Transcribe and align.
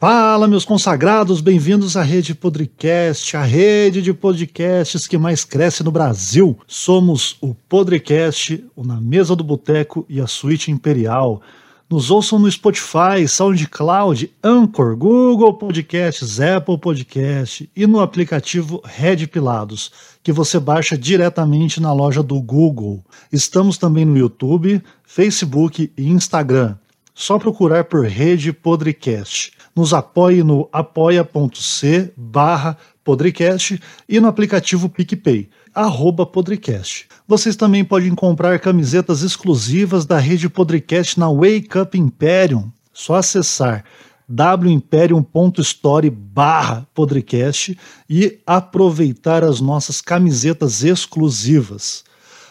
Fala, 0.00 0.46
meus 0.46 0.64
consagrados, 0.64 1.40
bem-vindos 1.40 1.96
à 1.96 2.04
Rede 2.04 2.32
Podcast, 2.32 3.36
a 3.36 3.42
rede 3.42 4.00
de 4.00 4.14
podcasts 4.14 5.08
que 5.08 5.18
mais 5.18 5.44
cresce 5.44 5.82
no 5.82 5.90
Brasil. 5.90 6.56
Somos 6.68 7.36
o 7.40 7.52
Podcast, 7.52 8.64
o 8.76 8.84
Na 8.84 9.00
Mesa 9.00 9.34
do 9.34 9.42
Boteco 9.42 10.06
e 10.08 10.20
a 10.20 10.28
Suíte 10.28 10.70
Imperial. 10.70 11.42
Nos 11.90 12.12
ouçam 12.12 12.38
no 12.38 12.48
Spotify, 12.48 13.26
SoundCloud, 13.26 14.32
Anchor, 14.40 14.96
Google 14.96 15.54
Podcasts, 15.54 16.40
Apple 16.40 16.78
Podcast 16.78 17.68
e 17.74 17.84
no 17.84 17.98
aplicativo 17.98 18.80
Red 18.84 19.26
Pilados, 19.26 19.90
que 20.22 20.30
você 20.30 20.60
baixa 20.60 20.96
diretamente 20.96 21.80
na 21.80 21.92
loja 21.92 22.22
do 22.22 22.40
Google. 22.40 23.04
Estamos 23.32 23.76
também 23.76 24.04
no 24.04 24.16
YouTube, 24.16 24.80
Facebook 25.02 25.90
e 25.98 26.08
Instagram. 26.08 26.76
Só 27.12 27.36
procurar 27.36 27.82
por 27.82 28.06
Rede 28.06 28.52
Podcast. 28.52 29.57
Nos 29.78 29.94
apoie 29.94 30.42
no 30.42 30.68
apoia.c 30.72 32.12
barra 32.16 32.76
Podrecast 33.04 33.80
e 34.08 34.18
no 34.18 34.26
aplicativo 34.26 34.88
PicPay, 34.88 35.48
arroba 35.72 36.26
Podrecast. 36.26 37.06
Vocês 37.28 37.54
também 37.54 37.84
podem 37.84 38.12
comprar 38.12 38.58
camisetas 38.58 39.22
exclusivas 39.22 40.04
da 40.04 40.18
rede 40.18 40.48
Podrecast 40.48 41.16
na 41.20 41.30
Wake 41.30 41.78
Up 41.80 41.96
Imperium. 41.96 42.72
Só 42.92 43.14
acessar 43.14 43.84
wimperium.store 44.28 46.10
barra 46.10 46.84
Podrecast 46.92 47.78
e 48.10 48.40
aproveitar 48.44 49.44
as 49.44 49.60
nossas 49.60 50.00
camisetas 50.00 50.82
exclusivas. 50.82 52.02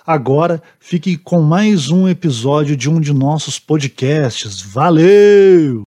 Agora 0.05 0.63
fique 0.79 1.17
com 1.17 1.41
mais 1.41 1.89
um 1.89 2.07
episódio 2.07 2.77
de 2.77 2.89
um 2.89 3.01
de 3.01 3.13
nossos 3.13 3.59
podcasts. 3.59 4.61
Valeu! 4.61 5.83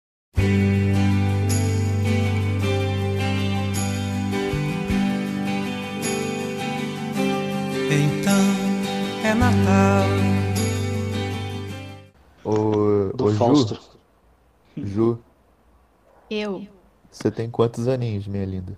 Ô, 12.44 13.10
Do 13.14 13.30
Ju, 13.30 13.36
Fausto. 13.38 13.80
Ju, 14.76 15.18
Eu. 16.30 16.66
você 17.10 17.30
tem 17.30 17.50
quantos 17.50 17.88
aninhos, 17.88 18.26
minha 18.26 18.44
linda? 18.44 18.76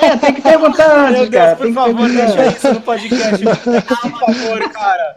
É, 0.00 0.16
tem 0.16 0.34
que 0.34 0.42
perguntar 0.42 1.10
Meu 1.10 1.20
antes, 1.22 1.30
cara. 1.30 1.54
Deus, 1.54 1.58
por 1.58 1.62
tem 1.64 1.68
que 1.68 1.74
favor, 1.74 2.08
deixa 2.08 2.46
isso 2.46 2.74
no 2.74 2.80
podcast. 2.80 3.44
Por 3.44 4.18
favor, 4.20 4.70
cara. 4.70 5.16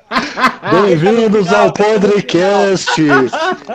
Bem-vindos 0.71 1.53
ao 1.53 1.71
Podcast! 1.71 2.91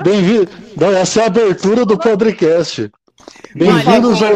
Bem-vindo. 0.03 0.51
Não, 0.77 0.91
Essa 0.97 1.21
é 1.21 1.25
a 1.25 1.27
abertura 1.27 1.85
do 1.87 1.97
Podcast. 1.99 2.91
Bem-vindos 3.55 4.23
ao. 4.23 4.35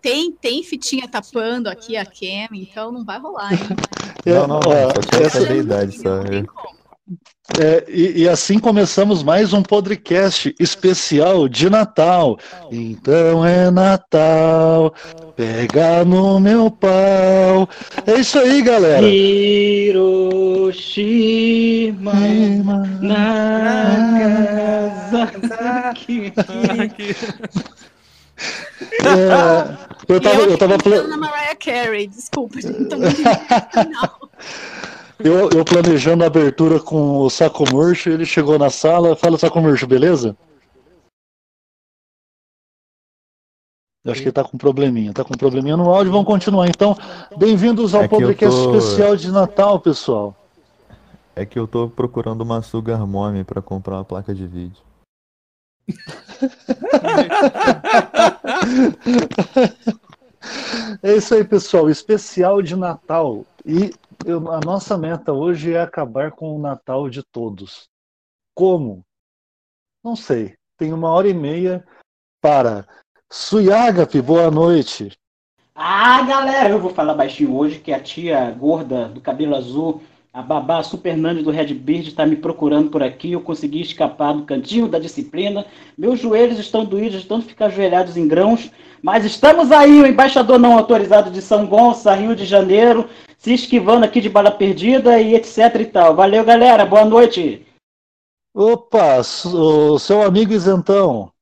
tem, 0.00 0.32
tem 0.32 0.62
fitinha 0.62 1.06
tapando 1.06 1.68
aqui 1.68 1.96
a 1.96 2.04
Cam, 2.04 2.48
então 2.54 2.90
não 2.90 3.04
vai 3.04 3.18
rolar, 3.18 3.52
hein? 3.52 3.58
Não, 4.24 4.46
não, 4.46 4.60
não, 4.60 4.60
só 4.62 5.00
quero 5.10 5.24
essa- 5.24 5.52
idade, 5.52 5.98
só. 5.98 6.08
Não 6.18 6.24
tem 6.24 6.44
como. 6.44 6.81
É, 7.60 7.84
e, 7.88 8.22
e 8.22 8.28
assim 8.28 8.58
começamos 8.58 9.22
mais 9.22 9.52
um 9.52 9.62
podcast 9.62 10.54
especial 10.58 11.48
de 11.48 11.68
Natal. 11.68 12.38
Então 12.70 13.44
é 13.44 13.70
Natal, 13.70 14.94
pega 15.36 16.04
no 16.04 16.40
meu 16.40 16.70
pau. 16.70 17.68
É 18.06 18.14
isso 18.20 18.38
aí, 18.38 18.62
galera. 18.62 19.06
Hiroshima 21.82 22.12
na 23.00 24.18
casa 25.20 25.92
que... 25.94 26.32
É, 29.04 29.76
eu 30.08 30.20
tava, 30.20 30.42
eu 30.42 30.58
tava 30.58 30.78
pensando 30.78 31.06
pla- 31.06 31.08
na 31.08 31.16
Mariah 31.16 31.54
Carey, 31.56 32.06
desculpa, 32.08 32.60
gente, 32.60 32.84
tô 32.86 32.96
muito 32.96 33.20
emocional. 33.20 34.18
eu, 35.18 35.50
eu 35.50 35.64
planejando 35.64 36.24
a 36.24 36.26
abertura 36.26 36.80
com 36.80 37.18
o 37.18 37.30
Saco 37.30 37.64
Murcho, 37.70 38.10
ele 38.10 38.24
chegou 38.26 38.58
na 38.58 38.70
sala, 38.70 39.16
fala 39.16 39.38
Saco 39.38 39.60
Murcho, 39.60 39.86
beleza? 39.86 40.36
Eu 44.04 44.10
acho 44.10 44.20
que 44.20 44.26
ele 44.28 44.32
tá 44.32 44.42
com 44.42 44.56
um 44.56 44.58
probleminha, 44.58 45.12
tá 45.12 45.24
com 45.24 45.32
um 45.32 45.38
probleminha 45.38 45.76
no 45.76 45.88
áudio, 45.88 46.10
vamos 46.10 46.26
continuar. 46.26 46.66
Então, 46.68 46.96
bem-vindos 47.36 47.94
ao 47.94 48.02
É 48.02 48.08
podcast 48.08 48.56
tô- 48.56 48.76
especial 48.76 49.16
de 49.16 49.30
Natal, 49.30 49.78
pessoal. 49.78 50.36
É 51.36 51.46
que 51.46 51.56
eu 51.58 51.68
tô 51.68 51.88
procurando 51.88 52.40
uma 52.42 52.60
Sugar 52.62 53.06
Mommy 53.06 53.44
pra 53.44 53.62
comprar 53.62 53.94
uma 53.96 54.04
placa 54.04 54.34
de 54.34 54.46
vídeo. 54.46 54.82
É 61.02 61.16
isso 61.16 61.34
aí, 61.34 61.44
pessoal. 61.44 61.88
Especial 61.88 62.62
de 62.62 62.76
Natal. 62.76 63.44
E 63.64 63.92
eu- 64.26 64.50
a 64.50 64.60
nossa 64.60 64.98
meta 64.98 65.32
hoje 65.32 65.72
é 65.72 65.80
acabar 65.80 66.32
com 66.32 66.56
o 66.56 66.60
Natal 66.60 67.08
de 67.08 67.22
todos. 67.22 67.88
Como? 68.54 69.02
Não 70.04 70.16
sei. 70.16 70.56
Tem 70.76 70.92
uma 70.92 71.10
hora 71.10 71.28
e 71.28 71.34
meia 71.34 71.84
para. 72.40 72.86
Suyagapi, 73.30 74.20
boa 74.20 74.50
noite. 74.50 75.16
Ah, 75.74 76.22
galera, 76.22 76.70
eu 76.70 76.80
vou 76.80 76.90
falar 76.90 77.14
baixinho 77.14 77.54
hoje 77.54 77.78
que 77.78 77.92
a 77.92 78.00
tia 78.00 78.50
gorda 78.50 79.08
do 79.08 79.20
cabelo 79.20 79.54
azul, 79.54 80.02
a 80.32 80.42
babá 80.42 80.82
Super 80.82 81.16
Nani 81.16 81.42
do 81.42 81.50
Red 81.50 81.72
Beard 81.72 82.08
está 82.08 82.26
me 82.26 82.36
procurando 82.36 82.90
por 82.90 83.02
aqui. 83.02 83.32
Eu 83.32 83.40
consegui 83.40 83.80
escapar 83.80 84.34
do 84.34 84.44
cantinho 84.44 84.88
da 84.88 84.98
disciplina. 84.98 85.64
Meus 85.96 86.20
joelhos 86.20 86.58
estão 86.58 86.84
doídos, 86.84 87.24
tanto 87.24 87.46
ficar 87.46 87.66
ajoelhados 87.66 88.16
em 88.16 88.26
grãos. 88.26 88.70
Mas 89.00 89.24
estamos 89.24 89.72
aí, 89.72 90.00
o 90.00 90.06
embaixador 90.06 90.58
não 90.58 90.76
autorizado 90.76 91.30
de 91.30 91.40
São 91.40 91.66
Gonçalo, 91.66 92.20
Rio 92.20 92.36
de 92.36 92.44
Janeiro, 92.44 93.08
se 93.42 93.52
esquivando 93.52 94.06
aqui 94.06 94.20
de 94.20 94.28
bala 94.28 94.52
perdida 94.52 95.20
e 95.20 95.34
etc 95.34 95.58
e 95.80 95.86
tal. 95.86 96.14
Valeu, 96.14 96.44
galera. 96.44 96.86
Boa 96.86 97.04
noite. 97.04 97.66
Opa, 98.54 99.18
o 99.18 99.98
seu 99.98 100.22
amigo 100.22 100.52
isentão. 100.52 101.32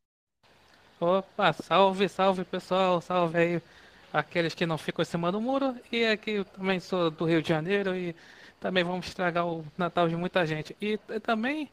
Opa, 0.99 1.53
salve, 1.53 2.09
salve 2.09 2.43
pessoal, 2.45 3.03
salve 3.03 3.39
aí 3.39 3.63
aqueles 4.11 4.55
que 4.55 4.65
não 4.65 4.79
ficam 4.79 5.03
em 5.03 5.07
cima 5.07 5.31
do 5.31 5.43
muro. 5.43 5.77
E 5.93 6.07
aqui 6.07 6.31
eu 6.31 6.45
também 6.47 6.81
sou 6.81 7.11
do 7.11 7.27
Rio 7.27 7.43
de 7.43 7.51
Janeiro 7.51 7.95
e 7.95 8.17
também 8.59 8.83
vamos 8.83 9.07
estragar 9.07 9.47
o 9.47 9.63
Natal 9.77 10.09
de 10.09 10.17
muita 10.17 10.47
gente. 10.47 10.75
E 10.81 10.97
também 11.21 11.71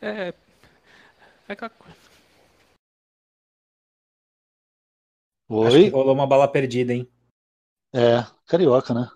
é, 0.00 0.32
é 1.48 1.52
aquela 1.52 1.70
coisa. 1.70 1.96
Acho 5.66 5.76
que 5.76 5.82
Oi? 5.82 5.88
rolou 5.88 6.14
uma 6.14 6.26
bala 6.26 6.46
perdida, 6.46 6.94
hein? 6.94 7.08
É, 7.92 8.24
carioca, 8.46 8.92
né? 8.94 9.08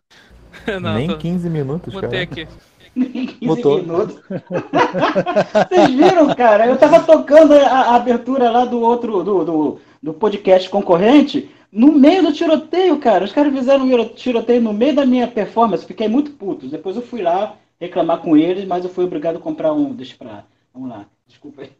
Não, 0.80 0.94
Nem 0.94 1.08
tô- 1.08 1.16
15 1.18 1.48
minutos, 1.50 1.92
botei 1.94 2.26
cara. 2.26 2.42
aqui. 2.42 2.48
15 2.94 3.36
Botou. 3.46 3.78
minutos. 3.82 4.16
Vocês 5.68 5.90
viram, 5.94 6.34
cara? 6.34 6.66
Eu 6.66 6.76
tava 6.76 7.00
tocando 7.00 7.52
a, 7.54 7.66
a 7.66 7.94
abertura 7.96 8.50
lá 8.50 8.64
do 8.64 8.80
outro, 8.80 9.22
do, 9.22 9.44
do, 9.44 9.80
do 10.02 10.12
podcast 10.14 10.68
concorrente, 10.68 11.48
no 11.70 11.92
meio 11.92 12.22
do 12.22 12.32
tiroteio, 12.32 12.98
cara. 12.98 13.24
Os 13.24 13.32
caras 13.32 13.52
fizeram 13.52 13.84
um 13.84 14.08
tiroteio 14.08 14.60
no 14.60 14.72
meio 14.72 14.94
da 14.96 15.06
minha 15.06 15.28
performance, 15.28 15.86
fiquei 15.86 16.08
muito 16.08 16.32
puto. 16.32 16.66
Depois 16.66 16.96
eu 16.96 17.02
fui 17.02 17.22
lá 17.22 17.54
reclamar 17.80 18.18
com 18.18 18.36
eles, 18.36 18.64
mas 18.64 18.84
eu 18.84 18.90
fui 18.90 19.04
obrigado 19.04 19.36
a 19.36 19.40
comprar 19.40 19.72
um. 19.72 19.92
Deixa 19.92 20.16
pra. 20.18 20.44
Vamos 20.74 20.88
lá, 20.90 21.04
desculpa 21.26 21.62
aí. 21.62 21.70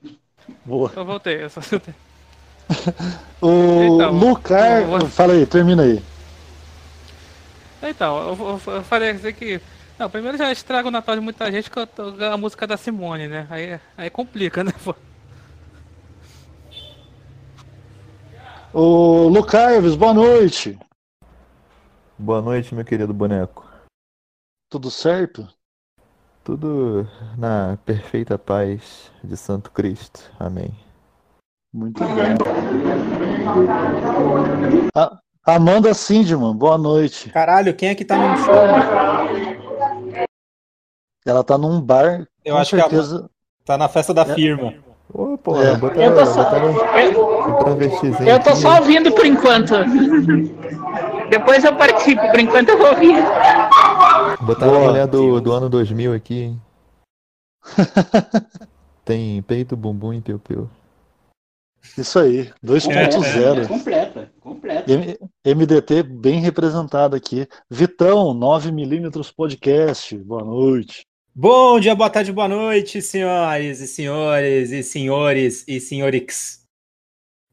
Boa. 0.65 0.91
Eu 0.95 1.05
voltei. 1.05 1.43
Eu 1.43 1.51
só... 1.51 1.61
O 3.41 3.83
Então, 3.95 4.13
Lucar. 4.13 4.85
vou- 4.85 5.07
Fala 5.07 5.33
aí, 5.33 5.47
termina 5.47 5.83
aí. 5.83 6.03
Então, 7.83 8.19
eu, 8.19 8.61
eu- 8.67 8.75
eu 8.75 8.85
falei 8.85 9.11
assim 9.11 9.33
que. 9.33 9.61
Não, 9.99 10.09
primeiro 10.09 10.39
já 10.39 10.51
estraga 10.53 10.89
o 10.89 10.91
Natal 10.93 11.15
de 11.17 11.21
muita 11.21 11.51
gente 11.51 11.71
com 11.71 11.81
a, 11.81 12.33
a 12.33 12.37
música 12.37 12.67
da 12.67 12.77
Simone, 12.77 13.27
né? 13.27 13.47
Aí, 13.51 13.81
aí 13.97 14.11
complica, 14.11 14.63
né? 14.63 14.73
pô? 14.85 14.95
O 18.73 19.29
Lucarves, 19.29 19.97
boa 19.97 20.13
noite. 20.15 20.79
Boa 22.19 22.43
noite, 22.43 22.75
meu 22.75 22.85
querido 22.85 23.15
boneco. 23.15 23.67
Tudo 24.71 24.91
certo? 24.91 25.49
Tudo 26.45 27.07
na 27.37 27.77
perfeita 27.85 28.39
paz 28.39 29.11
de 29.23 29.37
Santo 29.37 29.71
Cristo. 29.71 30.31
Amém. 30.39 30.71
Muito 31.73 31.99
bem. 32.05 32.35
A- 34.95 35.19
Amanda 35.53 35.95
Sindman, 35.95 36.55
boa 36.55 36.77
noite. 36.77 37.31
Caralho, 37.31 37.75
quem 37.75 37.89
é 37.89 37.95
que 37.95 38.05
tá 38.05 38.19
no 38.19 38.37
show? 38.45 38.55
Ela 41.25 41.43
tá 41.43 41.57
num 41.57 41.81
bar, 41.81 42.27
Eu 42.45 42.55
com 42.55 42.61
acho 42.61 42.77
que 42.77 42.83
a- 42.83 42.89
certeza. 42.91 43.31
Tá 43.65 43.79
na 43.79 43.89
festa 43.89 44.13
da 44.13 44.27
firma. 44.27 44.75
Ô, 45.11 45.39
porra, 45.39 45.65
É. 45.65 45.73
Eu 46.07 46.15
tô 46.15 46.27
só- 46.27 46.51
um 47.49 47.59
travestizinho 47.65 48.29
Eu 48.29 48.43
tô 48.43 48.55
só 48.57 48.77
ouvindo 48.77 49.11
por 49.13 49.25
enquanto. 49.25 49.73
Depois 51.31 51.65
eu 51.65 51.75
participo, 51.77 52.21
por 52.31 52.39
enquanto 52.41 52.69
eu 52.69 52.77
vou 52.79 52.89
ouvir. 52.91 53.17
Botar 54.43 54.67
a 54.67 54.79
mulher 54.81 55.07
do, 55.07 55.41
do 55.41 55.53
ano 55.53 55.71
2000 55.71 56.13
aqui, 56.15 56.43
hein? 56.43 56.63
Tem 59.03 59.41
peito, 59.43 59.75
bumbum 59.79 60.13
e 60.13 60.21
piu-piu. 60.21 60.69
Isso 61.97 62.19
aí, 62.19 62.51
2.0. 62.63 63.67
Completa, 63.67 64.18
completa. 64.69 64.93
M- 64.93 65.19
MDT 65.55 66.03
bem 66.03 66.41
representado 66.41 67.17
aqui. 67.17 67.47
Vitão, 67.71 68.35
9mm 68.35 69.33
podcast. 69.35 70.17
Boa 70.19 70.45
noite. 70.45 71.03
Bom 71.35 71.79
dia, 71.79 71.95
boa 71.95 72.11
tarde, 72.11 72.33
boa 72.33 72.49
noite, 72.49 73.01
senhoras 73.01 73.81
e 73.81 73.87
senhores 73.87 74.73
e 74.73 74.83
senhores 74.83 75.65
e 75.69 75.81
senhorix. 75.81 76.63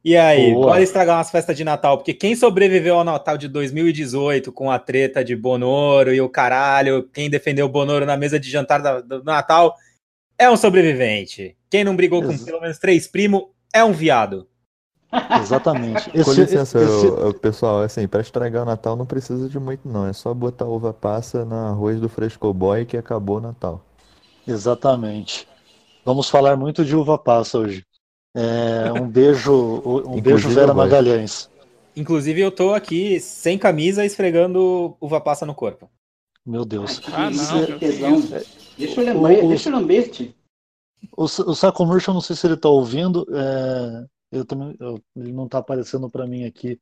E 0.04 0.16
aí, 0.16 0.54
Boa. 0.54 0.68
bora 0.68 0.84
estragar 0.84 1.18
umas 1.18 1.32
festas 1.32 1.56
de 1.58 1.64
Natal, 1.64 1.98
porque 1.98 2.14
quem 2.14 2.36
sobreviveu 2.36 2.96
ao 2.96 3.04
Natal 3.04 3.38
de 3.38 3.48
2018 3.48 4.52
com 4.52 4.70
a 4.70 4.78
treta 4.78 5.24
de 5.24 5.36
Bonoro 5.36 6.14
e 6.14 6.22
o 6.22 6.30
caralho, 6.30 7.10
quem 7.12 7.28
defendeu 7.30 7.66
o 7.66 7.70
Bonoro 7.70 8.06
na 8.06 8.16
mesa 8.16 8.40
de 8.40 8.50
jantar 8.50 8.82
da- 8.84 9.02
do 9.02 9.24
Natal 9.24 9.76
é 10.38 10.50
um 10.50 10.58
sobrevivente. 10.58 11.56
Quem 11.72 11.84
não 11.84 11.96
brigou 11.96 12.22
com 12.22 12.38
pelo 12.38 12.62
menos 12.62 12.78
três 12.78 13.08
primos 13.08 13.46
é 13.74 13.84
um 13.84 13.92
viado. 13.94 14.48
Exatamente. 15.42 16.10
Com 16.12 16.20
Esse- 16.20 16.42
licença, 16.42 16.80
esse- 16.82 17.06
eu- 17.06 17.18
eu- 17.20 17.34
pessoal, 17.34 17.82
assim, 17.82 18.08
pra 18.08 18.22
estragar 18.22 18.64
o 18.64 18.66
Natal 18.66 18.96
não 18.96 19.06
precisa 19.06 19.48
de 19.48 19.60
muito, 19.60 19.88
não. 19.88 20.06
É 20.06 20.14
só 20.14 20.34
botar 20.34 20.66
uva 20.66 20.94
passa 20.94 21.46
no 21.46 21.56
arroz 21.56 22.00
do 22.00 22.10
Frescoboy 22.10 22.86
que 22.86 22.98
acabou 22.98 23.38
o 23.38 23.42
Natal. 23.42 23.82
Exatamente. 24.48 25.48
Vamos 26.04 26.30
falar 26.30 26.56
muito 26.56 26.86
de 26.86 26.96
uva 26.96 27.18
passa 27.18 27.58
hoje. 27.60 27.84
É, 28.36 28.92
um 28.92 29.08
beijo, 29.08 29.54
um 29.54 29.88
Inclusive, 30.18 30.22
beijo 30.22 30.50
Vera. 30.50 30.74
Magalhães. 30.74 31.50
Inclusive, 31.96 32.42
eu 32.42 32.52
tô 32.52 32.74
aqui 32.74 33.20
sem 33.20 33.58
camisa 33.58 34.04
esfregando 34.06 34.96
uva 35.00 35.22
passa 35.22 35.46
no 35.46 35.56
corpo. 35.56 35.90
Meu 36.46 36.66
Deus. 36.66 37.02
Ah, 37.14 37.30
não, 37.30 37.80
tesão. 37.80 38.20
isso. 38.20 38.34
Deixa 38.78 39.02
eu 39.02 39.14
lamber, 39.16 39.44
O- 39.44 39.46
o- 39.46 39.50
deixa 39.50 39.70
eu 39.70 39.74
lamber-te. 39.74 40.36
O, 41.16 41.24
o 41.24 41.56
Saco 41.56 41.86
Murcho, 41.86 42.10
eu 42.12 42.14
não 42.14 42.22
sei 42.22 42.36
se 42.36 42.46
ele 42.46 42.56
está 42.56 42.68
ouvindo. 42.70 43.26
é, 43.32 44.06
eu 44.36 44.46
também, 44.46 44.76
eu- 44.80 45.02
ele 45.16 45.32
não 45.32 45.46
está 45.46 45.60
aparecendo 45.60 46.10
para 46.10 46.28
mim 46.28 46.44
aqui 46.46 46.80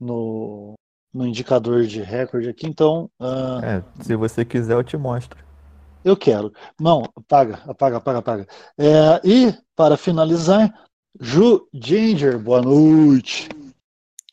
no, 0.00 0.74
no 1.12 1.26
indicador 1.26 1.84
de 1.86 2.02
recorde 2.02 2.48
aqui, 2.48 2.66
então 2.66 3.10
ah, 3.20 3.60
É, 3.62 4.02
se 4.02 4.16
você 4.16 4.44
quiser, 4.44 4.74
eu 4.74 4.84
te 4.84 4.96
mostro. 4.96 5.38
eu 6.04 6.16
quero. 6.16 6.52
Não, 6.80 7.02
apaga, 7.14 7.60
apaga, 7.66 7.96
apaga, 7.98 8.18
apaga. 8.18 8.46
É, 8.78 9.20
e 9.24 9.54
para 9.76 9.96
finalizar, 9.96 10.72
Ju 11.20 11.68
Ginger, 11.72 12.38
boa 12.38 12.62
noite. 12.62 13.48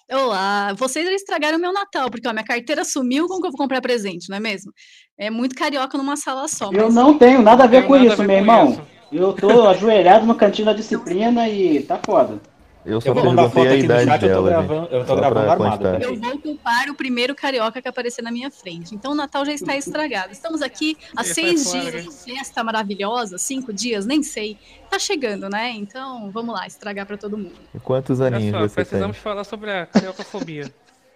Olá, 0.10 0.72
vocês 0.74 1.06
estragaram 1.10 1.60
meu 1.60 1.74
Natal, 1.74 2.10
porque 2.10 2.26
ó, 2.28 2.32
minha 2.32 2.46
carteira 2.46 2.86
sumiu, 2.86 3.28
como 3.28 3.42
que 3.42 3.48
eu 3.48 3.52
vou 3.52 3.58
comprar 3.58 3.82
presente, 3.82 4.30
não 4.30 4.38
é 4.38 4.40
mesmo? 4.40 4.72
É 5.18 5.30
muito 5.30 5.54
carioca 5.54 5.98
numa 5.98 6.16
sala 6.16 6.48
só. 6.48 6.72
Eu 6.72 6.86
mas- 6.86 6.96
não 6.96 7.18
tenho 7.18 7.42
nada 7.42 7.66
a 7.66 7.68
ver 7.68 7.86
com 7.86 7.94
a 7.94 8.06
isso, 8.06 8.16
ver 8.16 8.28
meu 8.28 8.28
com 8.28 8.42
irmão. 8.42 8.72
isso. 8.72 8.97
Eu 9.12 9.34
tô 9.34 9.68
ajoelhado 9.68 10.26
no 10.26 10.36
cantinho 10.36 10.66
da 10.66 10.74
disciplina 10.74 11.48
e 11.48 11.82
tá 11.84 12.00
foda. 12.04 12.40
Eu 12.86 13.02
só 13.02 13.10
Eu 13.10 13.16
vou 13.16 13.26
mandar 13.26 13.50
foto 13.50 13.68
aqui 13.68 13.80
no 13.80 13.84
idade 13.84 14.06
chat, 14.06 14.14
eu 14.14 14.20
tô 14.20 14.28
dela, 14.28 14.50
gravando, 14.50 14.88
eu 14.96 15.06
tô 15.06 15.16
gravando 15.18 15.52
armado. 15.52 15.72
constar. 15.84 16.02
Eu 16.02 16.16
vou 16.18 16.40
culpar 16.40 16.90
o 16.90 16.96
primeiro 16.96 17.36
carioca 17.36 17.82
que 17.82 17.88
aparecer 17.88 18.22
na 18.22 18.32
minha 18.32 18.50
frente. 18.50 18.96
Então 18.96 19.12
o 19.12 19.16
Natal 19.16 19.46
já 19.46 19.52
está 19.52 19.76
estragado. 19.76 20.32
Estamos 20.32 20.62
aqui 20.62 20.98
há 21.14 21.22
Esse 21.22 21.34
seis 21.34 21.70
foi 21.70 21.82
fora, 21.82 22.02
dias 22.02 22.24
de 22.26 22.34
festa 22.34 22.64
maravilhosa, 22.64 23.38
cinco 23.38 23.74
dias, 23.74 24.06
nem 24.06 24.24
sei. 24.24 24.58
Tá 24.90 24.98
chegando, 24.98 25.50
né? 25.50 25.72
Então 25.72 26.32
vamos 26.32 26.56
lá, 26.56 26.66
estragar 26.66 27.06
para 27.06 27.18
todo 27.18 27.38
mundo. 27.38 27.56
E 27.76 27.80
quantos 27.80 28.22
aninhos 28.22 28.56
só, 28.56 28.60
você 28.62 28.76
tem? 28.76 28.86
precisamos 28.86 29.18
falar 29.18 29.44
sobre 29.44 29.70
a 29.70 29.86
cariocafobia. 29.86 30.74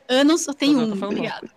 Anos 0.10 0.42
só 0.42 0.54
tem 0.54 0.76
um, 0.76 0.92
obrigado. 0.92 1.50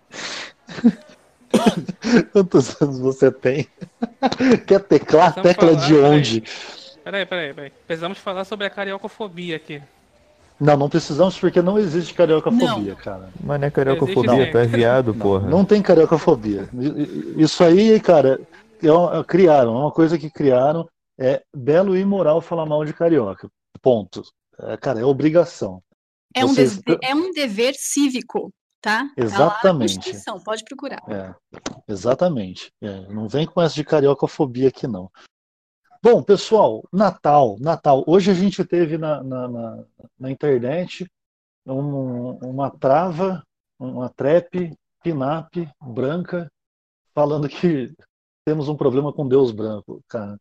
Quantos 2.31 2.81
anos 2.81 2.99
você 2.99 3.31
tem? 3.31 3.67
Quer 4.67 4.81
teclar? 4.81 5.33
Precisamos 5.33 5.43
Tecla 5.43 5.69
falar, 5.75 5.87
de 5.87 5.93
onde? 5.95 6.43
Peraí, 7.03 7.25
peraí, 7.25 7.53
peraí. 7.53 7.71
Precisamos 7.85 8.17
falar 8.17 8.45
sobre 8.45 8.65
a 8.65 8.69
cariocafobia 8.69 9.55
aqui. 9.55 9.81
Não, 10.59 10.77
não 10.77 10.89
precisamos 10.89 11.37
porque 11.37 11.61
não 11.61 11.77
existe 11.77 12.13
cariocafobia, 12.13 12.67
Não. 12.93 12.95
cara. 12.95 13.29
Mas 13.43 13.59
não 13.59 13.67
é 13.67 13.71
cariocafobia, 13.71 14.51
tu 14.51 14.57
é 14.57 14.65
viado, 14.65 15.07
Não, 15.13 15.19
porra. 15.19 15.49
não 15.49 15.65
tem 15.65 15.81
cariocafobia. 15.81 16.69
Isso 17.37 17.63
aí, 17.63 17.99
cara, 17.99 18.39
é 18.81 18.91
uma- 18.91 19.23
criaram, 19.23 19.75
é 19.75 19.79
uma 19.81 19.91
coisa 19.91 20.17
que 20.17 20.29
criaram. 20.29 20.87
É 21.17 21.41
belo 21.55 21.95
e 21.95 22.01
imoral 22.01 22.41
falar 22.41 22.65
mal 22.65 22.83
de 22.83 22.93
carioca. 22.93 23.47
Ponto. 23.81 24.21
É, 24.59 24.75
cara, 24.77 24.99
é 24.99 25.03
obrigação. 25.05 25.81
É 26.35 26.43
um, 26.43 26.49
Vocês- 26.49 26.77
deve- 26.81 26.99
é 27.03 27.15
um 27.15 27.31
dever 27.31 27.73
cívico, 27.77 28.51
tá? 28.85 29.05
Tá 29.07 29.13
Exatamente. 29.17 29.95
Constituição, 29.95 30.39
pode 30.39 30.63
procurar. 30.63 31.01
É, 31.09 31.33
exatamente. 31.87 32.71
É, 32.79 33.01
não 33.07 33.27
vem 33.27 33.47
com 33.47 33.59
essa 33.59 33.73
de 33.73 33.83
cariocafobia 33.83 34.67
aqui, 34.69 34.87
não. 34.87 35.09
Bom, 36.03 36.21
pessoal, 36.21 36.83
Natal, 36.93 37.57
Natal. 37.59 38.03
Hoje 38.05 38.29
a 38.29 38.33
gente 38.35 38.63
teve 38.63 38.95
na, 38.95 39.23
na, 39.23 39.47
na, 39.47 39.83
na 40.19 40.31
internet 40.31 41.09
um- 41.65 42.37
uma 42.47 42.69
trava, 42.69 43.43
uma 43.79 44.07
trap, 44.07 44.71
pinap 45.01 45.49
branca, 45.81 46.47
falando 47.15 47.49
que 47.49 47.91
temos 48.45 48.69
um 48.69 48.75
problema 48.77 49.11
com 49.11 49.27
Deus 49.27 49.51
branco, 49.51 49.99
cara. 50.07 50.37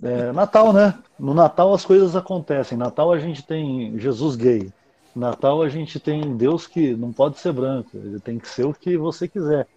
É, 0.00 0.30
Natal, 0.30 0.72
né? 0.72 1.02
No 1.18 1.34
Natal 1.34 1.74
as 1.74 1.84
coisas 1.84 2.14
acontecem. 2.14 2.78
Natal 2.78 3.12
a 3.12 3.18
gente 3.18 3.44
tem 3.44 3.98
Jesus 3.98 4.36
gay. 4.36 4.72
Natal 5.14 5.62
a 5.62 5.68
gente 5.68 6.00
tem 6.00 6.36
Deus 6.36 6.66
que 6.66 6.94
não 6.96 7.12
pode 7.12 7.38
ser 7.38 7.52
branco, 7.52 7.96
ele 7.96 8.20
tem 8.20 8.38
que 8.38 8.48
ser 8.48 8.64
o 8.64 8.74
que 8.74 8.96
você 8.96 9.28
quiser. 9.28 9.68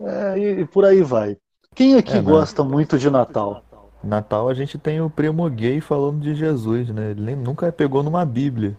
É, 0.00 0.38
e, 0.38 0.60
e 0.62 0.66
por 0.66 0.84
aí 0.84 1.02
vai. 1.02 1.38
Quem 1.76 1.96
aqui 1.96 2.18
É, 2.18 2.20
gosta 2.20 2.64
muito 2.64 2.98
de 2.98 3.08
Natal? 3.10 3.64
Natal 4.02 4.48
a 4.48 4.54
gente 4.54 4.78
tem 4.78 5.02
o 5.02 5.10
primo 5.10 5.48
gay 5.50 5.82
falando 5.82 6.20
de 6.22 6.34
Jesus, 6.34 6.88
né? 6.88 7.10
Ele 7.10 7.20
nem- 7.20 7.36
nunca 7.36 7.70
pegou 7.70 8.02
numa 8.02 8.24
Bíblia. 8.24 8.74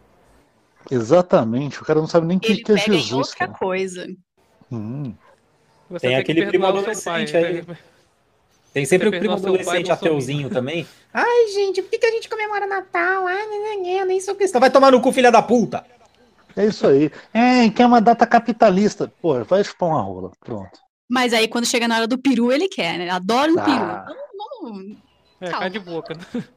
Exatamente, 0.92 1.82
o 1.82 1.86
cara 1.86 2.00
não 2.02 2.08
sabe 2.08 2.28
nem 2.28 2.38
o 2.38 2.42
que, 2.42 2.54
Ele 2.54 2.64
que 2.64 2.72
é 2.74 2.76
pega 2.76 2.96
em 2.98 3.00
Jesus. 3.00 3.14
outra 3.14 3.38
cara. 3.38 3.60
coisa. 3.60 4.08
Hum, 4.72 5.14
Você 5.90 6.08
Tem 6.08 6.16
que 6.16 6.22
aquele 6.22 6.44
primo 6.44 6.66
pai, 6.66 6.68
adolescente 6.68 7.36
aí. 7.38 7.64
Tem 8.78 8.86
sempre 8.86 9.08
o 9.08 9.12
Você 9.12 9.18
primo 9.20 9.34
seu 9.40 9.54
pai, 9.54 9.62
adolescente 9.62 9.92
ateuzinho 9.92 10.50
também. 10.52 10.86
Ai, 11.12 11.48
gente, 11.48 11.82
por 11.82 11.90
que, 11.90 11.98
que 11.98 12.06
a 12.06 12.12
gente 12.12 12.30
comemora 12.30 12.68
Natal? 12.68 13.26
Ah, 13.28 13.34
não, 13.34 13.64
não, 13.78 13.84
não, 13.84 14.06
nem 14.06 14.22
sou 14.22 14.36
cristão. 14.36 14.62
Vai 14.62 14.70
tomar 14.70 14.92
no 14.92 15.02
cu, 15.02 15.12
filha 15.12 15.32
da 15.32 15.42
puta. 15.42 15.84
é 16.56 16.68
isso 16.68 16.86
aí. 16.86 17.10
É, 17.34 17.72
que 17.72 17.82
é 17.82 17.86
uma 17.88 18.00
data 18.00 18.28
capitalista. 18.28 19.12
Pô, 19.20 19.44
vai 19.44 19.64
chupar 19.64 19.90
uma 19.90 20.02
rola. 20.04 20.32
Pronto. 20.40 20.80
Mas 21.10 21.34
aí 21.34 21.48
quando 21.48 21.66
chega 21.66 21.88
na 21.88 21.96
hora 21.96 22.08
do 22.08 22.20
peru, 22.20 22.52
ele 22.52 22.68
quer, 22.68 23.00
né? 23.00 23.10
Adora 23.10 23.52
um 23.52 23.58
Ah. 23.58 23.64
peru. 23.64 24.16
Vamos- 24.62 24.86
vamos- 24.86 24.98
É, 25.42 25.50
cai 25.50 25.70
de 25.72 25.80
boca. 25.80 26.14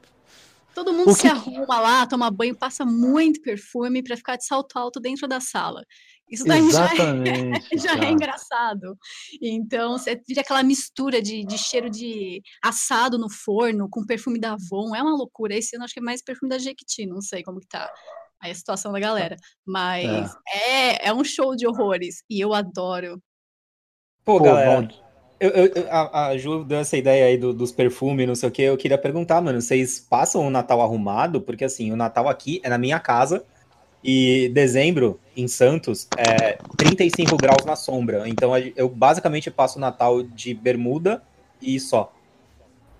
Todo 0.75 0.93
mundo 0.93 1.09
O 1.09 1.13
se 1.15 1.21
que- 1.23 1.27
arruma 1.27 1.79
lá, 1.81 2.05
toma 2.05 2.29
banho, 2.29 2.55
passa 2.55 2.85
muito 2.85 3.41
perfume 3.41 4.01
pra 4.03 4.15
ficar 4.15 4.37
de 4.37 4.45
salto 4.45 4.77
alto 4.77 4.99
dentro 4.99 5.27
da 5.27 5.39
sala. 5.41 5.83
Isso 6.31 6.45
daí 6.45 6.61
já 6.71 6.85
é, 6.87 6.93
Exatamente. 6.93 7.67
já 7.77 7.93
é 8.07 8.09
engraçado. 8.11 8.97
Então, 9.41 9.97
você 9.97 10.19
vira 10.27 10.39
aquela 10.41 10.63
mistura 10.63 11.21
de, 11.21 11.43
de 11.45 11.57
cheiro 11.57 11.89
de 11.89 12.41
assado 12.63 13.17
no 13.17 13.29
forno 13.29 13.89
com 13.89 14.05
perfume 14.05 14.39
da 14.39 14.53
Avon. 14.53 14.95
É 14.95 15.01
uma 15.01 15.15
loucura. 15.15 15.53
Esse 15.55 15.75
ano 15.75 15.83
acho 15.83 15.93
que 15.93 15.99
é 15.99 16.03
mais 16.03 16.23
perfume 16.23 16.49
da 16.49 16.57
Jequiti, 16.57 17.05
não 17.05 17.21
sei 17.21 17.43
como 17.43 17.59
que 17.59 17.67
tá 17.67 17.91
aí 18.41 18.51
a 18.51 18.55
situação 18.55 18.91
da 18.93 18.99
galera. 18.99 19.35
Mas 19.65 20.33
é, 20.47 21.09
é 21.09 21.13
um 21.13 21.23
show 21.23 21.55
de 21.55 21.67
horrores. 21.67 22.23
E 22.29 22.39
eu 22.39 22.53
adoro. 22.53 23.21
Pô, 24.23 24.37
Pô, 24.37 24.43
galera, 24.45 24.87
eu- 25.39 25.49
eu- 25.49 25.91
a, 25.91 26.27
a 26.27 26.37
Ju 26.37 26.63
deu 26.63 26.77
essa 26.77 26.95
ideia 26.95 27.25
aí 27.25 27.37
do- 27.37 27.53
dos 27.53 27.71
perfumes, 27.71 28.27
não 28.27 28.35
sei 28.35 28.47
o 28.47 28.51
que. 28.51 28.61
Eu 28.61 28.77
queria 28.77 28.97
perguntar, 28.97 29.41
mano, 29.41 29.59
vocês 29.59 29.99
passam 29.99 30.45
o 30.45 30.49
Natal 30.51 30.81
arrumado? 30.81 31.41
Porque 31.41 31.65
assim, 31.65 31.91
o 31.91 31.95
Natal 31.95 32.29
aqui 32.29 32.61
é 32.63 32.69
na 32.69 32.77
minha 32.77 32.99
casa 32.99 33.43
e 34.03 34.49
dezembro, 34.53 35.19
em 35.35 35.47
Santos, 35.47 36.07
é 36.17 36.57
35 36.77 37.37
graus 37.37 37.65
na 37.65 37.75
sombra. 37.75 38.27
Então 38.27 38.51
eu 38.75 38.89
basicamente 38.89 39.49
passo 39.51 39.77
o 39.77 39.81
Natal 39.81 40.23
de 40.23 40.53
bermuda 40.53 41.21
e 41.61 41.79
só. 41.79 42.11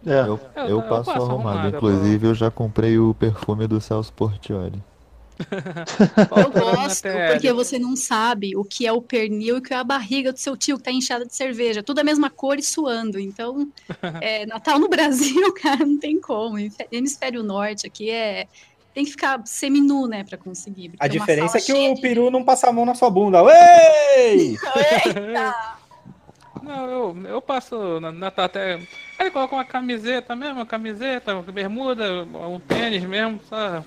é. 0.05 0.21
Eu, 0.21 0.25
Eu- 0.25 0.39
eu 0.55 0.67
eu 0.69 0.81
passo 0.83 1.05
passo 1.11 1.25
arrumado. 1.25 1.57
arrumada, 1.59 1.77
Inclusive, 1.77 2.27
eu 2.27 2.35
já 2.35 2.49
comprei 2.51 2.97
o 2.97 3.13
perfume 3.13 3.67
do 3.67 3.79
Celso 3.81 4.11
Portioli. 4.13 4.81
Eu 6.37 6.51
gosto, 6.51 7.07
porque 7.31 7.51
você 7.51 7.79
não 7.79 7.95
sabe 7.95 8.55
o 8.55 8.63
que 8.63 8.85
é 8.85 8.91
o 8.93 9.01
pernil 9.01 9.55
e 9.55 9.57
o 9.57 9.61
que 9.61 9.73
é 9.73 9.77
a 9.77 9.83
barriga 9.83 10.31
do 10.31 10.37
seu 10.37 10.55
tio 10.55 10.77
que 10.77 10.83
tá 10.83 10.91
inchada 10.91 11.25
de 11.25 11.35
cerveja. 11.35 11.81
Tudo 11.81 11.97
a 11.99 12.03
mesma 12.03 12.29
cor 12.29 12.59
e 12.59 12.61
suando. 12.63 13.19
Então, 13.19 13.67
é, 14.21 14.45
Natal 14.45 14.77
no 14.77 14.87
Brasil, 14.87 15.51
cara, 15.59 15.83
não 15.85 15.97
tem 15.99 16.21
como. 16.21 16.57
Hemisfério 16.91 17.41
Norte 17.41 17.87
aqui 17.87 18.11
é. 18.11 18.47
Tem 18.93 19.05
que 19.05 19.11
ficar 19.11 19.41
seminu, 19.45 20.05
né, 20.07 20.23
pra 20.23 20.37
conseguir. 20.37 20.91
A 20.99 21.03
uma 21.05 21.09
diferença 21.09 21.57
é 21.57 21.61
que 21.61 21.71
o 21.71 21.93
de- 21.95 22.01
peru 22.01 22.29
não 22.29 22.43
passa 22.43 22.67
a 22.69 22.73
mão 22.73 22.85
na 22.85 22.93
sua 22.93 23.09
bunda. 23.09 23.39
Ei! 24.17 24.57
Não, 26.61 26.89
eu, 26.89 27.17
eu 27.25 27.41
passo 27.41 27.99
na 27.99 28.11
Natal 28.11 28.45
até. 28.45 28.79
Ele 29.19 29.31
coloca 29.31 29.55
uma 29.55 29.65
camiseta 29.65 30.35
mesmo, 30.35 30.55
uma 30.55 30.65
camiseta, 30.65 31.33
uma 31.33 31.41
bermuda, 31.43 32.23
um 32.23 32.59
tênis 32.59 33.03
mesmo, 33.03 33.39
só. 33.47 33.83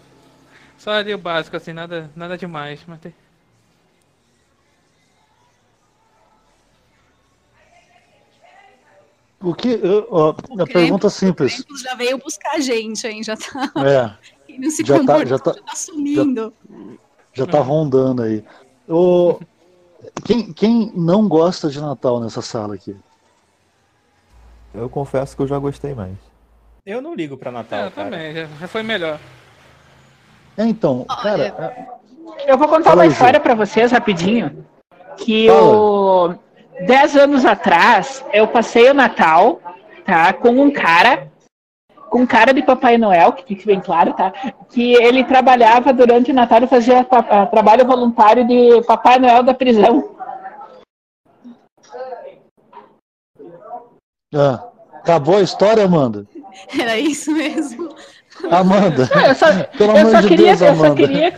Só 0.79 0.91
ali 0.93 1.15
o 1.15 1.19
básico, 1.19 1.57
assim, 1.57 1.73
nada, 1.73 2.11
nada 2.17 2.37
demais. 2.37 2.81
Mas 2.87 2.99
tem... 3.01 3.15
O 9.41 9.55
que. 9.55 9.79
ó, 10.11 10.31
a 10.31 10.35
Krampus- 10.35 10.73
pergunta 10.73 11.07
O 11.09 11.11
simples. 11.11 11.65
Já 11.83 11.95
veio 11.95 12.17
buscar 12.19 12.53
a 12.55 12.61
gente, 12.61 13.07
hein? 13.07 13.23
Já 13.23 13.37
tá. 13.37 13.71
É, 13.85 14.34
Não 14.59 14.71
se 14.71 14.85
Já 14.85 14.95
tá- 14.95 15.01
comportou, 15.01 15.27
já 15.27 15.39
tá- 15.39 15.53
já 15.53 15.63
tá 15.63 15.75
sumindo. 15.77 16.53
já 17.33 17.47
tá 17.47 17.61
rondando 17.61 18.23
aí. 18.23 18.45
O, 18.89 19.39
quem, 20.25 20.53
quem 20.53 20.93
não 20.95 21.27
gosta 21.29 21.69
de 21.71 21.81
Natal 21.81 22.21
nessa 22.21 22.43
sala 22.43 22.75
aqui? 22.75 22.97
Eu 24.75 24.89
confesso 24.89 25.37
que 25.37 25.43
eu 25.43 25.47
já 25.47 25.59
gostei 25.59 25.95
mais. 25.95 26.17
Eu 26.85 27.01
não 27.01 27.15
ligo 27.15 27.37
pra 27.37 27.51
Natal, 27.51 27.87
É, 27.87 27.91
cara. 27.91 28.11
também, 28.11 28.35
já, 28.35 28.47
já 28.61 28.69
foi 28.69 28.83
melhor. 28.83 29.19
É, 30.57 30.65
então, 30.65 31.05
cara, 31.23 31.91
Eu 32.47 32.59
vou 32.59 32.69
contar 32.69 32.91
Fala 32.91 33.03
uma 33.05 33.07
história 33.07 33.39
pra 33.41 33.55
vocês 33.55 33.91
rapidinho. 33.93 34.65
Que 35.19 35.49
Fala. 35.49 35.63
o 35.77 36.35
dez 36.87 37.17
anos 37.17 37.45
atrás 37.45 38.25
eu 38.33 38.47
passei 38.49 38.91
o 38.91 38.95
Natal, 38.95 39.61
tá, 40.05 40.33
com 40.33 40.51
um 40.51 40.71
cara, 40.73 41.31
com 42.15 42.21
um 42.21 42.27
cara 42.27 42.55
de 42.55 42.63
Papai 42.63 42.97
Noel, 42.97 43.33
que 43.33 43.43
fique 43.45 43.67
bem 43.67 43.81
claro, 43.81 44.13
tá, 44.13 44.33
que 44.71 44.95
ele 44.95 45.25
trabalhava 45.25 45.93
durante 45.93 46.31
o 46.31 46.35
Natal 46.35 46.63
e 46.63 46.69
fazia 46.69 47.03
trabalho 47.51 47.85
voluntário 47.85 48.47
de 48.47 48.81
Papai 48.87 49.19
Noel 49.19 49.43
da 49.43 49.53
prisão. 49.53 50.15
ah, 54.33 54.63
acabou 55.01 55.39
a 55.39 55.43
história, 55.43 55.85
Amanda? 55.85 56.25
Era 56.79 56.97
isso 56.97 57.33
mesmo. 57.33 57.93
Amanda, 58.49 59.11
Não, 59.13 59.27
eu 59.27 59.35
só, 59.35 59.47
pelo 59.77 59.91
eu 59.91 59.97
amor 59.99 60.11
só 60.13 60.21
de 60.21 60.29
queria, 60.29 60.47
Deus, 60.47 60.61
eu 60.61 60.75
só 60.77 60.85
Amanda. 60.85 60.95
queria, 60.95 61.35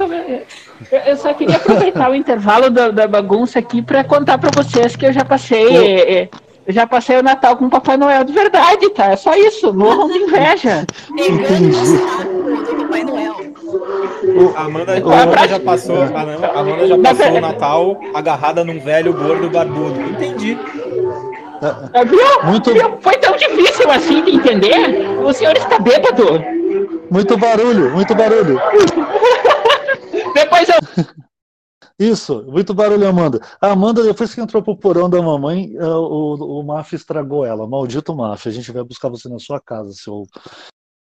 eu, 1.07 1.17
só 1.17 1.33
queria 1.33 1.57
aproveitar 1.57 2.11
o 2.11 2.15
intervalo 2.15 2.69
da, 2.69 2.91
da 2.91 3.09
bagunça 3.09 3.59
aqui 3.59 3.81
para 3.81 4.05
contar 4.05 4.37
para 4.37 4.51
vocês 4.51 4.95
que 4.95 5.07
eu 5.07 5.13
já 5.15 5.25
passei, 5.25 6.21
Eu- 6.23 6.29
eu 6.67 6.73
já 6.73 6.87
passei 6.87 7.17
o 7.19 7.23
Natal 7.23 7.57
com 7.57 7.67
o 7.67 7.71
Papai 7.71 7.97
Noel 7.97 8.25
de 8.25 8.33
verdade, 8.33 8.89
tá? 8.91 9.13
É 9.13 9.17
só 9.17 9.35
isso, 9.37 9.73
morram 9.73 10.09
de 10.09 10.19
inveja. 10.19 10.85
Pegando 11.17 11.69
o 11.71 11.75
saco 11.75 12.75
do 12.75 12.83
Papai 12.85 13.05
Noel. 13.05 13.37
A 14.57 14.63
Amanda, 14.63 14.93
O- 15.05 15.13
a 15.13 15.23
Amanda 15.23 15.49
já 15.49 15.61
passou, 15.61 16.03
a 16.03 16.07
Amanda, 16.07 16.47
a 16.47 16.61
Amanda 16.61 16.87
já 16.87 16.99
passou 16.99 17.27
o 17.37 17.41
Natal 17.41 18.01
agarrada 18.15 18.65
num 18.65 18.81
velho 18.81 19.13
gordo 19.13 19.49
barbudo. 19.51 20.01
Entendi. 20.01 20.59
Ah, 21.63 22.05
Viu? 22.05 22.21
Muito- 22.45 22.73
Viu? 22.73 22.99
Foi 23.01 23.17
tão 23.17 23.35
difícil 23.37 23.91
assim 23.91 24.23
de 24.25 24.37
entender? 24.37 25.07
O 25.25 25.33
senhor 25.33 25.57
está 25.57 25.79
bêbado. 25.79 26.43
Muito 27.11 27.37
barulho, 27.37 27.91
muito 27.93 28.15
barulho. 28.15 28.61
Depois 30.35 30.69
eu. 30.69 31.05
Isso, 31.99 32.43
muito 32.45 32.75
barulho, 32.75 33.09
Amanda. 33.09 33.41
A 33.61 33.71
Amanda, 33.71 34.03
depois 34.03 34.35
que 34.35 34.41
entrou 34.41 34.63
pro 34.63 34.77
porão 34.77 35.09
da 35.09 35.23
mamãe, 35.23 35.75
eh, 35.75 35.85
o, 35.85 36.61
o 36.61 36.63
Maf 36.63 36.93
estragou 36.93 37.45
ela. 37.45 37.67
Maldito 37.67 38.15
Maf, 38.15 38.47
a 38.47 38.53
gente 38.53 38.71
vai 38.71 38.85
buscar 38.85 39.09
você 39.09 39.29
na 39.31 39.39
sua 39.39 39.59
casa, 39.61 39.93
seu 39.93 40.27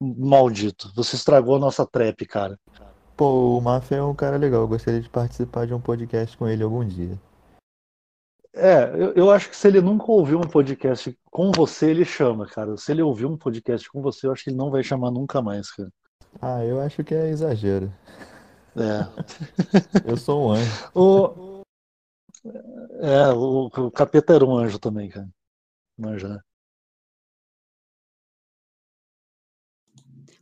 maldito. 0.02 0.92
Você 0.96 1.16
estragou 1.16 1.56
a 1.56 1.60
nossa 1.60 1.86
trap, 1.86 2.26
cara. 2.26 2.60
Pô, 3.16 3.58
o 3.58 3.62
Mafia 3.62 3.98
é 3.98 4.04
um 4.04 4.16
cara 4.16 4.38
legal. 4.38 4.62
Eu 4.62 4.68
gostaria 4.68 5.00
de 5.00 5.10
participar 5.10 5.68
de 5.68 5.74
um 5.74 5.80
podcast 5.80 6.36
com 6.36 6.48
ele 6.48 6.64
algum 6.64 6.86
dia. 6.86 7.20
É, 8.54 8.92
eu, 8.96 9.14
eu 9.14 9.32
acho 9.32 9.50
que 9.50 9.56
se 9.56 9.68
ele 9.68 9.80
nunca 9.80 10.12
ouviu 10.12 10.40
um 10.40 10.48
podcast 10.48 11.16
com 11.30 11.52
você, 11.52 11.92
ele 11.92 12.04
chama, 12.04 12.48
cara. 12.48 12.76
Se 12.78 12.92
ele 12.92 13.02
ouviu 13.02 13.30
um 13.30 13.38
podcast 13.38 13.90
com 13.90 14.02
você, 14.02 14.28
eu 14.28 14.32
acho 14.32 14.44
que 14.44 14.50
ele 14.50 14.58
não 14.58 14.72
vai 14.72 14.84
chamar 14.84 15.12
nunca 15.12 15.42
mais, 15.42 15.72
cara. 15.72 15.90
Ah, 16.42 16.66
eu 16.66 16.82
acho 16.82 17.04
que 17.04 17.14
é 17.14 17.30
exagero. 17.30 17.94
É. 18.76 20.10
Eu 20.10 20.18
sou 20.18 20.48
um 20.48 20.52
anjo. 20.52 20.90
O, 20.96 21.62
é, 23.02 23.28
o, 23.34 23.66
o 23.66 23.92
capeta 23.92 24.34
era 24.34 24.46
um 24.46 24.56
anjo 24.58 24.80
também, 24.80 25.10
cara. 25.10 25.28
Manja, 25.98 26.28
né? 26.28 26.40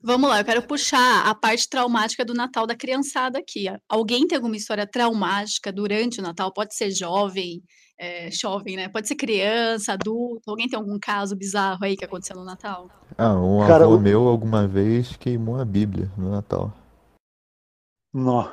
Vamos 0.01 0.29
lá, 0.29 0.39
eu 0.39 0.45
quero 0.45 0.61
puxar 0.63 1.27
a 1.27 1.35
parte 1.35 1.67
traumática 1.67 2.23
do 2.23 2.33
Natal 2.33 2.65
da 2.65 2.73
criançada 2.75 3.37
aqui. 3.39 3.65
Alguém 3.87 4.25
tem 4.25 4.37
alguma 4.37 4.55
história 4.55 4.87
traumática 4.87 5.73
durante 5.73 6.19
o 6.19 6.23
Natal? 6.23 6.53
Pode 6.53 6.73
ser 6.73 6.89
jovem, 6.91 7.61
é, 7.99 8.31
jovem, 8.31 8.77
né? 8.77 8.87
Pode 8.87 9.09
ser 9.09 9.15
criança, 9.15 9.93
adulto. 9.93 10.49
Alguém 10.49 10.69
tem 10.69 10.79
algum 10.79 10.97
caso 10.97 11.35
bizarro 11.35 11.83
aí 11.83 11.97
que 11.97 12.05
aconteceu 12.05 12.37
no 12.37 12.45
Natal? 12.45 12.87
Ah, 13.17 13.33
um 13.33 13.59
Cara, 13.67 13.83
avô 13.83 13.95
o- 13.97 13.99
meu 13.99 14.27
alguma 14.29 14.65
vez 14.65 15.17
queimou 15.17 15.59
a 15.59 15.65
Bíblia 15.65 16.09
no 16.17 16.31
Natal. 16.31 16.73
Não. 18.13 18.51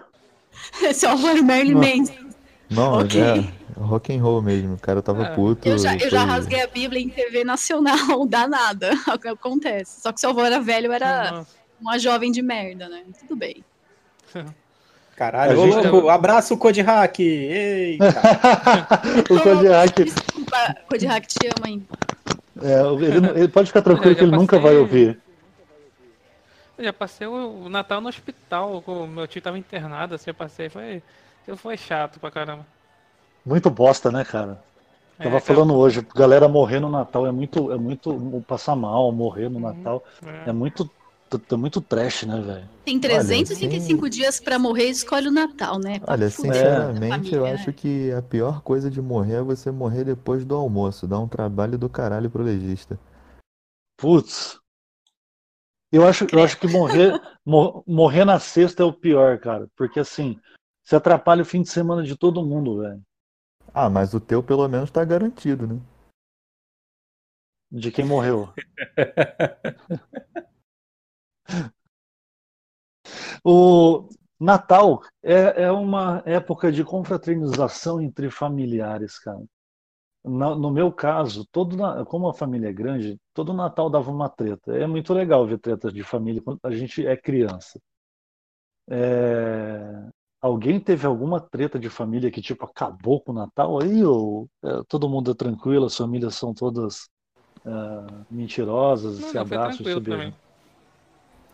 Seu 0.94 1.10
avô 1.10 1.28
era 1.28 1.40
o 1.40 1.44
Não. 1.44 1.80
Manson. 1.80 2.26
Não, 2.70 2.92
Ok. 3.00 3.20
é 3.20 3.44
rock 3.80 4.12
and 4.14 4.22
roll 4.22 4.42
mesmo. 4.42 4.74
O 4.74 4.78
cara 4.78 5.00
tava 5.02 5.24
É. 5.26 5.34
puto. 5.34 5.68
Eu 5.68 5.78
já, 5.78 5.94
eu 5.94 6.10
já 6.10 6.22
foi- 6.22 6.30
rasguei 6.30 6.62
a 6.62 6.66
Bíblia 6.66 7.00
em 7.02 7.08
TV 7.08 7.44
nacional, 7.44 7.96
danada. 8.26 8.90
É 9.08 9.14
o 9.14 9.18
que 9.18 9.28
acontece. 9.28 10.00
Só 10.00 10.12
que 10.12 10.20
seu 10.20 10.30
avô 10.30 10.44
era 10.44 10.60
velho, 10.60 10.92
era 10.92 11.30
Nossa. 11.32 11.48
uma 11.80 11.98
jovem 11.98 12.30
de 12.32 12.42
merda, 12.42 12.88
né? 12.88 13.02
Tudo 13.20 13.36
bem. 13.36 13.64
Caralho, 15.16 15.58
ô 15.58 15.64
louco, 15.64 16.08
abraço 16.10 16.52
o 16.52 16.58
Code 16.58 16.82
Hack. 16.82 17.20
Eita. 17.20 18.04
o 19.30 19.40
Kodiak, 19.40 20.04
Desculpa, 20.04 20.76
Kodiak 20.90 21.26
te 21.26 21.38
ama 21.56 21.66
ainda. 21.66 21.84
é, 22.62 22.82
ele, 23.02 23.28
ele 23.40 23.48
pode 23.48 23.68
ficar 23.68 23.80
tranquilo 23.80 24.14
que 24.14 24.20
já 24.20 24.26
ele 24.26 24.36
nunca 24.36 24.56
passei- 24.58 24.72
vai 24.74 24.78
ouvir. 24.78 25.18
Eu 26.78 26.84
já 26.84 26.92
passei 26.92 27.26
o 27.26 27.64
o 27.64 27.68
Natal 27.68 28.00
no 28.00 28.08
hospital, 28.08 28.82
com- 28.82 29.06
meu 29.06 29.26
tio 29.26 29.42
tava 29.42 29.58
internado, 29.58 30.14
assim, 30.14 30.30
eu 30.30 30.34
passei, 30.34 30.68
foi, 30.68 31.02
foi 31.56 31.76
chato 31.76 32.20
pra 32.20 32.30
caramba. 32.30 32.66
Muito 33.44 33.70
bosta, 33.70 34.10
né, 34.10 34.24
cara? 34.24 34.62
É, 35.18 35.22
Tava 35.22 35.40
cara, 35.40 35.40
falando 35.40 35.74
hoje, 35.76 36.02
galera 36.14 36.48
morrer 36.48 36.80
no 36.80 36.88
Natal 36.90 37.26
é 37.26 37.32
muito, 37.32 37.72
é 37.72 37.78
muito 37.78 38.42
passar 38.46 38.76
mal, 38.76 39.12
morrer 39.12 39.48
no 39.50 39.60
Natal 39.60 40.04
é. 40.24 40.46
é 40.46 40.52
muito, 40.52 40.90
é 41.52 41.56
muito 41.56 41.80
trash, 41.82 42.24
né, 42.24 42.40
velho? 42.40 42.70
Tem 42.84 43.00
365 43.00 44.08
dias 44.08 44.38
pra 44.38 44.58
morrer, 44.58 44.88
escolhe 44.88 45.26
o 45.28 45.32
Natal, 45.32 45.78
né? 45.80 45.98
Pra 45.98 46.14
Olha, 46.14 46.30
sinceramente, 46.30 47.00
família, 47.08 47.34
eu 47.34 47.46
né? 47.50 47.52
acho 47.52 47.72
que 47.72 48.10
a 48.12 48.22
pior 48.22 48.62
coisa 48.62 48.90
de 48.90 49.00
morrer 49.02 49.34
é 49.36 49.42
você 49.42 49.70
morrer 49.70 50.04
depois 50.04 50.44
do 50.44 50.54
almoço. 50.54 51.06
Dá 51.06 51.18
um 51.18 51.28
trabalho 51.28 51.76
do 51.78 51.88
caralho 51.88 52.30
pro 52.30 52.42
legista. 52.42 52.98
Putz. 53.98 54.58
Eu 55.92 56.06
acho, 56.06 56.26
eu 56.32 56.42
acho 56.42 56.58
que 56.58 56.66
morrer, 56.66 57.20
mor- 57.44 57.82
morrer 57.86 58.24
na 58.24 58.38
sexta 58.38 58.82
é 58.82 58.86
o 58.86 58.92
pior, 58.92 59.38
cara, 59.38 59.68
porque 59.76 60.00
assim, 60.00 60.38
você 60.82 60.96
atrapalha 60.96 61.42
o 61.42 61.46
fim 61.46 61.62
de 61.62 61.68
semana 61.68 62.02
de 62.02 62.16
todo 62.16 62.44
mundo, 62.44 62.80
velho. 62.80 63.02
Ah, 63.72 63.88
mas 63.88 64.14
o 64.14 64.20
teu 64.20 64.42
pelo 64.42 64.66
menos 64.68 64.90
tá 64.90 65.04
garantido, 65.04 65.66
né? 65.66 65.80
De 67.70 67.90
quem 67.90 68.04
morreu. 68.04 68.52
O 73.44 74.08
Natal 74.38 75.00
é, 75.22 75.64
é 75.64 75.70
uma 75.72 76.22
época 76.26 76.70
de 76.70 76.84
confraternização 76.84 78.00
entre 78.00 78.30
familiares, 78.30 79.18
cara. 79.18 79.42
No 80.26 80.70
meu 80.70 80.90
caso, 80.90 81.46
todo, 81.52 81.76
como 82.06 82.28
a 82.28 82.34
família 82.34 82.68
é 82.68 82.72
grande, 82.72 83.16
todo 83.32 83.54
Natal 83.54 83.88
dava 83.88 84.10
uma 84.10 84.28
treta. 84.28 84.76
É 84.76 84.86
muito 84.86 85.14
legal 85.14 85.46
ver 85.46 85.58
tretas 85.58 85.92
de 85.92 86.02
família 86.02 86.42
quando 86.42 86.58
a 86.64 86.70
gente 86.72 87.06
é 87.06 87.16
criança. 87.16 87.80
É, 88.88 90.08
Alguém 90.40 90.78
teve 90.78 91.06
alguma 91.06 91.40
treta 91.40 91.78
de 91.78 91.88
família 91.88 92.30
que 92.30 92.40
tipo 92.40 92.64
acabou 92.64 93.20
com 93.20 93.32
o 93.32 93.34
Natal 93.34 93.82
aí 93.82 94.04
ou 94.04 94.48
é, 94.62 94.82
todo 94.86 95.08
mundo 95.08 95.30
é 95.30 95.34
tranquilo, 95.34 95.86
as 95.86 95.96
famílias 95.96 96.34
são 96.34 96.54
todas 96.54 97.08
ah, 97.64 98.24
mentirosas, 98.30 99.18
Não, 99.18 99.28
se 99.28 99.38
abraçam 99.38 99.84
se 99.84 100.00
beijam? 100.00 100.32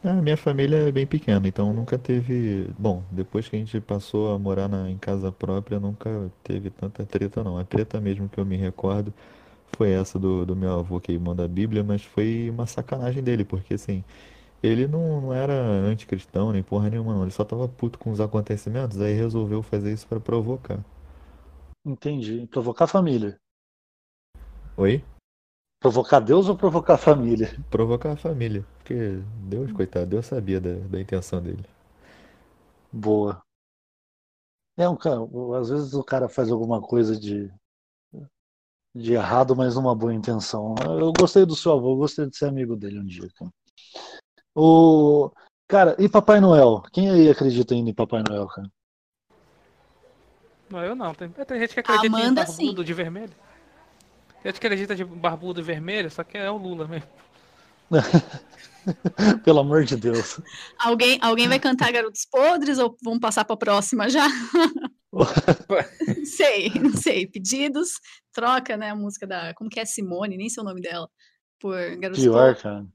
Também. 0.03 0.19
A 0.19 0.23
minha 0.23 0.37
família 0.37 0.77
é 0.89 0.93
bem 0.93 1.07
pequena, 1.07 1.47
então 1.49 1.73
nunca 1.73 1.99
teve. 1.99 2.69
Bom, 2.79 3.03
depois 3.11 3.49
que 3.49 3.57
a 3.57 3.59
gente 3.59 3.81
passou 3.81 4.35
a 4.35 4.39
morar 4.39 4.69
na- 4.69 4.91
em 4.91 4.99
casa 4.99 5.31
própria, 5.33 5.81
nunca 5.81 6.31
teve 6.43 6.71
tanta 6.71 7.05
treta, 7.07 7.43
não. 7.45 7.59
A 7.59 7.65
treta 7.65 8.01
mesmo 8.01 8.29
que 8.29 8.39
eu 8.39 8.45
me 8.45 8.57
recordo 8.57 9.13
foi 9.77 9.91
essa 9.93 10.19
do, 10.19 10.47
do 10.47 10.57
meu 10.57 10.79
avô 10.81 11.01
queimando 11.01 11.43
a 11.43 11.49
Bíblia, 11.49 11.85
mas 11.85 12.05
foi 12.05 12.51
uma 12.51 12.67
sacanagem 12.67 13.23
dele, 13.23 13.45
porque 13.45 13.75
assim, 13.75 14.05
ele 14.63 14.87
não, 14.89 15.21
não 15.23 15.35
era 15.35 15.55
anticristão 15.55 16.53
nem 16.53 16.63
porra 16.63 16.91
nenhuma, 16.91 17.15
não. 17.15 17.23
Ele 17.23 17.33
só 17.33 17.45
tava 17.45 17.69
puto 17.69 17.99
com 17.99 18.11
os 18.13 18.21
acontecimentos, 18.21 19.01
aí 19.01 19.15
resolveu 19.15 19.63
fazer 19.63 19.93
isso 19.95 20.07
pra 20.09 20.21
provocar. 20.21 20.81
Entendi. 21.85 22.47
Provocar 22.49 22.85
a 22.85 22.89
família. 22.89 23.41
Oi? 24.77 25.03
Provocar 25.83 26.21
Deus 26.21 26.49
ou 26.49 26.57
provocar 26.57 26.95
a 26.95 26.99
família? 26.99 27.59
Provocar 27.69 28.13
a 28.13 28.17
família. 28.17 28.65
Porque 28.79 29.21
Deus, 29.41 29.73
coitado, 29.73 30.07
Deus 30.07 30.27
sabia 30.27 30.61
da, 30.61 30.75
da 30.75 31.01
intenção 31.01 31.43
dele. 31.43 31.65
Boa. 32.93 33.43
É 34.77 34.89
um 34.89 34.97
cara, 34.97 35.19
às 35.61 35.69
vezes 35.69 35.93
o 35.93 36.05
cara 36.05 36.29
faz 36.29 36.51
alguma 36.51 36.81
coisa 36.81 37.19
de 37.19 37.53
de 38.95 39.15
errado, 39.15 39.57
mas 39.57 39.75
numa 39.75 39.95
boa 39.95 40.13
intenção. 40.13 40.75
Eu 40.85 41.13
gostei 41.13 41.47
do 41.47 41.57
seu 41.57 41.73
avô, 41.73 41.93
eu 41.93 41.97
gostei 41.97 42.29
de 42.29 42.37
ser 42.37 42.47
amigo 42.47 42.77
dele 42.77 43.01
um 43.01 43.07
dia. 43.07 43.29
Cara. 43.35 43.51
O 44.55 45.31
cara, 45.67 45.97
e 45.99 46.09
Papai 46.09 46.41
Noel? 46.41 46.83
Quem 46.93 47.11
aí 47.11 47.31
acredita 47.31 47.75
ainda 47.75 47.91
em 47.91 47.95
Papai 47.95 48.23
Noel, 48.23 48.47
cara? 48.49 48.71
Não, 50.71 50.85
eu 50.85 50.95
não. 50.95 51.15
Tem, 51.15 51.29
tem 51.29 51.59
gente 51.59 51.75
que 51.75 51.81
acredita 51.81 52.07
Amanda, 52.07 52.43
em 52.43 52.45
barbudo 52.45 52.85
de 52.85 52.95
vermelho. 52.95 53.33
Ele 54.45 54.57
acredita 54.57 54.95
de 54.95 55.05
barbudo 55.05 55.61
e 55.61 55.63
vermelho, 55.63 56.11
só 56.11 56.25
que 56.25 56.37
é 56.37 56.51
o 56.51 56.57
Lula 56.57 56.87
mesmo. 56.89 57.09
Pelo 59.45 59.61
amor 59.61 59.85
de 59.85 59.97
Deus. 59.97 60.41
Alguém, 60.79 61.19
alguém 61.23 61.47
vai 61.47 61.61
cantar 61.61 61.93
Garotos 61.93 62.27
Podres 62.31 62.79
ou 62.79 62.97
vamos 63.03 63.21
passar 63.21 63.45
para 63.45 63.55
a 63.55 63.59
próxima 63.59 64.09
já? 64.11 64.27
não 65.13 65.25
sei, 66.27 66.71
não 66.81 66.93
sei. 66.93 67.27
Pedidos, 67.27 68.01
troca, 68.33 68.77
né? 68.77 68.91
A 68.91 68.97
música 68.97 69.27
da. 69.27 69.55
Como 69.55 69.71
que 69.71 69.79
é 69.79 69.85
Simone? 69.85 70.37
Nem 70.37 70.49
sei 70.49 70.63
o 70.63 70.67
nome 70.67 70.81
dela. 70.81 71.09
Por 71.61 71.77
Garotos 71.97 72.23
Pior, 72.23 72.55
Podres. 72.55 72.63
cara. 72.63 72.87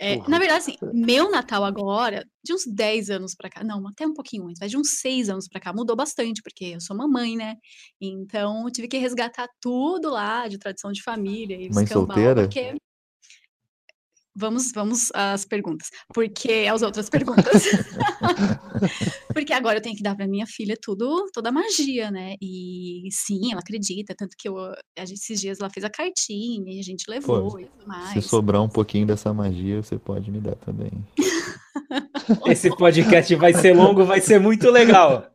É, 0.00 0.16
na 0.28 0.38
verdade, 0.38 0.60
assim, 0.60 0.76
meu 0.92 1.30
Natal 1.30 1.64
agora, 1.64 2.24
de 2.44 2.54
uns 2.54 2.64
10 2.66 3.10
anos 3.10 3.34
pra 3.34 3.50
cá, 3.50 3.64
não, 3.64 3.86
até 3.88 4.06
um 4.06 4.14
pouquinho 4.14 4.44
antes, 4.46 4.58
mas 4.60 4.70
de 4.70 4.76
uns 4.76 4.90
6 5.00 5.28
anos 5.28 5.48
pra 5.48 5.60
cá, 5.60 5.72
mudou 5.72 5.96
bastante, 5.96 6.40
porque 6.42 6.66
eu 6.66 6.80
sou 6.80 6.96
mamãe, 6.96 7.36
né? 7.36 7.56
Então, 8.00 8.66
tive 8.70 8.86
que 8.86 8.96
resgatar 8.98 9.48
tudo 9.60 10.08
lá 10.10 10.46
de 10.46 10.56
tradição 10.58 10.92
de 10.92 11.02
família 11.02 11.56
e 11.60 11.68
Mãe 11.72 11.86
solteira? 11.86 12.42
porque 12.42 12.74
Vamos, 14.38 14.70
vamos 14.72 15.10
às 15.14 15.44
perguntas. 15.44 15.88
Porque 16.14 16.68
as 16.72 16.80
outras 16.82 17.08
perguntas. 17.08 17.64
porque 19.34 19.52
agora 19.52 19.78
eu 19.78 19.82
tenho 19.82 19.96
que 19.96 20.02
dar 20.02 20.14
para 20.14 20.28
minha 20.28 20.46
filha 20.46 20.76
tudo, 20.80 21.26
toda 21.32 21.48
a 21.48 21.52
magia, 21.52 22.10
né? 22.10 22.34
E 22.40 23.08
sim, 23.10 23.50
ela 23.50 23.60
acredita, 23.60 24.14
tanto 24.16 24.36
que 24.38 24.48
eu, 24.48 24.56
a 24.58 25.04
gente- 25.04 25.18
esses 25.18 25.40
dias 25.40 25.58
ela 25.60 25.70
fez 25.70 25.84
a 25.84 25.90
cartinha 25.90 26.72
e 26.72 26.78
a 26.78 26.82
gente 26.82 27.04
levou 27.08 27.58
e 27.58 27.64
tudo 27.64 27.82
Se 27.82 27.86
mais. 27.86 28.24
sobrar 28.26 28.62
um 28.62 28.68
pouquinho 28.68 29.06
dessa 29.06 29.32
magia, 29.34 29.82
você 29.82 29.98
pode 29.98 30.30
me 30.30 30.40
dar 30.40 30.54
também. 30.56 30.90
Esse 32.46 32.70
podcast 32.76 33.34
vai 33.36 33.52
ser 33.54 33.74
longo, 33.74 34.04
vai 34.04 34.20
ser 34.20 34.38
muito 34.38 34.70
legal. 34.70 35.26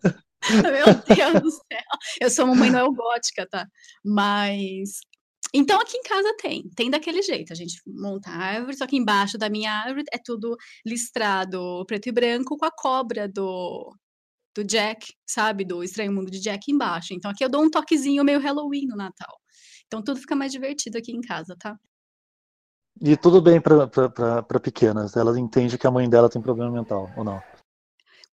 Meu 0.51 0.85
Deus 1.15 1.41
do 1.41 1.49
céu. 1.51 1.81
Eu 2.21 2.29
sou 2.29 2.45
mamãe 2.47 2.69
Noel 2.69 2.91
gótica, 2.93 3.47
tá? 3.49 3.65
Mas. 4.03 4.99
Então 5.53 5.79
aqui 5.79 5.97
em 5.97 6.01
casa 6.03 6.35
tem, 6.41 6.69
tem 6.75 6.89
daquele 6.89 7.21
jeito. 7.21 7.53
A 7.53 7.55
gente 7.55 7.79
monta 7.85 8.29
a 8.29 8.35
árvore, 8.35 8.75
só 8.75 8.87
que 8.87 8.97
embaixo 8.97 9.37
da 9.37 9.49
minha 9.49 9.71
árvore 9.71 10.05
é 10.11 10.17
tudo 10.17 10.57
listrado 10.85 11.85
preto 11.85 12.09
e 12.09 12.11
branco 12.11 12.57
com 12.57 12.65
a 12.65 12.71
cobra 12.71 13.27
do, 13.27 13.95
do 14.55 14.63
Jack, 14.63 15.13
sabe? 15.25 15.63
Do 15.63 15.83
Estranho 15.83 16.11
Mundo 16.11 16.31
de 16.31 16.39
Jack 16.39 16.71
embaixo. 16.71 17.13
Então 17.13 17.29
aqui 17.29 17.45
eu 17.45 17.49
dou 17.49 17.63
um 17.63 17.69
toquezinho 17.69 18.23
meio 18.23 18.39
Halloween 18.39 18.87
no 18.87 18.95
Natal. 18.95 19.37
Então 19.85 20.03
tudo 20.03 20.19
fica 20.19 20.35
mais 20.35 20.51
divertido 20.51 20.97
aqui 20.97 21.11
em 21.11 21.21
casa, 21.21 21.55
tá? 21.59 21.77
E 22.99 23.15
tudo 23.17 23.41
bem 23.41 23.61
pra 23.61 24.59
pequenas. 24.59 25.15
Ela 25.15 25.39
entende 25.39 25.77
que 25.77 25.85
a 25.85 25.91
mãe 25.91 26.09
dela 26.09 26.29
tem 26.29 26.41
problema 26.41 26.71
mental, 26.71 27.11
ou 27.15 27.23
não? 27.23 27.41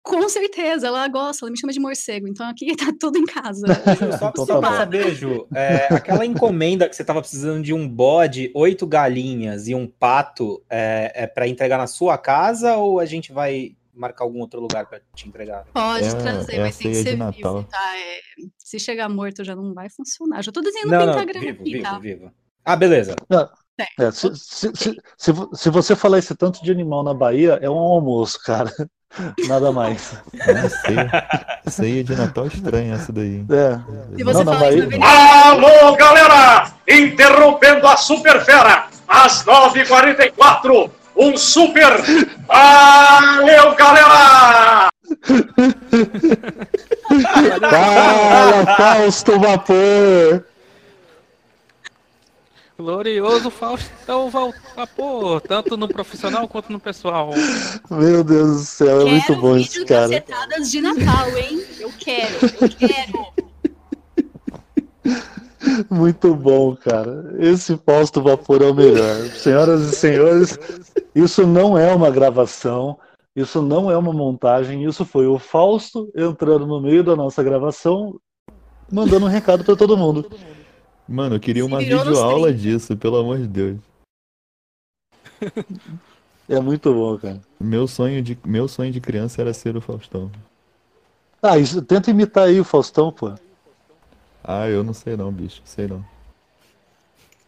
Com 0.02 0.28
certeza, 0.30 0.88
ela 0.88 1.08
gosta, 1.08 1.46
ela 1.46 1.52
me 1.52 1.60
chama 1.60 1.74
de 1.74 1.80
morcego, 1.80 2.28
então 2.28 2.48
aqui 2.48 2.68
tá 2.76 2.92
tudo 3.00 3.18
em 3.18 3.26
casa. 3.26 3.68
Ju, 3.96 4.12
só, 4.12 4.30
Então 4.30 4.46
só 4.46 4.46
tá 4.46 4.60
pra 4.60 4.70
bom. 4.72 4.78
saber, 4.78 5.14
Ju, 5.14 5.48
é, 5.54 5.88
aquela 5.94 6.26
encomenda 6.26 6.88
que 6.90 6.96
você 6.96 7.04
tava 7.04 7.22
precisando 7.22 7.62
de 7.64 7.74
um 7.74 7.88
bode, 7.88 8.52
oito 8.56 8.88
galinhas 8.88 9.68
e 9.68 9.76
um 9.76 9.88
pato, 9.88 10.64
é, 10.70 11.12
é 11.16 11.28
para 11.28 11.48
entregar 11.48 11.78
na 11.78 11.88
sua 11.88 12.18
casa 12.18 12.78
ou 12.78 13.00
a 13.00 13.06
gente 13.06 13.32
vai 13.32 13.76
marcar 13.94 14.24
algum 14.24 14.40
outro 14.40 14.62
lugar 14.62 14.86
pra 14.86 15.02
te 15.14 15.28
entregar? 15.28 15.66
Pode 15.74 16.06
É- 16.06 16.12
trazer, 16.24 16.56
é 16.56 16.60
mas 16.64 16.78
tem 16.78 16.90
que 16.90 16.96
ser 16.96 17.18
Natal. 17.18 17.56
vivo, 17.56 17.68
tá? 17.70 17.98
É, 17.98 18.20
se 18.58 18.80
chegar 18.80 19.10
morto 19.10 19.44
já 19.44 19.56
não 19.56 19.74
vai 19.74 19.90
funcionar. 19.90 20.42
Já 20.42 20.52
tô 20.52 20.62
desenhando 20.62 20.92
Não, 20.92 21.06
não, 21.06 21.14
pentagrama 21.14 21.46
vivo, 21.46 21.62
aqui, 21.62 21.72
vivo, 21.72 21.84
tá? 21.84 22.00
vivo. 22.00 22.32
Ah, 22.64 22.76
beleza. 22.76 23.16
É, 24.00 24.12
se, 24.12 24.34
se, 24.36 24.72
se, 25.18 25.34
se 25.54 25.70
você 25.70 25.96
falar 25.96 26.20
esse 26.20 26.36
tanto 26.36 26.64
de 26.64 26.72
animal 26.72 27.04
na 27.04 27.14
Bahia, 27.14 27.60
é 27.62 27.70
um 27.70 27.78
almoço, 27.78 28.40
cara. 28.44 28.72
Nada 29.48 29.72
mais. 29.72 30.14
É 30.40 30.52
uma 30.52 30.70
ceia, 30.70 31.28
ceia 31.68 32.04
de 32.04 32.16
Natal 32.16 32.48
estranha 32.48 32.96
essa 32.96 33.12
daí. 33.12 33.44
É. 33.50 33.80
Se 34.18 34.24
você 34.24 34.44
Não, 34.44 34.54
na 34.54 34.60
falar 34.60 34.72
isso 34.74 34.90
na 34.90 34.98
Bahia- 34.98 35.52
Avenida 35.52 35.78
Alô, 35.80 35.96
galera! 35.96 36.72
Interrompendo 36.88 37.88
a 37.88 37.98
Super 37.98 38.40
Fera, 38.46 38.86
às 39.08 39.44
9h44, 39.46 40.90
um 41.18 41.36
super. 41.36 42.02
Valeu, 42.48 43.76
galera! 43.76 44.90
Fala, 47.70 48.76
Fausto 48.78 49.40
Vapor! 49.40 50.44
Glorioso 52.84 53.50
Faustão 53.50 54.30
Val- 54.30 54.54
Vapor, 54.74 55.42
tanto 55.42 55.76
no 55.76 55.86
profissional 55.86 56.48
quanto 56.48 56.72
no 56.72 56.80
pessoal. 56.80 57.32
Meu 57.92 58.24
Deus 58.24 58.52
do 58.56 58.60
céu, 58.64 59.02
é 59.02 59.06
muito 59.12 59.26
Quero 59.28 59.42
bom 59.42 59.54
vídeo 59.56 59.68
esse 59.68 59.86
cara. 59.86 60.02
cacetadas 60.08 60.72
de 60.72 60.80
Natal, 60.82 61.28
hein? 61.38 61.62
Eu 61.78 61.92
quero, 62.00 62.34
eu 62.62 62.70
quero. 62.70 63.50
Muito 65.90 66.34
bom, 66.34 66.74
cara. 66.76 67.36
Esse 67.40 67.78
Fausto 67.86 68.22
Vapor 68.22 68.62
é 68.62 68.66
o 68.66 68.74
melhor. 68.74 69.16
Senhoras 69.36 69.82
e 69.82 69.96
senhores, 69.96 70.58
isso 71.14 71.46
não 71.46 71.78
é 71.78 71.94
uma 71.94 72.10
gravação, 72.10 72.98
isso 73.36 73.62
não 73.62 73.92
é 73.92 73.98
uma 73.98 74.14
montagem, 74.14 74.86
isso 74.86 75.04
foi 75.04 75.28
o 75.28 75.38
Fausto 75.38 76.10
entrando 76.16 76.66
no 76.66 76.82
meio 76.82 77.04
da 77.04 77.14
nossa 77.16 77.44
gravação, 77.44 78.16
mandando 78.92 79.26
um 79.26 79.30
recado 79.30 79.64
pra 79.66 79.76
todo 79.76 79.98
mundo. 79.98 80.32
Mano, 81.10 81.36
eu 81.36 81.40
queria 81.40 81.64
Se 81.64 81.68
uma 81.68 81.80
virou 81.80 82.00
nos 82.06 82.08
videoaula 82.10 82.48
30. 82.50 82.60
disso, 82.60 82.96
pelo 82.96 83.18
amor 83.18 83.40
de 83.40 83.48
Deus. 83.48 83.78
É 86.48 86.60
muito 86.60 86.94
bom, 86.94 87.18
cara. 87.18 87.42
Meu 87.60 87.88
sonho 87.88 88.22
de, 88.22 88.38
meu 88.46 88.68
sonho 88.68 88.92
de 88.92 89.00
criança 89.02 89.42
era 89.42 89.54
ser 89.54 89.76
o 89.76 89.82
Faustão. 89.82 90.32
Ah, 91.42 91.58
isso, 91.58 91.82
tenta 91.82 92.12
imitar 92.12 92.46
aí 92.48 92.60
o 92.60 92.64
Faustão, 92.64 93.12
pô. 93.12 93.34
Ah, 94.44 94.68
eu 94.68 94.84
não 94.84 94.94
sei 94.94 95.16
não, 95.18 95.32
bicho. 95.32 95.62
Sei 95.66 95.88
não. 95.88 96.04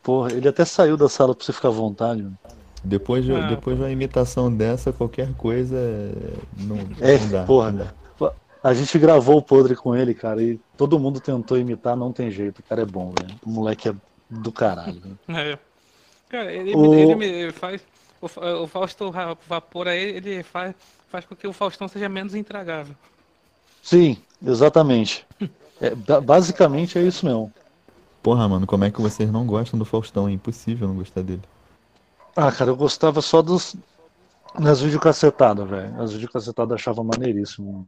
Porra, 0.02 0.32
ele 0.34 0.48
até 0.48 0.66
saiu 0.66 0.98
da 0.98 1.08
sala 1.10 1.36
pra 1.36 1.46
você 1.46 1.54
ficar 1.54 1.68
à 1.68 1.72
vontade. 1.72 2.24
mano. 2.24 2.38
Depois 2.84 3.24
de, 3.24 3.32
Ah, 3.34 3.48
depois 3.48 3.76
de 3.78 3.84
uma 3.84 3.92
imitação 3.92 4.52
dessa, 4.52 4.92
qualquer 4.92 5.32
coisa 5.36 5.76
é, 5.78 6.12
não, 6.58 6.78
É, 7.00 7.18
não 7.20 7.30
dá. 7.30 7.44
porra. 7.44 7.94
A 8.64 8.74
gente 8.74 8.98
gravou 9.00 9.38
o 9.38 9.42
podre 9.42 9.76
com 9.76 9.96
ele, 9.96 10.14
cara, 10.14 10.42
e 10.42 10.60
todo 10.78 11.00
mundo 11.00 11.20
tentou 11.20 11.58
imitar, 11.58 11.96
não 11.96 12.12
tem 12.14 12.30
jeito. 12.30 12.60
O 12.60 12.64
cara 12.64 12.82
é 12.84 12.86
bom, 12.86 13.12
velho. 13.20 13.36
O 13.44 13.50
moleque 13.50 13.90
é 13.90 13.96
do 14.30 14.52
caralho. 14.52 15.00
velho. 15.02 15.20
É. 15.30 15.58
Cara, 16.30 16.52
ele, 16.54 16.74
O- 16.76 16.94
ele 17.22 17.52
faz. 17.52 17.82
O, 18.22 18.28
o 18.64 18.68
Fausto 18.68 19.12
Vapor 19.48 19.88
aí, 19.88 20.02
ele 20.16 20.44
faz, 20.44 20.76
faz 21.10 21.26
com 21.26 21.36
que 21.36 21.48
o 21.48 21.52
Faustão 21.52 21.88
seja 21.88 22.08
menos 22.08 22.36
intragável. 22.36 22.96
Sim, 23.82 24.16
exatamente. 24.46 25.26
É, 25.82 25.96
ba- 25.96 26.22
basicamente 26.22 26.98
é 27.00 27.02
isso 27.02 27.26
mesmo. 27.26 27.52
Porra, 28.22 28.48
mano, 28.48 28.68
como 28.68 28.84
é 28.86 28.92
que 28.92 29.02
vocês 29.02 29.30
não 29.32 29.46
gostam 29.46 29.78
do 29.80 29.84
Faustão? 29.86 30.28
É 30.28 30.32
impossível 30.32 30.88
não 30.88 30.96
gostar 30.96 31.24
dele. 31.24 31.42
Ah, 32.36 32.52
cara, 32.52 32.70
eu 32.70 32.76
gostava 32.76 33.22
só 33.22 33.42
dos. 33.42 33.76
Das 34.60 34.82
videocacetadas, 34.82 35.68
velho. 35.68 36.00
As 36.02 36.14
videocacetadas 36.14 36.76
achava 36.76 37.04
maneiríssimo. 37.04 37.88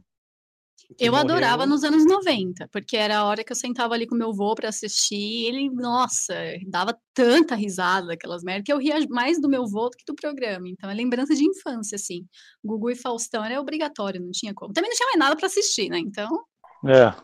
Que 0.98 1.06
Eu 1.06 1.12
morreu- 1.12 1.24
adorava 1.24 1.64
nos 1.66 1.82
anos 1.82 2.04
90, 2.04 2.68
porque 2.68 2.96
era 2.96 3.18
a 3.18 3.24
hora 3.24 3.42
que 3.42 3.50
eu 3.50 3.56
sentava 3.56 3.94
ali 3.94 4.06
com 4.06 4.14
meu 4.14 4.30
avô 4.30 4.54
pra 4.54 4.68
assistir, 4.68 5.16
e 5.16 5.46
ele, 5.46 5.70
nossa, 5.70 6.34
dava 6.68 6.96
tanta 7.14 7.54
risada 7.54 8.12
aquelas 8.12 8.42
merdas, 8.42 8.64
que 8.64 8.72
eu 8.72 8.78
ria 8.78 8.96
mais 9.08 9.40
do 9.40 9.48
meu 9.48 9.62
avô 9.64 9.88
do 9.88 9.96
que 9.96 10.04
do 10.06 10.14
programa. 10.14 10.68
Então 10.68 10.90
é 10.90 10.94
lembrança 10.94 11.34
de 11.34 11.42
infância, 11.44 11.96
assim. 11.96 12.26
Gugu 12.62 12.90
e 12.90 12.94
Faustão 12.96 13.42
era 13.44 13.58
obrigatório, 13.60 14.20
não 14.20 14.30
tinha 14.30 14.52
como. 14.52 14.72
Também 14.74 14.90
não 14.90 14.96
tinha 14.96 15.06
mais 15.06 15.18
nada 15.18 15.36
pra 15.36 15.46
assistir, 15.46 15.88
né? 15.88 15.98
Então, 15.98 16.44
É. 16.86 17.14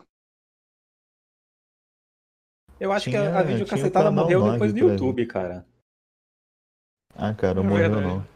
Eu 2.79 2.91
acho 2.91 3.05
que 3.05 3.11
Tinha- 3.11 3.29
a, 3.29 3.39
a 3.39 3.43
tinha 3.43 3.57
videocacetada 3.57 4.09
morreu 4.11 4.39
9 4.39 4.51
depois 4.53 4.73
do. 4.73 4.79
YouTube, 4.79 5.25
cara. 5.27 5.65
Ah, 7.13 7.33
cara, 7.33 7.53
não 7.55 7.63
morreu 7.63 7.91
verdade. 7.91 8.07
não. 8.07 8.27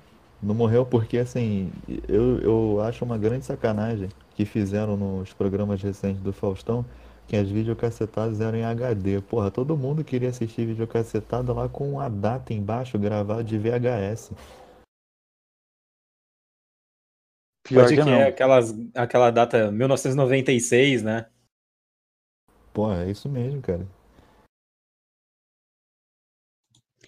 Não 0.42 0.54
morreu 0.54 0.86
porque, 0.86 1.18
assim, 1.18 1.72
eu, 2.08 2.40
eu 2.40 2.82
acho 2.82 3.04
uma 3.04 3.18
grande 3.18 3.46
sacanagem 3.46 4.10
que 4.36 4.46
fizeram 4.46 4.96
nos 4.98 5.34
programas 5.34 5.82
recentes 5.82 6.22
do 6.22 6.34
Faustão 6.34 6.86
que 7.28 7.36
as 7.36 7.50
videocassetadas 7.50 8.40
eram 8.40 8.58
em 8.58 8.64
HD. 8.64 9.22
Porra, 9.22 9.50
todo 9.50 9.76
mundo 9.78 10.04
queria 10.04 10.30
assistir 10.30 10.66
videocacetada 10.66 11.52
lá 11.54 11.68
com 11.68 12.00
a 12.00 12.08
data 12.08 12.54
embaixo 12.54 13.00
gravada 13.00 13.44
de 13.44 13.58
VHS. 13.58 14.32
Pior 17.68 17.86
Pode 17.86 17.96
que 17.96 18.04
que 18.04 18.10
não. 18.10 18.18
é 18.18 18.28
aquelas, 18.28 18.76
aquela 18.94 19.32
data 19.32 19.72
1996, 19.72 21.02
né? 21.02 21.26
Porra, 22.72 23.06
é 23.06 23.10
isso 23.10 23.28
mesmo, 23.28 23.60
cara. 23.62 23.88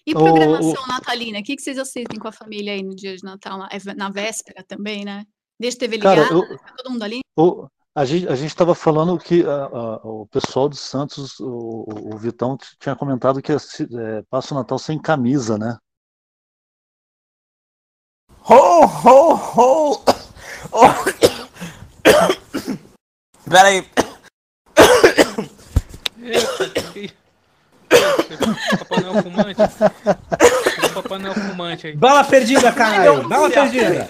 E 0.07 0.11
O- 0.11 0.23
programação 0.23 0.87
natalina? 0.87 1.39
O 1.39 1.43
que, 1.43 1.55
que 1.55 1.61
vocês 1.61 1.77
assistem 1.77 2.17
com 2.17 2.27
a 2.29 2.31
família 2.31 2.71
aí 2.73 2.81
no 2.81 2.95
dia 2.95 3.15
de 3.15 3.23
Natal? 3.23 3.57
Na, 3.57 3.67
é 3.69 3.77
véspera 4.09 4.63
também, 4.63 5.03
né? 5.03 5.25
Deixa 5.59 5.75
a 5.75 5.79
TV 5.81 5.97
Cara, 5.99 6.21
ligada, 6.23 6.35
eu- 6.35 6.47
fica 6.57 6.73
todo 6.77 6.91
mundo 6.91 7.03
ali. 7.03 7.19
O, 7.37 7.67
a 7.93 8.05
gente 8.05 8.27
a 8.27 8.35
gente 8.35 8.49
estava 8.49 8.73
falando 8.73 9.17
que 9.19 9.43
a- 9.43 9.65
a- 9.65 9.97
o 10.07 10.25
pessoal 10.27 10.69
do 10.69 10.75
Santos, 10.75 11.37
o, 11.39 11.49
o- 11.49 12.15
o 12.15 12.17
Vitão 12.17 12.57
tinha 12.79 12.95
comentado 12.95 13.41
que 13.41 13.51
é, 13.51 13.57
passa 14.29 14.53
o 14.53 14.57
Natal 14.57 14.79
sem 14.79 14.97
camisa, 15.01 15.57
né? 15.57 15.77
Ho, 18.49 18.85
ho, 18.85 19.35
ho! 19.35 20.03
Oh. 20.71 20.87
Pera 23.49 23.69
Eita, 27.89 28.27
que- 28.27 29.21
fumante. 29.23 29.61
Um 30.85 30.93
Papai 30.93 31.19
Noel 31.19 31.33
fumante 31.33 31.87
aí. 31.87 31.95
Bala 31.95 32.23
perdida, 32.23 32.71
caralho! 32.71 33.27
Bala 33.27 33.49
perdida! 33.49 34.09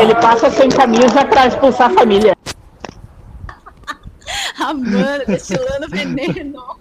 Ele 0.00 0.14
passa 0.16 0.50
sem 0.50 0.68
camisa 0.68 1.24
pra 1.24 1.46
expulsar 1.46 1.90
a 1.90 1.94
família. 1.94 2.36
Amanda, 4.60 5.24
destilando 5.26 5.88
veneno. 5.88 6.76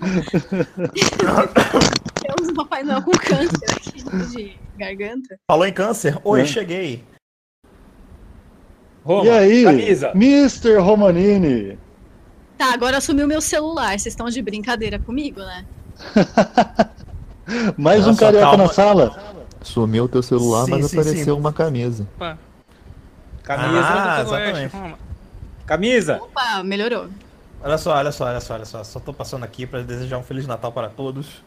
Temos 2.21 2.50
um 2.50 2.54
Papai 2.56 2.84
Noel 2.84 3.02
com 3.02 3.12
câncer 3.12 3.71
aqui 3.71 4.04
de 4.30 4.58
garganta. 4.78 5.38
Falou 5.47 5.65
em 5.65 5.74
câncer? 5.74 6.17
Oi, 6.24 6.41
É. 6.41 6.45
cheguei. 6.45 7.04
Roma, 9.04 9.26
e 9.26 9.30
aí, 9.32 9.63
camisa. 9.63 10.12
Mr. 10.13 10.78
Romanini? 10.78 11.78
Tá, 12.62 12.76
agora 12.76 12.97
assumiu 12.97 13.28
meu 13.28 13.41
celular. 13.41 13.97
Vocês 13.97 14.13
estão 14.13 14.30
de 14.30 14.39
brincadeira 14.39 15.00
comigo, 15.00 15.39
né? 15.39 15.65
Mais 17.76 18.04
Olha 18.04 18.12
um 18.12 18.15
carioca 18.15 18.45
calma. 18.45 18.63
na 18.65 18.69
sala? 18.69 19.36
Sumiu 19.63 20.04
o 20.04 20.08
teu 20.08 20.21
celular, 20.21 20.65
Sim, 20.65 20.71
mas 20.71 20.86
sim, 20.86 21.00
apareceu 21.00 21.34
sim. 21.34 21.41
uma 21.41 21.52
camisa. 21.52 22.08
Opa, 22.15 22.38
Camisa. 23.41 23.80
Ah, 23.84 24.24
do 24.24 24.36
exatamente. 24.36 24.76
Camisa. 25.65 26.21
Opa, 26.21 26.63
melhorou. 26.63 27.08
Olha 27.63 27.80
só, 27.80 27.95
olha 27.95 28.12
só, 28.12 28.26
olha 28.26 28.39
só, 28.39 28.54
olha 28.54 28.65
só. 28.65 28.84
Só 28.84 29.00
tô 29.00 29.12
passando 29.12 29.43
aqui 29.43 29.65
para 29.65 29.82
desejar 29.82 30.19
um 30.19 30.24
Feliz 30.24 30.45
Natal 30.45 30.71
para 30.71 30.88
todos. 30.88 31.41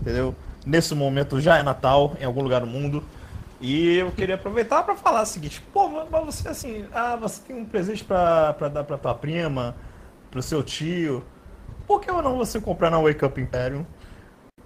Entendeu? 0.00 0.34
Nesse 0.64 0.94
momento 0.94 1.38
já 1.38 1.58
é 1.58 1.62
Natal 1.62 2.16
em 2.18 2.24
algum 2.24 2.40
lugar 2.40 2.62
do 2.62 2.66
mundo. 2.66 3.04
E 3.60 3.98
eu 3.98 4.10
queria 4.10 4.36
aproveitar 4.36 4.82
para 4.84 4.96
falar 4.96 5.20
o 5.20 5.26
seguinte: 5.26 5.62
pô, 5.70 5.86
mas 6.10 6.24
você 6.24 6.48
assim, 6.48 6.86
ah, 6.94 7.14
você 7.14 7.42
tem 7.46 7.54
um 7.54 7.66
presente 7.66 8.02
para 8.02 8.52
dar 8.72 8.84
para 8.84 8.96
tua 8.96 9.14
prima, 9.14 9.74
pro 10.36 10.42
seu 10.42 10.62
tio. 10.62 11.24
Por 11.86 11.98
que 11.98 12.12
não 12.12 12.36
você 12.36 12.60
comprar 12.60 12.90
na 12.90 13.00
Wake 13.00 13.24
Up 13.24 13.40
Imperium? 13.40 13.86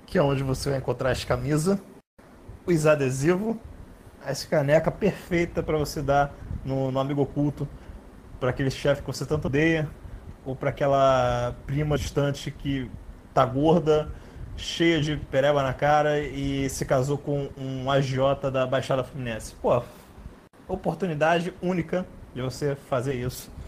Que 0.05 0.19
é 0.19 0.23
onde 0.23 0.43
você 0.43 0.69
vai 0.69 0.79
encontrar 0.81 1.13
as 1.13 1.25
camisas, 1.25 1.79
os 2.67 2.87
adesivos, 2.87 3.55
essa 4.27 4.49
caneca 4.49 4.91
perfeita 4.91 5.63
para 5.63 5.79
você 5.79 6.03
dar 6.03 6.35
no, 6.65 6.91
no 6.91 6.99
amigo 6.99 7.23
oculto, 7.23 7.69
para 8.41 8.51
aquele 8.51 8.71
chefe 8.71 9.01
que 9.03 9.07
você 9.07 9.25
tanto 9.25 9.47
odeia, 9.47 9.89
ou 10.45 10.57
para 10.57 10.71
aquela 10.71 11.55
prima 11.67 11.97
distante 11.97 12.51
que 12.51 12.91
tá 13.33 13.45
gorda, 13.45 14.11
cheia 14.57 15.01
de 15.01 15.17
pereba 15.17 15.63
na 15.63 15.73
cara 15.73 16.19
e 16.19 16.69
se 16.69 16.85
casou 16.85 17.17
com 17.17 17.49
um 17.57 17.89
agiota 17.89 18.51
da 18.51 18.67
Baixada 18.67 19.05
Fluminense. 19.05 19.55
Pô, 19.63 19.81
oportunidade 20.67 21.55
única 21.63 22.05
de 22.35 22.43
você 22.43 22.75
fazer 22.75 23.15
isso. 23.15 23.60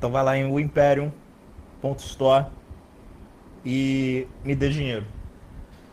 Então 0.00 0.10
vai 0.10 0.24
lá 0.24 0.34
em 0.34 0.58
Imperium.store 0.58 2.46
e 3.62 4.26
me 4.42 4.54
dê 4.54 4.70
dinheiro. 4.70 5.04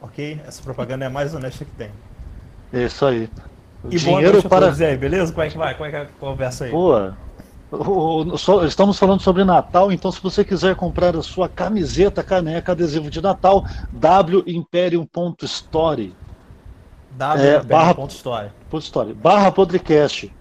Ok? 0.02 0.40
Essa 0.48 0.64
propaganda 0.64 1.04
é 1.04 1.10
a 1.10 1.12
mais 1.12 1.36
honesta 1.36 1.66
que 1.66 1.72
tem. 1.72 1.92
É 2.72 2.86
isso 2.86 3.06
aí. 3.06 3.30
E 3.84 4.00
boa 4.00 4.00
dinheiro 4.00 4.32
noite 4.32 4.48
a 4.48 4.50
para. 4.50 4.72
aí, 4.72 4.96
beleza? 4.96 5.34
Como 5.34 5.44
é 5.44 5.50
que 5.50 5.58
vai? 5.58 5.74
Como 5.74 5.88
é 5.88 5.90
que 5.90 5.96
é 5.98 6.02
a 6.04 6.06
conversa 6.06 6.64
aí? 6.64 6.72
Boa. 6.72 7.18
Estamos 8.66 8.98
falando 8.98 9.20
sobre 9.22 9.44
Natal, 9.44 9.92
então 9.92 10.10
se 10.10 10.22
você 10.22 10.46
quiser 10.46 10.74
comprar 10.78 11.14
a 11.18 11.22
sua 11.22 11.50
camiseta, 11.50 12.24
caneca, 12.24 12.72
adesivo 12.72 13.10
de 13.10 13.22
Natal, 13.22 13.66
wimperium.store. 14.48 16.16
É, 17.38 17.60
barra- 17.62 17.92
W.Story. 17.94 18.52
Ponto 18.70 18.84
Store, 18.84 19.14
barra 19.14 19.52
podcast. 19.52 20.34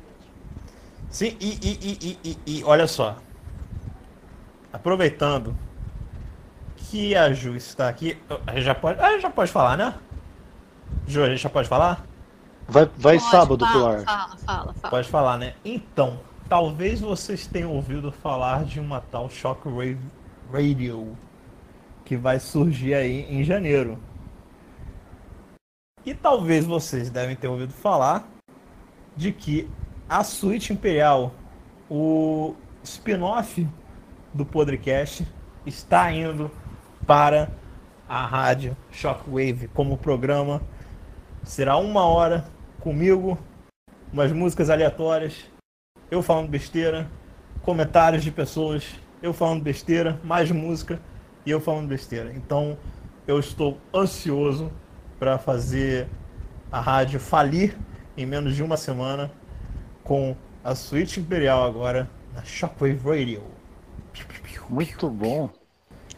Sim, 1.11 1.37
e, 1.41 1.59
e, 1.63 2.19
e, 2.23 2.39
e 2.47 2.65
olha 2.65 2.87
só. 2.87 3.17
Aproveitando 4.77 5.57
que 6.77 7.17
a 7.17 7.33
Ju 7.33 7.57
está 7.57 7.89
aqui. 7.89 8.19
A 8.47 8.53
gente 8.53 8.65
já 8.65 8.75
pode, 8.75 9.01
a 9.01 9.13
gente 9.13 9.23
já 9.23 9.31
pode 9.31 9.51
falar, 9.51 9.77
né? 9.77 9.95
Ju, 11.07 11.23
a 11.23 11.29
gente 11.31 11.41
já 11.41 11.49
pode 11.49 11.67
falar? 11.67 12.05
Vai, 12.69 12.85
vai 12.97 13.19
Pode, 13.19 13.31
sábado 13.31 13.59
pro 13.59 13.67
fala, 13.67 13.97
ar. 13.97 14.01
Fala, 14.05 14.37
fala, 14.37 14.75
fala. 14.75 14.91
Pode 14.91 15.09
falar, 15.09 15.39
né? 15.39 15.55
Então, 15.65 16.21
talvez 16.47 17.01
vocês 17.01 17.47
tenham 17.47 17.73
ouvido 17.73 18.13
falar 18.13 18.65
de 18.65 18.79
uma 18.79 19.01
tal 19.01 19.31
Shockwave 19.31 19.99
Radio 20.53 21.17
que 22.05 22.15
vai 22.15 22.39
surgir 22.39 22.93
aí 22.93 23.23
em 23.31 23.43
janeiro. 23.43 23.99
E 26.05 26.15
talvez 26.15 26.67
vocês 26.67 27.09
devem 27.09 27.35
ter 27.35 27.49
ouvido 27.49 27.73
falar 27.73 28.29
de 29.17 29.33
que 29.33 29.71
a 30.07 30.23
Suíte 30.23 30.75
Imperial, 30.75 31.33
o 31.89 32.55
spin-off 32.85 33.67
do 34.37 34.47
Podrecast, 34.47 35.27
está 35.65 36.13
indo 36.13 36.51
para 37.07 37.51
a 38.09 38.25
rádio 38.25 38.77
Shockwave 38.93 39.69
como 39.69 39.99
programa. 39.99 40.63
Será 41.43 41.77
uma 41.77 42.05
hora 42.05 42.45
comigo, 42.81 43.39
umas 44.13 44.31
músicas 44.33 44.71
aleatórias, 44.71 45.45
eu 46.11 46.23
falando 46.23 46.49
besteira, 46.49 47.11
comentários 47.63 48.23
de 48.23 48.31
pessoas, 48.31 48.95
eu 49.23 49.33
falando 49.33 49.63
besteira, 49.63 50.21
mais 50.23 50.51
música 50.51 51.01
e 51.45 51.51
eu 51.51 51.61
falando 51.61 51.89
besteira. 51.89 52.33
Então 52.33 52.79
eu 53.27 53.41
estou 53.41 53.79
ansioso 53.93 54.71
para 55.19 55.39
fazer 55.39 56.09
a 56.71 56.81
rádio 56.81 57.19
falir 57.19 57.77
em 58.17 58.27
menos 58.27 58.55
de 58.55 58.63
uma 58.63 58.77
semana 58.77 59.31
com 60.05 60.37
a 60.63 60.75
Suíte 60.75 61.21
Imperial 61.21 61.65
agora 61.65 62.09
na 62.35 62.45
Shockwave 62.45 63.01
Radio. 63.05 63.56
Muito 64.69 65.09
bom. 65.09 65.49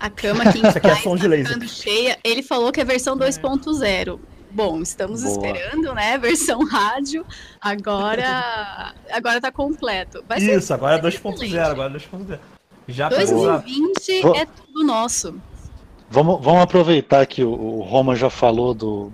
A 0.00 0.08
cama 0.08 0.44
aqui 0.44 0.58
em 0.58 0.66
Isso 0.68 0.78
aqui 0.78 0.86
é 0.86 0.90
casa 0.90 1.02
som 1.02 1.16
de 1.16 1.22
tá 1.22 1.28
laser. 1.28 1.68
cheia. 1.68 2.18
Ele 2.24 2.42
falou 2.42 2.70
que 2.72 2.80
é 2.80 2.84
versão 2.84 3.16
2.0. 3.16 4.18
Bom, 4.50 4.80
estamos 4.80 5.22
Boa. 5.22 5.32
esperando, 5.32 5.92
né? 5.94 6.16
Versão 6.18 6.64
rádio. 6.64 7.26
Agora, 7.60 8.94
agora 9.10 9.40
tá 9.40 9.52
completo. 9.52 10.24
Vai 10.26 10.40
ser 10.40 10.58
Isso, 10.58 10.72
agora 10.72 10.94
é 10.96 11.08
excelente. 11.08 11.52
2.0, 11.52 11.60
agora 11.70 11.92
é 11.92 11.96
2.0. 11.98 12.38
Já 12.88 13.08
pegou 13.10 13.42
lá. 13.44 13.58
2020 13.58 14.22
Vou- 14.22 14.34
é 14.34 14.46
tudo 14.46 14.84
nosso. 14.84 15.34
Vamos, 16.08 16.42
vamos 16.42 16.62
aproveitar 16.62 17.26
que 17.26 17.44
o, 17.44 17.50
o 17.50 17.82
Roma 17.82 18.16
já 18.16 18.30
falou 18.30 18.72
do 18.72 19.12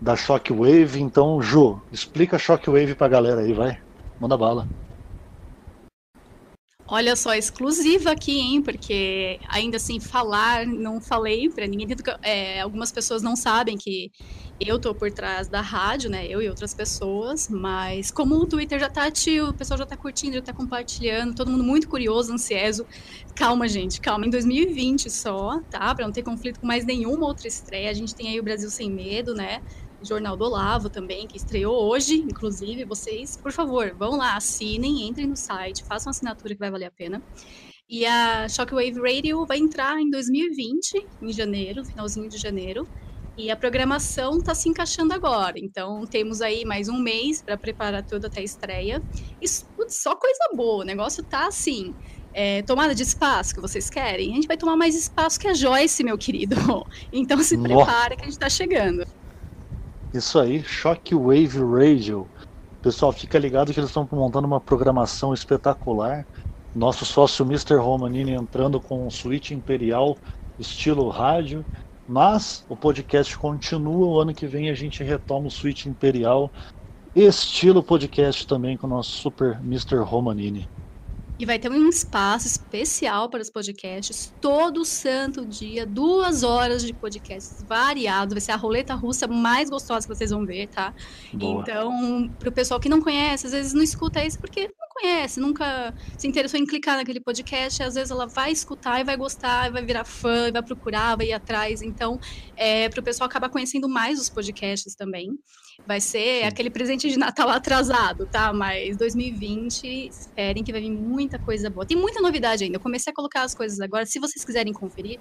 da 0.00 0.16
Shockwave, 0.16 1.02
então, 1.02 1.42
Ju, 1.42 1.82
explica 1.92 2.36
a 2.36 2.38
Shockwave 2.38 2.94
pra 2.94 3.08
galera 3.08 3.40
aí, 3.42 3.52
vai. 3.52 3.78
Manda 4.18 4.38
bala. 4.38 4.66
Olha 6.90 7.14
só, 7.16 7.34
exclusiva 7.34 8.12
aqui, 8.12 8.38
hein? 8.38 8.62
Porque 8.62 9.38
ainda 9.50 9.76
assim, 9.76 10.00
falar, 10.00 10.66
não 10.66 11.02
falei 11.02 11.50
pra 11.50 11.66
ninguém. 11.66 11.86
é, 12.22 12.60
algumas 12.62 12.90
pessoas 12.90 13.22
não 13.22 13.36
sabem 13.36 13.76
que 13.76 14.10
eu 14.58 14.80
tô 14.80 14.94
por 14.94 15.12
trás 15.12 15.48
da 15.50 15.60
rádio, 15.60 16.08
né? 16.08 16.26
Eu 16.26 16.40
e 16.40 16.48
outras 16.48 16.72
pessoas. 16.72 17.46
Mas 17.50 18.10
como 18.10 18.36
o 18.36 18.46
Twitter 18.46 18.80
já 18.80 18.88
tá 18.88 19.04
ativo, 19.06 19.50
o 19.50 19.54
pessoal 19.54 19.76
já 19.76 19.84
tá 19.84 19.98
curtindo, 19.98 20.36
já 20.36 20.42
tá 20.42 20.54
compartilhando, 20.54 21.34
todo 21.34 21.50
mundo 21.50 21.62
muito 21.62 21.88
curioso, 21.88 22.32
ansioso. 22.32 22.86
Calma, 23.36 23.68
gente, 23.68 24.00
calma. 24.00 24.26
Em 24.26 24.30
2020 24.30 25.10
só, 25.10 25.60
tá? 25.68 25.94
Pra 25.94 26.06
não 26.06 26.12
ter 26.12 26.22
conflito 26.22 26.58
com 26.58 26.66
mais 26.66 26.86
nenhuma 26.86 27.26
outra 27.26 27.46
estreia. 27.48 27.90
A 27.90 27.94
gente 27.94 28.14
tem 28.14 28.28
aí 28.30 28.40
o 28.40 28.42
Brasil 28.42 28.70
Sem 28.70 28.90
Medo, 28.90 29.34
né? 29.34 29.60
Jornal 30.02 30.36
do 30.36 30.44
Olavo 30.44 30.88
também, 30.88 31.26
que 31.26 31.36
estreou 31.36 31.88
hoje, 31.88 32.16
inclusive. 32.16 32.84
Vocês, 32.84 33.36
por 33.36 33.52
favor, 33.52 33.94
vão 33.94 34.16
lá, 34.16 34.36
assinem, 34.36 35.06
entrem 35.08 35.26
no 35.26 35.36
site, 35.36 35.84
façam 35.84 36.10
assinatura 36.10 36.54
que 36.54 36.60
vai 36.60 36.70
valer 36.70 36.86
a 36.86 36.90
pena. 36.90 37.22
E 37.88 38.04
a 38.04 38.48
Shockwave 38.48 39.00
Radio 39.00 39.46
vai 39.46 39.58
entrar 39.58 40.00
em 40.00 40.10
2020, 40.10 41.06
em 41.22 41.32
janeiro, 41.32 41.84
finalzinho 41.84 42.28
de 42.28 42.36
janeiro. 42.36 42.86
E 43.36 43.50
a 43.50 43.56
programação 43.56 44.38
está 44.38 44.54
se 44.54 44.68
encaixando 44.68 45.14
agora. 45.14 45.58
Então, 45.58 46.04
temos 46.06 46.40
aí 46.42 46.64
mais 46.64 46.88
um 46.88 46.98
mês 46.98 47.40
para 47.40 47.56
preparar 47.56 48.04
tudo 48.04 48.26
até 48.26 48.40
a 48.40 48.44
estreia. 48.44 49.02
E 49.40 49.46
putz, 49.76 49.96
só 50.02 50.14
coisa 50.16 50.50
boa. 50.54 50.82
O 50.82 50.86
negócio 50.86 51.22
tá 51.24 51.46
assim. 51.46 51.94
é, 52.34 52.62
tomada 52.62 52.94
de 52.94 53.02
espaço 53.02 53.54
que 53.54 53.60
vocês 53.60 53.88
querem? 53.88 54.32
A 54.32 54.34
gente 54.34 54.46
vai 54.48 54.56
tomar 54.56 54.76
mais 54.76 54.94
espaço 54.94 55.38
que 55.40 55.48
a 55.48 55.54
Joyce, 55.54 56.04
meu 56.04 56.18
querido. 56.18 56.56
Então 57.12 57.42
se 57.42 57.56
Nossa. 57.56 57.68
prepara 57.84 58.16
que 58.16 58.22
a 58.22 58.24
gente 58.26 58.38
tá 58.38 58.50
chegando. 58.50 59.06
Isso 60.12 60.38
aí, 60.38 60.62
Shockwave 60.64 61.58
Radio. 61.58 62.30
Pessoal, 62.80 63.12
fica 63.12 63.38
ligado 63.38 63.72
que 63.72 63.78
eles 63.80 63.90
estão 63.90 64.08
montando 64.10 64.46
uma 64.46 64.60
programação 64.60 65.34
espetacular. 65.34 66.26
Nosso 66.74 67.04
sócio 67.04 67.44
Mr. 67.44 67.76
Romanini 67.76 68.32
entrando 68.32 68.80
com 68.80 69.06
um 69.06 69.10
suíte 69.10 69.52
imperial, 69.52 70.16
estilo 70.58 71.08
rádio. 71.08 71.66
Mas 72.06 72.64
o 72.68 72.76
podcast 72.76 73.36
continua. 73.36 74.06
O 74.06 74.20
ano 74.20 74.34
que 74.34 74.46
vem 74.46 74.70
a 74.70 74.74
gente 74.74 75.02
retoma 75.02 75.48
o 75.48 75.50
suíte 75.50 75.88
imperial, 75.90 76.50
estilo 77.14 77.82
podcast 77.82 78.46
também 78.46 78.78
com 78.78 78.86
o 78.86 78.90
nosso 78.90 79.10
super 79.10 79.58
Mr. 79.60 79.98
Romanini. 79.98 80.70
E 81.38 81.46
vai 81.46 81.58
ter 81.58 81.70
um 81.70 81.88
espaço 81.88 82.48
especial 82.48 83.28
para 83.28 83.40
os 83.40 83.48
podcasts, 83.48 84.34
todo 84.40 84.84
santo 84.84 85.46
dia, 85.46 85.86
duas 85.86 86.42
horas 86.42 86.82
de 86.82 86.92
podcasts 86.92 87.62
variados. 87.62 88.34
Vai 88.34 88.40
ser 88.40 88.52
a 88.52 88.56
roleta 88.56 88.94
russa 88.94 89.28
mais 89.28 89.70
gostosa 89.70 90.06
que 90.06 90.14
vocês 90.14 90.30
vão 90.30 90.44
ver, 90.44 90.66
tá? 90.66 90.92
Boa. 91.32 91.62
Então, 91.62 92.28
para 92.40 92.48
o 92.48 92.52
pessoal 92.52 92.80
que 92.80 92.88
não 92.88 93.00
conhece, 93.00 93.46
às 93.46 93.52
vezes 93.52 93.72
não 93.72 93.82
escuta 93.82 94.24
isso 94.24 94.38
porque 94.40 94.66
não 94.66 94.88
conhece, 95.00 95.38
nunca 95.38 95.94
se 96.16 96.26
interessou 96.26 96.58
em 96.58 96.66
clicar 96.66 96.96
naquele 96.96 97.20
podcast, 97.20 97.84
às 97.84 97.94
vezes 97.94 98.10
ela 98.10 98.26
vai 98.26 98.50
escutar 98.50 99.00
e 99.00 99.04
vai 99.04 99.16
gostar, 99.16 99.70
vai 99.70 99.84
virar 99.84 100.04
fã, 100.04 100.50
vai 100.50 100.62
procurar, 100.62 101.16
vai 101.16 101.28
ir 101.28 101.32
atrás. 101.32 101.82
Então, 101.82 102.18
é, 102.56 102.88
para 102.88 102.98
o 102.98 103.02
pessoal 103.02 103.28
acabar 103.28 103.48
conhecendo 103.48 103.88
mais 103.88 104.20
os 104.20 104.28
podcasts 104.28 104.96
também. 104.96 105.38
Vai 105.86 106.00
ser 106.02 106.44
aquele 106.44 106.68
presente 106.68 107.08
de 107.08 107.18
Natal 107.18 107.48
atrasado, 107.50 108.26
tá? 108.26 108.52
Mas 108.52 108.96
2020, 108.96 110.08
esperem 110.08 110.62
que 110.62 110.70
vai 110.70 110.82
vir 110.82 110.90
muita 110.90 111.38
coisa 111.38 111.70
boa. 111.70 111.86
Tem 111.86 111.96
muita 111.96 112.20
novidade 112.20 112.64
ainda. 112.64 112.76
Eu 112.76 112.80
comecei 112.80 113.10
a 113.10 113.14
colocar 113.14 113.42
as 113.42 113.54
coisas 113.54 113.80
agora. 113.80 114.04
Se 114.04 114.18
vocês 114.18 114.44
quiserem 114.44 114.72
conferir, 114.72 115.18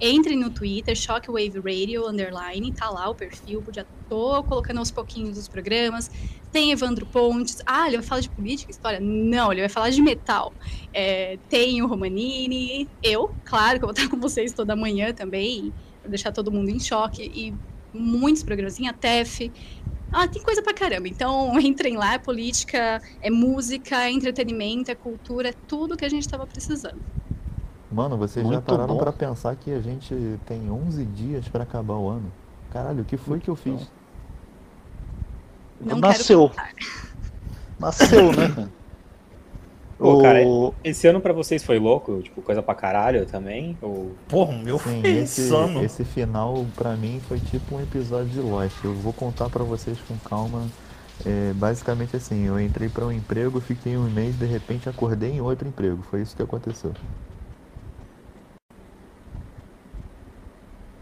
entrem 0.00 0.36
no 0.36 0.50
Twitter, 0.50 0.96
Shockwave 0.96 1.60
Radio, 1.60 2.08
underline, 2.08 2.72
tá 2.72 2.90
lá 2.90 3.08
o 3.08 3.14
perfil. 3.14 3.62
Já 3.72 3.84
tô 4.08 4.42
colocando 4.42 4.78
aos 4.78 4.90
pouquinhos 4.90 5.38
os 5.38 5.46
programas. 5.46 6.10
Tem 6.50 6.72
Evandro 6.72 7.06
Pontes. 7.06 7.62
Ah, 7.64 7.86
ele 7.86 7.98
vai 7.98 8.06
falar 8.06 8.20
de 8.20 8.30
política, 8.30 8.72
história? 8.72 8.98
Não, 8.98 9.52
ele 9.52 9.60
vai 9.60 9.68
falar 9.68 9.90
de 9.90 10.02
metal. 10.02 10.52
É, 10.92 11.38
tem 11.48 11.80
o 11.80 11.86
Romanini. 11.86 12.88
Eu, 13.02 13.32
claro, 13.44 13.78
que 13.78 13.84
eu 13.84 13.88
vou 13.88 13.94
estar 13.96 14.08
com 14.08 14.18
vocês 14.18 14.52
toda 14.52 14.74
manhã 14.74 15.12
também, 15.12 15.72
pra 16.00 16.08
deixar 16.08 16.32
todo 16.32 16.50
mundo 16.50 16.70
em 16.70 16.80
choque. 16.80 17.22
E 17.22 17.54
muitos 17.92 18.42
programas 18.42 18.80
em 18.80 18.88
ATEF. 18.88 19.52
Ah, 20.12 20.26
tem 20.26 20.42
coisa 20.42 20.62
pra 20.62 20.72
caramba. 20.72 21.08
Então, 21.08 21.58
entrem 21.60 21.96
lá, 21.96 22.14
é 22.14 22.18
política, 22.18 23.00
é 23.20 23.30
música, 23.30 24.04
é 24.04 24.10
entretenimento, 24.10 24.90
é 24.90 24.94
cultura, 24.94 25.50
é 25.50 25.54
tudo 25.66 25.96
que 25.96 26.04
a 26.04 26.08
gente 26.08 26.22
estava 26.22 26.46
precisando. 26.46 27.00
Mano, 27.90 28.16
vocês 28.18 28.44
já 28.44 28.52
Muito 28.52 28.64
pararam 28.64 28.94
bom. 28.94 28.98
pra 28.98 29.12
pensar 29.12 29.56
que 29.56 29.72
a 29.72 29.80
gente 29.80 30.14
tem 30.46 30.70
11 30.70 31.04
dias 31.06 31.48
pra 31.48 31.62
acabar 31.62 31.94
o 31.94 32.08
ano? 32.08 32.30
Caralho, 32.70 33.00
o 33.00 33.04
que 33.04 33.16
foi 33.16 33.40
que 33.40 33.48
eu 33.48 33.56
fiz? 33.56 33.90
Não 35.80 35.98
Nasceu. 35.98 36.50
Nasceu, 37.78 38.32
né, 38.32 38.68
cara? 39.98 40.10
Pô, 40.12 40.16
cara, 40.16 40.38
O- 40.44 40.74
Esse 40.82 41.06
ano 41.08 41.20
pra 41.20 41.32
vocês 41.32 41.64
foi 41.64 41.78
louco? 41.78 42.22
Tipo, 42.22 42.42
coisa 42.42 42.62
pra 42.62 42.74
caralho 42.74 43.26
também? 43.26 43.78
Ou... 43.82 44.14
Porra, 44.28 44.52
o 44.52 44.58
meu 44.58 44.78
Sim, 44.78 45.02
foi 45.02 45.16
esse, 45.18 45.40
insano. 45.42 45.84
esse 45.84 46.04
final 46.04 46.64
pra 46.76 46.96
mim 46.96 47.20
foi 47.20 47.38
tipo 47.40 47.74
um 47.76 47.80
episódio 47.80 48.28
de 48.30 48.40
Lost. 48.40 48.84
Eu 48.84 48.94
vou 48.94 49.12
contar 49.12 49.48
pra 49.50 49.64
vocês 49.64 50.00
com 50.02 50.16
calma. 50.18 50.66
É, 51.24 51.52
basicamente 51.54 52.16
assim, 52.16 52.44
eu 52.46 52.60
entrei 52.60 52.88
pra 52.88 53.04
um 53.06 53.12
emprego, 53.12 53.60
fiquei 53.60 53.96
um 53.96 54.08
mês, 54.10 54.36
de 54.36 54.46
repente 54.46 54.88
acordei 54.88 55.32
em 55.32 55.40
outro 55.40 55.66
emprego. 55.66 56.02
Foi 56.02 56.22
isso 56.22 56.36
que 56.36 56.42
aconteceu. 56.42 56.92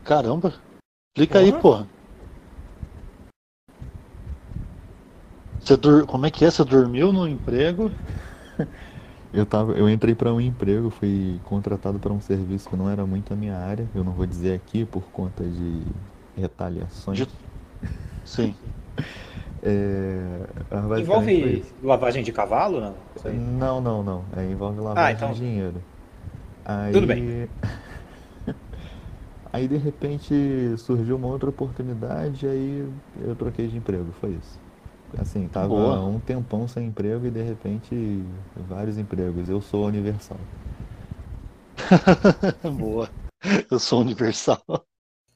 Caramba. 0.04 0.54
Explica 1.14 1.38
aí, 1.40 1.52
Porra. 1.52 1.60
porra. 1.60 1.90
Você 5.60 5.76
dur... 5.76 6.06
Como 6.06 6.24
é 6.26 6.30
que 6.30 6.44
é? 6.46 6.50
Você 6.50 6.64
dormiu 6.64 7.12
no 7.12 7.28
emprego? 7.28 7.90
Eu 9.32 9.44
tava, 9.44 9.72
eu 9.72 9.88
entrei 9.88 10.14
pra 10.14 10.32
um 10.32 10.40
emprego, 10.40 10.88
fui 10.90 11.40
contratado 11.44 11.98
para 11.98 12.12
um 12.12 12.20
serviço 12.20 12.68
que 12.68 12.76
não 12.76 12.88
era 12.88 13.04
muito 13.06 13.32
a 13.32 13.36
minha 13.36 13.56
área. 13.56 13.88
Eu 13.94 14.02
não 14.02 14.12
vou 14.12 14.26
dizer 14.26 14.54
aqui 14.54 14.84
por 14.84 15.10
conta 15.10 15.44
de 15.44 15.84
retaliações. 16.34 17.18
De- 17.18 17.28
Sim. 18.24 18.56
É, 19.62 21.00
Envolve 21.00 21.64
lavagem 21.82 22.22
de 22.22 22.30
cavalo, 22.30 22.80
não? 22.80 22.94
Isso 23.16 23.26
aí. 23.26 23.34
Não, 23.36 23.80
não, 23.80 24.02
não. 24.02 24.24
É, 24.36 24.44
envolve 24.48 24.78
lavagem 24.80 25.14
então- 25.16 25.32
de 25.32 25.40
dinheiro. 25.40 25.82
Aí, 26.64 26.92
Tudo 26.92 27.06
bem. 27.06 27.48
Aí 29.52 29.66
de 29.66 29.76
repente 29.76 30.34
surgiu 30.78 31.16
uma 31.16 31.28
outra 31.28 31.48
oportunidade, 31.48 32.46
aí 32.46 32.84
eu 33.14 33.34
troquei 33.36 33.68
de 33.68 33.76
emprego, 33.78 34.12
foi 34.12 34.32
isso. 34.34 34.60
Assim, 35.18 35.48
tava 35.48 35.68
Boa. 35.68 36.04
um 36.04 36.18
tempão 36.18 36.66
sem 36.66 36.86
emprego 36.86 37.26
e 37.26 37.30
de 37.30 37.42
repente 37.42 38.22
vários 38.68 38.98
empregos. 38.98 39.48
Eu 39.48 39.60
sou 39.60 39.86
universal. 39.86 40.38
Boa. 42.76 43.08
Eu 43.70 43.78
sou 43.78 44.00
universal. 44.00 44.60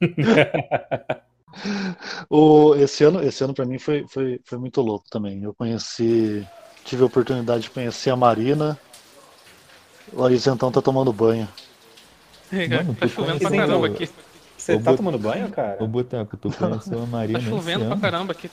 o, 2.29 2.75
esse 2.75 3.03
ano, 3.03 3.23
esse 3.23 3.43
ano 3.43 3.53
para 3.53 3.65
mim 3.65 3.79
foi, 3.79 4.05
foi, 4.07 4.39
foi 4.43 4.57
muito 4.57 4.81
louco 4.81 5.05
também. 5.09 5.43
Eu 5.43 5.53
conheci, 5.53 6.45
tive 6.83 7.03
a 7.03 7.05
oportunidade 7.05 7.63
de 7.63 7.69
conhecer 7.69 8.09
a 8.09 8.15
Marina. 8.15 8.77
O 10.13 10.27
Isentão 10.29 10.71
tá 10.71 10.81
tomando 10.81 11.13
banho. 11.13 11.47
Mano, 12.51 12.95
tá 12.95 13.07
chovendo 13.07 13.39
pra 13.39 13.49
caramba 13.49 13.87
aqui. 13.87 14.09
Você 14.57 14.79
tá 14.79 14.93
tomando 14.93 15.17
banho, 15.17 15.49
cara? 15.49 15.81
Ô 15.81 15.87
Boteco, 15.87 16.37
tu 16.37 16.51
conheceu 16.51 17.01
a 17.01 17.05
Marina 17.07 17.39
Tá 17.39 17.45
chovendo 17.45 17.85
pra 17.85 17.97
caramba 17.97 18.33
aqui. 18.33 18.51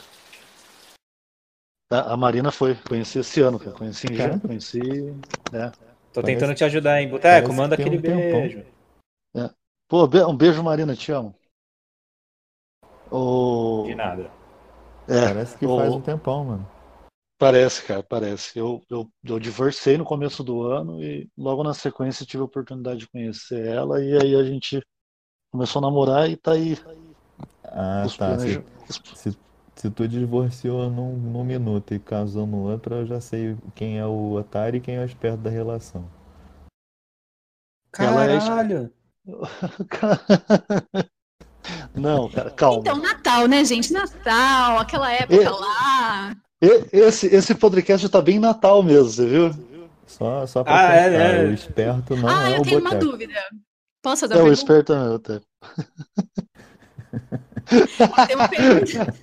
A 1.91 2.13
a 2.13 2.17
Marina 2.17 2.51
foi, 2.51 2.75
conheci 2.75 3.19
esse 3.19 3.41
ano, 3.41 3.57
cara. 3.59 3.71
Conheci 3.71 4.07
em 4.11 4.15
junho, 4.15 4.39
conheci. 4.39 4.79
né? 5.51 5.71
Tô 6.13 6.21
Parece- 6.21 6.39
tentando 6.39 6.55
te 6.55 6.63
ajudar, 6.63 7.01
hein? 7.01 7.09
Boteco, 7.09 7.51
manda 7.53 7.75
aquele 7.75 7.97
um 7.97 8.01
beijo. 8.01 8.63
Pô, 9.87 10.05
be- 10.05 10.23
um 10.23 10.37
beijo, 10.37 10.63
Marina, 10.63 10.95
te 10.95 11.11
amo. 11.11 11.33
O... 13.11 13.85
De 13.87 13.95
nada. 13.95 14.29
É, 15.07 15.25
Parece 15.25 15.57
que 15.57 15.65
o- 15.65 15.75
faz 15.77 15.95
um 15.95 16.01
tempão, 16.01 16.45
mano. 16.45 16.67
Parece, 17.39 17.83
cara, 17.85 18.03
parece. 18.03 18.59
Eu, 18.59 18.83
eu, 18.87 19.09
eu 19.23 19.39
divorciei 19.39 19.97
no 19.97 20.05
começo 20.05 20.43
do 20.43 20.61
ano 20.61 21.01
e 21.01 21.27
logo 21.35 21.63
na 21.63 21.73
sequência 21.73 22.25
tive 22.25 22.41
a 22.41 22.45
oportunidade 22.45 22.99
de 22.99 23.09
conhecer 23.09 23.65
ela 23.65 24.03
e 24.03 24.13
aí 24.15 24.35
a 24.35 24.43
gente 24.43 24.79
começou 25.51 25.79
a 25.79 25.83
namorar 25.83 26.29
e 26.29 26.35
tá 26.37 26.51
aí. 26.51 26.77
Ah, 27.63 28.03
os 28.05 28.15
tá. 28.15 28.35
Planeja- 28.35 28.63
se, 29.15 29.31
se 29.31 29.37
tu 29.87 30.07
divorciou 30.07 30.89
num, 30.89 31.15
num 31.15 31.43
minuto 31.43 31.93
e 31.93 31.99
casou 31.99 32.47
no 32.47 32.57
outro, 32.67 32.95
eu 32.95 33.05
já 33.05 33.21
sei 33.21 33.55
quem 33.75 33.99
é 33.99 34.05
o 34.05 34.31
otário 34.33 34.77
e 34.77 34.81
quem 34.81 34.95
é 34.95 35.01
o 35.01 35.05
esperto 35.05 35.37
da 35.37 35.49
relação. 35.51 36.09
Ela 37.99 38.25
é- 38.25 38.39
Caralho! 38.39 38.91
Não, 41.93 42.29
cara, 42.29 42.49
calma. 42.51 42.79
Então, 42.79 42.97
Natal, 42.97 43.47
né, 43.47 43.63
gente? 43.63 43.93
Natal, 43.93 44.79
aquela 44.79 45.11
época 45.13 45.35
É. 45.43 45.49
lá. 45.49 46.35
E- 46.61 46.87
Esse, 46.91 47.27
esse 47.27 47.53
podcast 47.55 48.07
tá 48.09 48.21
bem 48.21 48.39
Natal 48.39 48.81
mesmo, 48.81 49.09
você 49.09 49.25
viu? 49.27 49.51
Só, 50.07 50.47
só 50.47 50.63
pra 50.63 50.73
Ah, 50.73 50.93
é, 50.95 51.03
constar, 51.09 51.19
né? 51.19 51.43
o 51.43 51.53
esperto 51.53 52.15
não 52.15 52.27
ah, 52.27 52.49
é 52.49 52.57
eu 52.57 52.61
o 52.61 52.63
tenho 52.63 52.79
uma 52.79 52.89
boteco. 52.91 53.11
dúvida. 53.11 53.39
Posso 54.01 54.21
fazer 54.21 54.33
É 54.33 54.37
uma 54.37 54.51
o 54.51 54.55
pergunta? 54.55 54.61
esperto 54.61 54.93
é 54.93 55.03
meu, 55.03 55.15
até. 55.15 55.41
Tem 58.27 58.35
uma 58.35 58.47
pergunta. 58.47 59.13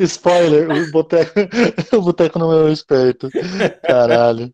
Spoiler, 0.00 0.70
o 0.70 0.90
boteco, 0.90 1.40
o 1.96 2.02
boteco 2.02 2.38
não 2.38 2.52
é 2.52 2.62
o 2.62 2.68
esperto. 2.68 3.28
Caralho. 3.82 4.50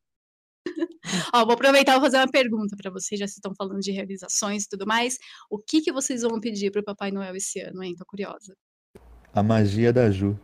Ó, 1.32 1.44
vou 1.44 1.54
aproveitar 1.54 1.92
e 1.92 1.94
vou 1.94 2.04
fazer 2.04 2.18
uma 2.18 2.30
pergunta 2.30 2.76
para 2.76 2.90
vocês, 2.90 3.18
já 3.18 3.26
vocês 3.26 3.38
estão 3.38 3.54
falando 3.56 3.80
de 3.80 3.90
realizações 3.90 4.64
e 4.64 4.68
tudo 4.68 4.86
mais. 4.86 5.18
O 5.50 5.58
que, 5.58 5.80
que 5.80 5.92
vocês 5.92 6.22
vão 6.22 6.40
pedir 6.40 6.70
pro 6.70 6.84
Papai 6.84 7.10
Noel 7.10 7.34
esse 7.36 7.60
ano, 7.60 7.82
hein? 7.82 7.94
Tô 7.96 8.04
curiosa. 8.04 8.54
A 9.32 9.42
magia 9.42 9.92
da 9.92 10.10
Ju. 10.10 10.38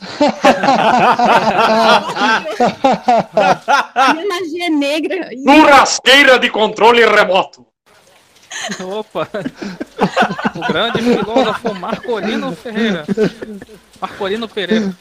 Minha 4.14 4.26
magia 4.26 4.66
é 4.66 4.70
negra. 4.70 5.28
Churrasqueira 5.36 6.38
de 6.38 6.48
controle 6.50 7.04
remoto. 7.04 7.66
Opa! 8.84 9.28
o 10.54 10.72
grande 10.72 11.02
filósofo 11.02 11.74
Marcolino 11.74 12.52
Ferreira. 12.54 13.04
Marcolino 14.00 14.48
Pereira. 14.48 14.94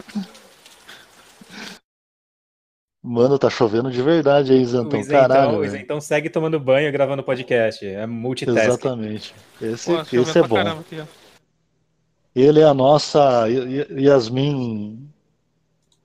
Mano, 3.03 3.39
tá 3.39 3.49
chovendo 3.49 3.89
de 3.89 4.01
verdade 4.01 4.51
aí, 4.51 4.59
O 4.59 4.61
Isentão. 4.61 4.99
Isentão, 4.99 5.21
Caralho. 5.27 5.65
Isentão 5.65 5.99
segue 5.99 6.29
tomando 6.29 6.59
banho 6.59 6.87
e 6.87 6.91
gravando 6.91 7.23
podcast. 7.23 7.83
É 7.85 8.05
multitasking. 8.05 8.67
Exatamente. 8.69 9.35
Esse, 9.59 9.91
Pô, 9.91 10.01
esse 10.01 10.37
é 10.37 10.43
bom. 10.43 10.55
caramba 10.55 10.81
aqui, 10.81 10.99
ó. 11.01 11.05
Ele 12.35 12.59
é 12.59 12.63
a 12.63 12.73
nossa 12.73 13.45
Yasmin. 13.49 15.09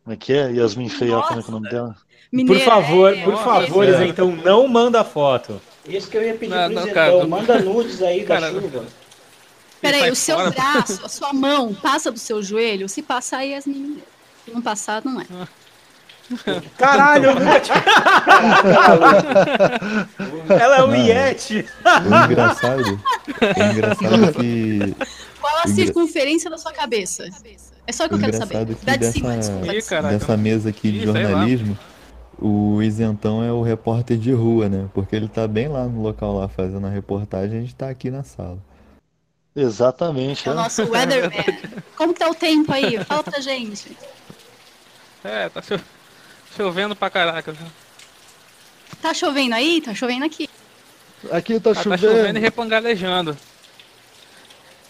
Como 0.02 0.14
é 0.14 0.16
que 0.16 0.32
é? 0.32 0.50
Yasmin 0.52 0.88
Feioca, 0.88 1.28
como 1.28 1.40
é 1.40 1.42
que 1.42 1.48
é 1.48 1.50
o 1.50 1.54
nome 1.54 1.68
dela? 1.68 1.94
Por 1.94 2.36
Mineira, 2.36 2.64
favor, 2.64 3.12
é, 3.14 3.22
por 3.22 3.36
favor, 3.36 3.84
é. 3.86 3.90
Isentão, 3.90 4.34
não 4.34 4.66
manda 4.66 5.04
foto. 5.04 5.60
Isso 5.88 6.08
que 6.08 6.16
eu 6.16 6.22
ia 6.24 6.34
pedir 6.34 6.54
Não, 6.54 6.70
pro 6.70 7.18
não, 7.20 7.28
manda 7.28 7.58
nudes 7.62 8.02
aí 8.02 8.24
cara, 8.24 8.50
da 8.52 8.60
chuva. 8.60 8.84
Peraí, 9.80 10.10
o 10.10 10.16
seu 10.16 10.36
fora. 10.36 10.50
braço, 10.50 11.00
a 11.04 11.08
sua 11.08 11.32
mão 11.32 11.72
passa 11.74 12.10
do 12.10 12.18
seu 12.18 12.42
joelho? 12.42 12.88
Se 12.88 13.02
passar, 13.02 13.38
aí 13.38 13.54
as 13.54 13.66
meninas. 13.66 14.02
Se 14.44 14.50
não 14.52 14.60
passar, 14.62 15.02
não 15.04 15.20
é. 15.20 15.26
Caralho. 16.76 17.30
Ela 20.60 20.76
é 20.78 20.82
o 20.82 20.86
Não. 20.88 20.96
Yeti. 20.96 21.64
O 21.84 22.24
engraçado, 22.24 22.82
o 22.82 23.72
engraçado 23.72 24.24
é 24.24 24.32
que 24.32 24.94
Qual 25.40 25.56
a 25.64 25.68
circunferência 25.68 26.50
da 26.50 26.58
sua 26.58 26.72
cabeça? 26.72 27.28
É 27.86 27.92
só 27.92 28.06
o 28.06 28.08
que 28.08 28.14
eu 28.16 28.18
quero 28.18 28.36
saber. 28.36 28.56
é 28.56 28.64
que 28.64 28.74
Dá 28.84 28.96
de 28.96 29.06
cima, 29.12 29.36
dessa- 29.36 29.52
desculpa. 29.52 29.66
Ih, 29.72 29.76
de 29.76 29.82
cima. 29.82 30.00
Caraca. 30.02 30.18
dessa 30.18 30.36
mesa 30.36 30.68
aqui 30.70 30.90
de 30.92 31.12
sei 31.12 31.24
lá. 31.28 31.46
O 32.38 32.82
Isentão 32.82 33.42
é 33.42 33.52
o 33.52 33.62
repórter 33.62 34.18
de 34.18 34.32
rua, 34.32 34.68
né? 34.68 34.88
Porque 34.92 35.16
ele 35.16 35.28
tá 35.28 35.46
bem 35.48 35.68
lá 35.68 35.84
no 35.84 36.02
local 36.02 36.36
lá 36.38 36.48
fazendo 36.48 36.86
a 36.86 36.90
reportagem, 36.90 37.58
a 37.58 37.60
gente 37.62 37.74
tá 37.74 37.88
aqui 37.88 38.10
na 38.10 38.22
sala. 38.22 38.58
Exatamente. 39.54 40.46
É 40.46 40.52
o 40.52 40.54
é. 40.54 40.56
nosso 40.56 40.82
weatherman. 40.84 41.44
Como 41.96 42.12
que 42.12 42.20
tá 42.20 42.28
o 42.28 42.34
tempo 42.34 42.70
aí? 42.72 43.02
Fala 43.04 43.22
pra 43.22 43.40
gente. 43.40 43.96
É, 45.24 45.48
tá 45.48 45.62
cho- 45.62 45.80
Chovendo 46.54 46.94
pra 46.94 47.10
caraca. 47.10 47.54
Tá 49.00 49.12
chovendo 49.14 49.54
aí? 49.54 49.80
Tá 49.80 49.94
chovendo 49.94 50.24
aqui. 50.24 50.48
Aqui 51.30 51.58
tá 51.58 51.70
Ah, 51.70 51.74
tá 51.74 51.82
chovendo 51.82 52.04
e 52.06 52.16
chovendo. 52.18 52.38
repangalejando. 52.38 53.36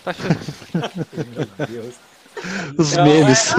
Tá 0.04 0.12
chovendo. 0.12 0.40
Meu 1.58 1.66
Deus. 1.66 1.94
Os 2.76 2.92
Não, 2.92 3.04
memes. 3.04 3.54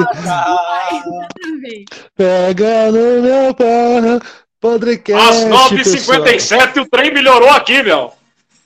Também. 1.41 1.85
Pega 2.15 2.91
no 2.91 3.21
meu 3.21 3.53
pé. 3.53 4.19
Podcast. 4.59 5.29
Às 5.29 5.45
9h57 5.45 6.81
o 6.81 6.89
trem 6.89 7.13
melhorou 7.13 7.49
aqui, 7.49 7.83
meu. 7.83 8.11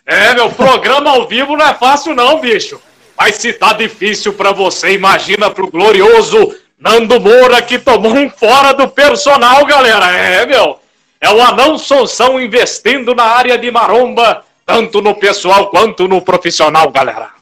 É, 0.05 0.33
meu, 0.33 0.49
programa 0.49 1.11
ao 1.11 1.27
vivo 1.27 1.55
não 1.55 1.65
é 1.65 1.73
fácil 1.73 2.15
não, 2.15 2.39
bicho. 2.39 2.79
Mas 3.17 3.35
se 3.35 3.53
tá 3.53 3.73
difícil 3.73 4.33
pra 4.33 4.51
você, 4.51 4.93
imagina 4.93 5.49
pro 5.49 5.69
glorioso 5.69 6.55
Nando 6.79 7.19
Moura 7.19 7.61
que 7.61 7.77
tomou 7.77 8.13
um 8.13 8.29
fora 8.29 8.73
do 8.73 8.87
personal, 8.87 9.65
galera. 9.65 10.09
É, 10.11 10.45
meu. 10.45 10.79
É 11.19 11.29
o 11.29 11.39
anão 11.39 11.77
Sonsão 11.77 12.41
investindo 12.41 13.13
na 13.13 13.25
área 13.25 13.55
de 13.57 13.69
maromba, 13.69 14.43
tanto 14.65 15.01
no 15.01 15.13
pessoal 15.13 15.67
quanto 15.67 16.07
no 16.07 16.19
profissional, 16.21 16.89
galera. 16.89 17.40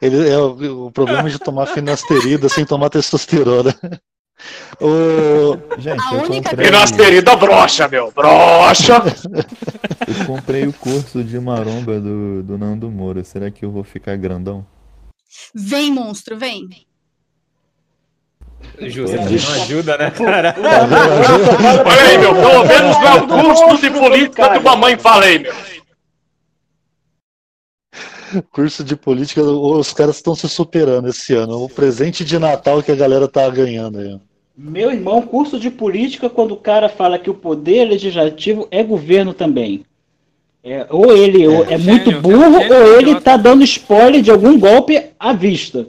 Ele 0.00 0.28
é 0.28 0.38
o, 0.38 0.86
o 0.86 0.90
problema 0.92 1.28
de 1.28 1.38
tomar 1.38 1.66
finasterida 1.66 2.48
sem 2.48 2.64
tomar 2.64 2.90
testosterona. 2.90 3.74
O, 4.80 5.56
Gente, 5.78 6.02
A 6.02 6.14
eu 6.14 6.22
única 6.24 6.50
comprei, 6.50 6.66
Finasterida 6.66 7.36
brocha, 7.36 7.88
meu, 7.88 8.10
brocha. 8.10 9.02
eu 10.06 10.26
comprei 10.26 10.66
o 10.66 10.72
curso 10.72 11.22
de 11.22 11.38
maromba 11.38 12.00
do, 12.00 12.42
do 12.42 12.58
Nando 12.58 12.90
Moura. 12.90 13.22
Será 13.24 13.50
que 13.50 13.64
eu 13.64 13.70
vou 13.70 13.84
ficar 13.84 14.16
grandão? 14.16 14.66
Vem, 15.54 15.90
monstro, 15.92 16.36
vem. 16.36 16.68
Ju, 18.80 19.06
você 19.06 19.16
também 19.18 19.38
não 19.38 19.52
ajuda, 19.62 19.98
né, 19.98 20.10
cara? 20.10 20.54
Olha 21.86 22.02
aí, 22.02 22.18
meu, 22.18 22.34
pelo 22.34 22.64
menos 22.64 22.98
não 22.98 23.06
é 23.06 23.14
o 23.14 23.26
curso 23.54 23.80
de 23.80 23.90
política 23.90 24.50
que 24.52 24.60
mamãe 24.60 24.98
falei, 24.98 25.38
meu. 25.38 25.52
Curso 28.42 28.84
de 28.84 28.96
política, 28.96 29.42
os 29.42 29.92
caras 29.92 30.16
estão 30.16 30.34
se 30.34 30.48
superando 30.48 31.08
esse 31.08 31.34
ano. 31.34 31.64
O 31.64 31.68
presente 31.68 32.24
de 32.24 32.38
Natal 32.38 32.82
que 32.82 32.92
a 32.92 32.96
galera 32.96 33.28
tá 33.28 33.48
ganhando 33.48 33.98
aí. 33.98 34.18
Meu 34.56 34.92
irmão, 34.92 35.22
curso 35.22 35.58
de 35.58 35.70
política, 35.70 36.30
quando 36.30 36.52
o 36.52 36.56
cara 36.56 36.88
fala 36.88 37.18
que 37.18 37.28
o 37.28 37.34
poder 37.34 37.86
legislativo 37.86 38.68
é 38.70 38.82
governo 38.82 39.34
também. 39.34 39.84
É, 40.62 40.86
ou 40.88 41.14
ele 41.14 41.44
é, 41.44 41.76
muito 41.76 42.10
é 42.10 42.16
um 42.16 42.22
burro, 42.22 42.56
ou 42.56 42.98
ele 42.98 43.20
tá 43.20 43.36
dando 43.36 43.62
spoiler 43.64 44.22
de 44.22 44.30
algum 44.30 44.58
golpe 44.58 45.10
à 45.18 45.32
vista. 45.32 45.88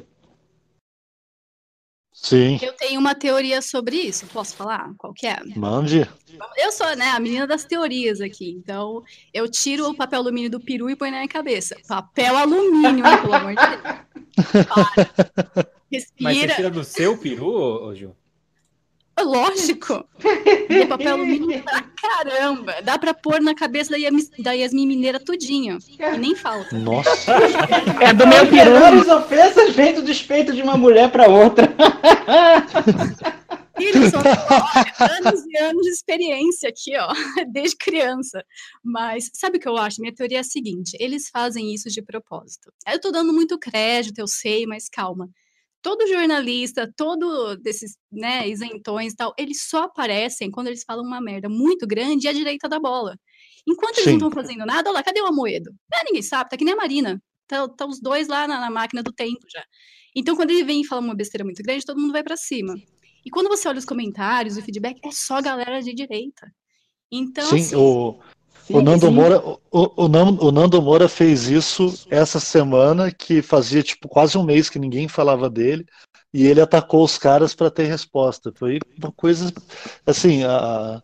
Sim, 2.25 2.57
Eu 2.59 2.73
tenho 2.73 2.99
uma 2.99 3.13
teoria 3.13 3.61
sobre 3.61 3.97
isso. 3.97 4.25
Posso 4.27 4.55
falar? 4.55 4.91
Qual 4.97 5.13
que 5.13 5.27
é? 5.27 5.37
mande. 5.55 6.09
Eu 6.57 6.71
sou, 6.71 6.95
né, 6.95 7.11
a 7.11 7.19
menina 7.19 7.45
das 7.45 7.65
teorias 7.65 8.19
aqui. 8.19 8.49
Então, 8.49 9.03
eu 9.31 9.47
tiro 9.47 9.87
o 9.89 9.95
papel 9.95 10.21
alumínio 10.21 10.49
do 10.49 10.59
peru 10.59 10.89
e 10.89 10.95
põe 10.95 11.11
na 11.11 11.17
minha 11.17 11.29
cabeça. 11.29 11.75
Papel 11.87 12.35
alumínio, 12.35 13.05
hein, 13.05 13.17
pelo 13.21 13.33
amor 13.35 13.53
de 13.55 13.67
Deus. 13.67 14.65
Para. 14.67 15.07
Mas 16.19 16.37
você 16.37 16.45
Respira. 16.45 16.55
tira 16.55 16.71
do 16.71 16.83
seu 16.83 17.15
peru, 17.15 17.45
ô, 17.47 17.85
ô, 17.89 17.95
Ju? 17.95 18.15
Lógico. 19.19 20.05
E 20.69 20.81
é 20.81 20.85
papel 20.85 21.13
alumínio 21.13 21.63
pra 21.63 21.81
caramba. 21.81 22.75
Dá 22.83 22.97
pra 22.97 23.13
pôr 23.13 23.41
na 23.41 23.55
cabeça 23.55 23.91
da 23.91 23.97
Yasmin, 23.97 24.27
da 24.39 24.51
Yasmin 24.51 24.87
Mineira 24.87 25.19
tudinho. 25.19 25.77
E 25.87 26.17
nem 26.17 26.35
falta. 26.35 26.77
Nossa, 26.77 27.31
É 28.01 28.13
do 28.13 28.27
meu. 28.27 28.45
Menores 28.51 29.07
ofensas 29.07 29.73
vêm 29.73 29.93
do 29.93 30.01
despeito 30.01 30.53
de 30.53 30.61
uma 30.61 30.77
mulher 30.77 31.09
para 31.11 31.27
outra. 31.27 31.73
São 34.09 34.21
olha, 34.21 35.17
anos 35.17 35.43
e 35.45 35.57
anos 35.57 35.81
de 35.83 35.89
experiência 35.89 36.69
aqui, 36.69 36.95
ó, 36.97 37.07
desde 37.51 37.75
criança. 37.77 38.43
Mas 38.83 39.29
sabe 39.33 39.57
o 39.57 39.59
que 39.59 39.67
eu 39.67 39.77
acho? 39.77 40.01
Minha 40.01 40.13
teoria 40.13 40.37
é 40.37 40.41
a 40.41 40.43
seguinte: 40.43 40.95
eles 40.99 41.29
fazem 41.29 41.73
isso 41.73 41.89
de 41.89 42.01
propósito. 42.01 42.71
Eu 42.87 42.99
tô 42.99 43.11
dando 43.11 43.33
muito 43.33 43.59
crédito, 43.59 44.19
eu 44.19 44.27
sei, 44.27 44.65
mas 44.65 44.87
calma. 44.89 45.29
Todo 45.85 46.07
jornalista, 46.07 46.91
todo 46.97 47.55
desses, 47.57 47.95
né, 48.11 48.49
isentões 48.49 49.13
e 49.13 49.15
tal, 49.15 49.35
eles 49.37 49.67
só 49.69 49.83
aparecem 49.83 50.49
quando 50.49 50.65
eles 50.65 50.83
falam 50.83 51.05
uma 51.05 51.21
merda 51.21 51.47
muito 51.47 51.85
grande 51.85 52.25
e 52.25 52.27
à 52.27 52.33
direita 52.33 52.67
da 52.67 52.79
bola. 52.79 53.15
Enquanto 53.67 53.99
eles 53.99 54.05
Sim. 54.05 54.17
não 54.17 54.29
estão 54.29 54.43
fazendo 54.43 54.65
nada, 54.65 54.89
olha 54.89 54.95
lá, 54.95 55.03
cadê 55.03 55.21
o 55.21 55.27
Amoedo? 55.27 55.69
Ah, 55.93 56.03
ninguém 56.03 56.23
sabe, 56.23 56.49
tá 56.49 56.57
que 56.57 56.65
nem 56.65 56.73
a 56.73 56.77
Marina. 56.77 57.21
Tá, 57.45 57.67
tá 57.69 57.85
os 57.85 58.01
dois 58.01 58.27
lá 58.27 58.47
na, 58.47 58.59
na 58.59 58.71
máquina 58.71 59.03
do 59.03 59.13
tempo 59.13 59.45
já. 59.47 59.63
Então, 60.15 60.35
quando 60.35 60.49
ele 60.49 60.63
vem 60.63 60.81
e 60.81 60.87
fala 60.87 61.01
uma 61.01 61.13
besteira 61.13 61.45
muito 61.45 61.61
grande, 61.61 61.85
todo 61.85 62.01
mundo 62.01 62.13
vai 62.13 62.23
pra 62.23 62.35
cima. 62.35 62.73
E 63.23 63.29
quando 63.29 63.47
você 63.47 63.67
olha 63.67 63.77
os 63.77 63.85
comentários, 63.85 64.57
o 64.57 64.63
feedback, 64.63 64.99
é 65.05 65.11
só 65.11 65.39
galera 65.39 65.83
de 65.83 65.93
direita. 65.93 66.51
Então, 67.11 67.45
sim, 67.45 67.57
assim, 67.57 67.75
o, 67.75 68.19
Sim, 68.65 68.77
o 68.77 68.81
Nando 68.81 69.05
sim. 69.05 69.13
Moura, 69.13 69.39
o, 69.45 69.59
o, 69.71 70.05
o 70.05 70.51
Nando 70.51 70.81
Moura 70.81 71.07
fez 71.07 71.47
isso 71.47 71.93
essa 72.09 72.39
semana, 72.39 73.11
que 73.11 73.43
fazia 73.43 73.83
tipo 73.83 74.07
quase 74.07 74.39
um 74.39 74.43
mês 74.43 74.71
que 74.71 74.79
ninguém 74.79 75.07
falava 75.07 75.47
dele, 75.51 75.85
e 76.33 76.47
ele 76.47 76.59
atacou 76.59 77.03
os 77.03 77.15
caras 77.15 77.53
para 77.53 77.69
ter 77.69 77.83
resposta. 77.83 78.51
Foi 78.55 78.79
uma 78.97 79.11
coisa 79.11 79.53
assim, 80.03 80.43
a, 80.43 80.99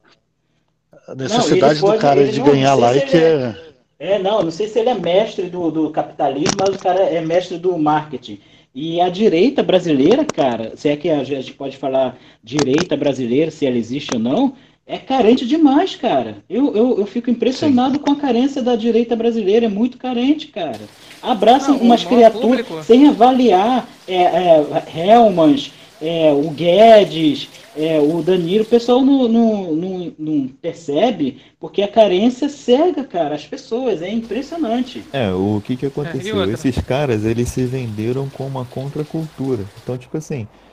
a 1.07 1.15
necessidade 1.15 1.79
pode- 1.79 1.97
do 1.97 2.01
cara 2.01 2.25
de 2.27 2.39
não- 2.39 2.45
não 2.47 2.51
ganhar 2.51 2.73
like 2.73 3.15
ele 3.15 3.23
é. 3.23 3.55
É, 3.99 4.17
não, 4.17 4.41
não 4.41 4.49
sei 4.49 4.67
se 4.67 4.79
ele 4.79 4.89
é 4.89 4.95
mestre 4.95 5.47
do, 5.47 5.69
do 5.69 5.91
capitalismo, 5.91 6.57
mas 6.59 6.75
o 6.75 6.79
cara 6.79 7.01
é 7.03 7.21
mestre 7.21 7.59
do 7.59 7.77
marketing. 7.77 8.39
E 8.73 8.99
a 8.99 9.09
direita 9.09 9.61
brasileira, 9.61 10.25
cara, 10.25 10.75
se 10.75 10.89
é 10.89 10.97
que 10.97 11.09
a 11.09 11.23
gente 11.23 11.53
pode 11.53 11.77
falar 11.77 12.17
direita 12.43 12.97
brasileira, 12.97 13.51
se 13.51 13.67
ela 13.67 13.77
existe 13.77 14.15
ou 14.15 14.19
não, 14.19 14.55
é 14.85 14.97
carente 14.97 15.45
demais, 15.45 15.95
cara. 15.95 16.37
Eu, 16.49 16.75
eu, 16.75 16.99
eu 16.99 17.05
fico 17.05 17.29
impressionado 17.29 17.99
com 17.99 18.11
a 18.11 18.15
carência 18.15 18.61
da 18.61 18.75
direita 18.75 19.15
brasileira, 19.15 19.67
é 19.67 19.69
muito 19.69 19.97
carente, 19.97 20.47
cara. 20.47 20.81
Abraçam 21.21 21.77
o 21.77 21.81
umas 21.81 22.03
criaturas 22.03 22.65
público. 22.65 22.83
sem 22.83 23.07
avaliar 23.07 23.87
é, 24.07 24.23
é, 24.23 24.83
Helmans, 24.95 25.71
é, 26.01 26.31
o 26.33 26.49
Guedes, 26.49 27.47
é, 27.77 27.99
o 27.99 28.21
Danilo, 28.21 28.63
o 28.63 28.67
pessoal 28.67 29.01
não, 29.01 29.27
não, 29.27 29.71
não, 29.73 30.13
não 30.17 30.47
percebe 30.47 31.37
porque 31.59 31.81
a 31.81 31.87
carência 31.87 32.49
cega, 32.49 33.03
cara, 33.03 33.35
as 33.35 33.45
pessoas, 33.45 34.01
é 34.01 34.09
impressionante. 34.09 35.03
É, 35.13 35.31
o 35.31 35.61
que 35.63 35.77
que 35.77 35.85
e 35.85 35.87
aconteceu? 35.87 36.37
outra? 36.37 36.53
Esses 36.53 36.77
caras, 36.79 37.23
eles 37.23 37.49
se 37.49 37.63
venderam 37.65 38.27
com 38.29 38.45
uma 38.45 38.65
contracultura. 38.65 39.63
Então, 39.81 39.97
tipo 39.97 40.17
assim, 40.17 40.41
é 40.41 40.70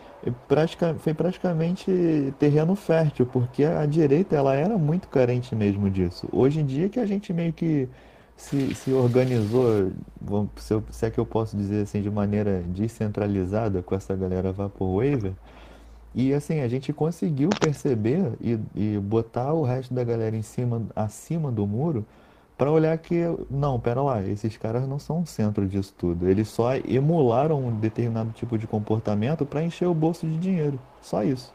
foi 0.99 1.15
praticamente 1.15 2.35
terreno 2.39 2.75
fértil, 2.75 3.27
porque 3.27 3.65
a 3.65 3.87
direita, 3.87 4.37
ela 4.37 4.55
era 4.55 4.77
muito 4.79 5.09
carente 5.09 5.55
mesmo 5.55 5.91
disso. 5.91 6.29
Hoje 6.33 6.61
em 6.61 6.67
dia 6.67 6.89
que 6.89 7.01
a 7.01 7.07
gente 7.07 7.33
meio 7.33 7.53
que 7.53 7.89
se, 8.37 8.75
se 8.75 8.93
organizou, 8.93 9.91
se, 10.57 10.73
eu- 10.75 10.85
se 10.91 11.07
é 11.07 11.11
que 11.11 11.19
eu 11.19 11.27
posso 11.27 11.57
dizer 11.57 11.83
assim, 11.83 12.01
de 12.03 12.11
maneira 12.11 12.63
descentralizada 12.69 13.83
com 13.83 13.95
essa 13.95 14.15
galera 14.17 14.53
Vaporwave, 14.53 15.35
e 16.15 16.33
assim, 16.33 16.61
a 16.61 16.69
gente 16.69 16.93
conseguiu 16.93 17.51
perceber 17.61 18.33
e, 18.41 18.59
e 18.75 18.99
botar 18.99 19.53
o 19.53 19.63
resto 19.63 19.95
da 19.95 20.03
galera 20.03 20.35
em 20.37 20.43
cima, 20.43 20.83
acima 20.97 21.51
do 21.53 21.67
muro 21.67 22.05
para 22.59 22.73
olhar 22.73 22.99
que, 22.99 23.23
não, 23.51 23.81
pera 23.81 24.03
lá, 24.03 24.23
esses 24.23 24.57
caras 24.59 24.87
não 24.89 24.99
são 24.99 25.23
o 25.23 25.27
centro 25.27 25.67
disso 25.69 25.95
tudo. 25.97 26.29
Eles 26.29 26.49
só 26.49 26.75
emularam 26.77 27.65
um 27.65 27.79
determinado 27.79 28.33
tipo 28.33 28.59
de 28.59 28.67
comportamento 28.67 29.47
para 29.47 29.63
encher 29.63 29.87
o 29.87 29.95
bolso 29.95 30.27
de 30.27 30.39
dinheiro. 30.39 30.81
Só 31.01 31.23
isso. 31.25 31.55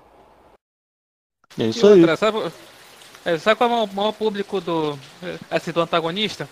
É 1.59 1.67
E 1.69 1.69
isso 1.69 1.87
aí. 1.87 2.07
outra, 2.07 2.15
sabe, 2.17 2.37
é, 3.25 3.37
sabe 3.37 3.57
qual 3.57 3.69
é 3.69 3.83
o 3.83 3.87
maior 3.93 4.13
público 4.13 4.61
do, 4.61 4.97
é, 5.21 5.39
assim, 5.51 5.71
do 5.71 5.81
antagonista? 5.81 6.49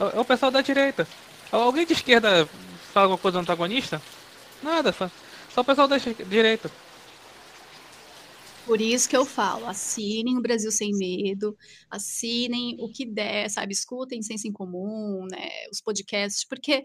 É, 0.00 0.16
é 0.16 0.20
o 0.20 0.24
pessoal 0.24 0.50
da 0.50 0.62
direita. 0.62 1.06
Alguém 1.50 1.86
de 1.86 1.92
esquerda 1.94 2.46
fala 2.92 3.06
alguma 3.06 3.18
coisa 3.18 3.38
do 3.38 3.42
antagonista? 3.42 4.02
Nada, 4.62 4.92
só, 4.92 5.10
só 5.50 5.60
o 5.62 5.64
pessoal 5.64 5.88
da 5.88 5.98
direita. 5.98 6.70
Por 8.66 8.80
isso 8.80 9.08
que 9.08 9.16
eu 9.16 9.24
falo, 9.24 9.66
assinem 9.66 10.38
o 10.38 10.42
Brasil 10.42 10.70
Sem 10.70 10.92
Medo, 10.92 11.56
assinem 11.90 12.76
o 12.80 12.88
que 12.88 13.04
der, 13.04 13.50
sabe? 13.50 13.72
Escutem 13.72 14.22
Senso 14.22 14.46
em 14.46 14.52
Comum, 14.52 15.26
né? 15.30 15.48
Os 15.72 15.80
podcasts, 15.80 16.44
porque 16.48 16.84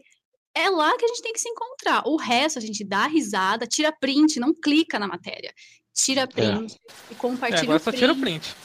é 0.55 0.69
lá 0.69 0.97
que 0.97 1.05
a 1.05 1.07
gente 1.07 1.21
tem 1.21 1.33
que 1.33 1.39
se 1.39 1.49
encontrar. 1.49 2.03
O 2.07 2.17
resto 2.17 2.57
a 2.57 2.61
gente 2.61 2.83
dá 2.83 3.05
risada, 3.07 3.67
tira 3.67 3.91
print, 3.91 4.39
não 4.39 4.53
clica 4.53 4.97
na 4.97 5.07
matéria. 5.07 5.53
Tira 5.93 6.27
print 6.27 6.75
e 7.09 7.13
É, 7.13 7.15
compartilha 7.15 7.61
agora 7.63 7.77
o 7.77 7.83
só 7.83 7.91
print. 7.91 7.99
tira 7.99 8.13
o 8.13 8.15
print. 8.19 8.55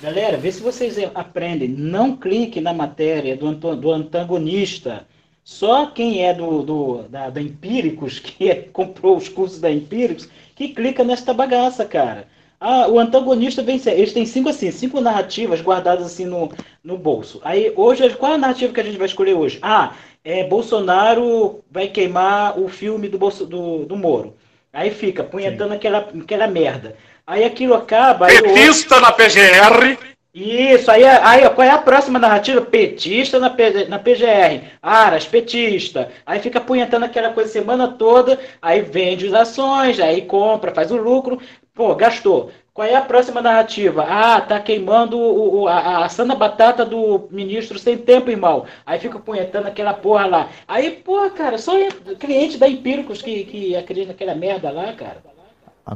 Galera, 0.00 0.36
vê 0.36 0.52
se 0.52 0.60
vocês 0.60 0.96
aprendem. 1.14 1.68
Não 1.68 2.16
clique 2.16 2.60
na 2.60 2.74
matéria 2.74 3.36
do, 3.36 3.54
do 3.54 3.90
antagonista. 3.92 5.08
Só 5.42 5.86
quem 5.86 6.24
é 6.24 6.34
do, 6.34 6.62
do- 6.62 7.02
da, 7.08 7.30
da 7.30 7.40
Empíricos, 7.40 8.18
que 8.20 8.50
é- 8.50 8.62
comprou 8.62 9.16
os 9.16 9.28
cursos 9.28 9.60
da 9.60 9.70
Empíricos, 9.70 10.28
que 10.56 10.68
clica 10.70 11.04
nesta 11.04 11.32
bagaça, 11.32 11.84
cara. 11.84 12.26
Ah, 12.58 12.88
o 12.88 12.98
antagonista 12.98 13.62
vence. 13.62 13.90
Eles 13.90 14.14
têm 14.14 14.24
cinco 14.24 14.48
assim, 14.48 14.70
cinco 14.70 15.00
narrativas 15.00 15.60
guardadas 15.60 16.06
assim 16.06 16.24
no, 16.24 16.50
no 16.82 16.96
bolso. 16.96 17.38
Aí 17.44 17.70
hoje, 17.76 18.08
qual 18.16 18.32
é 18.32 18.34
a 18.34 18.38
narrativa 18.38 18.72
que 18.72 18.80
a 18.80 18.82
gente 18.82 18.96
vai 18.96 19.06
escolher 19.06 19.34
hoje? 19.34 19.58
Ah, 19.60 19.92
é 20.24 20.42
Bolsonaro 20.44 21.62
vai 21.70 21.88
queimar 21.88 22.58
o 22.58 22.68
filme 22.68 23.08
do, 23.08 23.18
Bolso, 23.18 23.44
do, 23.44 23.84
do 23.84 23.94
Moro. 23.94 24.34
Aí 24.72 24.90
fica 24.90 25.22
punhetando 25.22 25.74
aquela, 25.74 25.98
aquela 25.98 26.46
merda. 26.46 26.96
Aí 27.26 27.44
aquilo 27.44 27.74
acaba. 27.74 28.26
o 28.26 28.34
outro- 28.34 28.54
Petista 28.54 29.00
na 29.00 29.12
PGR. 29.12 29.98
Isso, 30.38 30.90
aí, 30.90 31.02
aí 31.04 31.48
qual 31.50 31.66
é 31.66 31.70
a 31.70 31.78
próxima 31.78 32.18
narrativa? 32.18 32.60
Petista 32.60 33.38
na, 33.40 33.48
P- 33.48 33.86
na 33.86 33.98
PGR. 33.98 34.70
Aras, 34.82 35.26
petista. 35.26 36.10
Aí 36.26 36.40
fica 36.40 36.60
punhetando 36.60 37.06
aquela 37.06 37.32
coisa 37.32 37.50
semana 37.50 37.88
toda, 37.88 38.38
aí 38.60 38.82
vende 38.82 39.26
as 39.28 39.32
ações, 39.32 39.98
aí 39.98 40.22
compra, 40.26 40.74
faz 40.74 40.90
o 40.90 40.96
lucro. 40.96 41.40
Pô, 41.74 41.94
gastou. 41.94 42.50
Qual 42.74 42.86
é 42.86 42.94
a 42.94 43.00
próxima 43.00 43.40
narrativa? 43.40 44.04
Ah, 44.06 44.38
tá 44.42 44.60
queimando 44.60 45.18
o, 45.18 45.62
o- 45.62 45.68
a, 45.68 45.78
a 45.78 46.04
assando 46.04 46.34
a 46.34 46.36
batata 46.36 46.84
do 46.84 47.26
ministro 47.30 47.78
sem 47.78 47.96
tempo, 47.96 48.30
irmão. 48.30 48.66
Aí 48.84 48.98
fica 49.00 49.18
punhetando 49.18 49.68
aquela 49.68 49.94
porra 49.94 50.26
lá. 50.26 50.50
Aí, 50.68 50.90
pô, 50.90 51.30
cara, 51.30 51.56
só 51.56 51.72
cliente 52.20 52.58
da 52.58 52.68
Empíricos 52.68 53.22
que, 53.22 53.44
que 53.44 53.74
acredita 53.76 54.08
naquela 54.08 54.34
merda 54.34 54.70
lá, 54.70 54.92
cara. 54.92 55.24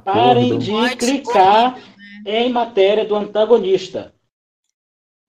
Parem 0.05 0.57
Acordo. 0.57 0.59
de 0.59 0.72
Morte 0.72 0.97
clicar 0.97 1.76
né? 1.76 1.82
em 2.24 2.51
matéria 2.53 3.05
do 3.05 3.16
antagonista. 3.16 4.14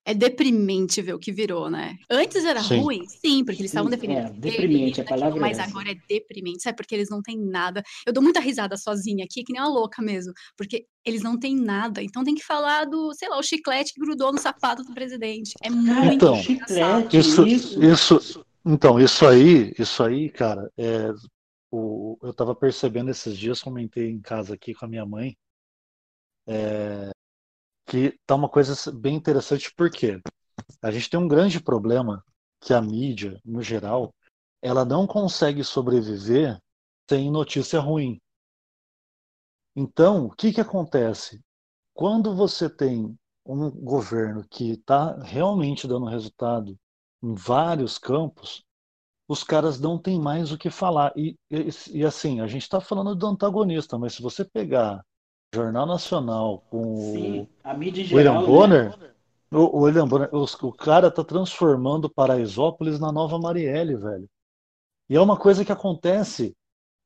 É 0.03 0.15
deprimente 0.15 0.99
ver 0.99 1.13
o 1.13 1.19
que 1.19 1.31
virou, 1.31 1.69
né? 1.69 1.95
Antes 2.09 2.43
era 2.43 2.63
Sim. 2.63 2.79
ruim, 2.81 3.07
sim, 3.07 3.45
porque 3.45 3.61
eles 3.61 3.69
Sim, 3.69 3.77
estavam 3.77 3.89
defendendo. 3.91 4.27
é, 4.27 4.31
deprimente, 4.31 4.99
a 4.99 5.03
palavra 5.03 5.27
daquilo, 5.29 5.45
é 5.45 5.49
Mas 5.49 5.59
essa. 5.59 5.69
agora 5.69 5.91
é 5.91 5.95
deprimente, 6.09 6.63
sabe? 6.63 6.75
Porque 6.75 6.95
eles 6.95 7.09
não 7.09 7.21
têm 7.21 7.37
nada. 7.37 7.83
Eu 8.05 8.11
dou 8.11 8.23
muita 8.23 8.39
risada 8.39 8.75
sozinha 8.77 9.23
aqui, 9.25 9.43
que 9.43 9.53
nem 9.53 9.61
uma 9.61 9.69
louca 9.69 10.01
mesmo. 10.01 10.33
Porque 10.57 10.87
eles 11.05 11.21
não 11.21 11.37
têm 11.37 11.55
nada. 11.55 12.01
Então 12.01 12.23
tem 12.23 12.33
que 12.33 12.43
falar 12.43 12.85
do, 12.85 13.13
sei 13.13 13.29
lá, 13.29 13.37
o 13.37 13.43
chiclete 13.43 13.93
que 13.93 14.01
grudou 14.01 14.31
no 14.33 14.39
sapato 14.39 14.83
do 14.83 14.91
presidente. 14.93 15.53
É 15.61 15.69
muito 15.69 16.15
Então, 16.15 16.35
engraçado. 16.35 17.01
chiclete. 17.11 17.17
Isso, 17.17 17.47
Isso. 17.47 17.83
isso, 17.83 18.45
então, 18.65 18.99
isso 18.99 19.25
aí, 19.27 19.71
isso 19.77 20.01
aí, 20.03 20.29
cara, 20.31 20.67
é, 20.77 21.11
o, 21.71 22.17
eu 22.23 22.33
tava 22.33 22.55
percebendo 22.55 23.11
esses 23.11 23.37
dias, 23.37 23.61
comentei 23.61 24.09
em 24.09 24.19
casa 24.19 24.55
aqui 24.55 24.73
com 24.73 24.85
a 24.85 24.87
minha 24.89 25.05
mãe, 25.05 25.37
é, 26.47 27.11
que 27.91 28.17
tá 28.25 28.35
uma 28.35 28.47
coisa 28.47 28.73
bem 28.93 29.17
interessante, 29.17 29.69
porque 29.75 30.21
a 30.81 30.89
gente 30.91 31.09
tem 31.09 31.19
um 31.19 31.27
grande 31.27 31.61
problema 31.61 32.23
que 32.61 32.73
a 32.73 32.81
mídia, 32.81 33.37
no 33.43 33.61
geral, 33.61 34.15
ela 34.61 34.85
não 34.85 35.05
consegue 35.05 35.61
sobreviver 35.61 36.57
sem 37.09 37.29
notícia 37.29 37.81
ruim. 37.81 38.17
Então, 39.75 40.27
o 40.27 40.29
que 40.31 40.53
que 40.53 40.61
acontece? 40.61 41.41
Quando 41.93 42.33
você 42.33 42.69
tem 42.69 43.13
um 43.45 43.69
governo 43.69 44.47
que 44.49 44.71
está 44.71 45.21
realmente 45.23 45.85
dando 45.85 46.05
resultado 46.05 46.79
em 47.21 47.33
vários 47.33 47.97
campos, 47.97 48.63
os 49.27 49.43
caras 49.43 49.81
não 49.81 49.99
têm 49.99 50.17
mais 50.17 50.53
o 50.53 50.57
que 50.57 50.69
falar. 50.69 51.11
E, 51.17 51.37
e, 51.49 51.67
e, 51.91 52.05
assim, 52.05 52.39
a 52.39 52.47
gente 52.47 52.61
está 52.61 52.79
falando 52.79 53.13
do 53.13 53.27
antagonista, 53.27 53.97
mas 53.97 54.13
se 54.13 54.21
você 54.21 54.45
pegar 54.45 55.03
Jornal 55.53 55.85
Nacional 55.85 56.63
com 56.69 56.95
Sim, 57.13 57.47
a 57.63 57.73
mídia 57.73 58.01
em 58.01 58.13
o 58.13 58.15
William 58.15 58.31
geral, 58.39 58.41
né? 58.41 58.47
Bonner, 58.47 58.95
o, 59.51 59.57
o 59.57 59.81
William 59.81 60.07
Bonner, 60.07 60.29
os- 60.33 60.53
o 60.61 60.71
cara 60.71 61.11
tá 61.11 61.23
transformando 61.25 62.09
Paraisópolis 62.09 62.99
na 63.01 63.11
Nova 63.11 63.37
Marielle, 63.37 63.95
velho. 63.95 64.29
E 65.09 65.15
é 65.15 65.19
uma 65.19 65.35
coisa 65.35 65.65
que 65.65 65.71
acontece 65.71 66.53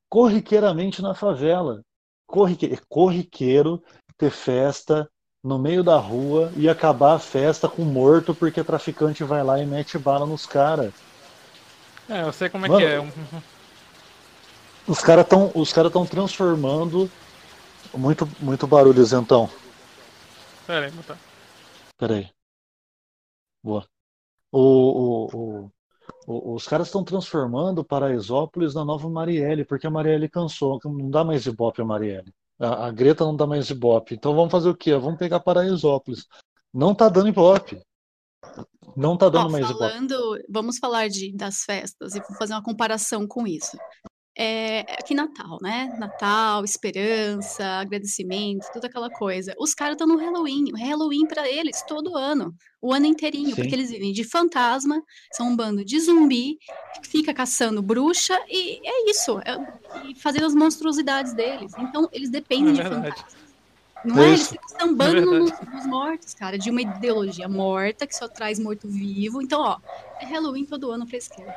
corriqueiramente 0.08 1.02
na 1.02 1.12
favela. 1.12 1.82
Corrique- 2.24 2.72
é 2.72 2.78
corriqueiro 2.88 3.82
ter 4.16 4.30
festa 4.30 5.08
no 5.42 5.58
meio 5.58 5.82
da 5.82 5.96
rua 5.96 6.52
e 6.56 6.68
acabar 6.68 7.14
a 7.14 7.18
festa 7.18 7.68
com 7.68 7.82
morto 7.82 8.32
porque 8.32 8.62
traficante 8.62 9.24
vai 9.24 9.42
lá 9.42 9.60
e 9.60 9.66
mete 9.66 9.98
bala 9.98 10.24
nos 10.24 10.46
caras. 10.46 10.92
É, 12.08 12.22
eu 12.22 12.32
sei 12.32 12.48
como 12.48 12.66
é 12.66 12.68
Mano, 12.68 12.80
que 12.80 12.86
é. 12.86 12.98
Os 14.86 15.00
caras 15.00 15.24
estão 15.24 15.50
os 15.54 15.72
cara 15.72 15.90
tão 15.90 16.06
transformando 16.06 17.10
muito 17.96 18.26
muito 18.40 18.66
barulho, 18.66 19.02
então. 19.02 19.48
Pera 20.66 20.86
aí, 20.86 20.92
botar. 20.92 21.18
Peraí. 21.98 22.30
Boa. 23.62 23.86
O, 24.52 24.60
o, 24.60 25.26
o- 25.64 25.70
o- 26.26 26.54
os 26.54 26.66
caras 26.66 26.88
estão 26.88 27.04
transformando 27.04 27.84
Paraisópolis 27.84 28.74
na 28.74 28.84
nova 28.84 29.08
Marielle, 29.08 29.64
porque 29.64 29.86
a 29.86 29.90
Marielle 29.90 30.28
cansou, 30.28 30.78
não 30.84 31.10
dá 31.10 31.24
mais 31.24 31.46
ibope 31.46 31.82
a 31.82 31.84
Marielle. 31.84 32.32
A, 32.58 32.86
a 32.86 32.90
Greta 32.90 33.24
não 33.24 33.36
dá 33.36 33.46
mais 33.46 33.68
ibope. 33.70 34.14
Então 34.14 34.34
vamos 34.34 34.50
fazer 34.50 34.68
o 34.68 34.76
quê? 34.76 34.94
Vamos 34.96 35.18
pegar 35.18 35.40
Paraisópolis. 35.40 36.26
Não 36.72 36.94
tá 36.94 37.08
dando 37.08 37.28
ibope. 37.28 37.80
Não 38.96 39.16
tá 39.16 39.28
dando 39.28 39.46
Ó, 39.46 39.50
mais 39.50 39.68
ibope. 39.68 39.78
falando, 39.78 40.42
vamos 40.48 40.78
falar 40.78 41.08
de, 41.08 41.32
das 41.36 41.62
festas 41.64 42.14
e 42.14 42.20
vou 42.20 42.36
fazer 42.38 42.54
uma 42.54 42.62
comparação 42.62 43.26
com 43.26 43.46
isso. 43.46 43.76
É, 44.38 44.80
aqui 44.98 45.14
Natal, 45.14 45.56
né? 45.62 45.96
Natal, 45.98 46.62
esperança, 46.62 47.64
agradecimento, 47.64 48.66
toda 48.70 48.86
aquela 48.86 49.08
coisa. 49.08 49.54
Os 49.58 49.72
caras 49.74 49.94
estão 49.94 50.06
no 50.06 50.16
Halloween. 50.18 50.72
O 50.72 50.76
Halloween 50.76 51.26
para 51.26 51.48
eles 51.48 51.82
todo 51.88 52.14
ano, 52.14 52.54
o 52.82 52.92
ano 52.92 53.06
inteirinho, 53.06 53.50
Sim. 53.50 53.54
porque 53.56 53.74
eles 53.74 53.90
vivem 53.90 54.12
de 54.12 54.24
fantasma, 54.24 55.02
são 55.32 55.48
um 55.48 55.56
bando 55.56 55.82
de 55.82 55.98
zumbi, 55.98 56.58
fica 57.02 57.32
caçando 57.32 57.80
bruxa 57.80 58.38
e 58.46 58.78
é 58.86 59.10
isso, 59.10 59.38
é- 59.38 60.10
e 60.10 60.14
fazendo 60.14 60.44
as 60.46 60.54
monstruosidades 60.54 61.32
deles. 61.32 61.72
Então 61.78 62.06
eles 62.12 62.28
dependem 62.28 62.78
É 62.78 62.82
de 62.82 62.82
fantasmas. 62.82 63.36
Não 64.04 64.22
é? 64.22 64.28
Eles 64.28 64.42
Isso. 64.42 64.50
ficam 64.50 64.68
sambando 64.68 65.16
É 65.16 65.24
nos, 65.24 65.50
nos 65.72 65.86
mortos, 65.86 66.34
cara, 66.34 66.58
de 66.58 66.70
uma 66.70 66.82
ideologia 66.82 67.48
morta 67.48 68.06
que 68.06 68.14
só 68.14 68.28
traz 68.28 68.58
morto-vivo. 68.58 69.40
Então, 69.40 69.60
ó, 69.62 69.78
é 70.20 70.26
Halloween 70.26 70.66
todo 70.66 70.90
ano 70.92 71.06
pra 71.06 71.16
esquerda. 71.16 71.56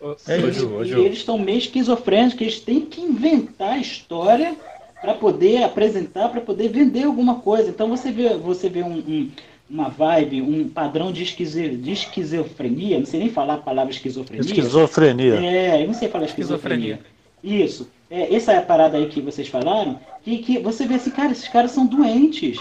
É 0.00 0.38
ô, 0.38 0.48
isso. 0.48 0.60
Ju, 0.60 0.76
ô, 0.76 0.82
E 0.82 0.88
Ju. 0.88 0.98
eles 1.04 1.18
estão 1.18 1.38
meio 1.38 1.58
esquizofrênicos, 1.58 2.40
eles 2.40 2.60
têm 2.60 2.80
que 2.80 3.00
inventar 3.00 3.72
a 3.74 3.78
história 3.78 4.54
para 5.00 5.14
poder 5.14 5.62
apresentar, 5.62 6.28
para 6.28 6.40
poder 6.40 6.68
vender 6.68 7.04
alguma 7.04 7.36
coisa. 7.36 7.70
Então 7.70 7.88
você 7.88 8.10
vê, 8.10 8.36
você 8.36 8.68
vê 8.68 8.82
um- 8.82 8.98
um- 8.98 9.30
uma 9.68 9.88
vibe, 9.88 10.42
um 10.42 10.68
padrão 10.68 11.10
de, 11.12 11.22
esquize, 11.22 11.68
de 11.70 11.92
esquizofrenia, 11.92 12.98
não 12.98 13.06
sei 13.06 13.20
nem 13.20 13.30
falar 13.30 13.54
a 13.54 13.58
palavra 13.58 13.92
esquizofrenia. 13.92 14.44
Esquizofrenia. 14.44 15.34
É, 15.34 15.82
eu 15.82 15.86
não 15.88 15.94
sei 15.94 16.08
falar 16.08 16.26
esquizofrenia. 16.26 17.00
Isso. 17.42 17.88
É, 18.10 18.34
essa 18.34 18.52
é 18.52 18.58
a 18.58 18.62
parada 18.62 18.96
aí 18.96 19.06
que 19.06 19.20
vocês 19.20 19.48
falaram, 19.48 19.98
que, 20.24 20.38
que 20.38 20.58
você 20.58 20.86
vê 20.86 20.94
assim, 20.94 21.10
cara, 21.10 21.32
esses 21.32 21.48
caras 21.48 21.72
são 21.72 21.86
doentes. 21.86 22.58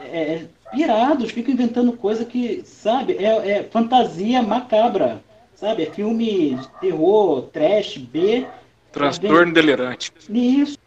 É, 0.00 0.42
pirados, 0.70 1.30
ficam 1.30 1.52
inventando 1.54 1.92
coisa 1.92 2.24
que, 2.24 2.62
sabe, 2.64 3.14
é, 3.14 3.50
é 3.50 3.62
fantasia 3.64 4.42
macabra. 4.42 5.22
Sabe, 5.58 5.82
é 5.82 5.86
filme 5.86 6.54
de 6.54 6.68
terror, 6.80 7.42
trash, 7.52 7.96
B. 7.96 8.46
Transtorno 8.92 9.52
delirante. 9.52 10.12
Isso. 10.30 10.78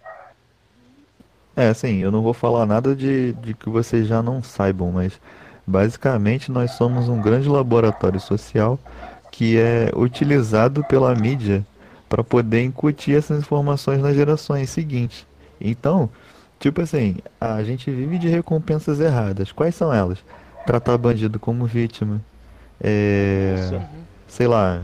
É, 1.57 1.67
assim, 1.67 1.97
eu 1.97 2.09
não 2.09 2.21
vou 2.21 2.33
falar 2.33 2.65
nada 2.65 2.95
de, 2.95 3.33
de 3.33 3.53
que 3.53 3.69
vocês 3.69 4.07
já 4.07 4.23
não 4.23 4.41
saibam, 4.41 4.89
mas 4.89 5.19
basicamente 5.67 6.49
nós 6.49 6.71
somos 6.71 7.09
um 7.09 7.21
grande 7.21 7.49
laboratório 7.49 8.19
social 8.21 8.79
que 9.29 9.57
é 9.57 9.91
utilizado 9.93 10.85
pela 10.85 11.13
mídia 11.13 11.65
para 12.07 12.23
poder 12.23 12.63
incutir 12.63 13.17
essas 13.17 13.39
informações 13.39 14.01
nas 14.01 14.15
gerações 14.15 14.69
seguintes. 14.69 15.27
Então, 15.59 16.09
tipo 16.61 16.81
assim, 16.81 17.17
a 17.41 17.61
gente 17.61 17.91
vive 17.91 18.17
de 18.17 18.29
recompensas 18.29 19.01
erradas. 19.01 19.51
Quais 19.51 19.75
são 19.75 19.93
elas? 19.93 20.19
Tratar 20.65 20.97
bandido 20.97 21.37
como 21.37 21.65
vítima. 21.65 22.21
É, 22.79 23.81
sei 24.31 24.47
lá. 24.47 24.81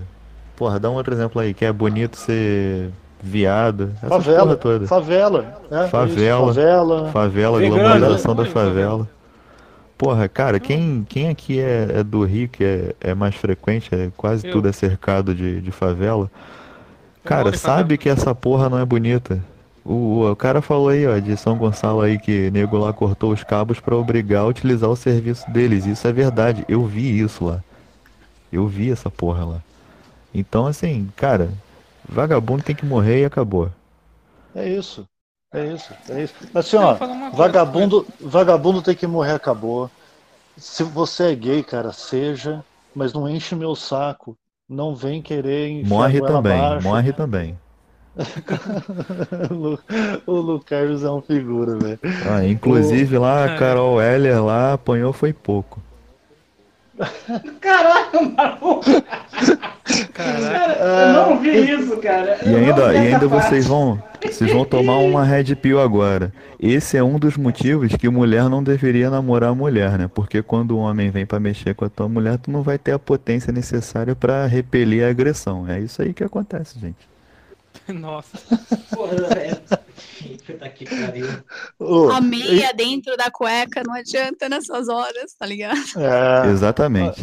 Porra, 0.56 0.80
dá 0.80 0.90
um 0.90 0.96
outro 0.96 1.14
exemplo 1.14 1.42
aí, 1.42 1.54
que 1.54 1.64
é 1.64 1.72
bonito 1.72 2.18
ser 2.18 2.92
viado. 3.22 3.92
Favela. 4.08 4.56
toda. 4.56 4.88
Favela. 4.88 5.60
é, 5.72 5.82
isso, 5.82 5.90
Favela. 5.90 6.48
Favela. 6.48 7.12
Favela, 7.12 7.60
Vegano, 7.60 7.82
glamorização 7.82 8.36
né? 8.36 8.44
da 8.44 8.50
favela. 8.50 9.08
Porra, 9.98 10.28
cara, 10.28 10.60
quem, 10.60 11.06
quem 11.08 11.30
aqui 11.30 11.60
é, 11.60 11.88
é 11.96 12.04
do 12.04 12.24
Rio, 12.24 12.50
que 12.50 12.64
é, 12.64 12.96
é 13.00 13.14
mais 13.16 13.36
frequente, 13.36 13.90
é, 13.96 14.12
quase 14.16 14.46
Eu. 14.46 14.52
tudo 14.52 14.68
é 14.68 14.72
cercado 14.72 15.34
de, 15.34 15.62
de 15.62 15.72
favela. 15.72 16.30
Cara, 17.24 17.56
sabe 17.58 17.82
favela. 17.82 17.98
que 17.98 18.10
essa 18.10 18.36
porra 18.36 18.70
não 18.70 18.78
é 18.78 18.86
bonita. 18.86 19.42
O, 19.84 20.30
o 20.30 20.36
cara 20.36 20.62
falou 20.62 20.90
aí, 20.90 21.08
ó, 21.08 21.18
de 21.18 21.38
São 21.38 21.58
Gonçalo 21.58 22.02
aí, 22.02 22.20
que 22.20 22.52
nego 22.52 22.78
lá 22.78 22.92
cortou 22.92 23.32
os 23.32 23.44
cabos 23.44 23.80
pra 23.80 23.96
obrigar 23.96 24.42
a 24.44 24.48
utilizar 24.48 24.90
o 24.90 24.96
serviço 24.96 25.50
deles. 25.50 25.86
Isso 25.86 26.06
é 26.08 26.12
verdade, 26.12 26.66
eu 26.68 26.86
vi 26.86 27.20
isso 27.20 27.46
lá. 27.46 27.64
Eu 28.52 28.68
vi 28.68 28.92
essa 28.92 29.10
porra 29.10 29.46
lá. 29.46 29.62
Então, 30.34 30.68
assim, 30.68 31.12
cara, 31.16 31.52
vagabundo 32.08 32.64
tem 32.64 32.76
que 32.76 32.86
morrer 32.86 33.22
e 33.22 33.26
acabou. 33.26 33.72
É 34.54 34.68
isso. 34.70 35.08
É 35.54 35.66
isso. 35.74 35.94
É 36.10 36.24
isso. 36.24 36.36
Assim, 36.54 36.78
ó, 36.78 36.96
coisa, 36.96 37.30
vagabundo, 37.32 38.06
vagabundo 38.20 38.82
tem 38.82 38.96
que 38.96 39.08
morrer, 39.08 39.34
acabou. 39.34 39.90
Se 40.58 40.84
você 40.84 41.32
é 41.34 41.36
gay, 41.36 41.64
cara, 41.64 41.94
seja, 41.94 42.66
mas 42.96 43.14
não 43.14 43.30
enche 43.30 43.56
meu 43.56 43.76
saco. 43.76 44.38
Não 44.70 44.96
vem 44.96 45.22
querer 45.22 45.70
Morre 45.82 46.22
também, 46.22 46.54
abaixo. 46.60 46.88
morre 46.88 47.14
também. 47.14 47.58
o 50.28 50.34
Lu- 50.34 50.56
o 50.56 50.60
Carlos 50.60 51.04
é 51.04 51.12
um 51.12 51.22
figura, 51.22 51.78
velho. 51.78 52.00
Ah, 52.20 52.46
inclusive 52.46 53.18
lá, 53.18 53.46
É. 53.46 53.56
a 53.56 53.58
Carol 53.58 54.02
Heller 54.02 54.44
lá 54.44 54.74
apanhou 54.74 55.14
foi 55.14 55.34
pouco. 55.34 55.82
Caraca, 57.62 58.22
maluco! 58.22 58.82
Cara, 60.14 60.74
eu 60.80 61.14
não 61.14 61.40
vi 61.40 61.72
isso, 61.72 61.98
cara. 61.98 62.40
E 62.44 62.52
Eu 62.52 62.58
ainda, 62.58 62.94
e 62.94 62.98
ainda 62.98 63.30
parte. 63.30 63.50
vocês 63.50 63.68
vão, 63.68 64.02
vocês 64.22 64.52
vão 64.52 64.66
tomar 64.66 64.98
uma 64.98 65.24
red 65.24 65.56
pill 65.56 65.80
agora. 65.80 66.34
Esse 66.60 66.98
é 66.98 67.04
um 67.04 67.20
dos 67.20 67.38
motivos 67.38 67.96
que 67.96 68.10
mulher 68.10 68.50
não 68.50 68.64
deveria 68.64 69.10
namorar 69.10 69.54
mulher, 69.54 69.98
né? 69.98 70.10
Porque 70.14 70.42
quando 70.42 70.72
o 70.72 70.80
homem 70.80 71.12
vem 71.12 71.26
pra 71.26 71.40
mexer 71.40 71.76
com 71.76 71.86
a 71.86 71.90
tua 71.90 72.10
mulher, 72.10 72.38
tu 72.40 72.50
não 72.50 72.64
vai 72.64 72.78
ter 72.78 72.94
a 72.94 73.00
potência 73.00 73.54
necessária 73.54 74.16
pra 74.16 74.46
repelir 74.48 75.06
a 75.06 75.10
agressão. 75.10 75.70
É 75.70 75.80
isso 75.80 76.02
aí 76.02 76.14
que 76.14 76.24
acontece, 76.24 76.80
gente. 76.80 77.08
Nossa. 77.88 78.38
Porra, 78.94 79.16
é... 79.36 79.58
Puta 80.46 80.70
que 80.70 80.86
pariu. 80.86 81.28
Ô, 81.80 82.10
A 82.10 82.22
meia 82.22 82.74
dentro 82.74 83.16
da 83.18 83.30
cueca 83.32 83.84
não 83.86 83.94
adianta 83.96 84.48
nessas 84.50 84.88
horas, 84.90 85.34
tá 85.38 85.46
ligado? 85.46 85.78
é, 85.98 86.50
Exatamente. 86.52 87.22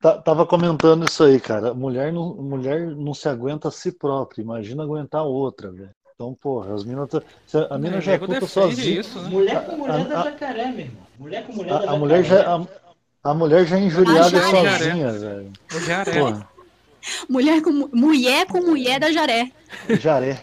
tá- 0.00 0.18
tava 0.18 0.44
comentando 0.46 1.08
isso 1.08 1.24
aí, 1.24 1.38
cara. 1.40 1.72
Mulher 1.74 2.12
não, 2.12 2.34
mulher 2.36 2.86
não 2.96 3.14
se 3.14 3.28
aguenta 3.28 3.68
a 3.68 3.70
si 3.70 3.92
própria. 3.92 4.42
Imagina 4.42 4.82
aguentar 4.82 5.22
outra, 5.24 5.70
velho. 5.70 5.90
Então, 6.14 6.36
porra, 6.38 6.74
as 6.74 6.84
minas. 6.84 7.08
tá- 7.08 7.22
A, 7.70 7.78
mina 7.78 7.98
já 8.00 8.12
é 8.12 8.18
puta 8.18 8.46
sozinha. 8.46 9.00
isso, 9.00 9.18
né? 9.22 9.28
Mulher 9.30 9.64
com 9.64 9.76
mulher 9.76 10.00
A- 10.00 10.04
da 10.04 10.20
a- 10.20 10.24
jacaré, 10.24 10.66
meu 10.70 10.80
irmão. 10.80 11.02
Mulher 11.18 11.46
com 11.46 11.52
mulher 11.54 11.72
A, 11.72 11.78
da 11.78 11.90
a 11.92 11.96
mulher 11.96 12.24
já, 12.24 12.36
jacaré. 12.36 12.66
a, 13.24 13.30
a 13.30 13.34
mulher 13.34 13.66
já 13.66 13.76
é 13.76 13.80
injuriada 13.80 14.28
jaré. 14.28 14.78
sozinha, 14.78 15.12
velho. 15.12 15.52
Já 15.80 16.02
é. 16.02 16.50
Mulher 17.30 17.62
com, 17.62 17.70
mu- 17.72 17.88
mulher 17.94 18.46
com 18.46 18.60
mulher 18.60 19.00
da 19.00 19.10
jaré. 19.10 19.50
jaré. 19.98 20.38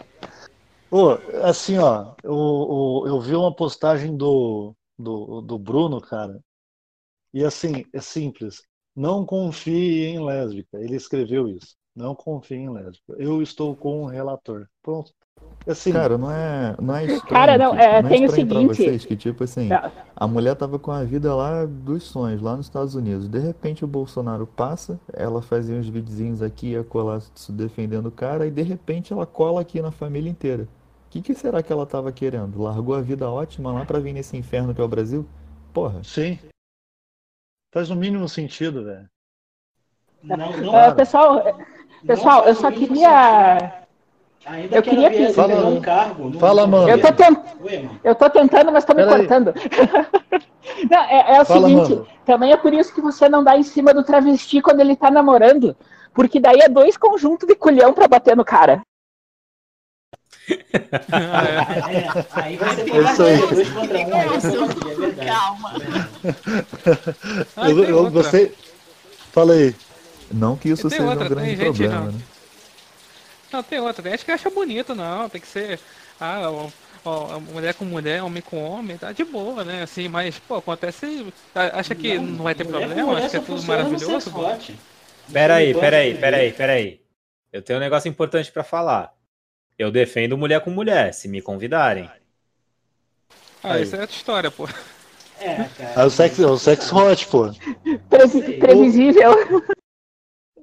Ô, 0.90 1.10
assim, 1.42 1.78
ó, 1.78 2.14
eu, 2.22 3.02
eu, 3.04 3.14
eu 3.14 3.20
vi 3.20 3.34
uma 3.34 3.54
postagem 3.54 4.16
do, 4.16 4.74
do, 4.98 5.40
do 5.42 5.58
Bruno, 5.58 6.00
cara, 6.00 6.40
e 7.32 7.44
assim, 7.44 7.84
é 7.92 8.00
simples. 8.00 8.62
Não 8.96 9.24
confie 9.24 10.06
em 10.06 10.24
lésbica. 10.24 10.78
Ele 10.78 10.96
escreveu 10.96 11.46
isso. 11.48 11.76
Não 11.94 12.14
confie 12.14 12.56
em 12.56 12.70
lésbica. 12.70 13.14
Eu 13.18 13.40
estou 13.42 13.76
com 13.76 14.02
um 14.02 14.06
relator. 14.06 14.66
Pronto. 14.82 15.12
Assim, 15.66 15.92
Cara, 15.92 16.18
não 16.18 16.30
é, 16.30 16.74
não 16.80 16.96
é 16.96 17.04
estranho. 17.04 17.28
Cara, 17.28 17.58
não, 17.58 17.74
é, 17.74 18.02
não 18.02 18.08
tem 18.08 18.24
o 18.24 18.26
pra 18.26 18.34
seguinte- 18.36 18.66
vocês 18.66 19.04
que, 19.04 19.16
tipo 19.16 19.44
assim, 19.44 19.68
Não. 19.68 19.92
a 20.16 20.26
mulher 20.26 20.56
tava 20.56 20.78
com 20.80 20.90
a 20.90 21.04
vida 21.04 21.32
lá 21.34 21.64
dos 21.64 22.04
sonhos, 22.04 22.40
lá 22.40 22.56
nos 22.56 22.66
Estados 22.66 22.94
Unidos. 22.96 23.28
De 23.28 23.38
repente 23.38 23.84
o 23.84 23.88
Bolsonaro 23.88 24.46
passa, 24.46 24.98
ela 25.12 25.40
fazia 25.42 25.76
uns 25.76 25.88
videozinhos 25.88 26.42
aqui, 26.42 26.68
ia 26.70 26.82
colar 26.82 27.20
se 27.34 27.52
defendendo 27.52 28.06
o 28.06 28.10
cara, 28.10 28.46
e 28.46 28.50
de 28.50 28.62
repente 28.62 29.12
ela 29.12 29.26
cola 29.26 29.60
aqui 29.60 29.80
na 29.80 29.92
família 29.92 30.30
inteira. 30.30 30.66
O 31.08 31.10
que, 31.10 31.22
que 31.22 31.34
será 31.34 31.62
que 31.62 31.72
ela 31.72 31.86
tava 31.86 32.12
querendo? 32.12 32.62
Largou 32.62 32.94
a 32.94 33.00
vida 33.00 33.30
ótima 33.30 33.72
lá 33.72 33.82
pra 33.84 33.98
vir 33.98 34.12
nesse 34.12 34.36
inferno 34.36 34.74
que 34.74 34.80
é 34.80 34.84
o 34.84 34.88
Brasil? 34.88 35.26
Porra. 35.72 36.04
sim. 36.04 36.38
Faz 37.72 37.90
o 37.90 37.96
mínimo 37.96 38.28
sentido, 38.28 38.84
velho. 38.84 39.08
Não, 40.22 40.36
não, 40.56 40.74
Ah, 40.76 40.92
pessoal, 40.94 41.42
pessoal, 42.06 42.40
não 42.42 42.48
eu 42.48 42.54
só 42.54 42.70
queria. 42.70 43.84
Ainda 44.46 44.76
eu 44.76 44.82
que 44.82 44.90
queria 44.90 45.10
que- 45.10 45.32
Fala, 45.32 45.66
um 45.66 45.80
cargo. 45.80 46.32
fala, 46.38 46.62
no 46.62 46.68
mano. 46.68 46.88
Eu 46.88 47.00
tô, 47.00 47.12
tent... 47.12 47.38
Eu 48.02 48.14
tô 48.14 48.30
tentando, 48.30 48.72
mas 48.72 48.84
tô 48.84 48.94
me 48.94 49.04
Pera 49.04 49.16
cortando. 49.18 49.54
Não, 50.90 50.98
é, 51.04 51.36
é 51.36 51.40
o 51.40 51.44
Fala, 51.44 51.66
seguinte, 51.68 51.90
mano. 51.94 52.06
também 52.26 52.52
é 52.52 52.56
por 52.56 52.72
isso 52.74 52.94
que 52.94 53.00
você 53.00 53.26
não 53.28 53.42
dá 53.42 53.56
em 53.56 53.62
cima 53.62 53.92
do 53.94 54.04
travesti 54.04 54.60
quando 54.60 54.80
ele 54.80 54.94
tá 54.94 55.10
namorando. 55.10 55.74
Porque 56.12 56.38
daí 56.38 56.60
é 56.60 56.68
dois 56.68 56.96
conjuntos 56.96 57.48
de 57.48 57.54
culhão 57.54 57.92
pra 57.94 58.06
bater 58.06 58.36
no 58.36 58.44
cara. 58.44 58.82
Ah, 61.12 61.44
é. 61.44 61.96
É, 61.96 62.26
aí 62.32 62.56
vai 62.56 62.70
É 62.70 62.82
aí. 62.82 63.48
dois 63.48 63.68
contra 63.70 63.98
um, 63.98 64.14
aí 64.14 64.28
você 64.28 64.56
conseguir, 64.56 65.20
é. 65.20 65.24
Calma. 65.26 65.72
Ah, 67.56 67.70
eu, 67.70 67.84
eu. 67.84 68.10
Fala 69.32 69.52
aí. 69.54 69.74
Não 70.30 70.56
que 70.56 70.68
isso 70.68 70.88
seja 70.90 71.02
outra, 71.04 71.24
um 71.24 71.28
grande 71.28 71.50
gente, 71.56 71.62
problema, 71.64 72.00
não. 72.00 72.12
né? 72.12 72.18
Não, 73.52 73.62
tem 73.62 73.80
outra. 73.80 74.02
Tem 74.02 74.12
gente 74.12 74.24
que 74.24 74.30
acha 74.32 74.50
bonito, 74.50 74.94
não. 74.94 75.28
Tem 75.28 75.40
que 75.40 75.46
ser. 75.46 75.80
Ah, 76.20 76.50
ó, 76.50 76.68
ó, 77.04 77.40
mulher 77.40 77.74
com 77.74 77.84
mulher, 77.84 78.22
homem 78.22 78.42
com 78.42 78.62
homem, 78.62 78.98
tá 78.98 79.12
de 79.12 79.24
boa, 79.24 79.64
né? 79.64 79.82
Assim, 79.82 80.08
mas, 80.08 80.38
pô, 80.38 80.56
acontece. 80.56 81.26
Acha 81.54 81.94
que 81.94 82.18
não, 82.18 82.42
vai 82.44 82.54
ter 82.54 82.64
problema? 82.64 83.18
Acha 83.18 83.28
que 83.30 83.36
é 83.36 83.40
tudo 83.40 83.62
maravilhoso? 83.64 84.32
Peraí, 85.32 85.72
Não 85.72 85.80
peraí, 85.80 86.14
peraí, 86.14 86.52
peraí. 86.52 87.00
Eu 87.52 87.62
tenho 87.62 87.78
um 87.78 87.82
negócio 87.82 88.08
importante 88.08 88.52
pra 88.52 88.62
falar. 88.64 89.14
Eu 89.78 89.90
defendo 89.92 90.36
mulher 90.36 90.60
com 90.62 90.70
mulher, 90.70 91.14
se 91.14 91.28
me 91.28 91.40
convidarem. 91.40 92.10
Ah, 93.62 93.74
Aí. 93.74 93.82
isso 93.84 93.94
é 93.96 94.00
outra 94.00 94.16
história, 94.16 94.50
pô. 94.50 94.66
É, 95.38 95.50
É 95.62 95.64
cara. 95.94 96.06
o 96.06 96.10
sexo, 96.10 96.42
é 96.42 96.46
o 96.46 96.58
sexo 96.58 96.96
hot, 96.96 97.26
pô. 97.28 97.44
Previsível. 98.58 99.32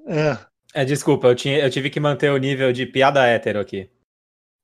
É, 0.07 0.37
É, 0.81 0.85
desculpa, 0.85 1.27
eu, 1.27 1.35
tinha, 1.35 1.59
eu 1.59 1.69
tive 1.69 1.89
que 1.89 1.99
manter 1.99 2.29
o 2.31 2.37
nível 2.37 2.71
de 2.73 2.85
piada 2.85 3.25
hétero 3.25 3.59
aqui. 3.59 3.89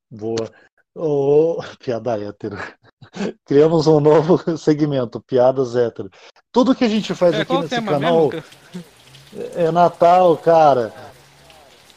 boa. 0.09 0.51
Ô, 0.93 1.61
piada 1.79 2.19
hétero. 2.21 2.57
Criamos 3.45 3.87
um 3.87 4.01
novo 4.01 4.37
segmento, 4.59 5.21
piadas 5.21 5.73
hétero. 5.77 6.09
Tudo 6.51 6.75
que 6.75 6.83
a 6.83 6.89
gente 6.89 7.15
faz 7.15 7.33
É, 7.33 7.41
aqui 7.41 7.57
nesse 7.57 7.81
canal 7.81 8.29
mesmo? 8.29 8.43
é 9.55 9.71
Natal, 9.71 10.35
cara. 10.37 10.93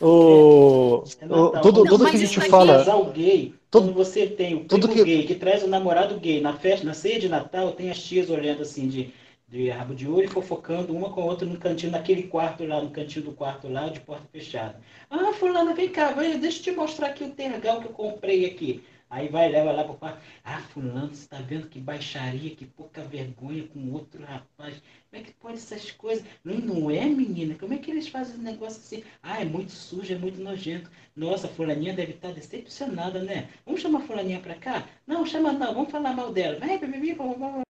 O, 0.01 1.05
É 1.21 1.27
o- 1.27 1.51
tudo, 1.61 1.85
Não, 1.85 1.91
tudo 1.91 2.11
que 2.11 2.17
a 2.17 2.19
gente 2.19 2.41
fala. 2.41 2.79
Casal 2.79 3.05
gay, 3.13 3.55
Tudo- 3.71 3.87
quando 3.87 3.95
você 3.95 4.27
tem 4.27 4.55
o 4.55 4.65
tudo 4.65 4.89
primo 4.89 5.05
que- 5.05 5.05
gay 5.17 5.27
que 5.27 5.35
traz 5.35 5.63
o 5.63 5.69
namorado 5.69 6.19
gay 6.19 6.41
na 6.41 6.53
festa, 6.55 6.85
na 6.87 6.95
ceia 6.95 7.19
de 7.19 7.29
Natal, 7.29 7.73
tem 7.73 7.91
as 7.91 8.03
tias 8.03 8.29
olhando 8.31 8.63
assim 8.63 8.89
de, 8.89 9.11
de 9.49 9.69
rabo 9.71 9.95
de 9.95 10.09
olho 10.09 10.25
e 10.25 10.29
fofocando 10.29 10.93
uma 10.95 11.11
com 11.11 11.21
a 11.23 11.25
outra 11.27 11.47
no 11.47 11.57
cantinho, 11.59 11.93
naquele 11.93 12.25
quarto 12.25 12.65
lá, 12.65 12.83
no 12.83 12.91
cantinho 12.91 13.25
do 13.27 13.33
quarto 13.33 13.69
lá, 13.69 13.89
de 13.89 14.01
porta 14.01 14.25
fechada. 14.33 14.81
Ah, 15.11 15.33
fulana, 15.33 15.75
vem 15.75 15.89
cá, 15.89 16.11
deixa 16.13 16.59
eu 16.59 16.63
te 16.63 16.71
mostrar 16.73 17.09
aqui 17.09 17.25
o 17.25 17.31
tergal 17.31 17.81
que 17.81 17.87
eu 17.87 17.93
comprei 17.93 18.47
aqui. 18.47 18.83
Aí 19.11 19.29
vai, 19.29 19.49
leva 19.49 19.73
lá 19.73 19.85
pro 19.85 19.95
quarto. 19.95 20.21
Ah, 20.43 20.61
fulano, 20.61 21.15
você 21.15 21.29
tá 21.29 21.39
vendo 21.39 21.69
que 21.69 21.79
baixaria, 21.79 22.55
que 22.55 22.67
pouca 22.67 23.03
vergonha 23.03 23.67
com 23.69 23.93
outro 23.93 24.23
rapaz. 24.25 24.83
Como 25.11 25.23
é 25.23 25.25
que 25.25 25.33
pode 25.33 25.55
essas 25.59 25.91
coisas? 25.93 26.25
Não, 26.43 26.57
não 26.57 26.91
é, 26.91 27.05
menina? 27.05 27.55
Como 27.55 27.75
é 27.75 27.79
que 27.79 27.91
eles 27.91 28.09
fazem 28.09 28.37
um 28.37 28.43
negócio 28.43 28.81
assim? 28.81 29.05
Ah, 29.23 29.41
é 29.41 29.45
muito 29.45 29.71
sujo, 29.71 30.13
é 30.13 30.19
muito 30.19 30.41
nojento. 30.41 30.91
Nossa, 31.15 31.49
fulaninha 31.49 31.95
deve 31.95 32.13
estar 32.13 32.33
decepcionada, 32.33 33.23
né? 33.23 33.49
Vamos 33.65 33.81
chamar 33.81 34.01
a 34.01 34.07
fulaninha 34.07 34.41
pra 34.41 34.55
cá? 34.55 34.89
Não, 35.07 35.25
chama 35.25 35.53
não, 35.53 35.75
vamos 35.75 35.91
falar 35.91 36.13
mal 36.13 36.33
dela. 36.33 36.59
Vai, 36.59 36.79
bebebi, 36.79 37.15
blá, 37.15 37.27
blá, 37.35 37.49
blá. 37.51 37.63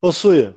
Ô, 0.00 0.12
Suia, 0.12 0.56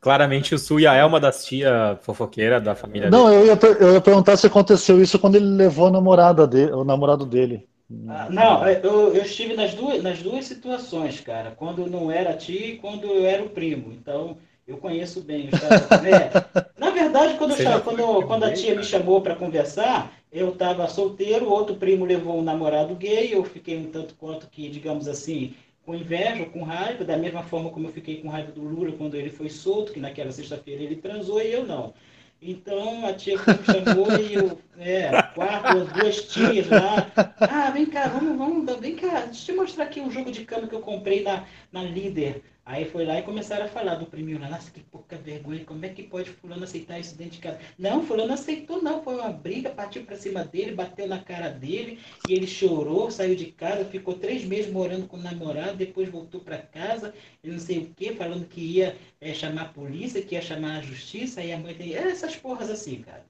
Claramente 0.00 0.54
o 0.54 0.58
Suya 0.58 0.94
é 0.94 1.04
uma 1.04 1.18
das 1.18 1.44
tia 1.44 1.98
fofoqueiras 2.02 2.62
da 2.62 2.74
família 2.74 3.10
não, 3.10 3.28
dele. 3.28 3.36
eu 3.36 3.46
ia, 3.46 3.58
eu 3.80 3.94
ia 3.94 4.00
perguntar 4.00 4.36
se 4.36 4.46
aconteceu 4.46 5.02
isso 5.02 5.18
quando 5.18 5.34
ele 5.34 5.46
levou 5.46 5.88
a 5.88 5.90
namorada 5.90 6.46
dele, 6.46 6.70
o 6.72 6.84
namorado 6.84 7.26
dele. 7.26 7.68
Ah, 8.08 8.28
não, 8.30 8.68
eu, 8.68 9.14
eu 9.14 9.22
estive 9.22 9.54
nas 9.54 9.74
duas, 9.74 10.02
nas 10.02 10.22
duas 10.22 10.44
situações, 10.44 11.20
cara. 11.20 11.52
Quando 11.52 11.86
não 11.86 12.10
era 12.10 12.30
a 12.30 12.36
tia 12.36 12.66
e 12.66 12.76
quando 12.76 13.06
eu 13.06 13.24
era 13.24 13.42
o 13.42 13.48
primo. 13.48 13.92
Então, 13.92 14.36
eu 14.66 14.76
conheço 14.76 15.22
bem 15.22 15.48
os 15.48 15.58
caras. 15.58 15.88
É, 16.04 16.30
na 16.78 16.90
verdade, 16.90 17.38
quando, 17.38 17.54
quando, 17.82 18.26
quando 18.26 18.44
a 18.44 18.52
tia 18.52 18.74
me 18.74 18.84
chamou 18.84 19.22
para 19.22 19.34
conversar, 19.34 20.12
eu 20.30 20.50
estava 20.50 20.86
solteiro, 20.88 21.48
outro 21.48 21.76
primo 21.76 22.04
levou 22.04 22.38
um 22.38 22.42
namorado 22.42 22.94
gay, 22.94 23.34
eu 23.34 23.42
fiquei 23.44 23.78
um 23.78 23.90
tanto 23.90 24.14
quanto 24.14 24.48
que, 24.48 24.68
digamos 24.68 25.08
assim, 25.08 25.54
com 25.84 25.94
inveja, 25.94 26.44
com 26.44 26.62
raiva, 26.62 27.02
da 27.02 27.16
mesma 27.16 27.42
forma 27.42 27.70
como 27.70 27.88
eu 27.88 27.92
fiquei 27.92 28.20
com 28.20 28.28
raiva 28.28 28.52
do 28.52 28.60
Lula 28.62 28.92
quando 28.92 29.16
ele 29.16 29.30
foi 29.30 29.48
solto, 29.48 29.92
que 29.92 30.00
naquela 30.00 30.30
sexta-feira 30.30 30.82
ele 30.82 30.96
transou 30.96 31.40
e 31.40 31.50
eu 31.50 31.64
não. 31.64 31.94
Então 32.40 33.06
a 33.06 33.14
tia 33.14 33.36
me 33.36 33.42
chamou 33.64 34.12
e 34.20 34.34
eu, 34.34 34.58
é, 34.78 35.10
quatro, 35.38 35.84
duas 35.84 36.22
tias 36.22 36.68
lá. 36.68 37.12
Ah, 37.40 37.70
vem 37.70 37.86
cá, 37.86 38.08
vamos, 38.08 38.36
vamos, 38.36 38.80
vem 38.80 38.96
cá, 38.96 39.20
deixa 39.26 39.52
eu 39.52 39.54
te 39.54 39.60
mostrar 39.60 39.84
aqui 39.84 40.00
um 40.00 40.10
jogo 40.10 40.32
de 40.32 40.44
cama 40.44 40.66
que 40.66 40.74
eu 40.74 40.80
comprei 40.80 41.22
na, 41.22 41.46
na 41.70 41.84
Líder. 41.84 42.42
Aí 42.66 42.84
foi 42.84 43.06
lá 43.06 43.18
e 43.18 43.22
começaram 43.22 43.64
a 43.64 43.68
falar 43.68 43.94
do 43.94 44.04
priminho 44.04 44.40
lá, 44.40 44.50
nossa, 44.50 44.70
que 44.70 44.80
pouca 44.80 45.16
vergonha, 45.16 45.64
como 45.64 45.86
é 45.86 45.88
que 45.90 46.02
pode 46.02 46.30
fulano 46.30 46.64
aceitar 46.64 46.98
isso 46.98 47.16
dentro 47.16 47.34
de 47.34 47.38
casa? 47.38 47.60
Não, 47.78 48.04
fulano 48.04 48.32
aceitou 48.34 48.82
não, 48.82 49.00
foi 49.02 49.14
uma 49.14 49.30
briga, 49.30 49.70
partiu 49.70 50.04
pra 50.04 50.16
cima 50.16 50.44
dele, 50.44 50.72
bateu 50.72 51.06
na 51.06 51.20
cara 51.20 51.48
dele, 51.50 52.00
e 52.28 52.34
ele 52.34 52.46
chorou, 52.46 53.08
saiu 53.10 53.36
de 53.36 53.46
casa, 53.46 53.84
ficou 53.84 54.14
três 54.14 54.44
meses 54.44 54.70
morando 54.70 55.06
com 55.06 55.16
o 55.16 55.22
namorado, 55.22 55.78
depois 55.78 56.10
voltou 56.10 56.40
pra 56.40 56.58
casa, 56.58 57.14
e 57.44 57.48
não 57.48 57.60
sei 57.60 57.78
o 57.78 57.94
que, 57.94 58.12
falando 58.12 58.46
que 58.46 58.60
ia 58.60 58.96
é, 59.20 59.32
chamar 59.32 59.62
a 59.62 59.68
polícia, 59.68 60.20
que 60.20 60.34
ia 60.34 60.42
chamar 60.42 60.78
a 60.78 60.82
justiça, 60.82 61.40
aí 61.40 61.52
a 61.52 61.58
mãe 61.58 61.74
tem. 61.74 61.94
É, 61.94 62.10
essas 62.10 62.36
porras 62.36 62.68
assim, 62.68 63.00
cara. 63.02 63.24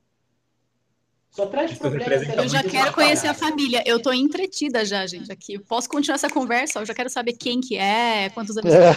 Só 1.30 1.46
traz 1.46 1.70
Isso 1.70 1.80
problemas. 1.80 2.08
representa 2.08 2.42
Eu 2.42 2.48
já 2.48 2.62
quero 2.62 2.92
conhecer 2.92 3.28
a 3.28 3.34
família. 3.34 3.82
Eu 3.86 4.00
tô 4.02 4.12
entretida 4.12 4.84
já, 4.84 5.06
gente, 5.06 5.30
aqui. 5.30 5.58
Posso 5.58 5.88
continuar 5.88 6.16
essa 6.16 6.30
conversa? 6.30 6.80
Eu 6.80 6.86
já 6.86 6.94
quero 6.94 7.10
saber 7.10 7.34
quem 7.34 7.60
que 7.60 7.76
é, 7.76 8.28
quantos 8.30 8.56
anos 8.56 8.72
É. 8.72 8.90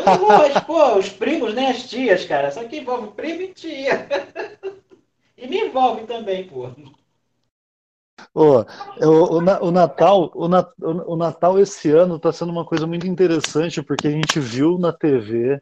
Eu 0.00 0.04
não 0.04 0.18
vou 0.18 0.46
expor 0.46 0.98
os 0.98 1.08
primos, 1.08 1.54
nem 1.54 1.68
as 1.68 1.88
tias, 1.88 2.24
cara. 2.24 2.50
Só 2.50 2.64
que 2.64 2.78
envolve 2.78 3.08
primo 3.12 3.42
e 3.42 3.48
tia. 3.54 4.08
E 5.36 5.46
me 5.48 5.58
envolve 5.58 6.04
também, 6.06 6.46
pô. 6.48 6.70
Eu- 9.00 9.24
o, 9.32 9.40
Na- 9.40 9.60
o 9.60 9.70
Natal, 9.70 10.30
o, 10.34 10.48
Na- 10.48 10.72
o- 10.80 11.12
o 11.12 11.16
Natal 11.16 11.58
esse 11.58 11.90
ano 11.90 12.16
está 12.16 12.32
sendo 12.32 12.50
uma 12.52 12.64
coisa 12.64 12.86
muito 12.86 13.06
interessante 13.06 13.82
porque 13.82 14.08
a 14.08 14.10
gente 14.10 14.40
viu 14.40 14.78
na 14.78 14.92
TV 14.92 15.60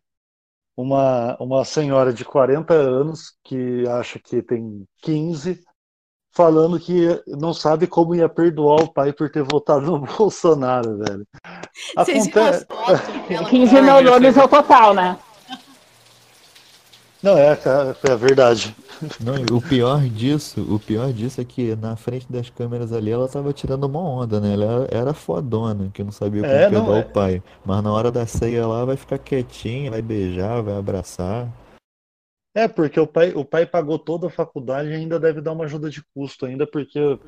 uma, 0.76 1.36
uma 1.40 1.64
senhora 1.64 2.12
de 2.12 2.24
40 2.24 2.74
anos 2.74 3.34
que 3.42 3.86
acha 3.88 4.18
que 4.18 4.42
tem 4.42 4.86
15, 4.98 5.62
falando 6.32 6.78
que 6.80 7.20
não 7.26 7.52
sabe 7.52 7.86
como 7.86 8.14
ia 8.14 8.28
perdoar 8.28 8.82
o 8.82 8.92
pai 8.92 9.12
por 9.12 9.30
ter 9.30 9.42
votado 9.42 9.82
no 9.86 9.98
Bolsonaro, 10.18 10.98
velho. 10.98 11.26
Vocês 11.96 12.26
viram 12.26 12.48
as 12.48 12.62
Acontece. 12.62 12.66
fotos 12.66 13.00
dela? 13.28 13.48
15 13.48 13.80
neurônios 13.82 14.38
ao 14.38 14.48
total, 14.48 14.94
né? 14.94 15.18
Não, 17.22 17.38
é, 17.38 17.54
cara, 17.54 17.96
é 18.02 18.16
verdade. 18.16 18.74
Não, 19.20 19.34
o 19.56 19.60
pior 19.62 20.00
disso, 20.08 20.60
o 20.68 20.78
pior 20.78 21.12
disso 21.12 21.40
é 21.40 21.44
que 21.44 21.76
na 21.76 21.94
frente 21.94 22.26
das 22.28 22.50
câmeras 22.50 22.92
ali 22.92 23.12
ela 23.12 23.28
tava 23.28 23.52
tirando 23.52 23.84
uma 23.84 24.00
onda, 24.00 24.40
né? 24.40 24.54
Ela 24.54 24.64
era, 24.64 24.88
era 24.90 25.14
fodona, 25.14 25.88
que 25.94 26.02
não 26.02 26.10
sabia 26.10 26.42
como 26.42 26.52
É, 26.52 26.68
perdoar 26.68 26.98
é. 26.98 27.00
o 27.00 27.04
pai. 27.04 27.42
Mas 27.64 27.82
na 27.82 27.92
hora 27.92 28.10
da 28.10 28.26
ceia 28.26 28.66
lá 28.66 28.84
vai 28.84 28.96
ficar 28.96 29.18
quietinha, 29.18 29.90
vai 29.92 30.02
beijar, 30.02 30.62
vai 30.62 30.76
abraçar. 30.76 31.48
É, 32.54 32.68
porque 32.68 33.00
o 33.00 33.06
pai, 33.06 33.32
o 33.34 33.44
pai 33.44 33.64
pagou 33.64 33.98
toda 33.98 34.26
a 34.26 34.30
faculdade 34.30 34.90
e 34.90 34.94
ainda 34.94 35.18
deve 35.18 35.40
dar 35.40 35.52
uma 35.52 35.64
ajuda 35.64 35.88
de 35.88 36.02
custo 36.14 36.44
ainda, 36.44 36.66
porque 36.66 37.18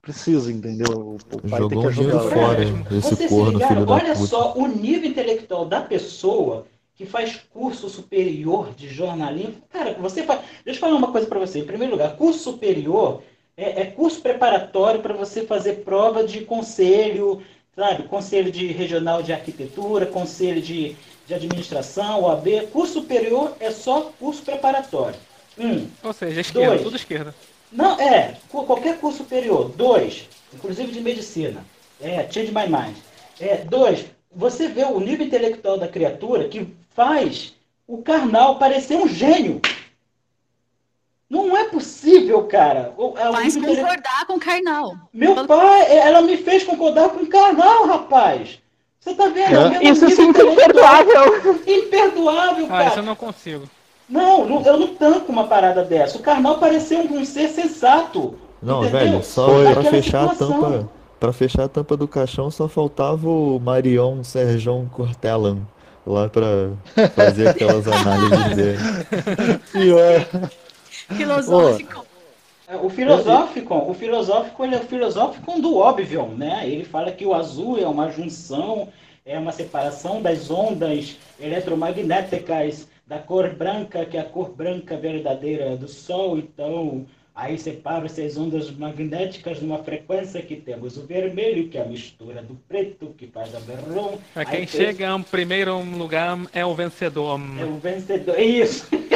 precisa, 0.00 0.50
entendeu? 0.52 1.16
O 1.30 1.40
pai 1.48 1.50
tem 1.50 1.58
Jogou 1.58 1.80
que 1.82 1.86
um 1.88 1.90
dinheiro 1.90 2.18
ajudar. 2.18 2.34
fora, 2.34 2.64
Vocês 2.88 3.12
esse 3.12 3.16
se 3.16 3.28
corno, 3.28 3.52
ligaram? 3.52 3.74
filho 3.74 3.86
da 3.86 3.92
Olha 3.92 4.14
puta. 4.14 4.26
só 4.26 4.54
o 4.56 4.66
nível 4.66 5.10
intelectual 5.10 5.66
da 5.66 5.82
pessoa 5.82 6.66
que 6.94 7.04
faz 7.04 7.36
curso 7.52 7.88
superior 7.90 8.72
de 8.74 8.88
jornalismo. 8.88 9.56
Cara, 9.68 9.92
você 9.94 10.22
faz. 10.22 10.40
Deixa 10.64 10.78
eu 10.78 10.80
falar 10.80 10.96
uma 10.96 11.12
coisa 11.12 11.26
para 11.26 11.38
você. 11.38 11.58
Em 11.58 11.66
primeiro 11.66 11.92
lugar, 11.92 12.16
curso 12.16 12.38
superior 12.38 13.22
é, 13.56 13.82
é 13.82 13.86
curso 13.86 14.20
preparatório 14.22 15.00
para 15.02 15.14
você 15.14 15.44
fazer 15.44 15.84
prova 15.84 16.24
de 16.24 16.40
conselho, 16.42 17.42
sabe? 17.76 18.04
Conselho 18.04 18.50
de 18.50 18.68
regional 18.68 19.22
de 19.22 19.32
arquitetura, 19.32 20.06
conselho 20.06 20.62
de, 20.62 20.96
de 21.26 21.34
administração, 21.34 22.22
OAB. 22.22 22.68
Curso 22.72 22.94
superior 22.94 23.54
é 23.60 23.70
só 23.70 24.10
curso 24.18 24.42
preparatório. 24.42 25.18
Um. 25.58 25.86
Ou 26.02 26.12
seja, 26.12 26.40
esquerda, 26.40 26.68
Dois. 26.68 26.82
tudo 26.82 26.96
esquerda. 26.96 27.34
Não, 27.70 28.00
é, 28.00 28.36
qualquer 28.48 28.98
curso 28.98 29.18
superior. 29.18 29.68
Dois, 29.76 30.28
inclusive 30.54 30.90
de 30.90 31.00
medicina. 31.00 31.64
É, 32.00 32.26
change 32.30 32.52
my 32.52 32.66
mind. 32.66 32.96
É, 33.38 33.58
dois, 33.58 34.06
você 34.34 34.68
vê 34.68 34.84
o 34.84 35.00
nível 35.00 35.26
intelectual 35.26 35.78
da 35.78 35.88
criatura 35.88 36.48
que 36.48 36.74
faz 36.94 37.54
o 37.86 37.98
carnal 37.98 38.58
parecer 38.58 38.96
um 38.96 39.08
gênio. 39.08 39.60
Não 41.28 41.56
é 41.56 41.64
possível, 41.64 42.44
cara. 42.44 42.92
É 43.16 43.32
Faz 43.32 43.56
concordar 43.56 44.26
com 44.26 44.34
o 44.34 44.40
carnal. 44.40 44.94
Meu 45.12 45.46
pai, 45.46 45.82
é, 45.82 45.96
ela 46.08 46.22
me 46.22 46.36
fez 46.36 46.62
concordar 46.62 47.08
com 47.08 47.24
o 47.24 47.26
carnal, 47.26 47.86
rapaz. 47.86 48.60
Você 49.00 49.14
tá 49.14 49.28
vendo? 49.28 49.56
É. 49.76 49.84
Isso 49.84 50.08
sim 50.10 50.28
é 50.28 50.42
imperdoável. 50.42 51.60
Imperdoável, 51.66 52.64
Ah, 52.66 52.68
cara. 52.68 52.88
isso 52.88 52.98
eu 52.98 53.02
não 53.02 53.16
consigo. 53.16 53.64
Não, 54.08 54.48
não, 54.48 54.62
eu 54.62 54.76
não 54.78 54.94
tanco 54.94 55.32
uma 55.32 55.48
parada 55.48 55.82
dessa. 55.82 56.16
O 56.16 56.22
carnal 56.22 56.58
pareceu 56.58 57.00
um, 57.00 57.18
um 57.18 57.24
ser 57.24 57.48
sensato. 57.48 58.34
Não, 58.62 58.84
entendeu? 58.84 59.00
velho, 59.00 59.22
só 59.24 59.48
Foi. 59.48 59.72
pra 59.72 59.82
fechar 59.84 60.24
a 60.26 60.28
situação. 60.32 60.60
tampa, 60.60 60.88
para 61.18 61.32
fechar 61.32 61.64
a 61.64 61.68
tampa 61.68 61.96
do 61.96 62.06
caixão 62.06 62.50
só 62.50 62.68
faltava 62.68 63.28
o 63.28 63.58
Marion 63.58 64.22
Serjão 64.22 64.88
Cortelan 64.92 65.58
lá 66.06 66.28
pra 66.28 66.70
fazer 67.14 67.48
aquelas 67.48 67.86
análises 67.88 68.56
dele. 68.56 68.78
Pior. 69.72 70.26
Filosófico. 71.16 72.04
É, 72.68 72.76
O 72.76 72.90
filosófico, 72.90 73.74
o 73.74 73.94
filosófico, 73.94 74.64
ele 74.64 74.74
é 74.74 74.78
o 74.78 74.82
filosófico 74.84 75.60
do 75.60 75.76
óbvio, 75.76 76.26
né? 76.36 76.62
Ele 76.68 76.84
fala 76.84 77.12
que 77.12 77.24
o 77.24 77.32
azul 77.32 77.78
é 77.78 77.86
uma 77.86 78.10
junção, 78.10 78.88
é 79.24 79.38
uma 79.38 79.52
separação 79.52 80.20
das 80.20 80.50
ondas 80.50 81.16
eletromagnéticas 81.40 82.88
da 83.06 83.18
cor 83.18 83.50
branca, 83.54 84.04
que 84.04 84.16
é 84.16 84.20
a 84.20 84.24
cor 84.24 84.50
branca 84.50 84.96
verdadeira 84.96 85.76
do 85.76 85.86
Sol. 85.86 86.38
Então, 86.38 87.06
aí 87.32 87.56
separa-se 87.56 88.20
as 88.22 88.36
ondas 88.36 88.68
magnéticas 88.72 89.60
numa 89.62 89.78
frequência 89.78 90.42
que 90.42 90.56
temos 90.56 90.96
o 90.96 91.06
vermelho, 91.06 91.68
que 91.68 91.78
é 91.78 91.82
a 91.82 91.86
mistura 91.86 92.42
do 92.42 92.56
preto, 92.68 93.14
que 93.16 93.28
faz 93.28 93.54
a 93.54 93.60
berrom. 93.60 94.18
Pra 94.34 94.42
Aí 94.42 94.46
quem 94.46 94.66
fez- 94.66 94.96
chega 94.96 95.14
em 95.14 95.22
primeiro 95.22 95.78
lugar 95.78 96.36
é 96.52 96.66
o 96.66 96.74
vencedor. 96.74 97.38
É 97.60 97.64
o 97.64 97.78
vencedor. 97.78 98.40
Isso. 98.40 98.88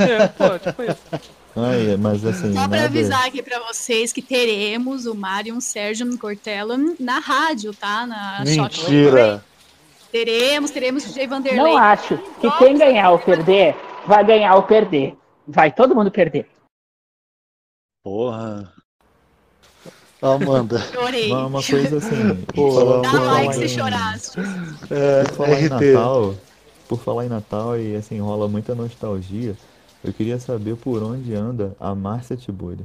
É, 0.00 0.28
pô, 0.28 0.58
tipo 0.58 0.82
isso. 0.82 1.30
Ai, 1.56 1.96
mas 1.96 2.24
assim, 2.24 2.52
Só 2.52 2.60
para 2.68 2.82
nada. 2.82 2.84
avisar 2.86 3.26
aqui 3.26 3.40
para 3.42 3.60
vocês 3.60 4.12
que 4.12 4.20
teremos 4.20 5.06
o 5.06 5.14
Marion 5.14 5.60
Sérgio 5.60 6.18
Cortella 6.18 6.76
na 6.98 7.20
rádio, 7.20 7.72
tá? 7.72 8.04
Na 8.06 8.42
Mentira. 8.44 9.44
Teremos, 10.10 10.70
teremos 10.70 11.04
DJ 11.04 11.26
Vanderlei. 11.28 11.62
Não 11.62 11.76
acho 11.76 12.18
que 12.40 12.50
quem 12.58 12.76
ganhar 12.76 13.10
ou 13.10 13.18
perder, 13.18 13.76
vai 14.06 14.24
ganhar 14.24 14.54
ou 14.56 14.62
perder. 14.64 15.16
Vai 15.46 15.70
todo 15.72 15.94
mundo 15.94 16.10
perder. 16.10 16.48
Porra. 18.02 18.72
Amanda. 20.20 20.78
Chorei. 20.92 21.30
Uma, 21.30 21.62
coisa 21.62 21.98
assim, 21.98 22.34
Pô, 22.54 23.00
dá 23.02 23.12
like 23.12 23.54
se 23.54 23.64
em- 23.64 23.68
chorasse. 23.68 24.32
É, 24.90 25.24
falar 25.34 25.60
em 25.60 25.66
RT. 25.66 25.92
Natal, 25.92 26.34
por 26.88 26.98
falar 27.00 27.24
em 27.26 27.28
Natal 27.28 27.78
e 27.78 27.96
assim, 27.96 28.18
rola 28.20 28.48
muita 28.48 28.74
nostalgia. 28.74 29.56
Eu 30.02 30.12
queria 30.12 30.38
saber 30.38 30.76
por 30.76 31.02
onde 31.02 31.34
anda 31.34 31.74
a 31.80 31.94
Márcia 31.94 32.36
Tiburi. 32.36 32.84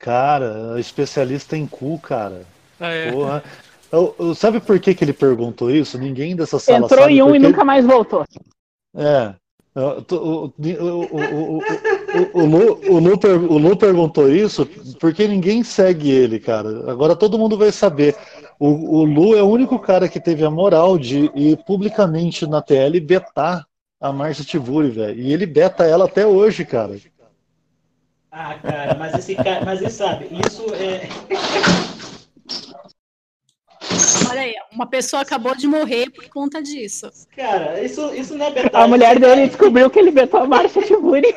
Cara, 0.00 0.78
especialista 0.78 1.56
em 1.56 1.66
cu, 1.66 1.98
cara. 1.98 2.42
Ah, 2.80 2.88
é. 2.90 3.12
Porra. 3.12 3.42
Eu- 3.92 4.14
eu- 4.18 4.34
sabe 4.34 4.60
por 4.60 4.78
que, 4.80 4.94
que 4.94 5.04
ele 5.04 5.12
perguntou 5.12 5.70
isso? 5.70 5.96
Ninguém 5.96 6.34
dessa 6.34 6.58
sala 6.58 6.78
Entrou 6.86 7.00
sabe 7.02 7.14
em 7.14 7.22
um 7.22 7.28
e 7.28 7.32
porque- 7.34 7.46
nunca 7.46 7.64
mais 7.64 7.86
voltou. 7.86 8.24
É. 8.96 9.34
Eu 9.74 10.02
tô- 10.02 10.16
O, 10.16 10.44
o, 10.46 10.52
o, 10.52 11.58
o, 11.58 11.58
o, 11.58 12.42
o, 12.42 12.44
Lu, 12.46 12.80
o, 12.92 12.98
Lu 12.98 13.18
per- 13.18 13.38
o 13.52 13.58
Lu 13.58 13.76
perguntou 13.76 14.28
isso 14.30 14.66
porque 15.00 15.26
ninguém 15.26 15.62
segue 15.64 16.10
ele, 16.10 16.38
cara. 16.38 16.90
Agora 16.90 17.16
todo 17.16 17.38
mundo 17.38 17.56
vai 17.56 17.72
saber. 17.72 18.14
O, 18.58 18.98
o 18.98 19.04
Lu 19.04 19.36
é 19.36 19.42
o 19.42 19.48
único 19.48 19.78
cara 19.78 20.08
que 20.08 20.20
teve 20.20 20.44
a 20.44 20.50
moral 20.50 20.98
de 20.98 21.30
ir 21.34 21.56
publicamente 21.64 22.46
na 22.46 22.62
TL 22.62 23.00
betar 23.00 23.66
a 24.00 24.12
Márcia 24.12 24.44
Tivuri, 24.44 24.90
velho. 24.90 25.20
E 25.20 25.32
ele 25.32 25.46
beta 25.46 25.84
ela 25.84 26.04
até 26.04 26.26
hoje, 26.26 26.64
cara. 26.64 26.96
Ah, 28.30 28.54
cara, 28.60 28.94
mas 28.98 29.14
esse 29.14 29.34
cara, 29.34 29.64
mas 29.64 29.80
ele 29.80 29.90
sabe, 29.90 30.28
isso 30.44 30.66
é. 30.74 31.08
Olha 34.28 34.40
aí, 34.40 34.54
uma 34.72 34.86
pessoa 34.86 35.22
acabou 35.22 35.54
de 35.54 35.68
morrer 35.68 36.10
por 36.10 36.28
conta 36.28 36.60
disso. 36.60 37.10
Cara, 37.36 37.80
isso, 37.80 38.12
isso 38.14 38.34
não 38.36 38.46
é 38.46 38.50
verdade. 38.50 38.84
A 38.84 38.88
mulher 38.88 39.16
é- 39.16 39.20
dele 39.20 39.46
descobriu 39.46 39.88
que 39.88 39.98
ele 39.98 40.10
betou 40.10 40.40
a 40.40 40.46
Márcia 40.46 40.82
Tiburi. 40.82 41.32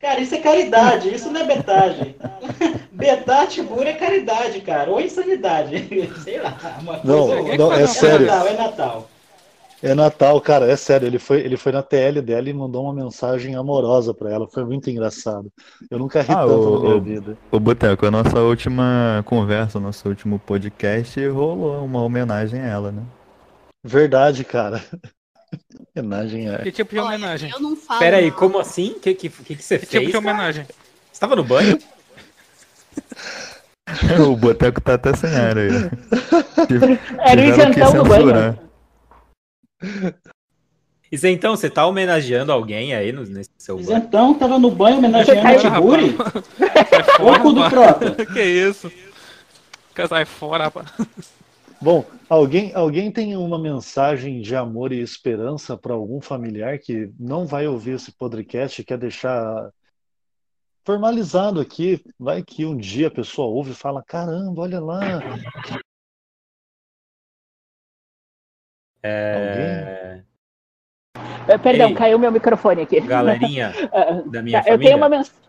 Cara, 0.00 0.20
isso 0.20 0.34
é 0.34 0.40
caridade, 0.40 1.14
isso 1.14 1.30
não 1.30 1.40
é 1.42 1.44
betagem. 1.44 2.16
Betar 3.02 3.46
Tibura 3.48 3.90
é 3.90 3.94
caridade, 3.94 4.60
cara, 4.60 4.90
ou 4.90 5.00
insanidade. 5.00 5.88
Sei 6.22 6.40
lá. 6.40 6.56
Não, 7.04 7.20
ou- 7.28 7.56
não, 7.58 7.72
é 7.72 7.82
é 7.82 7.86
sério. 7.86 8.26
Natal, 8.26 8.46
é 8.48 8.56
Natal. 8.56 9.08
É 9.84 9.94
Natal, 9.94 10.40
cara, 10.40 10.70
é 10.70 10.76
sério. 10.76 11.06
Ele 11.08 11.18
foi, 11.18 11.40
ele 11.40 11.56
foi 11.56 11.72
na 11.72 11.82
TL 11.82 12.22
dela 12.22 12.48
e 12.48 12.52
mandou 12.52 12.84
uma 12.84 12.94
mensagem 12.94 13.56
amorosa 13.56 14.14
pra 14.14 14.30
ela. 14.30 14.46
Foi 14.46 14.64
muito 14.64 14.88
engraçado. 14.88 15.50
Eu 15.90 15.98
nunca 15.98 16.22
ri 16.22 16.32
Ah, 16.32 16.46
tanto 16.46 16.52
o- 16.54 16.74
na 16.74 16.80
minha 16.84 16.96
o- 16.96 17.00
vida. 17.00 17.38
Ô, 17.50 17.58
Boteco, 17.58 18.06
a 18.06 18.10
nossa 18.10 18.38
última 18.40 19.22
conversa, 19.26 19.78
o 19.78 19.80
nosso 19.80 20.08
último 20.08 20.38
podcast 20.38 21.26
rolou 21.28 21.84
uma 21.84 22.00
homenagem 22.00 22.60
a 22.60 22.66
ela, 22.66 22.92
né? 22.92 23.02
Verdade, 23.84 24.44
cara. 24.44 24.80
Homenagem 25.96 26.48
é. 26.48 26.58
Que 26.58 26.72
tipo 26.72 26.94
de 26.94 26.98
Olha, 27.00 27.08
homenagem? 27.16 27.50
eu 27.50 27.60
não 27.60 27.76
falo. 27.76 27.98
Pera 27.98 28.16
aí, 28.18 28.30
não. 28.30 28.36
como 28.36 28.58
assim? 28.58 28.92
O 28.92 29.00
que, 29.00 29.14
que, 29.14 29.28
que, 29.28 29.56
que 29.56 29.62
você 29.62 29.78
Que 29.78 29.86
tipo 29.86 29.98
fez? 29.98 30.06
de 30.06 30.12
cara? 30.12 30.24
homenagem? 30.24 30.66
Você 31.12 31.20
tava 31.20 31.36
no 31.36 31.44
banho? 31.44 31.78
o 34.26 34.36
Boteco 34.36 34.80
tá 34.80 34.94
até 34.94 35.14
sem 35.14 35.34
ar 35.34 35.58
aí. 35.58 35.68
Era 37.18 37.40
o 37.40 37.44
isentão 37.44 37.92
do 37.92 38.04
banho. 38.04 38.58
E 41.10 41.18
você, 41.18 41.28
então, 41.28 41.54
você 41.54 41.68
tá 41.68 41.86
homenageando 41.86 42.50
alguém 42.52 42.94
aí 42.94 43.12
no, 43.12 43.24
nesse 43.24 43.50
seu 43.58 43.76
banho? 43.76 43.90
Isentão 43.90 44.32
tava 44.32 44.58
no 44.58 44.70
banho 44.70 44.96
homenageando 44.96 45.46
o 45.46 45.58
Tiburi. 45.58 46.16
Sai 47.16 47.38
cu 47.42 47.52
do. 47.52 47.68
Frota. 47.68 48.24
que 48.32 48.42
isso? 48.42 48.90
Sair 50.08 50.24
fora, 50.24 50.64
rapaz. 50.64 50.90
Bom, 51.82 52.04
alguém, 52.30 52.72
alguém 52.74 53.10
tem 53.10 53.36
uma 53.36 53.58
mensagem 53.58 54.40
de 54.40 54.56
amor 54.56 54.90
e 54.90 55.02
esperança 55.02 55.76
para 55.76 55.92
algum 55.92 56.20
familiar 56.20 56.78
que 56.78 57.10
não 57.18 57.44
vai 57.44 57.66
ouvir 57.66 57.96
esse 57.96 58.10
podcast 58.12 58.80
e 58.80 58.84
quer 58.84 58.96
deixar 58.96 59.68
formalizado 60.84 61.60
aqui? 61.60 62.04
Vai 62.18 62.42
que 62.42 62.64
um 62.64 62.76
dia 62.76 63.08
a 63.08 63.10
pessoa 63.10 63.48
ouve 63.48 63.72
e 63.72 63.74
fala: 63.74 64.02
caramba, 64.02 64.62
olha 64.62 64.80
lá. 64.80 65.00
É... 69.02 70.22
Eh, 71.48 71.58
Perdão, 71.58 71.88
Ei. 71.90 71.94
caiu 71.94 72.18
meu 72.18 72.30
microfone 72.30 72.82
aqui. 72.82 73.00
Galerinha 73.00 73.72
Ah, 73.92 74.22
da 74.26 74.42
minha 74.42 74.60
tá, 74.62 74.68
eu 74.68 74.72
família. 74.74 74.78
tenho 74.90 74.96
uma 74.96 75.08
mensagem. 75.08 75.42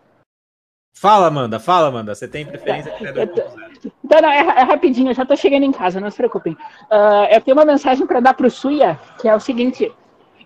Fala, 0.96 1.26
Amanda, 1.26 1.58
fala, 1.60 1.88
Amanda. 1.88 2.14
Você 2.14 2.26
tem 2.26 2.46
preferência 2.46 2.90
tô- 2.92 3.04
2.0? 3.04 3.92
Não, 4.02 4.20
não, 4.20 4.30
é, 4.30 4.38
é 4.38 4.62
rapidinho, 4.62 5.10
eu 5.10 5.14
já 5.14 5.26
tô 5.26 5.36
chegando 5.36 5.64
em 5.64 5.72
casa, 5.72 6.00
não 6.00 6.10
se 6.10 6.16
preocupem. 6.16 6.56
Ah, 6.90 7.28
eu 7.30 7.40
tenho 7.40 7.56
uma 7.56 7.64
mensagem 7.64 8.06
para 8.06 8.20
dar 8.20 8.34
pro 8.34 8.50
Suya, 8.50 8.98
que 9.20 9.28
é 9.28 9.34
o 9.34 9.40
seguinte: 9.40 9.92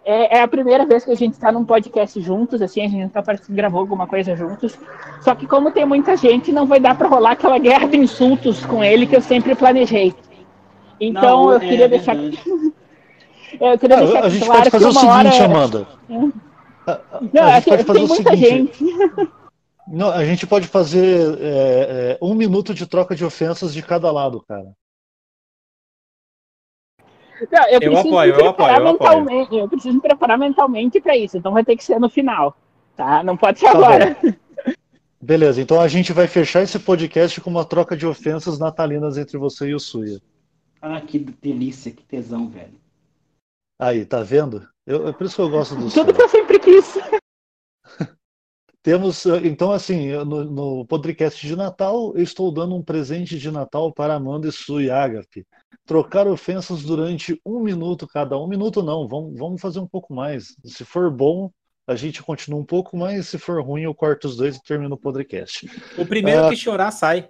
É, 0.05 0.38
é 0.38 0.42
a 0.42 0.49
primeira 0.49 0.86
vez 0.86 1.05
que 1.05 1.11
a 1.11 1.14
gente 1.14 1.34
está 1.34 1.53
num 1.53 1.64
podcast 1.64 2.20
juntos, 2.20 2.62
assim, 2.62 2.80
a 2.80 2.88
gente 2.88 3.03
nunca 3.03 3.22
parece 3.22 3.44
que 3.44 3.53
gravou 3.53 3.80
alguma 3.80 4.07
coisa 4.07 4.34
juntos. 4.34 4.78
Só 5.20 5.34
que 5.34 5.46
como 5.46 5.70
tem 5.70 5.84
muita 5.84 6.16
gente, 6.16 6.51
não 6.53 6.66
vai 6.66 6.80
dar 6.80 6.96
para 6.96 7.09
rolar 7.09 7.32
aquela 7.32 7.59
guerra 7.59 7.86
de 7.86 7.96
insultos 7.99 8.64
com 8.64 8.82
ele 8.82 9.07
que 9.07 9.16
eu 9.16 9.20
sempre 9.20 9.55
planejei. 9.55 10.14
Então 11.01 11.44
Não, 11.44 11.51
eu 11.53 11.57
é 11.59 11.61
queria 11.61 11.88
deixar 11.88 12.16
verdade. 12.16 12.38
eu 13.61 13.78
queria 13.78 13.96
deixar 13.99 14.24
a 14.24 14.28
gente 14.28 14.44
claro 14.44 14.61
pode 14.61 14.70
fazer 14.70 14.84
que 14.84 14.90
o 14.90 14.92
uma 14.92 15.01
seguinte, 15.22 15.42
hora... 15.42 15.44
Amanda. 15.44 15.88
A, 16.88 16.92
a- 16.92 17.20
Não, 17.34 17.42
a 17.44 17.51
é 17.51 17.61
gente 17.61 17.64
que 17.64 17.70
pode 17.70 17.84
fazer 17.84 17.99
tem 17.99 18.05
o 18.05 18.09
muita 18.09 18.30
seguinte. 18.30 18.78
gente. 18.78 19.28
Não, 19.90 20.11
a 20.11 20.24
gente 20.24 20.46
pode 20.46 20.66
fazer 20.66 21.38
é, 21.40 21.49
é, 22.12 22.18
um 22.20 22.34
minuto 22.34 22.72
de 22.74 22.86
troca 22.86 23.14
de 23.14 23.24
ofensas 23.24 23.72
de 23.74 23.82
cada 23.82 24.11
lado, 24.11 24.42
cara. 24.46 24.72
Não, 27.51 27.68
eu, 27.68 27.80
preciso 27.80 28.09
apoio, 28.09 28.34
me 28.36 28.41
eu 28.41 28.45
preparar 28.55 28.74
apoio, 28.76 28.89
eu 28.89 28.95
apoio. 28.95 29.24
mentalmente. 29.24 29.57
Eu 29.57 29.68
preciso 29.68 29.95
me 29.95 30.01
preparar 30.01 30.39
mentalmente 30.39 31.01
para 31.01 31.16
isso. 31.16 31.36
Então 31.36 31.53
vai 31.53 31.64
ter 31.64 31.76
que 31.76 31.84
ser 31.84 31.99
no 31.99 32.09
final. 32.11 32.57
Tá? 32.97 33.22
Não 33.22 33.36
pode 33.36 33.61
ser 33.61 33.66
Tá 33.66 33.72
agora. 33.72 34.16
Beleza, 35.20 35.61
então 35.61 35.80
a 35.80 35.89
gente 35.89 36.12
vai 36.12 36.26
fechar 36.26 36.62
esse 36.62 36.78
podcast 36.78 37.41
com 37.41 37.51
uma 37.51 37.64
troca 37.64 37.97
de 37.97 38.07
ofensas 38.07 38.59
natalinas 38.59 39.18
entre 39.18 39.36
você 39.36 39.68
e 39.68 39.74
o 39.74 39.80
Suya. 39.80 40.20
Ah, 40.80 41.01
que 41.01 41.18
delícia, 41.18 41.91
que 41.93 42.05
tesão, 42.05 42.49
velho. 42.49 42.78
Aí, 43.80 44.05
tá 44.05 44.22
vendo? 44.22 44.66
Eu, 44.86 45.09
é 45.09 45.12
por 45.12 45.24
isso 45.26 45.36
que 45.36 45.43
eu 45.43 45.51
gosto 45.51 45.74
do 45.76 45.91
Tudo 45.91 46.14
que 46.14 46.22
eu 46.22 46.28
sempre 46.28 46.59
quis. 46.59 46.95
Temos, 48.82 49.26
eh, 49.26 49.41
então, 49.45 49.72
assim, 49.72 50.05
eu- 50.07 50.24
no, 50.24 50.45
no 50.45 50.86
podcast 50.86 51.45
de 51.47 51.55
Natal, 51.57 52.12
eu 52.16 52.22
estou 52.22 52.51
dando 52.53 52.74
um 52.76 52.82
presente 52.82 53.39
de 53.39 53.51
Natal 53.51 53.93
para 53.93 54.14
Amanda 54.14 54.49
e 54.49 54.53
Su 54.53 54.80
e 54.80 54.91
Agape. 54.91 55.45
Trocar 55.86 56.26
ofensas 56.26 56.82
durante 56.82 57.40
um 57.44 57.60
minuto 57.60 58.06
cada. 58.06 58.36
Um 58.38 58.46
minuto 58.46 58.82
não, 58.82 59.08
vamos, 59.08 59.38
vamos 59.38 59.60
fazer 59.60 59.80
um 59.80 59.86
pouco 59.86 60.12
mais. 60.14 60.54
Se 60.64 60.84
for 60.84 61.10
bom, 61.10 61.50
a 61.86 61.94
gente 61.94 62.22
continua 62.22 62.60
um 62.60 62.64
pouco 62.64 62.96
mais. 62.96 63.28
Se 63.28 63.38
for 63.38 63.62
ruim, 63.62 63.82
eu 63.82 63.94
corto 63.94 64.28
os 64.28 64.36
dois 64.36 64.56
e 64.56 64.62
termino 64.62 64.94
o 64.94 64.98
podcast. 64.98 65.70
O 65.96 66.04
primeiro 66.04 66.44
Ah. 66.46 66.48
que 66.50 66.56
chorar 66.56 66.90
sai. 66.90 67.28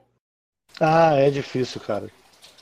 Ah, 0.80 1.14
é 1.14 1.30
difícil, 1.30 1.80
cara. 1.80 2.08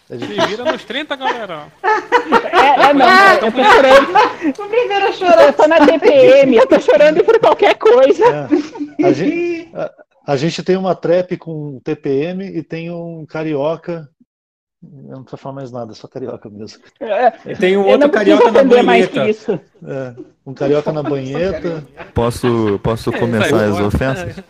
É 0.08 0.14
Se 0.18 0.26
difícil. 0.26 0.46
vira 0.48 0.64
nos 0.70 0.84
30, 0.84 1.16
galera. 1.16 1.66
É, 1.82 2.90
é 2.90 2.94
não, 2.94 3.32
eu 3.32 3.40
tô 3.52 3.58
chorando. 3.64 4.60
O 4.64 4.68
primeiro 4.68 5.06
a 5.08 5.12
chorar. 5.12 5.46
Eu 5.46 5.52
tô 5.52 5.66
na 5.66 5.84
TPM, 5.84 6.56
eu 6.56 6.66
tô 6.66 6.78
chorando 6.80 7.24
por 7.24 7.38
qualquer 7.40 7.74
coisa. 7.76 8.24
É. 8.98 9.06
A, 9.06 9.12
gente, 9.12 9.74
a- 9.74 9.92
a 10.28 10.36
gente 10.36 10.62
tem 10.62 10.76
uma 10.76 10.94
trap 10.94 11.36
com 11.38 11.80
TPM 11.80 12.44
e 12.46 12.62
tem 12.62 12.90
um 12.90 13.26
carioca. 13.26 14.08
Eu 14.82 15.16
não 15.16 15.22
precisa 15.22 15.36
falar 15.42 15.54
mais 15.54 15.72
nada, 15.72 15.92
é 15.92 15.94
só 15.94 16.06
carioca 16.06 16.48
mesmo. 16.50 16.82
É, 17.00 17.30
Tem 17.54 17.76
um 17.76 17.86
outro 17.86 18.08
preciso 18.10 18.12
carioca 18.12 18.44
na 18.44 18.50
aprender 18.60 18.82
mais 18.82 19.06
que 19.06 19.14
banheta. 19.18 19.30
isso. 19.30 19.60
É, 19.84 20.14
um 20.46 20.54
carioca 20.54 20.92
na 20.92 21.02
banheta. 21.02 21.82
Posso, 22.14 22.78
posso 22.82 23.10
É, 23.10 23.18
começar 23.18 23.56
vai, 23.56 23.68
as 23.70 23.80
ofensas? 23.80 24.44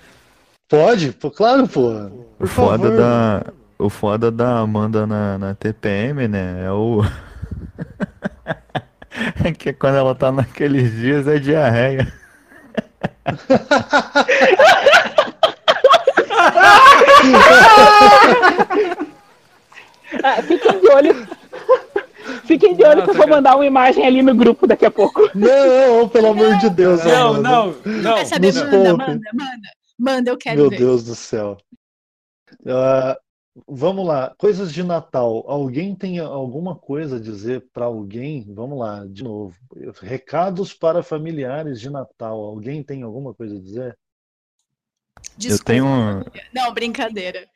Pode? 0.68 1.12
Pô, 1.12 1.30
claro, 1.30 1.68
pô. 1.68 1.90
O 2.40 2.46
foda 2.46 2.88
favor. 2.90 2.96
da, 2.98 3.44
o 3.78 3.88
foda 3.88 4.30
da 4.32 4.58
Amanda 4.58 5.06
na, 5.06 5.38
na 5.38 5.54
TPM, 5.54 6.26
né? 6.28 6.64
É 6.66 6.70
o. 6.72 7.02
é 9.44 9.52
que 9.52 9.72
quando 9.72 9.94
ela 9.96 10.14
tá 10.14 10.30
naqueles 10.32 10.90
dias 10.92 11.26
é 11.28 11.38
diarreia. 11.38 12.12
Ah, 20.22 20.42
fiquem 20.42 20.80
de 20.80 20.88
olho. 20.88 21.28
Fiquem 22.44 22.74
de 22.76 22.84
olho 22.84 23.02
que 23.04 23.10
eu 23.10 23.14
vou 23.14 23.25
mandar 23.36 23.54
uma 23.56 23.66
imagem 23.66 24.04
ali 24.06 24.22
no 24.22 24.34
grupo 24.34 24.66
daqui 24.66 24.84
a 24.86 24.90
pouco. 24.90 25.20
Não, 25.34 26.08
pelo 26.08 26.28
amor 26.28 26.56
de 26.58 26.70
Deus, 26.70 27.04
Não, 27.04 27.40
não, 27.40 27.72
não. 27.84 28.14
Quer 28.16 28.26
saber? 28.26 28.46
nos 28.48 28.56
Manda, 28.62 28.70
poupe. 28.70 28.88
manda, 29.06 29.30
manda. 29.34 29.68
Manda, 29.98 30.30
eu 30.30 30.36
quero 30.36 30.60
Meu 30.60 30.70
ver. 30.70 30.78
Deus 30.78 31.04
do 31.04 31.14
céu. 31.14 31.56
Ah, 32.66 33.18
vamos 33.66 34.06
lá, 34.06 34.34
coisas 34.36 34.72
de 34.72 34.82
Natal. 34.82 35.44
Alguém 35.48 35.94
tem 35.94 36.18
alguma 36.18 36.76
coisa 36.76 37.16
a 37.16 37.20
dizer 37.20 37.66
para 37.72 37.86
alguém? 37.86 38.44
Vamos 38.52 38.78
lá, 38.78 39.04
de 39.06 39.24
novo. 39.24 39.54
Recados 40.02 40.74
para 40.74 41.02
familiares 41.02 41.80
de 41.80 41.88
Natal. 41.88 42.38
Alguém 42.38 42.82
tem 42.82 43.02
alguma 43.02 43.32
coisa 43.32 43.56
a 43.56 43.60
dizer? 43.60 43.98
Desculpa. 45.36 45.72
Eu 45.72 45.74
tenho, 45.76 46.42
Não, 46.54 46.72
brincadeira. 46.74 47.46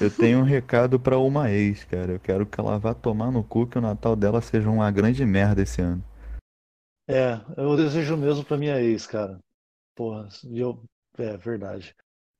Eu 0.00 0.10
tenho 0.10 0.38
um 0.40 0.44
recado 0.44 0.98
pra 0.98 1.18
uma 1.18 1.50
ex, 1.50 1.84
cara. 1.84 2.12
Eu 2.12 2.20
quero 2.20 2.46
que 2.46 2.58
ela 2.60 2.78
vá 2.78 2.94
tomar 2.94 3.30
no 3.30 3.42
cu 3.44 3.66
que 3.66 3.78
o 3.78 3.80
Natal 3.80 4.16
dela 4.16 4.40
seja 4.40 4.70
uma 4.70 4.90
grande 4.90 5.24
merda 5.24 5.62
esse 5.62 5.80
ano. 5.80 6.02
É, 7.08 7.40
eu 7.56 7.76
desejo 7.76 8.16
mesmo 8.16 8.44
para 8.44 8.56
minha 8.56 8.80
ex, 8.80 9.06
cara. 9.06 9.38
Porra, 9.94 10.28
eu, 10.50 10.82
é 11.18 11.36
verdade. 11.36 11.94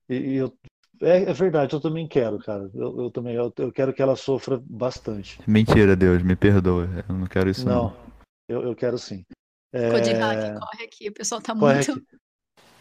E, 0.09 0.15
e 0.15 0.35
eu, 0.35 0.57
é, 1.01 1.23
é 1.23 1.33
verdade, 1.33 1.73
eu 1.73 1.79
também 1.79 2.07
quero, 2.07 2.39
cara. 2.39 2.69
Eu, 2.73 3.03
eu 3.03 3.11
também, 3.11 3.35
eu, 3.35 3.53
eu 3.57 3.71
quero 3.71 3.93
que 3.93 4.01
ela 4.01 4.15
sofra 4.15 4.61
bastante. 4.63 5.39
Mentira, 5.47 5.95
Deus, 5.95 6.21
me 6.21 6.35
perdoa. 6.35 6.87
Eu 7.07 7.15
não 7.15 7.27
quero 7.27 7.49
isso 7.49 7.65
Não, 7.65 7.83
não. 7.89 7.97
eu, 8.47 8.63
eu 8.63 8.75
quero 8.75 8.97
sim. 8.97 9.23
Code 9.71 10.09
É, 10.09 10.13
hack, 10.13 10.59
corre 10.59 10.83
aqui. 10.83 11.09
O 11.09 11.13
pessoal 11.13 11.41
tá 11.41 11.55
corre 11.55 11.75
muito. 11.75 11.91
aqui. 11.91 12.05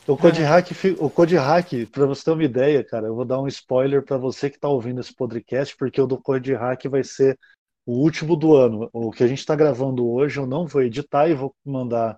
O 0.08 0.16
Code 0.16 0.40
Hack, 0.40 0.70
o 1.00 1.10
Code 1.10 1.36
Hack, 1.36 1.86
para 1.90 2.06
você 2.06 2.24
ter 2.24 2.30
uma 2.30 2.44
ideia, 2.44 2.84
cara, 2.84 3.08
eu 3.08 3.14
vou 3.16 3.24
dar 3.24 3.40
um 3.40 3.48
spoiler 3.48 4.04
para 4.04 4.16
você 4.16 4.48
que 4.48 4.54
está 4.54 4.68
ouvindo 4.68 5.00
esse 5.00 5.12
podcast, 5.12 5.76
porque 5.76 6.00
o 6.00 6.06
do 6.06 6.16
Code 6.16 6.54
Hack 6.54 6.84
vai 6.86 7.02
ser 7.02 7.36
o 7.84 7.92
último 7.92 8.36
do 8.36 8.54
ano. 8.54 8.88
O 8.92 9.10
que 9.10 9.24
a 9.24 9.26
gente 9.26 9.40
está 9.40 9.56
gravando 9.56 10.08
hoje 10.08 10.38
eu 10.38 10.46
não 10.46 10.64
vou 10.64 10.80
editar 10.82 11.28
e 11.28 11.34
vou 11.34 11.52
mandar 11.64 12.16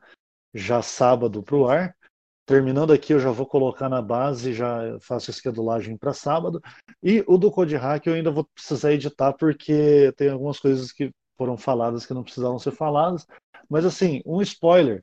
já 0.53 0.83
sábado 0.83 1.43
para 1.43 1.57
o 1.57 1.67
ar. 1.67 1.97
Terminando 2.45 2.93
aqui, 2.93 3.15
eu 3.15 3.21
já 3.21 3.31
vou 3.31 3.47
colocar 3.47 3.89
na 3.89 4.03
base, 4.03 4.53
já 4.53 4.99
faço 5.01 5.31
a 5.31 5.33
esquedulagem 5.33 5.97
para 5.97 6.13
sábado. 6.13 6.61
E 7.03 7.25
o 7.27 7.39
do 7.39 7.51
Code 7.51 7.77
Hack 7.77 8.07
eu 8.07 8.13
ainda 8.13 8.31
vou 8.31 8.45
precisar 8.55 8.93
editar, 8.93 9.33
porque 9.33 10.13
tem 10.15 10.29
algumas 10.29 10.61
coisas 10.61 10.93
que 10.93 11.11
foram 11.39 11.57
faladas 11.57 12.05
que 12.05 12.13
não 12.13 12.23
precisavam 12.23 12.59
ser 12.59 12.73
faladas. 12.73 13.27
Mas 13.67 13.87
assim, 13.87 14.21
um 14.27 14.43
spoiler. 14.43 15.03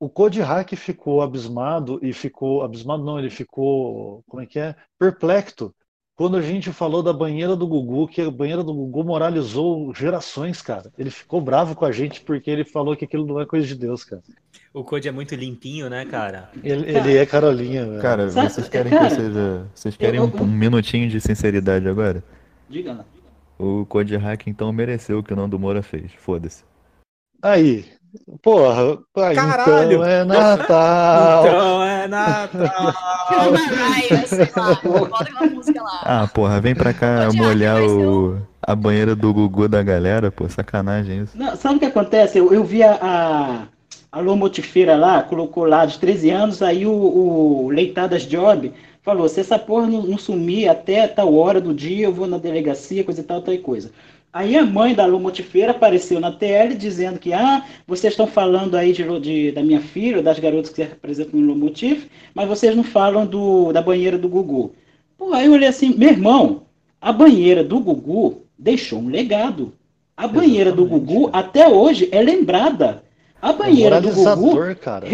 O 0.00 0.08
Code 0.08 0.40
Hack 0.40 0.74
ficou 0.76 1.20
abismado 1.20 2.00
e 2.02 2.10
ficou. 2.14 2.62
Abismado 2.62 3.04
não, 3.04 3.18
ele 3.18 3.28
ficou. 3.28 4.24
Como 4.26 4.42
é 4.42 4.46
que 4.46 4.58
é? 4.58 4.74
Perplexo. 4.98 5.74
Quando 6.16 6.36
a 6.36 6.42
gente 6.42 6.72
falou 6.72 7.02
da 7.02 7.12
banheira 7.12 7.54
do 7.54 7.66
Gugu, 7.66 8.08
que 8.08 8.20
a 8.20 8.30
banheira 8.30 8.62
do 8.62 8.74
Gugu 8.74 9.04
moralizou 9.04 9.94
gerações, 9.94 10.60
cara. 10.60 10.90
Ele 10.98 11.10
ficou 11.10 11.40
bravo 11.40 11.74
com 11.74 11.84
a 11.84 11.92
gente 11.92 12.20
porque 12.22 12.50
ele 12.50 12.64
falou 12.64 12.94
que 12.96 13.04
aquilo 13.04 13.26
não 13.26 13.40
é 13.40 13.46
coisa 13.46 13.66
de 13.66 13.74
Deus, 13.74 14.04
cara. 14.04 14.22
O 14.72 14.84
Code 14.84 15.08
é 15.08 15.12
muito 15.12 15.34
limpinho, 15.34 15.88
né, 15.88 16.04
cara? 16.04 16.50
Ele, 16.62 16.90
ele 16.90 17.16
é 17.16 17.24
Carolinha, 17.24 17.86
velho. 17.86 18.02
Cara, 18.02 18.30
vocês 18.30 18.68
querem 18.68 18.92
que 18.92 19.04
eu 19.04 19.10
seja. 19.10 19.66
Vocês 19.74 19.96
querem 19.96 20.20
um, 20.20 20.30
um 20.42 20.46
minutinho 20.46 21.08
de 21.08 21.20
sinceridade 21.20 21.88
agora? 21.88 22.22
Diga 22.68 22.92
lá. 22.92 23.04
O 23.58 23.84
Code 23.86 24.16
Hack 24.16 24.46
então 24.46 24.72
mereceu 24.72 25.18
o 25.18 25.22
que 25.22 25.32
o 25.32 25.36
Nando 25.36 25.58
Moura 25.58 25.82
fez. 25.82 26.12
Foda-se. 26.12 26.64
Aí. 27.42 27.86
Porra, 28.42 28.98
ah, 29.16 29.34
Caralho! 29.34 29.92
então 29.92 30.04
é 30.04 30.24
Natal. 30.24 31.46
Então 31.46 31.84
é 31.84 32.08
Natal. 32.08 32.94
Ai, 33.92 34.26
sei 34.26 34.48
lá. 34.56 34.80
Bota 34.82 35.24
aquela 35.24 35.46
música 35.46 35.82
lá. 35.82 36.00
Ah, 36.02 36.26
porra, 36.32 36.60
vem 36.60 36.74
pra 36.74 36.92
cá 36.92 37.28
molhar 37.34 37.82
o, 37.82 38.40
a 38.62 38.74
banheira 38.74 39.14
do 39.14 39.32
Gugu 39.32 39.68
da 39.68 39.82
galera, 39.82 40.30
pô, 40.30 40.48
sacanagem 40.48 41.22
isso. 41.22 41.36
Não, 41.36 41.56
sabe 41.56 41.76
o 41.76 41.78
que 41.78 41.86
acontece? 41.86 42.38
Eu, 42.38 42.52
eu 42.52 42.64
vi 42.64 42.82
a, 42.82 42.98
a, 43.00 44.18
a 44.18 44.20
Lomotifeira 44.20 44.96
lá, 44.96 45.22
colocou 45.22 45.64
lá 45.64 45.86
de 45.86 45.98
13 45.98 46.30
anos, 46.30 46.62
aí 46.62 46.86
o, 46.86 46.92
o 46.92 47.68
Leitadas 47.68 48.22
Job 48.22 48.72
falou, 49.02 49.28
se 49.28 49.40
essa 49.40 49.58
porra 49.58 49.86
não, 49.86 50.02
não 50.02 50.18
sumir 50.18 50.68
até 50.68 51.06
tal 51.06 51.34
hora 51.34 51.60
do 51.60 51.72
dia, 51.74 52.06
eu 52.06 52.12
vou 52.12 52.26
na 52.26 52.38
delegacia, 52.38 53.04
coisa 53.04 53.20
e 53.20 53.24
tal, 53.24 53.40
tal 53.40 53.54
e 53.54 53.58
coisa. 53.58 53.90
Aí 54.32 54.56
a 54.56 54.64
mãe 54.64 54.94
da 54.94 55.06
Lomotifeira 55.06 55.72
apareceu 55.72 56.20
na 56.20 56.30
TL 56.30 56.74
dizendo 56.76 57.18
que, 57.18 57.32
ah, 57.32 57.64
vocês 57.86 58.12
estão 58.12 58.26
falando 58.28 58.76
aí 58.76 58.92
de, 58.92 59.02
de- 59.20 59.50
da 59.52 59.62
minha 59.62 59.80
filha, 59.80 60.22
das 60.22 60.38
garotas 60.38 60.70
que 60.70 60.76
se 60.76 60.82
representam 60.88 61.40
no 61.40 61.46
Lomotif, 61.48 62.06
mas 62.34 62.48
vocês 62.48 62.76
não 62.76 62.84
falam 62.84 63.26
do, 63.26 63.72
da 63.72 63.82
banheira 63.82 64.16
do 64.16 64.28
Gugu. 64.28 64.72
Pô, 65.18 65.32
aí 65.34 65.46
eu 65.46 65.52
olhei 65.52 65.68
assim, 65.68 65.94
meu 65.96 66.10
irmão, 66.10 66.62
a 67.00 67.12
banheira 67.12 67.64
do 67.64 67.80
Gugu 67.80 68.42
deixou 68.56 69.00
um 69.00 69.08
legado. 69.08 69.72
A 70.16 70.28
banheira 70.28 70.70
do 70.70 70.82
Exatamente, 70.82 71.06
Gugu 71.14 71.30
cara. 71.30 71.44
até 71.46 71.68
hoje 71.68 72.08
é 72.12 72.22
lembrada. 72.22 73.02
A 73.42 73.52
banheira 73.52 74.00
do 74.00 74.10
Gugu 74.12 74.74
cara. 74.76 75.06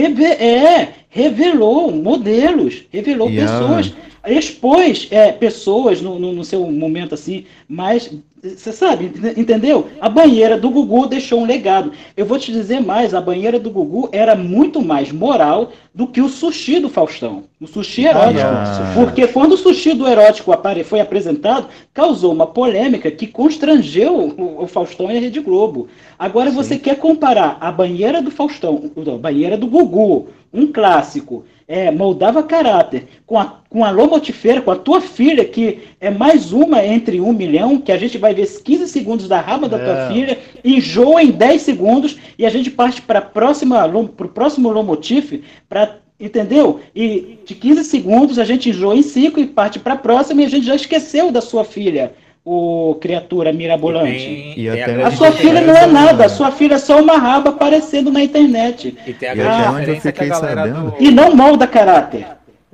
é, 0.44 0.94
revelou 1.08 1.90
modelos, 1.90 2.84
revelou 2.90 3.28
a- 3.28 3.30
pessoas. 3.30 3.92
expôs 4.28 5.08
é, 5.10 5.30
pessoas 5.32 6.02
no, 6.02 6.18
no, 6.18 6.32
no 6.32 6.44
seu 6.44 6.66
momento 6.70 7.14
assim, 7.14 7.44
mas 7.68 8.10
você 8.54 8.72
sabe, 8.72 9.10
entendeu? 9.36 9.88
A 10.00 10.08
banheira 10.08 10.56
do 10.58 10.70
Gugu 10.70 11.06
deixou 11.06 11.40
um 11.40 11.46
legado. 11.46 11.92
Eu 12.16 12.26
vou 12.26 12.38
te 12.38 12.52
dizer 12.52 12.80
mais, 12.80 13.14
a 13.14 13.20
banheira 13.20 13.58
do 13.58 13.70
Gugu 13.70 14.08
era 14.12 14.36
muito 14.36 14.82
mais 14.82 15.10
moral 15.10 15.72
do 15.94 16.06
que 16.06 16.20
o 16.20 16.28
sushi 16.28 16.78
do 16.78 16.88
Faustão. 16.88 17.44
O 17.60 17.66
sushi 17.66 18.04
erótico. 18.04 18.40
Ah. 18.44 18.92
Porque 18.94 19.26
quando 19.26 19.52
o 19.52 19.56
sushi 19.56 19.94
do 19.94 20.06
erótico 20.06 20.52
foi 20.84 21.00
apresentado, 21.00 21.68
causou 21.92 22.32
uma 22.32 22.46
polêmica 22.46 23.10
que 23.10 23.26
constrangeu 23.26 24.14
o, 24.14 24.62
o 24.62 24.66
Faustão 24.66 25.10
e 25.10 25.16
a 25.16 25.20
Rede 25.20 25.40
Globo. 25.40 25.88
Agora 26.18 26.50
você 26.50 26.78
quer 26.78 26.96
comparar 26.96 27.56
a 27.60 27.72
banheira 27.72 28.22
do 28.22 28.30
Faustão, 28.30 28.90
a 28.96 29.18
banheira 29.18 29.56
do 29.56 29.66
Gugu, 29.66 30.28
um 30.52 30.66
clássico, 30.72 31.44
é, 31.68 31.90
moldava 31.90 32.42
caráter, 32.42 33.06
com 33.26 33.38
a, 33.38 33.60
com 33.68 33.84
a 33.84 33.90
Lomotifeira, 33.90 34.62
com 34.62 34.70
a 34.70 34.76
tua 34.76 35.00
filha, 35.00 35.44
que 35.44 35.80
é 36.00 36.10
mais 36.10 36.52
uma 36.52 36.84
entre 36.84 37.20
um 37.20 37.32
milhão, 37.32 37.78
que 37.78 37.90
a 37.90 37.98
gente 37.98 38.18
vai 38.18 38.32
ver 38.34 38.46
15 38.46 38.88
segundos 38.88 39.28
da 39.28 39.40
raba 39.40 39.68
da 39.68 39.78
tua 39.78 40.04
É. 40.04 40.08
filha, 40.08 40.38
enjoa 40.64 41.22
em 41.22 41.30
10 41.30 41.62
segundos, 41.62 42.16
e 42.38 42.46
a 42.46 42.50
gente 42.50 42.70
parte 42.70 43.02
para 43.02 43.18
o 43.18 44.28
próximo 44.28 44.70
Lomotif, 44.70 45.42
para 45.68 45.98
Entendeu? 46.18 46.80
E 46.94 47.38
de 47.44 47.54
15 47.54 47.84
segundos 47.84 48.38
a 48.38 48.44
gente 48.44 48.70
enjoa 48.70 48.96
em 48.96 49.02
5 49.02 49.38
e 49.38 49.46
parte 49.46 49.78
para 49.78 49.92
a 49.92 49.98
próxima 49.98 50.40
e 50.40 50.46
a 50.46 50.48
gente 50.48 50.64
já 50.64 50.74
esqueceu 50.74 51.30
da 51.30 51.42
sua 51.42 51.62
filha, 51.62 52.14
o 52.48 52.94
criatura 53.00 53.52
mirabolante. 53.52 54.12
Tem- 54.24 54.50
E 54.52 54.70
tem 54.70 54.84
grande 54.84 55.02
A 55.02 55.10
sua 55.10 55.32
filha 55.32 55.60
não 55.60 55.76
é 55.76 55.86
nada, 55.86 56.26
a 56.26 56.28
sua 56.28 56.52
filha 56.52 56.74
é 56.74 56.78
só 56.78 57.00
uma 57.02 57.18
raba 57.18 57.50
aparecendo 57.50 58.12
na 58.12 58.22
internet. 58.22 58.96
E 59.04 59.12
tem 59.12 59.30
a 59.30 59.34
E 59.34 59.40
até 59.40 59.68
onde 59.70 59.90
eu 59.90 59.96
a 59.96 60.00
fiquei 60.00 60.28
galera 60.28 60.60
sabendo- 60.62 60.90
do... 60.92 60.96
E 61.02 61.10
não 61.10 61.34
molda 61.34 61.66
caráter. 61.66 62.24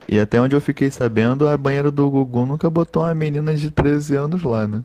E 0.07 0.21
até 0.21 0.39
onde 0.39 0.55
eu 0.55 0.61
fiquei 0.61 0.91
sabendo, 0.91 1.49
a 1.49 1.57
banheira 1.57 1.91
do 1.91 2.11
Gugu 2.11 2.45
nunca 2.45 2.69
botou 2.69 3.03
uma 3.05 3.15
menina 3.15 3.55
de 3.55 3.71
13 3.71 4.15
anos 4.15 4.43
lá, 4.43 4.67
né? 4.67 4.83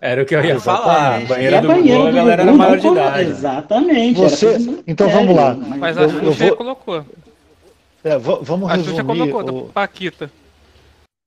Era 0.00 0.22
o 0.22 0.26
que 0.26 0.34
eu 0.34 0.42
ia 0.44 0.54
Exatamente. 0.54 0.84
falar. 0.84 1.14
A 1.14 1.20
E 1.20 1.24
banheira 1.26 1.58
a 1.58 1.60
do 1.60 1.68
banheira 1.68 1.98
Gugu, 1.98 2.06
a 2.06 2.10
do 2.10 2.16
galera 2.16 2.42
Gugu 2.42 2.54
era 2.54 2.58
maior 2.58 2.76
de 2.76 2.82
colo- 2.82 2.96
idade. 2.96 3.30
Exatamente. 3.30 4.20
Você- 4.20 4.80
então 4.88 5.08
sério, 5.08 5.26
vamos 5.26 5.36
lá. 5.40 5.54
Mas 5.78 5.96
Eu- 5.96 6.04
a 6.04 6.08
Xuxa 6.08 6.46
vou- 6.48 6.56
colocou. 6.56 7.04
É, 8.02 8.18
va- 8.18 8.38
vamos 8.42 8.70
A 8.70 8.76
Xuxa 8.78 8.90
resumir. 8.90 9.06
colocou, 9.06 9.44
do 9.44 9.56
o- 9.56 9.64
Paquita. 9.66 10.30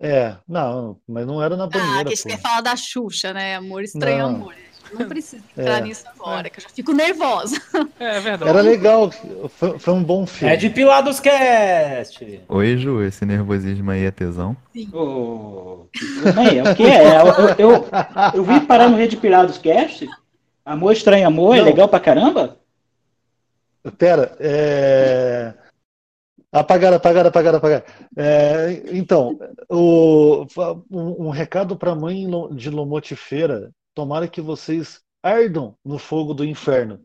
É, 0.06 0.36
não, 0.46 0.98
mas 1.08 1.26
não 1.26 1.42
era 1.42 1.56
na 1.56 1.64
Ah, 1.64 1.68
banheira, 1.68 2.10
que 2.10 2.16
você 2.18 2.28
quer 2.28 2.40
falar 2.42 2.60
da 2.60 2.76
Xuxa, 2.76 3.32
né? 3.34 3.56
Amor 3.56 3.84
estranho, 3.84 4.18
Não. 4.18 4.36
amor. 4.36 4.54
Não 5.00 5.08
precisa 5.08 5.42
entrar 5.58 5.78
É. 5.80 5.82
nisso 5.82 6.04
agora, 6.14 6.50
que 6.50 6.60
eu 6.60 6.64
já 6.64 6.70
fico 6.70 6.92
nervosa. 6.92 7.56
É, 8.00 8.18
é 8.18 8.20
verdade. 8.20 8.50
Era 8.52 8.62
legal, 8.62 9.10
foi, 9.50 9.80
foi 9.80 9.94
um 9.94 10.04
bom 10.04 10.28
filme. 10.28 10.54
É 10.54 10.58
de 10.58 10.70
Pilados 10.70 11.20
Cast. 11.22 12.42
Oi, 12.50 12.78
Ju, 12.78 13.02
esse 13.02 13.26
nervosismo 13.26 13.90
aí 13.92 14.04
é 14.04 14.12
tesão? 14.12 14.56
Mãe, 16.36 16.60
é 16.60 16.64
o 16.72 16.76
que 16.76 16.84
é? 16.86 17.18
Eu, 17.22 17.26
eu, 17.28 17.56
eu, 17.58 17.88
eu 18.36 18.44
vim 18.44 18.60
parar 18.66 18.90
no 18.90 18.98
Rede 18.98 19.16
Pilados 19.18 19.58
Cast. 19.58 20.08
Amor 20.66 20.92
estranho 20.94 21.26
amor, 21.28 21.56
é 21.56 21.60
Não. 21.60 21.66
legal 21.66 21.88
pra 21.88 22.00
caramba? 22.00 22.58
Pera, 23.98 24.36
é... 24.40 25.54
Apagar, 26.54 26.94
apagar, 26.94 27.26
apagar, 27.26 27.56
apagar. 27.56 27.84
É, 28.16 28.84
então, 28.92 29.40
o, 29.68 30.46
um, 30.92 31.26
um 31.28 31.30
recado 31.32 31.76
para 31.76 31.92
a 31.92 31.96
mãe 31.96 32.28
lo- 32.28 32.54
de 32.54 32.70
Lomotifeira. 32.70 33.72
Tomara 33.96 34.28
que 34.28 34.40
vocês 34.40 35.00
ardam 35.24 35.74
no 35.84 35.98
fogo 35.98 36.34
do 36.34 36.46
inferno. 36.46 37.00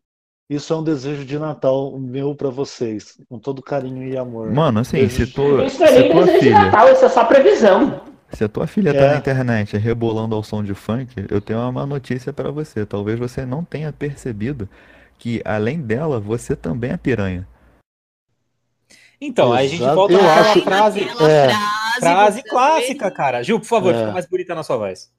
Isso 0.51 0.73
é 0.73 0.77
um 0.77 0.83
desejo 0.85 1.25
de 1.25 1.39
Natal 1.39 1.99
meu 1.99 2.35
para 2.35 2.49
vocês, 2.51 3.19
com 3.29 3.39
todo 3.39 3.63
carinho 3.63 4.03
e 4.07 4.17
amor. 4.17 4.51
Mano, 4.51 4.81
assim, 4.81 5.09
se, 5.09 5.27
tu, 5.27 5.43
Eu 5.43 5.69
se 5.71 5.77
estarei 5.83 6.09
a 6.09 6.13
tua 6.13 6.23
presente 6.23 6.33
de 6.41 6.45
filha, 6.47 6.65
Natal, 6.65 6.93
isso 6.93 7.05
é 7.05 7.09
só 7.09 7.25
previsão. 7.25 8.01
se 8.33 8.45
a 8.45 8.49
tua 8.49 8.67
filha 8.67 8.93
tá 8.95 9.01
É. 9.01 9.11
na 9.13 9.17
internet 9.19 9.77
rebolando 9.77 10.35
ao 10.35 10.43
som 10.43 10.63
de 10.63 10.73
funk, 10.75 11.27
eu 11.31 11.41
tenho 11.41 11.59
uma 11.59 11.73
má 11.73 11.87
notícia 11.87 12.33
pra 12.33 12.51
você. 12.51 12.85
Talvez 12.87 13.19
você 13.19 13.45
não 13.45 13.63
tenha 13.65 13.93
percebido 13.93 14.69
que, 15.19 15.43
além 15.45 15.81
dela, 15.81 16.19
você 16.19 16.57
também 16.57 16.93
é 16.93 16.97
piranha. 16.97 17.47
Então, 19.21 19.53
aí 19.53 19.67
a 19.67 19.69
gente 19.69 19.81
Exato. 19.83 19.97
volta 19.97 20.13
Eu 20.15 20.23
naquela 20.23 20.51
acho- 20.51 20.63
frase, 20.63 21.01
É. 21.01 21.49
frase, 21.49 22.01
frase 22.01 22.43
clássica, 22.45 23.11
cara. 23.11 23.43
Gil, 23.43 23.59
por 23.59 23.67
favor, 23.67 23.95
É. 23.95 23.99
fica 23.99 24.13
mais 24.13 24.27
bonita 24.27 24.55
na 24.55 24.63
sua 24.63 24.77
voz. 24.77 25.11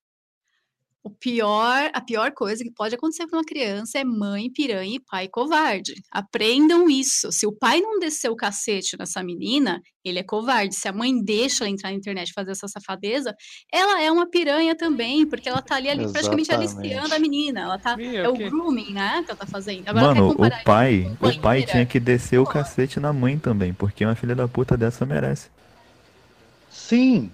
O 1.01 1.09
pior, 1.09 1.89
a 1.93 2.01
pior 2.01 2.31
coisa 2.33 2.61
que 2.61 2.71
pode 2.71 2.93
acontecer 2.93 3.25
para 3.25 3.39
uma 3.39 3.45
criança 3.45 3.97
é 3.97 4.03
mãe 4.03 4.51
piranha 4.51 4.97
e 4.97 4.99
pai 4.99 5.29
covarde. 5.29 5.93
Aprendam 6.11 6.89
isso. 6.89 7.31
Se 7.31 7.47
o 7.47 7.53
pai 7.53 7.79
não 7.79 7.99
descer 7.99 8.29
o 8.29 8.35
cacete 8.35 8.97
nessa 8.99 9.23
menina, 9.23 9.81
ele 10.03 10.19
é 10.19 10.23
covarde. 10.23 10.75
Se 10.75 10.89
a 10.89 10.91
mãe 10.91 11.23
deixa 11.23 11.63
ela 11.63 11.71
entrar 11.71 11.91
na 11.91 11.95
internet 11.95 12.29
e 12.29 12.33
fazer 12.33 12.51
essa 12.51 12.67
safadeza, 12.67 13.33
ela 13.71 14.01
é 14.01 14.11
uma 14.11 14.29
piranha 14.29 14.75
também, 14.75 15.25
porque 15.25 15.47
ela 15.47 15.61
tá 15.61 15.75
ali, 15.75 15.87
ali 15.87 16.11
praticamente 16.11 16.51
aliciando 16.51 17.15
a 17.15 17.19
menina. 17.19 17.61
Ela 17.61 17.79
tá, 17.79 17.95
Ih, 17.97 18.17
é 18.17 18.27
o 18.27 18.33
quê? 18.33 18.49
grooming, 18.49 18.91
né, 18.91 19.23
que 19.23 19.31
ela 19.31 19.39
tá 19.39 19.45
fazendo. 19.45 19.87
Agora 19.87 20.13
Mano, 20.13 20.31
o 20.31 20.63
pai, 20.65 21.15
com 21.17 21.27
o 21.27 21.39
pai 21.39 21.63
tinha 21.63 21.85
que 21.85 21.99
descer 21.99 22.39
o 22.39 22.45
cacete 22.45 22.99
na 22.99 23.13
mãe 23.13 23.39
também, 23.39 23.73
porque 23.73 24.03
uma 24.03 24.15
filha 24.15 24.35
da 24.35 24.49
puta 24.49 24.75
dessa 24.75 25.05
merece. 25.05 25.49
Sim, 26.69 27.31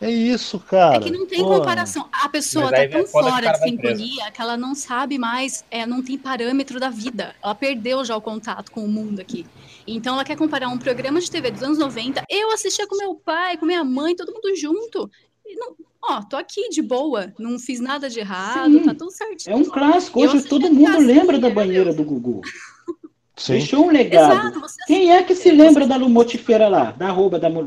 é 0.00 0.10
isso, 0.10 0.58
cara. 0.60 0.96
É 0.96 1.00
que 1.00 1.10
não 1.10 1.26
tem 1.26 1.40
Pô, 1.40 1.58
comparação. 1.58 2.08
A 2.12 2.28
pessoa 2.28 2.70
tá 2.70 2.88
tão 2.88 3.00
é 3.00 3.06
fora 3.06 3.52
de 3.52 3.58
sintonia 3.58 4.30
que 4.30 4.40
ela 4.40 4.56
não 4.56 4.74
sabe 4.74 5.18
mais, 5.18 5.64
é, 5.70 5.86
não 5.86 6.02
tem 6.02 6.18
parâmetro 6.18 6.78
da 6.78 6.90
vida. 6.90 7.34
Ela 7.42 7.54
perdeu 7.54 8.04
já 8.04 8.16
o 8.16 8.20
contato 8.20 8.70
com 8.70 8.84
o 8.84 8.88
mundo 8.88 9.20
aqui. 9.20 9.46
Então 9.86 10.14
ela 10.14 10.24
quer 10.24 10.36
comparar 10.36 10.68
um 10.68 10.78
programa 10.78 11.20
de 11.20 11.30
TV 11.30 11.50
dos 11.50 11.62
anos 11.62 11.78
90. 11.78 12.24
Eu 12.28 12.52
assistia 12.52 12.86
com 12.86 12.96
meu 12.96 13.14
pai, 13.14 13.56
com 13.56 13.66
minha 13.66 13.84
mãe, 13.84 14.16
todo 14.16 14.32
mundo 14.32 14.54
junto. 14.56 15.10
E 15.46 15.56
não, 15.56 15.74
ó, 16.02 16.22
tô 16.22 16.36
aqui 16.36 16.68
de 16.68 16.82
boa, 16.82 17.32
não 17.38 17.58
fiz 17.58 17.80
nada 17.80 18.08
de 18.10 18.18
errado, 18.20 18.72
Sim. 18.72 18.84
tá 18.84 18.94
tudo 18.94 19.10
certinho. 19.10 19.54
É 19.54 19.56
um 19.56 19.64
clássico. 19.64 20.20
Hoje 20.20 20.42
todo 20.42 20.72
mundo 20.72 20.98
lembra 20.98 21.38
da 21.38 21.50
banheira 21.50 21.92
do 21.92 22.04
Gugu. 22.04 22.40
Sim. 23.36 23.54
Deixou 23.54 23.86
um 23.86 23.90
legado. 23.90 24.56
Exato, 24.56 24.74
Quem 24.86 25.12
é 25.12 25.22
que 25.22 25.34
se 25.34 25.50
lembra 25.50 25.86
da 25.86 25.96
Lumotifeira 25.96 26.68
lá? 26.68 26.92
Da 26.92 27.08
arroba 27.08 27.38
da, 27.38 27.50
Mu- 27.50 27.64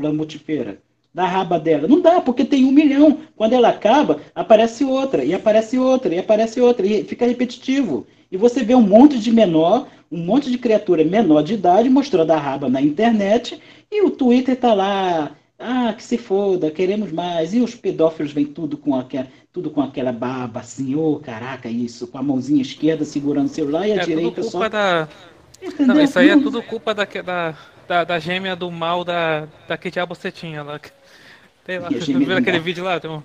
da 1.12 1.26
raba 1.26 1.58
dela? 1.58 1.88
Não 1.88 2.00
dá, 2.00 2.20
porque 2.20 2.44
tem 2.44 2.64
um 2.64 2.72
milhão. 2.72 3.18
Quando 3.36 3.52
ela 3.52 3.68
acaba, 3.68 4.20
aparece 4.34 4.84
outra, 4.84 5.24
e 5.24 5.34
aparece 5.34 5.78
outra, 5.78 6.14
e 6.14 6.18
aparece 6.18 6.60
outra, 6.60 6.86
e 6.86 7.04
fica 7.04 7.26
repetitivo. 7.26 8.06
E 8.30 8.36
você 8.36 8.62
vê 8.62 8.74
um 8.74 8.82
monte 8.82 9.18
de 9.18 9.32
menor, 9.32 9.86
um 10.12 10.18
monte 10.18 10.50
de 10.50 10.58
criatura 10.58 11.04
menor 11.04 11.42
de 11.42 11.54
idade 11.54 11.88
mostrando 11.88 12.30
a 12.30 12.36
raba 12.38 12.68
na 12.68 12.80
internet, 12.80 13.60
e 13.90 14.02
o 14.02 14.10
Twitter 14.10 14.56
tá 14.56 14.74
lá. 14.74 15.32
Ah, 15.60 15.92
que 15.92 16.04
se 16.04 16.16
foda, 16.16 16.70
queremos 16.70 17.10
mais. 17.10 17.52
E 17.52 17.60
os 17.60 17.74
pedófilos 17.74 18.30
vêm 18.32 18.44
tudo 18.46 18.76
com 18.76 18.94
aquela, 18.94 19.26
tudo 19.52 19.70
com 19.70 19.80
aquela 19.80 20.12
barba 20.12 20.60
assim, 20.60 20.94
ô 20.94 21.16
caraca, 21.18 21.68
isso, 21.68 22.06
com 22.06 22.16
a 22.16 22.22
mãozinha 22.22 22.62
esquerda 22.62 23.04
segurando 23.04 23.46
o 23.46 23.48
celular 23.48 23.88
e 23.88 23.92
a 23.92 23.96
É 23.96 24.04
direita 24.04 24.40
culpa 24.40 24.50
só. 24.50 24.68
da. 24.68 25.08
Entendeu? 25.60 25.96
Não, 25.96 26.00
isso 26.00 26.16
aí 26.16 26.28
é 26.28 26.36
tudo 26.36 26.62
culpa 26.62 26.94
da, 26.94 27.04
da, 27.04 27.56
da, 27.88 28.04
da 28.04 28.18
gêmea 28.18 28.54
do 28.56 28.70
mal 28.70 29.04
da, 29.04 29.46
da 29.66 29.76
que 29.78 29.90
diabo 29.90 30.14
você 30.14 30.30
tinha 30.32 30.62
lá. 30.62 30.80
Sei 31.66 31.78
lá, 31.78 31.90
vocês 31.90 32.18
viram 32.18 32.36
aquele 32.36 32.58
mal. 32.58 32.64
vídeo 32.64 32.84
lá? 32.84 33.00
Tem 33.00 33.10
um... 33.10 33.22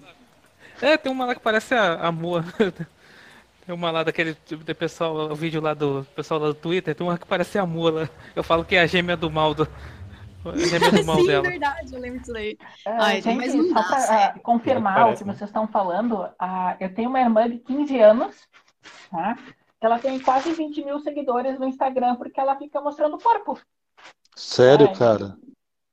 É, 0.81 0.97
tem 0.97 1.11
uma 1.11 1.25
lá 1.25 1.35
que 1.35 1.41
parece 1.41 1.73
a, 1.75 1.95
a 2.07 2.11
Moa. 2.11 2.45
Tem 3.65 3.73
uma 3.73 3.91
lá 3.91 4.03
daquele 4.03 4.35
tipo 4.35 4.63
de 4.63 4.73
pessoal, 4.73 5.15
o 5.31 5.35
vídeo 5.35 5.61
lá 5.61 5.73
do 5.73 6.05
pessoal 6.15 6.39
lá 6.39 6.47
do 6.47 6.53
Twitter, 6.55 6.93
tem 6.95 7.07
uma 7.07 7.17
que 7.17 7.25
parece 7.25 7.57
a 7.57 7.65
Moa 7.65 7.91
lá. 7.91 8.09
Eu 8.35 8.43
falo 8.43 8.65
que 8.65 8.75
é 8.75 8.81
a 8.81 8.87
gêmea 8.87 9.15
do 9.15 9.31
mal 9.31 9.53
do. 9.53 9.67
A 10.45 10.65
gêmea 10.65 10.91
do 10.91 11.01
mal 11.05 11.21
Sim, 11.21 11.27
dela. 11.27 11.49
verdade, 11.49 11.93
eu 11.93 11.99
lembro 11.99 12.19
disso 12.19 12.35
aí. 12.35 12.57
É, 12.85 12.91
Ai, 12.97 13.21
gente, 13.21 13.35
mas 13.35 13.53
não 13.53 13.65
só 13.65 13.81
dá, 13.81 13.83
para 13.83 13.99
sério. 13.99 14.41
confirmar 14.41 14.99
Não 14.99 15.11
o 15.11 15.15
parece, 15.15 15.23
que 15.23 15.25
né? 15.25 15.33
vocês 15.33 15.49
estão 15.49 15.67
falando, 15.67 16.29
ah, 16.39 16.75
eu 16.79 16.93
tenho 16.93 17.09
uma 17.09 17.21
irmã 17.21 17.49
de 17.49 17.59
15 17.59 17.99
anos, 17.99 18.35
tá? 19.11 19.37
Ela 19.81 19.99
tem 19.99 20.19
quase 20.19 20.53
20 20.53 20.83
mil 20.83 20.99
seguidores 20.99 21.59
no 21.59 21.67
Instagram 21.67 22.15
porque 22.15 22.39
ela 22.39 22.57
fica 22.57 22.81
mostrando 22.81 23.15
o 23.17 23.21
corpo. 23.21 23.59
Sério, 24.35 24.87
Ai. 24.89 24.95
cara. 24.95 25.37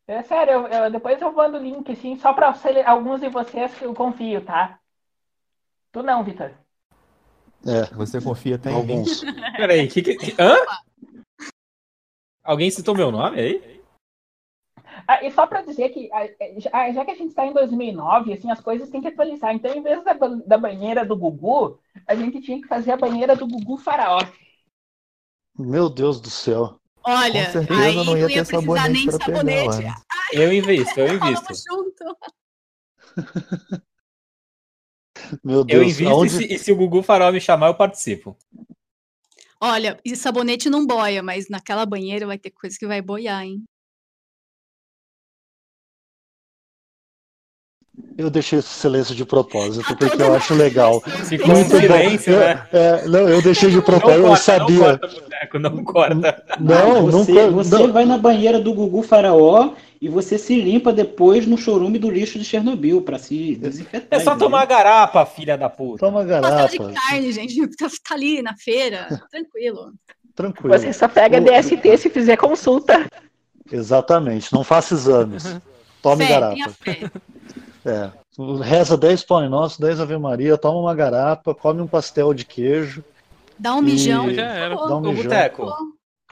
É 0.06 0.22
sério, 0.22 0.52
eu- 0.54 0.66
eu- 0.66 0.90
depois 0.90 1.20
eu 1.22 1.32
mando 1.32 1.56
o 1.56 1.62
link, 1.62 1.92
assim, 1.92 2.18
só 2.18 2.32
para 2.32 2.52
alguns 2.86 3.20
de 3.20 3.28
vocês 3.28 3.72
que 3.78 3.84
eu 3.84 3.94
confio, 3.94 4.44
tá? 4.44 4.80
Tu 5.92 6.02
não, 6.02 6.24
Vitor. 6.24 6.50
É, 7.64 7.94
Você 7.94 8.20
confia 8.20 8.56
até 8.56 8.70
em 8.70 8.84
mim? 8.84 8.92
alguns. 8.98 9.20
Peraí, 9.56 9.86
que, 9.86 10.02
que, 10.02 10.16
que- 10.16 10.42
hã? 10.42 10.56
Alguém 12.42 12.70
citou 12.70 12.94
meu 12.96 13.12
nome 13.12 13.38
aí? 13.38 13.80
Ah, 15.06 15.22
e 15.24 15.30
só 15.30 15.46
para 15.46 15.62
dizer 15.62 15.90
que, 15.90 16.10
ah, 16.12 16.26
já, 16.58 16.92
já 16.92 17.04
que 17.04 17.10
a 17.10 17.14
gente 17.14 17.28
está 17.28 17.46
em 17.46 17.52
2009, 17.52 18.32
assim, 18.32 18.50
as 18.50 18.60
coisas 18.60 18.88
têm 18.90 19.00
que 19.00 19.08
atualizar. 19.08 19.54
Então, 19.54 19.72
em 19.72 19.82
vez 19.82 20.02
da, 20.02 20.12
da 20.14 20.58
banheira 20.58 21.04
do 21.04 21.16
Gugu, 21.16 21.78
a 22.06 22.14
gente 22.14 22.40
tinha 22.40 22.60
que 22.60 22.66
fazer 22.66 22.92
a 22.92 22.96
banheira 22.96 23.36
do 23.36 23.46
Gugu 23.46 23.76
Faraó. 23.76 24.20
Meu 25.58 25.90
Deus 25.90 26.20
do 26.20 26.30
céu. 26.30 26.79
Olha, 27.02 27.46
Com 27.46 27.52
certeza 27.52 27.80
aí 27.82 27.96
não 28.04 28.16
ia 28.18 28.26
ter 28.26 28.44
precisar 28.44 28.60
sabonete 28.60 28.88
nem 28.92 29.06
de 29.06 29.10
pegar 29.18 29.24
sabonete. 29.26 29.82
né? 29.82 29.94
Eu 30.32 30.52
invisto, 30.52 31.00
eu 31.00 31.08
invisto. 31.16 31.54
junto. 31.54 32.16
Meu 35.44 35.60
Eu 35.60 35.64
Deus. 35.66 35.88
invisto 35.92 36.08
aonde- 36.08 36.36
e, 36.36 36.48
se, 36.48 36.54
e 36.54 36.58
se 36.58 36.72
o 36.72 36.76
Gugu 36.76 37.02
Farol 37.02 37.32
me 37.32 37.40
chamar, 37.40 37.68
eu 37.68 37.74
participo. 37.74 38.36
Olha, 39.60 39.98
e 40.04 40.16
sabonete 40.16 40.70
não 40.70 40.86
boia, 40.86 41.22
mas 41.22 41.48
naquela 41.48 41.84
banheira 41.84 42.26
vai 42.26 42.38
ter 42.38 42.50
coisa 42.50 42.76
que 42.78 42.86
vai 42.86 43.02
boiar, 43.02 43.42
hein? 43.44 43.62
Eu 48.18 48.28
deixei 48.30 48.58
esse 48.58 48.68
silêncio 48.68 49.14
de 49.14 49.24
propósito, 49.24 49.96
porque 49.96 50.20
eu 50.20 50.34
acho 50.34 50.54
legal. 50.54 51.00
Ficou 51.00 51.50
um 51.50 51.54
Muito 51.54 51.70
bom. 51.70 51.80
silêncio, 51.80 52.34
É, 52.34 52.54
né? 52.54 52.66
é, 52.72 53.08
não, 53.08 53.20
eu 53.28 53.40
deixei 53.42 53.70
de 53.70 53.80
propósito, 53.80 54.20
eu 54.20 54.28
Não 54.28 54.36
sabia. 54.36 54.78
corta, 54.78 55.08
boteco, 55.08 55.58
não 55.58 55.84
corta. 55.84 56.44
Não, 56.60 56.94
não, 56.94 57.06
você, 57.06 57.32
co- 57.32 57.50
você 57.52 57.74
não. 57.78 57.92
vai 57.92 58.04
na 58.04 58.18
banheira 58.18 58.60
do 58.60 58.74
Gugu 58.74 59.02
Faraó 59.02 59.72
e 60.00 60.08
você 60.08 60.36
se 60.38 60.54
limpa 60.60 60.92
depois 60.92 61.46
no 61.46 61.56
chorume 61.56 61.98
do 61.98 62.10
lixo 62.10 62.38
de 62.38 62.44
Chernobyl 62.44 63.00
pra 63.02 63.18
se 63.18 63.56
desinfetar. 63.56 64.08
É 64.10 64.20
só 64.20 64.30
entendeu? 64.32 64.46
tomar 64.48 64.66
garapa, 64.66 65.24
filha 65.24 65.56
da 65.56 65.68
puta. 65.70 65.98
Toma 66.04 66.22
garapa. 66.24 66.68
de 66.68 66.78
carne, 66.78 67.32
gente. 67.32 67.60
Tá, 67.78 68.14
ali 68.14 68.42
na 68.42 68.54
feira. 68.56 69.20
Tranquilo. 69.30 69.92
Tranquilo. 70.34 70.78
Você 70.78 70.92
só 70.92 71.08
pega 71.08 71.38
O- 71.38 71.44
DST 71.44 71.96
se 71.98 72.10
fizer 72.10 72.36
consulta. 72.36 73.06
Exatamente, 73.72 74.52
não 74.52 74.64
faça 74.64 74.94
exames. 74.94 75.56
Tome 76.02 76.24
fé, 76.26 76.32
garapa. 76.32 76.56
É. 77.84 78.10
Reza 78.62 78.96
10 78.96 79.24
pão 79.24 79.48
nosso, 79.48 79.80
10 79.80 80.00
Ave 80.00 80.16
Maria, 80.18 80.58
toma 80.58 80.80
uma 80.80 80.94
garapa, 80.94 81.54
come 81.54 81.80
um 81.80 81.86
pastel 81.86 82.34
de 82.34 82.44
queijo, 82.44 83.02
Dá 83.58 83.74
um 83.74 83.82
mijão. 83.82 84.30
E- 84.30 84.34
Já 84.34 84.44
era. 84.46 84.74
Dá 84.74 84.96
um 84.96 85.00
mijão. 85.00 85.22
boteco, 85.24 85.70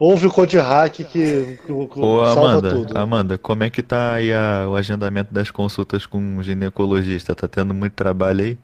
Ouve 0.01 0.28
o 0.28 0.32
Code 0.32 0.57
Hack 0.59 0.94
que, 0.94 1.05
que, 1.05 1.57
que 1.57 1.72
Ô, 1.72 2.24
salva 2.24 2.51
Amanda, 2.53 2.70
tudo. 2.70 2.96
Amanda, 2.96 3.36
como 3.36 3.64
é 3.64 3.70
que 3.70 3.82
tá 3.82 4.14
aí 4.14 4.32
a- 4.32 4.66
o 4.68 4.76
agendamento 4.76 5.34
das 5.34 5.51
consultas 5.51 6.07
com 6.07 6.36
o 6.38 6.42
ginecologista? 6.42 7.34
Tá 7.34 7.49
tendo 7.49 7.74
muito 7.74 7.94
trabalho 7.94 8.44
aí? 8.44 8.59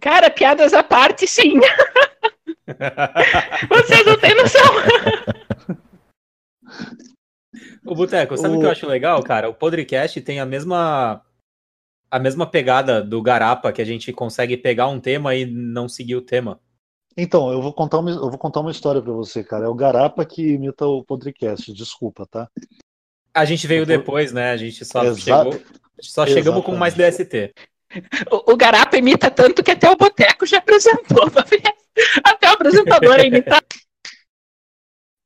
Cara, 0.00 0.30
piadas 0.30 0.72
à 0.74 0.82
parte, 0.82 1.26
sim. 1.26 1.58
Vocês 3.68 4.06
não 4.06 4.18
têm 4.18 4.34
noção. 4.34 4.62
Ô, 7.86 7.94
Boteco, 7.94 8.36
sabe 8.36 8.54
o 8.54 8.56
O- 8.56 8.60
que 8.60 8.66
eu 8.66 8.70
acho 8.70 8.86
legal, 8.86 9.22
cara? 9.22 9.48
O 9.48 9.54
Podcast 9.54 10.20
tem 10.20 10.40
a 10.40 10.46
mesma 10.46 11.22
a 12.10 12.18
mesma 12.18 12.46
pegada 12.46 13.02
do 13.02 13.20
Garapa, 13.20 13.72
que 13.72 13.82
a 13.82 13.84
gente 13.84 14.12
consegue 14.12 14.56
pegar 14.56 14.86
um 14.86 15.00
tema 15.00 15.34
e 15.34 15.44
não 15.44 15.88
seguir 15.88 16.14
o 16.14 16.22
tema. 16.22 16.60
Então, 17.16 17.50
eu 17.52 17.60
vou 17.60 17.72
contar 17.72 17.98
uma, 17.98 18.10
eu 18.10 18.30
vou 18.30 18.38
contar 18.38 18.60
uma 18.60 18.70
história 18.70 19.02
pra 19.02 19.12
você, 19.12 19.42
cara. 19.42 19.64
É 19.64 19.68
o 19.68 19.74
Garapa 19.74 20.24
que 20.24 20.52
imita 20.54 20.86
o 20.86 21.02
podcast, 21.04 21.72
desculpa, 21.72 22.24
tá? 22.26 22.48
A 23.32 23.44
gente 23.44 23.66
veio 23.66 23.84
depois, 23.84 24.32
né? 24.32 24.50
A 24.52 24.56
gente 24.56 24.84
só 24.84 25.02
Exa- 25.04 25.20
chegou, 25.20 25.60
só 26.00 26.24
chegamos 26.26 26.64
com 26.64 26.76
mais 26.76 26.94
DST. 26.94 27.52
O, 28.30 28.52
o 28.52 28.56
Garapa 28.56 28.96
imita 28.96 29.28
tanto 29.30 29.62
que 29.62 29.72
até 29.72 29.90
o 29.90 29.96
Boteco 29.96 30.46
já 30.46 30.58
apresentou. 30.58 31.24
Até 32.24 32.50
o 32.50 32.54
apresentador 32.54 33.20
é 33.20 33.26
imitado. 33.26 33.66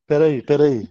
Peraí, 0.07 0.43
peraí. 0.43 0.87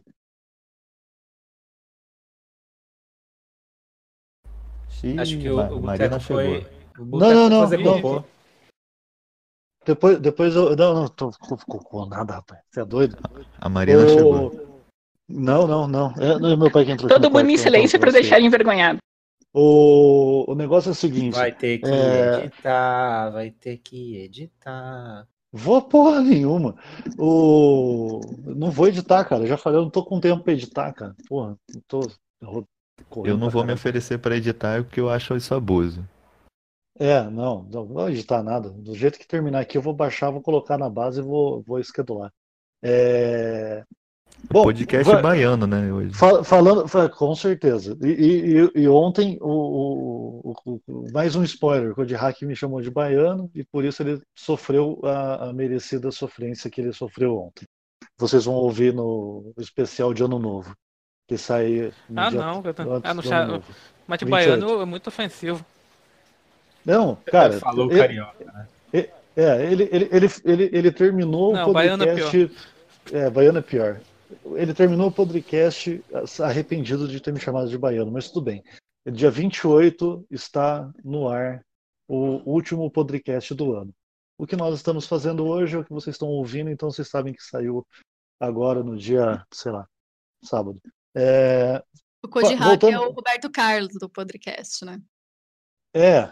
Ih, 5.04 5.20
Acho 5.20 5.38
que 5.38 5.50
o, 5.50 5.56
Ma- 5.58 5.70
o 5.70 5.82
Marina 5.82 6.10
Boteco 6.10 6.24
foi. 6.26 6.62
chegou. 6.62 6.78
O 7.00 7.20
não, 7.20 7.50
não, 7.50 7.62
fazer 7.62 7.78
não. 7.78 8.02
cocô. 8.02 8.24
Depois, 9.86 10.20
depois 10.20 10.56
eu. 10.56 10.76
Não, 10.76 10.94
não, 10.94 11.08
tô 11.08 11.32
com 11.40 11.56
com- 11.58 11.80
com 11.80 12.06
nada, 12.08 12.34
rapaz. 12.36 12.62
Você 12.70 12.82
é 12.82 12.86
doido? 12.86 13.18
A 13.60 13.70
Marina 13.70 14.04
Ô, 14.04 14.10
chegou. 14.10 14.68
Não, 15.30 15.68
não, 15.68 15.88
não. 15.88 16.12
É, 16.18 16.40
não 16.40 16.50
é 16.52 16.56
meu 16.56 16.72
pai 16.72 16.86
que 16.86 16.92
entrou 16.92 17.08
aqui 17.10 17.14
Todo 17.22 17.32
mundo 17.32 17.50
em 17.50 17.54
eu 17.54 17.58
silêncio 17.60 18.00
pra 18.00 18.12
você. 18.12 18.22
deixar 18.22 18.38
ele 18.38 18.48
envergonhado. 18.48 18.98
O, 19.54 20.52
o 20.52 20.56
negócio 20.56 20.90
é 20.90 20.92
o 20.92 20.96
seguinte. 20.96 21.34
Vai 21.36 21.52
ter 21.52 21.80
que 21.80 21.88
É. 21.90 22.44
editar, 22.46 23.30
vai 23.30 23.52
ter 23.52 23.78
que 23.78 24.18
editar. 24.18 25.28
Vou 25.52 25.82
porra 25.82 26.22
nenhuma. 26.22 26.76
O... 27.18 28.20
Não 28.46 28.70
vou 28.70 28.88
editar, 28.88 29.24
cara. 29.26 29.44
Eu 29.44 29.48
já 29.48 29.58
falei, 29.58 29.80
eu 29.80 29.84
não 29.84 29.90
tô 29.90 30.04
com 30.04 30.20
tempo 30.20 30.44
pra 30.44 30.54
editar, 30.54 30.92
cara. 30.94 31.16
Porra, 31.28 31.58
não 31.74 31.82
tô. 31.88 32.02
Correndo 33.10 33.34
Eu 33.34 33.38
não 33.38 33.50
vou 33.50 33.64
me 33.64 33.74
oferecer 33.74 34.18
pra 34.18 34.36
editar 34.38 34.84
porque 34.84 35.00
eu 35.00 35.10
acho 35.10 35.36
isso 35.36 35.54
abuso. 35.54 36.08
É, 37.00 37.24
não, 37.30 37.64
não 37.72 37.86
vou 37.86 38.10
editar 38.10 38.42
nada. 38.42 38.70
Do 38.70 38.96
jeito 38.96 39.20
que 39.20 39.28
terminar 39.28 39.60
aqui, 39.60 39.78
eu 39.78 39.82
vou 39.82 39.94
baixar, 39.94 40.32
vou 40.32 40.42
colocar 40.42 40.78
na 40.78 40.90
base 40.90 41.20
e 41.20 41.24
vou, 41.24 41.62
vou 41.62 41.82
schedular. 41.84 42.32
É... 42.84 43.84
Bom, 44.52 44.64
Podcast 44.64 45.12
vai- 45.12 45.22
baiano, 45.22 45.66
né, 45.66 45.92
hoje. 45.92 46.14
Fa- 46.14 46.44
Falando, 46.44 46.88
fa- 46.88 47.10
com 47.10 47.34
certeza. 47.36 47.98
E, 48.04 48.08
e- 48.08 48.82
e- 48.82 48.88
ontem, 48.88 49.38
o, 49.42 49.50
o- 49.50 50.54
o- 50.66 50.82
o- 50.88 51.12
mais 51.12 51.36
um 51.36 51.44
spoiler: 51.44 51.92
o 51.92 51.96
Code 51.96 52.14
Hack 52.14 52.42
me 52.44 52.56
chamou 52.56 52.82
de 52.82 52.92
baiano 52.92 53.50
e 53.56 53.64
por 53.64 53.84
isso 53.84 54.04
ele 54.04 54.22
sofreu 54.38 55.00
a, 55.04 55.50
a 55.50 55.54
merecida 55.54 56.12
sofrência 56.12 56.70
que 56.70 56.82
ele 56.82 56.94
sofreu 56.94 57.36
ontem. 57.38 57.66
Vocês 58.20 58.46
vão 58.46 58.56
ouvir 58.56 58.94
no 58.94 59.54
especial 59.58 60.14
de 60.14 60.24
Ano 60.24 60.38
Novo, 60.40 60.76
que 61.28 61.38
sai 61.38 61.92
no 62.10 62.22
Ah, 62.22 62.30
dia 62.30 62.40
não. 62.40 62.62
eu 62.64 62.74
tô- 62.74 62.94
antes 62.94 63.10
Ah, 63.12 63.14
no 63.14 63.22
chá-. 63.24 63.62
Mas 64.08 64.20
de 64.20 64.26
28. 64.26 64.30
baiano 64.30 64.82
é 64.82 64.86
muito 64.86 65.08
ofensivo. 65.08 65.66
Não, 66.86 67.16
cara, 67.26 67.60
Falou 67.60 67.92
ele, 67.92 68.00
carioca. 68.00 68.70
é, 68.94 69.72
ele, 69.72 69.90
ele, 69.92 70.10
ele, 70.12 70.28
ele, 70.46 70.70
ele 70.72 70.92
terminou 70.92 71.54
Não, 71.54 71.70
o 71.70 71.74
baiano 71.74 72.04
é 72.04 72.16
podcast. 72.16 72.52
É, 73.12 73.30
baiano 73.30 73.60
é 73.60 73.62
pior. 73.62 74.00
Ele 74.56 74.74
terminou 74.74 75.08
o 75.10 75.12
podcast 75.12 76.02
arrependido 76.42 77.08
de 77.08 77.20
ter 77.20 77.34
me 77.34 77.40
chamado 77.40 77.70
de 77.70 77.78
baiano, 77.78 78.12
mas 78.12 78.30
tudo 78.30 78.46
bem. 78.46 78.64
Dia 79.10 79.30
28 79.30 80.26
está 80.32 80.90
no 81.04 81.28
ar 81.30 81.62
o 82.08 82.42
último 82.50 82.90
podcast 82.90 83.54
do 83.54 83.74
ano. 83.74 83.94
O 84.38 84.46
que 84.48 84.56
nós 84.56 84.76
estamos 84.76 85.06
fazendo 85.06 85.46
hoje 85.46 85.76
é 85.76 85.80
o 85.80 85.84
que 85.84 85.94
vocês 85.94 86.14
estão 86.16 86.28
ouvindo, 86.30 86.70
então 86.70 86.90
vocês 86.92 87.08
sabem 87.10 87.34
que 87.34 87.42
saiu 87.44 87.86
agora 88.40 88.84
no 88.84 88.96
dia, 88.98 89.44
sei 89.54 89.72
lá, 89.72 89.86
sábado. 90.44 90.80
É, 91.20 91.84
O 92.24 92.28
Code 92.28 92.54
é 92.54 92.58
voltando- 92.58 93.02
o 93.02 93.12
Roberto 93.12 93.50
Carlos 93.50 93.94
do 94.00 94.08
podcast, 94.10 94.86
né? 94.86 95.02
é 95.96 96.32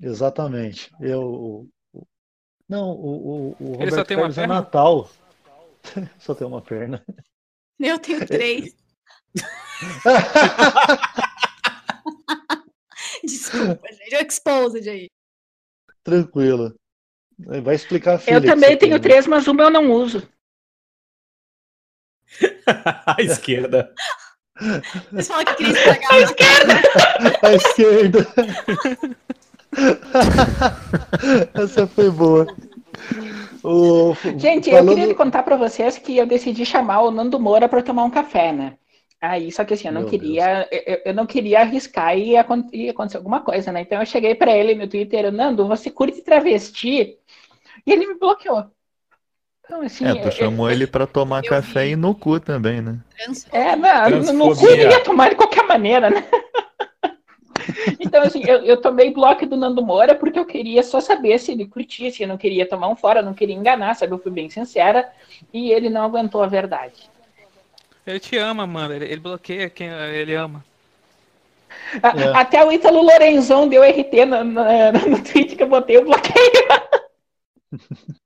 exatamente. 0.00 0.88
Eu, 1.00 1.22
o- 1.22 1.68
não, 2.68 2.90
o, 2.92 3.16
o, 3.16 3.56
o 3.58 3.74
Ele 3.82 3.90
só 3.90 3.96
Roberto 4.02 4.06
tem 4.08 4.16
uma 4.16 4.22
Carlos 4.22 4.38
é 4.38 4.40
perna? 4.42 4.54
Natal. 4.54 5.10
só 6.20 6.32
tem 6.34 6.46
uma 6.46 6.62
perna. 6.62 7.04
Eu 7.80 7.98
tenho 7.98 8.24
três. 8.26 8.74
Desculpa, 13.24 13.88
gente. 13.92 14.14
O 14.16 14.26
Exposed 14.26 14.88
aí. 14.88 15.08
Tranquilo. 16.02 16.74
Vai 17.38 17.74
explicar 17.74 18.14
a 18.14 18.18
filha 18.18 18.36
Eu 18.36 18.44
também 18.44 18.76
tenho 18.78 18.80
tem, 18.80 18.90
né? 18.90 18.98
três, 19.00 19.26
mas 19.26 19.46
uma 19.48 19.64
eu 19.64 19.70
não 19.70 19.90
uso. 19.90 20.28
à 23.06 23.16
esquerda. 23.20 23.92
Você 25.12 25.32
fala 25.32 25.44
que 25.44 25.54
queria 25.56 25.72
estragar 25.72 26.12
À 26.12 26.20
esquerda! 26.20 26.74
À 27.42 27.52
esquerda. 27.54 28.26
Essa 31.54 31.86
foi 31.86 32.10
boa. 32.10 32.46
O- 33.62 34.14
Gente, 34.38 34.70
eu 34.70 34.76
falando- 34.78 34.94
queria 34.96 35.14
contar 35.14 35.42
pra 35.42 35.56
vocês 35.56 35.98
que 35.98 36.16
eu 36.16 36.26
decidi 36.26 36.64
chamar 36.64 37.00
o 37.02 37.10
Nando 37.10 37.40
Moura 37.40 37.68
pra 37.68 37.82
tomar 37.82 38.04
um 38.04 38.10
café, 38.10 38.52
né? 38.52 38.74
Aí, 39.20 39.50
só 39.50 39.64
que 39.64 39.72
assim, 39.74 39.88
eu 39.88 39.94
não 39.94 40.02
Meu 40.02 40.10
queria, 40.10 40.68
eu, 40.70 41.00
eu 41.06 41.14
não 41.14 41.24
queria 41.26 41.60
arriscar 41.60 42.16
e 42.16 42.36
acon- 42.36 42.68
e 42.72 42.90
acontecer 42.90 43.16
alguma 43.16 43.40
coisa, 43.40 43.72
né? 43.72 43.80
Então 43.80 43.98
eu 43.98 44.06
cheguei 44.06 44.34
pra 44.34 44.54
ele 44.54 44.74
no 44.74 44.86
Twitter, 44.86 45.32
Nando, 45.32 45.66
você 45.66 45.90
curte 45.90 46.20
travesti? 46.22 47.16
E 47.86 47.92
ele 47.92 48.06
me 48.06 48.14
bloqueou. 48.18 48.64
Então, 49.64 49.80
assim, 49.82 50.04
É, 50.06 50.14
tu 50.14 50.26
eu- 50.28 50.32
chamou 50.32 50.70
ele 50.70 50.86
pra 50.86 51.06
tomar 51.06 51.42
café 51.42 51.84
vi. 51.86 51.92
e 51.92 51.96
no 51.96 52.14
cu 52.14 52.38
também, 52.38 52.80
né? 52.82 52.98
É, 53.50 53.74
não, 53.76 54.32
no 54.32 54.54
cu 54.56 54.68
ele 54.68 54.82
ia 54.90 55.02
tomar 55.02 55.30
de 55.30 55.36
qualquer 55.36 55.66
maneira, 55.66 56.10
né? 56.10 56.24
Então, 57.98 58.22
assim, 58.22 58.42
eu, 58.44 58.58
eu 58.64 58.76
tomei 58.80 59.12
bloco 59.12 59.46
do 59.46 59.56
Nando 59.56 59.82
Moura 59.82 60.14
porque 60.14 60.38
eu 60.38 60.44
queria 60.44 60.82
só 60.82 61.00
saber 61.00 61.38
se 61.38 61.52
ele 61.52 61.66
curtia, 61.66 62.10
se 62.10 62.22
eu 62.22 62.28
não 62.28 62.36
queria 62.36 62.68
tomar 62.68 62.88
um 62.88 62.96
fora, 62.96 63.20
eu 63.20 63.24
não 63.24 63.32
queria 63.32 63.54
enganar, 63.54 63.94
sabe? 63.94 64.12
Eu 64.12 64.18
fui 64.18 64.30
bem 64.30 64.50
sincera 64.50 65.08
e 65.52 65.70
ele 65.70 65.88
não 65.88 66.02
aguentou 66.04 66.42
a 66.42 66.46
verdade. 66.46 67.08
Ele 68.06 68.20
te 68.20 68.36
ama, 68.36 68.66
mano. 68.66 68.92
Ele, 68.94 69.06
ele 69.06 69.20
bloqueia 69.20 69.70
quem 69.70 69.88
ele 69.88 70.34
ama. 70.34 70.64
A- 72.02 72.08
É. 72.20 72.32
Até 72.36 72.64
o 72.64 72.70
Ítalo 72.72 73.02
Lorenzon 73.02 73.68
deu 73.68 73.82
RT 73.82 74.24
no, 74.26 74.44
no, 74.44 74.62
no 75.10 75.22
tweet 75.24 75.56
que 75.56 75.62
eu 75.62 75.68
botei, 75.68 75.96
eu 75.96 76.04
bloqueei. 76.04 76.52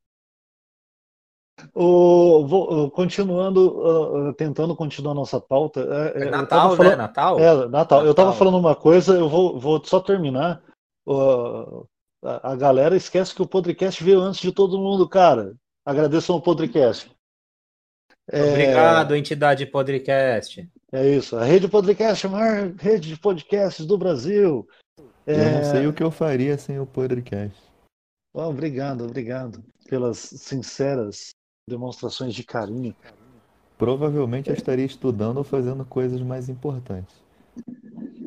o- 1.81 2.47
vou- 2.47 2.91
continuando, 2.91 4.29
uh, 4.31 4.33
tentando 4.35 4.75
continuar 4.75 5.13
a 5.13 5.15
nossa 5.15 5.41
pauta. 5.41 5.81
é, 5.81 6.19
é, 6.21 6.25
É 6.25 6.27
eu 6.27 6.31
Natal, 6.31 6.71
né? 6.71 6.77
falando- 6.77 6.97
Natal? 6.97 7.39
É, 7.41 7.69
Natal. 7.69 8.07
Eu 8.07 8.15
tava 8.15 8.29
Natal. 8.31 8.39
falando 8.39 8.59
uma 8.59 8.75
coisa, 8.75 9.15
eu 9.17 9.29
vou, 9.29 9.59
vou 9.61 9.85
só 9.85 10.01
terminar. 10.01 10.63
Uh, 11.07 11.87
a, 12.25 12.53
a 12.53 12.57
galera 12.57 12.97
esquece 12.97 13.35
que 13.35 13.43
o 13.43 13.47
podcast 13.49 14.03
veio 14.03 14.21
antes 14.21 14.41
de 14.41 14.51
todo 14.53 14.79
mundo, 14.79 15.09
cara. 15.09 15.55
Agradeçam 15.87 16.35
ao 16.37 16.43
podcast. 16.43 17.11
É, 18.31 18.43
Obrigado, 18.43 19.15
entidade 19.17 19.65
podcast. 19.65 20.69
É 20.93 21.09
isso. 21.09 21.37
A 21.37 21.45
rede 21.45 21.67
podcast 21.69 22.27
é 22.27 22.29
a 22.29 22.33
maior 22.33 22.73
rede 22.77 23.09
de 23.09 23.19
podcasts 23.19 23.87
do 23.87 23.97
Brasil. 23.97 24.67
Eu 25.27 25.35
É, 25.35 25.53
não 25.59 25.65
sei 25.65 25.87
o 25.87 25.93
que 25.93 26.03
eu 26.03 26.11
faria 26.11 26.59
sem 26.59 26.79
o 26.79 26.87
podcast. 26.87 27.57
ah, 28.37 28.49
obrigado, 28.49 29.05
obrigado 29.05 29.63
pelas 29.89 30.19
sinceras 30.19 31.31
demonstrações 31.69 32.35
de 32.35 32.43
carinho. 32.43 32.95
provavelmente 33.77 34.51
eu 34.51 34.55
estaria 34.55 34.85
estudando 34.85 35.39
ou 35.39 35.45
fazendo 35.45 35.85
coisas 35.85 36.21
mais 36.21 36.49
importantes. 36.49 37.15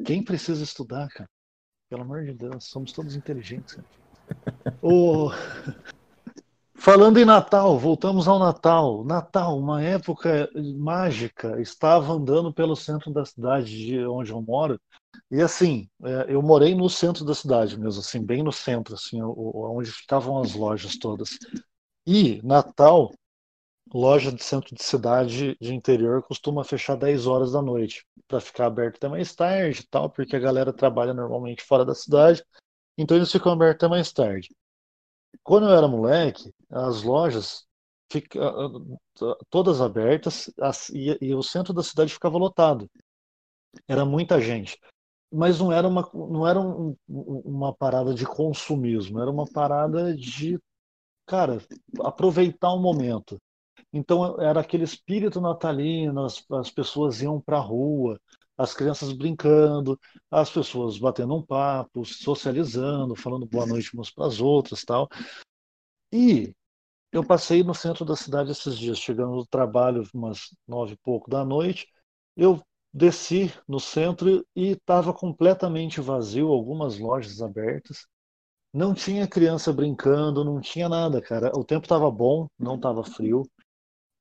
Quem 0.05 0.23
precisa 0.23 0.63
estudar, 0.63 1.09
cara? 1.09 1.29
Pelo 1.89 2.03
amor 2.03 2.23
de 2.23 2.33
Deus, 2.33 2.65
somos 2.65 2.91
todos 2.91 3.15
inteligentes. 3.15 3.75
Cara. 3.75 3.87
O... 4.81 5.29
Falando 6.73 7.19
em 7.19 7.25
Natal, 7.25 7.77
voltamos 7.77 8.27
ao 8.27 8.39
Natal. 8.39 9.03
Natal, 9.03 9.59
uma 9.59 9.83
época 9.83 10.49
mágica. 10.77 11.61
Estava 11.61 12.13
andando 12.13 12.51
pelo 12.51 12.75
centro 12.75 13.11
da 13.11 13.23
cidade 13.23 13.85
de 13.85 14.03
onde 14.05 14.31
eu 14.31 14.41
moro. 14.41 14.79
E 15.29 15.41
assim, 15.41 15.87
é, 16.03 16.25
eu 16.29 16.41
morei 16.41 16.73
no 16.73 16.89
centro 16.89 17.23
da 17.23 17.35
cidade 17.35 17.79
mesmo, 17.79 17.99
assim, 17.99 18.25
bem 18.25 18.41
no 18.41 18.51
centro, 18.51 18.95
assim, 18.95 19.21
onde 19.21 19.91
ficavam 19.91 20.41
as 20.41 20.55
lojas 20.55 20.97
todas. 20.97 21.37
E 22.07 22.41
Natal, 22.43 23.13
loja 23.93 24.31
de 24.31 24.43
centro 24.43 24.73
de 24.75 24.83
cidade 24.83 25.57
de 25.59 25.73
interior 25.73 26.23
costuma 26.23 26.63
fechar 26.63 26.95
10 26.95 27.27
horas 27.27 27.51
da 27.51 27.61
noite, 27.61 28.05
para 28.27 28.39
ficar 28.39 28.67
aberto 28.67 28.95
até 28.97 29.09
mais 29.09 29.35
tarde 29.35 29.81
e 29.81 29.87
tal, 29.87 30.09
porque 30.09 30.35
a 30.35 30.39
galera 30.39 30.71
trabalha 30.71 31.13
normalmente 31.13 31.63
fora 31.63 31.83
da 31.83 31.93
cidade, 31.93 32.43
então 32.97 33.17
eles 33.17 33.31
ficam 33.31 33.51
abertos 33.51 33.83
até 33.83 33.89
mais 33.89 34.11
tarde. 34.11 34.49
Quando 35.43 35.67
eu 35.67 35.75
era 35.75 35.87
moleque, 35.87 36.53
as 36.69 37.03
lojas 37.03 37.65
fica, 38.11 38.39
ah, 38.41 38.69
ah, 39.21 39.37
todas 39.49 39.81
abertas 39.81 40.49
e, 40.93 41.17
e 41.21 41.33
o 41.33 41.41
centro 41.41 41.73
da 41.73 41.83
cidade 41.83 42.13
ficava 42.13 42.37
lotado. 42.37 42.89
Era 43.87 44.05
muita 44.05 44.39
gente. 44.39 44.77
Mas 45.31 45.59
não 45.59 45.71
era 45.71 45.87
uma, 45.87 46.09
não 46.13 46.45
era 46.45 46.59
um, 46.59 46.95
uma 47.07 47.73
parada 47.73 48.13
de 48.13 48.25
consumismo, 48.25 49.21
era 49.21 49.31
uma 49.31 49.45
parada 49.45 50.13
de, 50.13 50.59
cara, 51.25 51.59
aproveitar 52.01 52.73
o 52.73 52.81
momento. 52.81 53.39
Então 53.93 54.39
era 54.41 54.61
aquele 54.61 54.83
espírito 54.83 55.41
natalino, 55.41 56.23
as, 56.25 56.43
as 56.51 56.71
pessoas 56.71 57.21
iam 57.21 57.41
para 57.41 57.57
a 57.57 57.61
rua, 57.61 58.19
as 58.57 58.73
crianças 58.73 59.11
brincando, 59.11 59.99
as 60.29 60.49
pessoas 60.49 60.97
batendo 60.97 61.35
um 61.35 61.45
papo, 61.45 62.05
socializando, 62.05 63.15
falando 63.15 63.45
boa 63.45 63.65
noite 63.65 63.93
umas 63.93 64.09
para 64.09 64.27
as 64.27 64.39
outras, 64.39 64.83
tal. 64.83 65.09
E 66.11 66.53
eu 67.11 67.25
passei 67.25 67.63
no 67.63 67.75
centro 67.75 68.05
da 68.05 68.15
cidade 68.15 68.51
esses 68.51 68.77
dias, 68.77 68.99
chegando 68.99 69.35
do 69.37 69.45
trabalho 69.45 70.03
umas 70.13 70.55
nove 70.67 70.93
e 70.93 70.97
pouco 70.97 71.29
da 71.29 71.45
noite, 71.45 71.87
eu 72.35 72.61
desci 72.93 73.53
no 73.67 73.79
centro 73.79 74.45
e 74.55 74.71
estava 74.71 75.13
completamente 75.13 76.01
vazio, 76.01 76.49
algumas 76.49 76.99
lojas 76.99 77.41
abertas. 77.41 78.07
Não 78.73 78.93
tinha 78.93 79.27
criança 79.27 79.73
brincando, 79.73 80.45
não 80.45 80.61
tinha 80.61 80.89
nada, 80.89 81.21
cara. 81.21 81.51
O 81.57 81.63
tempo 81.63 81.85
estava 81.85 82.09
bom, 82.11 82.47
não 82.59 82.75
estava 82.75 83.03
frio. 83.03 83.43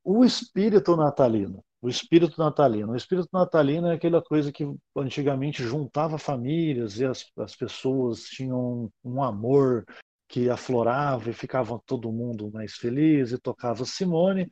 O 0.05 0.24
espírito 0.24 0.96
natalino 0.96 1.62
o 1.82 1.88
espírito 1.88 2.38
natalino. 2.38 2.92
O 2.92 2.96
espírito 2.96 3.28
natalino 3.32 3.88
é 3.88 3.94
aquela 3.94 4.22
coisa 4.22 4.53
que 4.53 4.70
antigamente 4.96 5.62
juntava 5.62 6.18
famílias 6.18 6.98
e 6.98 7.05
as, 7.05 7.24
as 7.38 7.57
pessoas 7.57 8.24
tinham 8.24 8.90
um 9.03 9.22
amor 9.22 9.86
que 10.28 10.51
aflorava 10.51 11.30
e 11.30 11.32
ficava 11.32 11.80
todo 11.86 12.12
mundo 12.12 12.51
mais 12.53 12.74
feliz 12.74 13.32
e 13.32 13.38
tocava 13.38 13.84
Simone. 13.84 14.48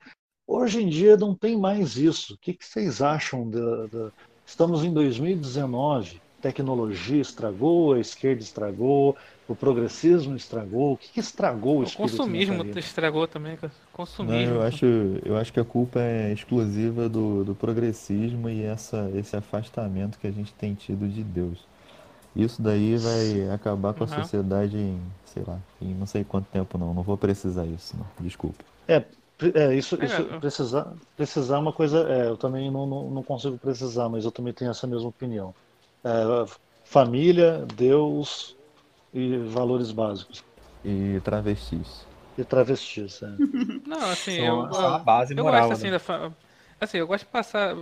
Hoje 0.47 0.83
em 0.83 0.89
dia 0.89 1.17
não 1.17 1.35
tem 1.35 1.57
mais 1.57 1.97
isso. 1.97 2.35
O 2.35 2.39
que, 2.39 2.55
que 2.55 2.65
vocês 2.65 3.03
acham? 3.03 3.49
Da, 3.49 3.87
da... 3.87 4.13
Estamos 4.47 4.83
em 4.83 4.93
2019, 4.93 6.23
tecnologia 6.41 7.21
estragou, 7.21 7.93
a 7.93 8.01
esquerda 8.01 8.43
estragou, 8.43 9.15
o 9.49 9.57
progressismo 9.57 10.37
estragou. 10.37 10.93
O 10.93 10.97
que, 10.97 11.09
que 11.09 11.21
estragou 11.21 11.79
o, 11.79 11.83
o 11.83 11.93
consumismo 11.93 12.59
natalino? 12.59 12.79
estragou 12.79 13.27
também, 13.27 13.59
consumismo. 13.93 14.55
Não, 14.55 14.61
eu 14.61 14.63
acho, 14.63 14.87
eu 15.25 15.37
acho 15.39 15.53
que 15.53 15.59
a 15.59 15.65
culpa 15.65 15.99
é 16.01 16.33
exclusiva 16.33 17.09
do, 17.09 17.45
do 17.45 17.55
progressismo 17.55 18.51
e 18.51 18.63
essa, 18.63 19.11
esse 19.15 19.35
afastamento 19.35 20.19
que 20.19 20.27
a 20.27 20.31
gente 20.31 20.53
tem 20.53 20.75
tido 20.75 21.09
de 21.09 21.25
Deus. 21.25 21.67
Isso 22.37 22.61
daí 22.61 22.97
vai 22.99 23.51
acabar 23.55 23.95
com 23.95 24.05
a 24.05 24.07
uhum. 24.07 24.23
sociedade 24.23 24.77
em, 24.77 25.01
sei 25.25 25.43
lá, 25.47 25.59
em 25.81 25.95
não 25.95 26.07
sei 26.07 26.23
quanto 26.23 26.47
tempo 26.47 26.77
não. 26.77 26.93
Não 26.93 27.03
vou 27.03 27.17
precisar 27.17 27.65
isso, 27.65 27.97
não. 27.97 28.07
Desculpa. 28.21 28.63
É, 28.87 29.03
é 29.55 29.75
isso, 29.75 29.99
é, 30.01 30.05
isso 30.05 30.25
precisar, 30.39 30.93
precisar 31.17 31.57
é 31.57 31.59
uma 31.59 31.73
coisa. 31.73 32.07
É, 32.07 32.29
eu 32.29 32.37
também 32.37 32.71
não, 32.71 32.87
não, 32.87 33.11
não, 33.11 33.23
consigo 33.23 33.57
precisar, 33.57 34.11
mas 34.11 34.27
eu 34.27 34.31
também 34.31 34.53
tenho 34.53 34.71
essa 34.71 34.87
mesma 34.87 35.09
opinião. 35.09 35.55
É, 36.05 36.47
família, 36.85 37.65
Deus, 37.75 38.58
e 39.13 39.37
valores 39.39 39.91
básicos. 39.91 40.45
E 40.85 41.21
travestis. 41.25 42.07
E 42.37 42.45
travestis, 42.45 43.23
é. 43.23 43.31
Não, 43.87 44.11
assim, 44.11 44.39
eu, 44.41 44.67
eu, 44.67 44.99
base 45.01 45.37
eu 45.37 45.45
moral, 45.45 45.69
gosto 45.69 45.73
assim, 45.73 45.91
né? 45.91 45.99
da, 45.99 46.33
assim, 46.81 46.99
eu 46.99 47.07
gosto 47.07 47.25
de 47.25 47.31
passar, 47.31 47.75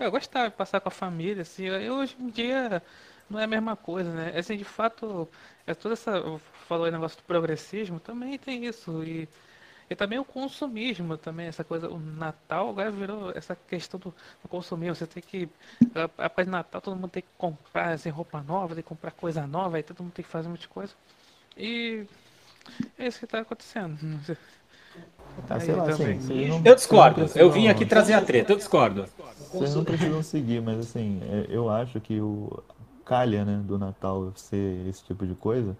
eu 0.00 0.10
gosto 0.10 0.30
de 0.30 0.50
passar 0.50 0.80
com 0.80 0.88
a 0.88 0.92
família, 0.92 1.42
assim, 1.42 1.66
eu, 1.66 1.94
hoje 1.94 2.16
em 2.18 2.28
dia 2.28 2.82
não 3.30 3.38
é 3.38 3.44
a 3.44 3.46
mesma 3.46 3.76
coisa, 3.76 4.12
né? 4.12 4.32
Assim, 4.36 4.56
de 4.56 4.64
fato, 4.64 5.28
é 5.66 5.74
toda 5.74 5.94
essa, 5.94 6.20
falou 6.68 6.86
aí 6.86 6.92
negócio 6.92 7.16
do 7.18 7.24
progressismo, 7.24 8.00
também 8.00 8.38
tem 8.38 8.66
isso, 8.66 9.02
e 9.04 9.28
e 9.92 9.94
também 9.94 10.18
o 10.18 10.24
consumismo 10.24 11.18
também, 11.18 11.46
essa 11.46 11.62
coisa, 11.62 11.86
o 11.86 11.98
Natal 11.98 12.70
agora 12.70 12.90
virou 12.90 13.30
essa 13.34 13.54
questão 13.54 14.00
do, 14.00 14.14
do 14.42 14.48
consumismo. 14.48 14.94
Você 14.94 15.06
tem 15.06 15.22
que, 15.22 15.46
após 16.16 16.48
Natal, 16.48 16.80
todo 16.80 16.96
mundo 16.96 17.10
tem 17.10 17.22
que 17.22 17.28
comprar 17.36 17.90
assim, 17.90 18.08
roupa 18.08 18.42
nova, 18.42 18.74
tem 18.74 18.82
que 18.82 18.88
comprar 18.88 19.10
coisa 19.10 19.46
nova, 19.46 19.76
aí 19.76 19.82
todo 19.82 20.02
mundo 20.02 20.12
tem 20.14 20.24
que 20.24 20.30
fazer 20.30 20.48
muita 20.48 20.66
coisa. 20.66 20.94
E 21.58 22.06
é 22.98 23.06
isso 23.06 23.18
que 23.18 23.26
está 23.26 23.40
acontecendo. 23.40 23.98
Ah, 25.48 25.60
sei 25.60 25.74
lá, 25.74 25.84
assim, 25.86 26.48
não, 26.48 26.62
eu 26.64 26.74
discordo. 26.74 27.26
Eu 27.34 27.50
vim 27.50 27.68
aqui 27.68 27.84
trazer 27.84 28.14
a 28.14 28.22
treta, 28.22 28.52
eu 28.52 28.56
discordo. 28.56 29.04
Vocês 29.52 29.74
não 29.74 29.84
precisam 29.84 30.22
seguir, 30.22 30.62
mas 30.62 30.78
assim, 30.78 31.20
é, 31.24 31.54
eu 31.54 31.68
acho 31.68 32.00
que 32.00 32.18
o 32.18 32.62
calha, 33.04 33.44
né, 33.44 33.60
do 33.62 33.78
Natal 33.78 34.32
ser 34.36 34.86
esse 34.88 35.04
tipo 35.04 35.26
de 35.26 35.34
coisa 35.34 35.76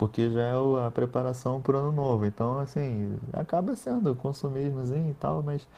porque 0.00 0.30
já 0.30 0.40
é 0.40 0.54
a 0.86 0.90
preparação 0.90 1.60
para 1.60 1.76
o 1.76 1.78
ano 1.78 1.92
novo. 1.92 2.24
Então, 2.24 2.58
assim, 2.58 3.18
acaba 3.34 3.76
sendo 3.76 4.14
consumismozinho 4.14 5.10
e 5.10 5.12
tal, 5.12 5.42
mas 5.42 5.68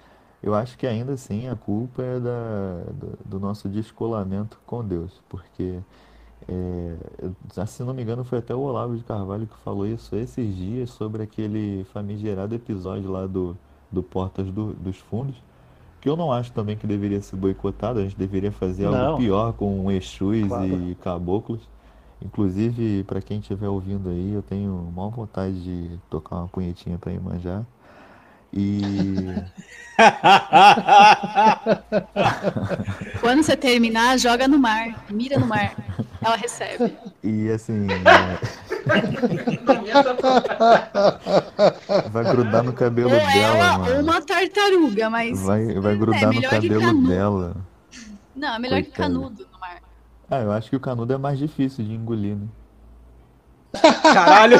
eu 0.40 0.54
acho 0.54 0.78
que 0.78 0.86
ainda 0.86 1.14
assim 1.14 1.48
a 1.48 1.56
culpa 1.56 2.04
é 2.04 2.20
da, 2.20 2.84
do, 3.24 3.40
nosso 3.40 3.68
descolamento 3.68 4.60
com 4.64 4.84
Deus, 4.84 5.20
porque, 5.28 5.80
é, 6.48 7.66
se 7.66 7.82
não 7.82 7.92
me 7.92 8.04
engano, 8.04 8.22
foi 8.22 8.38
até 8.38 8.54
o 8.54 8.60
Olavo 8.60 8.96
de 8.96 9.02
Carvalho 9.02 9.44
que 9.44 9.56
falou 9.64 9.88
isso 9.88 10.14
esses 10.14 10.54
dias 10.54 10.90
sobre 10.90 11.24
aquele 11.24 11.84
famigerado 11.92 12.54
episódio 12.54 13.10
lá 13.10 13.26
do, 13.26 13.56
do 13.90 14.04
Portas 14.04 14.46
do, 14.52 14.72
dos 14.74 14.98
Fundos, 14.98 15.42
que 16.00 16.08
eu 16.08 16.16
não 16.16 16.30
acho 16.30 16.52
também 16.52 16.76
que 16.76 16.86
deveria 16.86 17.20
ser 17.20 17.34
boicotado, 17.34 17.98
a 17.98 18.02
gente 18.04 18.16
deveria 18.16 18.52
fazer 18.52 18.84
algo 18.84 18.98
não. 18.98 19.16
pior 19.16 19.52
com 19.54 19.90
Exus 19.90 20.46
claro. 20.46 20.64
e 20.64 20.94
caboclos. 20.94 21.71
Inclusive, 22.24 23.04
para 23.04 23.20
quem 23.20 23.40
estiver 23.40 23.68
ouvindo 23.68 24.08
aí, 24.08 24.32
eu 24.32 24.42
tenho 24.42 24.90
maior 24.94 25.10
vontade 25.10 25.62
de 25.62 25.98
tocar 26.08 26.36
uma 26.36 26.48
punhetinha 26.48 26.96
para 26.98 27.12
Imanjá. 27.12 27.62
E. 28.52 28.80
Quando 33.20 33.42
você 33.42 33.56
terminar, 33.56 34.18
joga 34.18 34.46
no 34.46 34.58
mar, 34.58 35.06
mira 35.10 35.38
no 35.38 35.46
mar. 35.46 35.74
Ela 36.20 36.36
recebe. 36.36 36.94
E 37.24 37.48
assim. 37.50 37.86
É... 37.90 38.38
vai 42.10 42.24
grudar 42.24 42.62
no 42.62 42.74
cabelo 42.74 43.10
ou 43.10 43.16
dela. 43.16 43.34
Ela, 43.34 43.78
mano. 43.78 43.94
Ou 43.94 44.02
uma 44.02 44.20
tartaruga, 44.20 45.08
mas. 45.08 45.40
Vai, 45.40 45.72
vai 45.80 45.96
grudar 45.96 46.22
é 46.22 46.26
no 46.26 46.42
cabelo 46.42 47.08
dela. 47.08 47.56
Não, 48.36 48.54
é 48.54 48.58
melhor 48.58 48.82
Coitada. 48.82 48.92
que 48.92 49.02
canudo. 49.02 49.46
Ah, 50.32 50.40
eu 50.40 50.50
acho 50.50 50.70
que 50.70 50.76
o 50.76 50.80
canudo 50.80 51.12
é 51.12 51.18
mais 51.18 51.38
difícil 51.38 51.84
de 51.84 51.92
engolir, 51.92 52.34
né? 52.34 52.46
Caralho! 54.14 54.56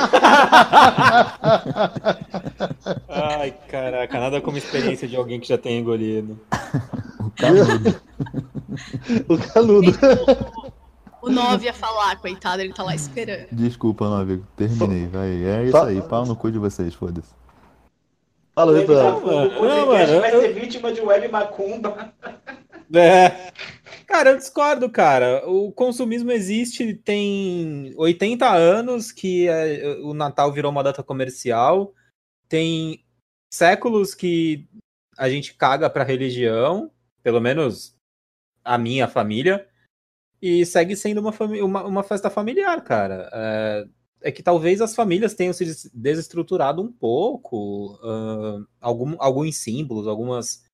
Ai, 3.08 3.54
caraca, 3.70 4.20
nada 4.20 4.42
como 4.42 4.58
experiência 4.58 5.08
de 5.08 5.16
alguém 5.16 5.40
que 5.40 5.48
já 5.48 5.56
tem 5.56 5.78
engolido. 5.78 6.38
o 7.18 7.30
canudo. 7.30 8.02
o 9.30 9.38
canudo. 9.38 9.98
O 11.22 11.30
9 11.30 11.64
ia 11.64 11.72
falar, 11.72 12.16
coitado, 12.16 12.60
ele 12.60 12.74
tá 12.74 12.82
lá 12.82 12.94
esperando. 12.94 13.46
Desculpa, 13.50 14.10
9, 14.10 14.42
terminei, 14.54 15.06
vai. 15.06 15.42
É 15.42 15.64
isso 15.64 15.76
aí, 15.78 16.02
pau 16.02 16.26
no 16.26 16.36
cu 16.36 16.52
de 16.52 16.58
vocês, 16.58 16.92
foda-se. 16.92 17.32
Fala 18.54 18.76
aí, 18.76 18.84
O 18.84 18.88
podcast 19.86 20.20
vai 20.20 20.30
ser 20.32 20.52
vítima 20.52 20.92
de 20.92 21.00
web 21.00 21.28
macumba. 21.28 22.12
É. 22.94 23.52
Cara, 24.06 24.30
eu 24.30 24.36
discordo, 24.36 24.90
cara. 24.90 25.48
O 25.48 25.72
consumismo 25.72 26.30
existe 26.30 26.94
tem 26.94 27.94
80 27.96 28.48
anos 28.50 29.10
que 29.10 29.48
é, 29.48 29.96
o 30.02 30.12
Natal 30.12 30.52
virou 30.52 30.70
uma 30.70 30.82
data 30.82 31.02
comercial. 31.02 31.94
Tem 32.48 33.04
séculos 33.52 34.14
que 34.14 34.68
a 35.16 35.28
gente 35.28 35.54
caga 35.54 35.88
pra 35.88 36.04
religião, 36.04 36.90
pelo 37.22 37.40
menos 37.40 37.94
a 38.64 38.76
minha 38.78 39.08
família, 39.08 39.66
e 40.40 40.64
segue 40.66 40.96
sendo 40.96 41.20
uma, 41.20 41.32
uma, 41.62 41.84
uma 41.84 42.02
festa 42.02 42.28
familiar, 42.28 42.82
cara. 42.82 43.30
É, 43.32 43.86
é, 44.22 44.32
que 44.32 44.42
talvez 44.42 44.80
as 44.80 44.94
famílias 44.94 45.34
tenham 45.34 45.52
se 45.52 45.90
desestruturado 45.94 46.82
um 46.82 46.92
pouco, 46.92 47.94
uh, 48.02 48.66
algum, 48.80 49.16
alguns 49.18 49.56
símbolos, 49.56 50.06
algumas 50.06 50.64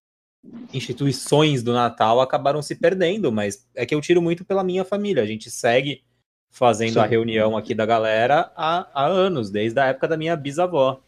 instituições 0.73 1.63
do 1.63 1.73
Natal 1.73 2.21
acabaram 2.21 2.63
se 2.63 2.75
perdendo, 2.75 3.33
mas 3.33 3.67
é 3.75 3.85
que 3.85 3.95
eu 3.95 4.01
tiro 4.01 4.23
muito 4.23 4.45
pela 4.45 4.65
minha 4.65 4.85
família. 4.85 5.23
A 5.23 5.27
gente 5.27 5.51
segue 5.51 6.03
fazendo 6.51 6.95
Sim. 6.95 7.01
a 7.01 7.07
reunião 7.07 7.57
aqui 7.57 7.75
da 7.75 7.85
galera 7.85 8.51
há, 8.57 8.89
há 8.95 9.07
anos, 9.07 9.51
desde 9.51 9.79
a 9.79 9.87
época 9.87 10.09
da 10.09 10.17
minha 10.17 10.37
bisavó. 10.37 11.01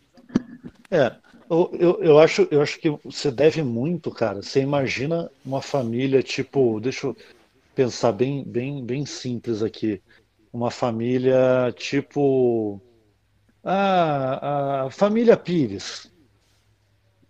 É, 0.91 1.15
eu, 1.49 1.71
eu, 1.79 2.03
eu 2.03 2.19
acho, 2.19 2.47
eu 2.51 2.63
acho 2.63 2.79
que 2.79 2.91
você 3.05 3.31
deve 3.31 3.63
muito, 3.63 4.11
cara. 4.11 4.43
Você 4.43 4.61
imagina 4.61 5.31
uma 5.45 5.63
família, 5.63 6.23
tipo, 6.23 6.79
deixa 6.81 7.09
eu 7.09 7.17
pensar 7.75 8.13
bem, 8.13 8.45
bem, 8.45 8.85
bem 8.85 9.07
simples 9.07 9.63
aqui. 9.63 10.03
Uma 10.53 10.71
família 10.71 11.73
tipo. 11.77 12.81
Ah, 13.63 14.85
a 14.87 14.91
família 14.91 15.37
Pires. 15.37 16.11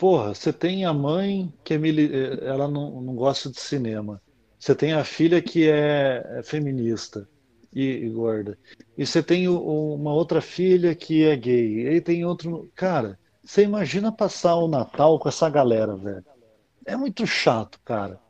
Porra, 0.00 0.34
você 0.34 0.52
tem 0.52 0.84
a 0.86 0.94
mãe 0.94 1.52
que 1.64 1.74
é 1.74 1.78
mili- 1.78 2.10
eh, 2.14 2.46
ela 2.46 2.68
não, 2.68 3.00
não 3.02 3.14
gosta 3.14 3.50
de 3.50 3.60
cinema. 3.60 4.22
Você 4.58 4.74
tem 4.74 4.92
a 4.94 5.04
filha 5.04 5.42
que 5.42 5.68
é, 5.70 6.38
é 6.40 6.42
feminista 6.42 7.28
e, 7.72 7.82
e 8.06 8.10
gorda. 8.10 8.58
E 8.96 9.06
você 9.06 9.22
tem 9.22 9.46
o- 9.48 9.94
uma 9.94 10.12
outra 10.14 10.40
filha 10.40 10.94
que 10.96 11.24
é 11.24 11.36
gay. 11.36 11.84
E 11.84 11.88
aí 11.88 12.00
tem 12.00 12.24
outro. 12.24 12.70
Cara, 12.74 13.18
você 13.44 13.62
imagina 13.64 14.10
passar 14.14 14.56
o 14.56 14.68
Natal 14.68 15.18
com 15.18 15.28
essa 15.28 15.50
galera, 15.50 15.96
velho. 15.96 16.24
É 16.86 16.96
muito 16.96 17.26
chato, 17.26 17.80
cara. 17.84 18.20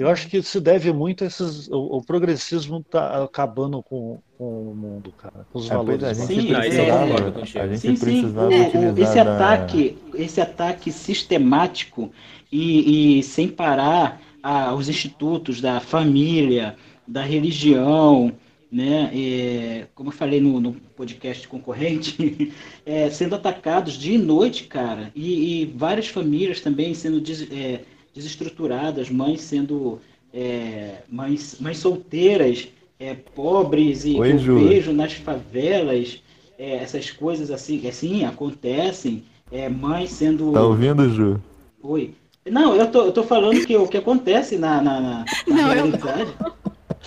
Eu 0.00 0.08
acho 0.08 0.28
que 0.28 0.42
se 0.42 0.58
deve 0.58 0.92
muito 0.94 1.24
a 1.24 1.26
esses. 1.26 1.68
O, 1.68 1.98
o 1.98 2.02
progressismo 2.02 2.82
tá 2.88 3.22
acabando 3.22 3.82
com, 3.82 4.18
com 4.38 4.70
o 4.70 4.74
mundo, 4.74 5.12
cara. 5.12 5.46
Com 5.52 5.58
os 5.58 5.66
É, 5.70 5.74
pois 5.74 6.00
valores. 6.00 6.02
é, 6.02 6.10
a 6.10 6.14
gente 6.14 6.26
Sim, 6.26 6.54
é. 6.54 7.30
contigo. 7.32 7.58
A 7.60 7.66
gente 7.68 7.80
Sim, 7.80 7.96
sim. 7.96 8.04
precisava 8.04 8.54
É, 8.54 8.68
utilizar 8.68 8.98
esse 8.98 9.14
da- 9.24 9.34
ataque, 9.34 9.98
esse 10.14 10.40
ataque 10.40 10.90
sistemático 10.90 12.10
e, 12.50 13.18
e 13.18 13.22
sem 13.22 13.46
parar 13.48 14.22
a- 14.42 14.72
os 14.74 14.88
institutos 14.88 15.60
da 15.60 15.80
família, 15.80 16.76
da 17.06 17.22
religião, 17.22 18.32
né? 18.72 19.10
é, 19.12 19.86
como 19.94 20.08
eu 20.08 20.14
falei 20.14 20.40
no, 20.40 20.60
no 20.60 20.72
podcast 20.96 21.46
concorrente, 21.46 22.52
é, 22.86 23.10
sendo 23.10 23.34
atacados 23.34 23.94
dia 23.94 24.14
e 24.14 24.18
noite, 24.18 24.64
cara, 24.64 25.10
e, 25.14 25.62
e 25.62 25.66
várias 25.66 26.06
famílias 26.08 26.60
também 26.62 26.94
sendo 26.94 27.20
des- 27.20 27.50
é, 27.52 27.80
desestruturadas, 28.14 29.10
mães 29.10 29.40
sendo 29.40 30.00
é, 30.32 30.98
mães, 31.08 31.56
mães 31.60 31.78
solteiras, 31.78 32.68
é, 32.98 33.14
pobres 33.14 34.04
e 34.04 34.18
Oi, 34.18 34.32
eu 34.32 34.38
vejo 34.38 34.92
nas 34.92 35.12
favelas 35.14 36.22
é, 36.58 36.76
essas 36.76 37.10
coisas 37.10 37.50
assim, 37.50 37.86
assim 37.88 38.24
acontecem, 38.24 39.24
é, 39.50 39.68
mães 39.68 40.10
sendo. 40.12 40.52
Tá 40.52 40.62
ouvindo, 40.62 41.08
Ju? 41.10 41.40
Oi. 41.82 42.14
Não, 42.50 42.74
eu 42.74 42.86
tô, 42.90 43.04
eu 43.04 43.12
tô 43.12 43.22
falando 43.22 43.64
que 43.66 43.76
o 43.76 43.86
que 43.86 43.96
acontece 43.96 44.56
na, 44.56 44.80
na, 44.80 45.00
na, 45.00 45.24
na 45.46 45.54
Não, 45.56 45.68
realidade. 45.70 46.30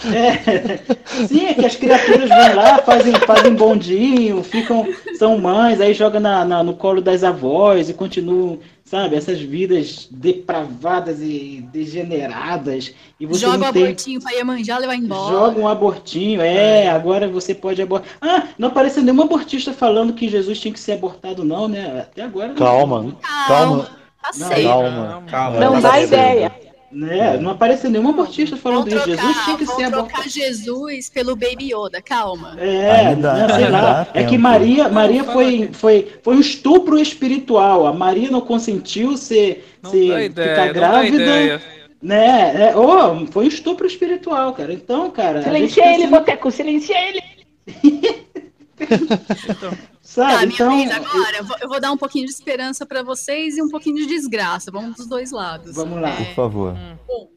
É, 0.05 1.27
sim, 1.27 1.45
é 1.45 1.53
que 1.53 1.65
as 1.65 1.75
criaturas 1.75 2.27
vão 2.27 2.55
lá, 2.55 2.79
fazem, 2.79 3.13
fazem 3.27 3.53
bondinho, 3.53 4.41
ficam, 4.43 4.87
são 5.17 5.37
mães, 5.37 5.79
aí 5.79 5.93
joga 5.93 6.19
na, 6.19 6.43
na- 6.43 6.63
no 6.63 6.73
colo 6.73 6.99
das 6.99 7.23
avós 7.23 7.89
e 7.89 7.93
continuam, 7.93 8.57
sabe, 8.85 9.15
essas 9.15 9.39
vidas 9.39 10.07
depravadas 10.11 11.19
e 11.21 11.65
degeneradas. 11.71 12.93
E 13.19 13.25
você 13.25 13.41
Joga 13.41 13.69
o 13.69 13.73
tem, 13.73 13.83
abortinho 13.83 14.21
pra 14.21 14.31
Iemanjá 14.31 14.77
levar 14.77 14.95
embora. 14.95 15.31
Joga 15.31 15.59
um 15.59 15.67
abortinho, 15.67 16.41
é, 16.41 16.87
agora 16.89 17.27
você 17.27 17.55
pode 17.55 17.81
abortar. 17.81 18.09
Ah, 18.21 18.47
não 18.57 18.67
apareceu 18.69 19.01
nenhum 19.03 19.21
abortista 19.23 19.73
falando 19.73 20.13
que 20.13 20.27
Jesus 20.29 20.59
tinha 20.59 20.73
que 20.73 20.79
ser 20.79 20.93
abortado, 20.93 21.43
não, 21.43 21.67
né? 21.67 22.01
Até 22.01 22.23
agora. 22.23 22.49
não- 22.49 22.55
Calma, 22.55 23.17
calma, 23.47 24.03
Tá 24.23 24.31
Não, 24.37 24.49
calma. 24.49 25.23
Calma, 25.29 25.59
Não 25.59 25.81
dá 25.81 25.99
ideia. 26.01 26.51
Né? 26.93 27.37
Não 27.37 27.51
apareceu 27.51 27.89
nenhum 27.89 28.09
abortista 28.09 28.55
falando 28.55 28.87
isso. 28.87 29.05
Jesus 29.05 29.43
tinha 29.43 29.57
que 29.57 29.65
ser 29.65 29.75
trocar 29.75 29.97
abortado. 29.99 30.29
Jesus 30.29 31.09
pelo 31.09 31.35
Baby 31.35 31.73
Yoda, 31.73 32.01
calma. 32.01 32.55
É, 32.59 33.07
Ainda- 33.07 33.33
né, 33.33 33.53
sei 33.55 33.69
lá. 33.69 34.07
É 34.13 34.23
que. 34.23 34.37
Maria, 34.37 34.89
Maria 34.89 35.23
foi, 35.23 35.69
foi, 35.73 36.11
foi 36.21 36.35
um 36.35 36.39
estupro 36.39 36.99
espiritual. 36.99 37.87
A 37.87 37.93
Maria 37.93 38.29
não 38.29 38.41
consentiu 38.41 39.17
ser, 39.17 39.65
Não 39.81 39.89
ser 39.89 40.25
ideia, 40.25 40.49
ficar 40.49 40.73
grávida. 40.73 41.61
Né? 42.01 42.69
É, 42.69 42.75
oh, 42.75 43.25
foi 43.27 43.45
um 43.45 43.47
estupro 43.47 43.87
espiritual, 43.87 44.53
cara. 44.53 44.73
Então, 44.73 45.09
cara. 45.09 45.41
Silencia 45.41 45.83
ele, 45.85 45.93
precisa- 45.93 46.19
Boteco, 46.19 46.51
silencia 46.51 46.97
ele. 47.09 47.23
Sabe? 50.13 50.31
Tá, 50.31 50.45
minha 50.45 50.53
então, 50.53 50.69
vez 50.69 50.91
agora. 50.91 51.37
Eu 51.37 51.43
vou, 51.43 51.57
eu 51.61 51.69
vou 51.69 51.81
dar 51.81 51.91
um 51.91 51.97
pouquinho 51.97 52.25
de 52.25 52.31
esperança 52.31 52.85
pra 52.85 53.01
vocês 53.01 53.57
e 53.57 53.61
um 53.61 53.69
pouquinho 53.69 53.95
de 53.95 54.05
desgraça. 54.05 54.69
Vamos 54.71 54.95
dos 54.95 55.07
dois 55.07 55.31
lados. 55.31 55.75
Vamos 55.75 55.99
lá. 55.99 56.15
Por 56.15 56.35
favor. 56.35 56.75
Bom, 57.07 57.31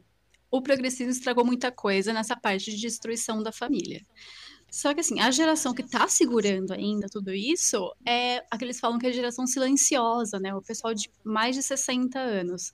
o 0.51 0.61
progressismo 0.61 1.11
estragou 1.11 1.43
muita 1.43 1.71
coisa 1.71 2.13
nessa 2.13 2.35
parte 2.35 2.71
de 2.71 2.79
destruição 2.79 3.41
da 3.41 3.51
família. 3.51 4.01
Só 4.69 4.93
que 4.93 4.99
assim, 4.99 5.19
a 5.19 5.31
geração 5.31 5.73
que 5.73 5.81
tá 5.81 6.07
segurando 6.07 6.71
ainda 6.71 7.07
tudo 7.09 7.33
isso 7.33 7.91
é 8.05 8.43
a 8.51 8.57
que 8.57 8.65
eles 8.65 8.79
falam 8.79 8.99
que 8.99 9.07
é 9.07 9.09
a 9.09 9.13
geração 9.13 9.47
silenciosa, 9.47 10.39
né? 10.39 10.53
O 10.53 10.61
pessoal 10.61 10.93
de 10.93 11.09
mais 11.23 11.55
de 11.55 11.63
60 11.63 12.19
anos. 12.19 12.71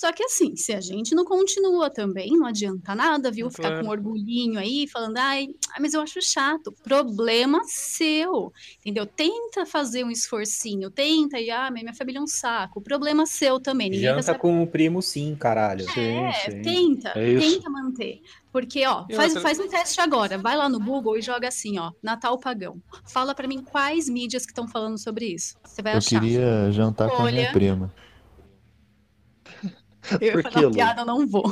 Só 0.00 0.10
que 0.12 0.22
assim, 0.24 0.56
se 0.56 0.72
a 0.72 0.80
gente 0.80 1.14
não 1.14 1.26
continua 1.26 1.90
também, 1.90 2.30
não 2.30 2.46
adianta 2.46 2.94
nada, 2.94 3.30
viu? 3.30 3.50
Ficar 3.50 3.68
Claro. 3.68 3.84
com 3.84 3.90
orgulhinho 3.90 4.58
aí, 4.58 4.88
falando, 4.88 5.18
ai, 5.18 5.48
mas 5.78 5.92
eu 5.92 6.00
acho 6.00 6.22
chato. 6.22 6.72
Problema 6.82 7.60
seu, 7.66 8.50
entendeu? 8.78 9.04
Tenta 9.04 9.66
fazer 9.66 10.02
um 10.02 10.10
esforcinho, 10.10 10.90
tenta, 10.90 11.38
e 11.38 11.50
ah, 11.50 11.70
minha 11.70 11.92
família 11.92 12.18
é 12.18 12.22
um 12.22 12.26
saco. 12.26 12.80
Problema 12.80 13.26
seu 13.26 13.60
também. 13.60 13.90
Ninguém 13.90 14.08
tá 14.08 14.20
Janta 14.22 14.38
com 14.38 14.62
o 14.62 14.66
primo 14.66 15.02
sim, 15.02 15.36
caralho. 15.38 15.84
é, 15.90 16.32
sim. 16.32 16.62
tenta, 16.62 17.10
É 17.10 17.38
tenta 17.38 17.68
manter. 17.68 18.22
Porque, 18.50 18.86
ó, 18.86 19.04
faz, 19.14 19.28
outra- 19.34 19.42
faz 19.42 19.60
um 19.60 19.68
teste 19.68 20.00
agora. 20.00 20.38
Vai 20.38 20.56
lá 20.56 20.66
no 20.66 20.80
Google 20.80 21.18
e 21.18 21.20
joga 21.22 21.48
assim, 21.48 21.78
ó, 21.78 21.90
Natal 22.02 22.38
Pagão. 22.40 22.80
Fala 23.04 23.34
pra 23.34 23.46
mim 23.46 23.62
quais 23.62 24.08
mídias 24.08 24.46
que 24.46 24.52
estão 24.52 24.66
falando 24.66 24.96
sobre 24.98 25.26
isso. 25.26 25.56
Você 25.62 25.82
vai 25.82 25.92
Eu 25.92 25.98
achar. 25.98 26.18
queria 26.20 26.72
jantar 26.72 27.10
com 27.10 27.26
a 27.26 27.30
minha 27.30 27.52
prima. 27.52 27.92
Eu 30.20 30.28
ia 30.28 30.32
Por 30.32 30.42
fazer 30.42 30.58
que, 30.58 30.64
uma 30.66 30.70
piada, 30.70 31.02
eu 31.02 31.06
não 31.06 31.26
vou. 31.26 31.44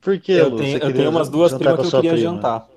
Por 0.00 0.20
que, 0.20 0.32
Eu 0.32 0.48
Lu? 0.50 0.56
tenho, 0.56 0.78
Você 0.78 0.82
eu 0.82 0.92
tenho 0.92 1.10
umas 1.10 1.28
duas 1.28 1.54
primas 1.54 1.80
que 1.80 1.86
a 1.86 1.88
eu 1.88 1.92
queria 1.92 2.12
prima? 2.12 2.32
jantar. 2.32 2.68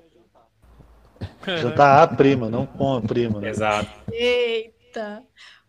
Jantar 1.56 2.02
a 2.02 2.06
prima, 2.08 2.48
não 2.50 2.66
com 2.66 2.94
a 2.96 3.00
prima. 3.00 3.40
Né? 3.40 3.48
Exato. 3.50 3.90
Eita. 4.10 5.22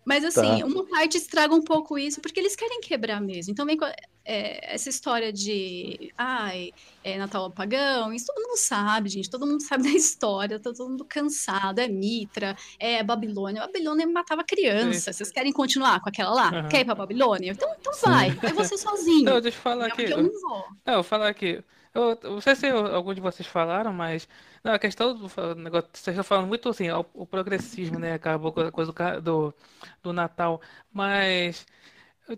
Mas 0.09 0.25
assim, 0.25 0.59
Tá. 0.61 0.65
uma 0.65 0.83
parte 0.87 1.17
estraga 1.17 1.53
um 1.53 1.61
pouco 1.61 1.95
isso, 1.99 2.19
porque 2.19 2.39
eles 2.39 2.55
querem 2.55 2.81
quebrar 2.81 3.21
mesmo. 3.21 3.51
Então 3.51 3.63
vem 3.63 3.77
com 3.77 3.85
a- 3.85 3.93
é, 4.25 4.73
essa 4.73 4.89
história 4.89 5.31
de 5.31 6.11
ai, 6.17 6.71
é 7.03 7.15
Natal 7.17 7.49
pagão, 7.51 8.11
isso 8.11 8.25
todo 8.27 8.41
mundo 8.47 8.57
sabe, 8.57 9.07
gente. 9.09 9.29
Todo 9.29 9.45
mundo 9.45 9.61
sabe 9.69 9.83
da 9.83 9.89
história, 9.89 10.59
tá 10.59 10.73
todo 10.73 10.89
mundo 10.89 11.05
cansado. 11.05 11.77
É 11.79 11.87
Mitra, 11.87 12.55
é 12.79 13.03
Babilônia. 13.03 13.61
Babilônia 13.67 14.07
matava 14.07 14.43
criança. 14.43 15.13
Vocês 15.13 15.31
querem 15.31 15.53
continuar 15.53 15.99
com 16.01 16.09
aquela 16.09 16.31
lá? 16.33 16.47
Aham. 16.49 16.69
Quer 16.69 16.81
ir 16.81 16.85
pra 16.85 16.95
Babilônia? 16.95 17.51
Então, 17.51 17.71
então 17.79 17.93
vai, 18.01 18.31
vai 18.31 18.51
você 18.53 18.77
sozinho. 18.79 19.25
Não, 19.25 19.39
deixa 19.39 19.57
eu 19.57 19.61
falar 19.61 19.89
Entendeu? 19.89 20.17
aqui. 20.17 20.27
Eu 20.27 20.33
não 20.33 20.41
vou. 20.41 20.65
Não, 20.85 20.93
eu 20.93 20.93
vou 20.95 21.03
falar 21.03 21.27
aqui. 21.29 21.63
Eu, 21.93 22.17
eu 22.23 22.31
não 22.31 22.41
sei 22.41 22.55
se 22.55 22.67
algum 22.67 23.13
de 23.13 23.21
vocês 23.21 23.47
falaram, 23.47 23.93
mas 23.93 24.27
não, 24.63 24.73
a 24.73 24.79
questão 24.79 25.13
do 25.15 25.55
negócio, 25.55 25.89
vocês 25.93 26.15
estão 26.15 26.23
falando 26.23 26.47
muito 26.47 26.69
assim, 26.69 26.89
o, 26.91 27.05
o 27.13 27.25
progressismo, 27.25 27.99
né? 27.99 28.13
Acabou 28.13 28.51
com 28.51 28.61
a 28.61 28.71
coisa 28.71 28.91
do, 28.91 29.21
do, 29.21 29.55
do 30.03 30.13
Natal, 30.13 30.61
mas 30.91 31.65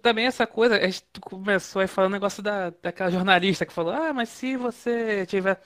também 0.02 0.26
essa 0.26 0.48
coisa, 0.48 0.78
a 0.78 0.88
gente 0.88 1.06
começou 1.22 1.82
aí 1.82 1.88
falando 1.88 2.12
o 2.12 2.14
negócio 2.16 2.44
da, 2.44 2.70
daquela 2.72 3.12
jornalista 3.12 3.66
que 3.66 3.74
falou, 3.74 3.94
ah, 3.94 4.14
mas 4.14 4.30
se 4.30 4.58
você 4.58 5.26
tiver 5.26 5.62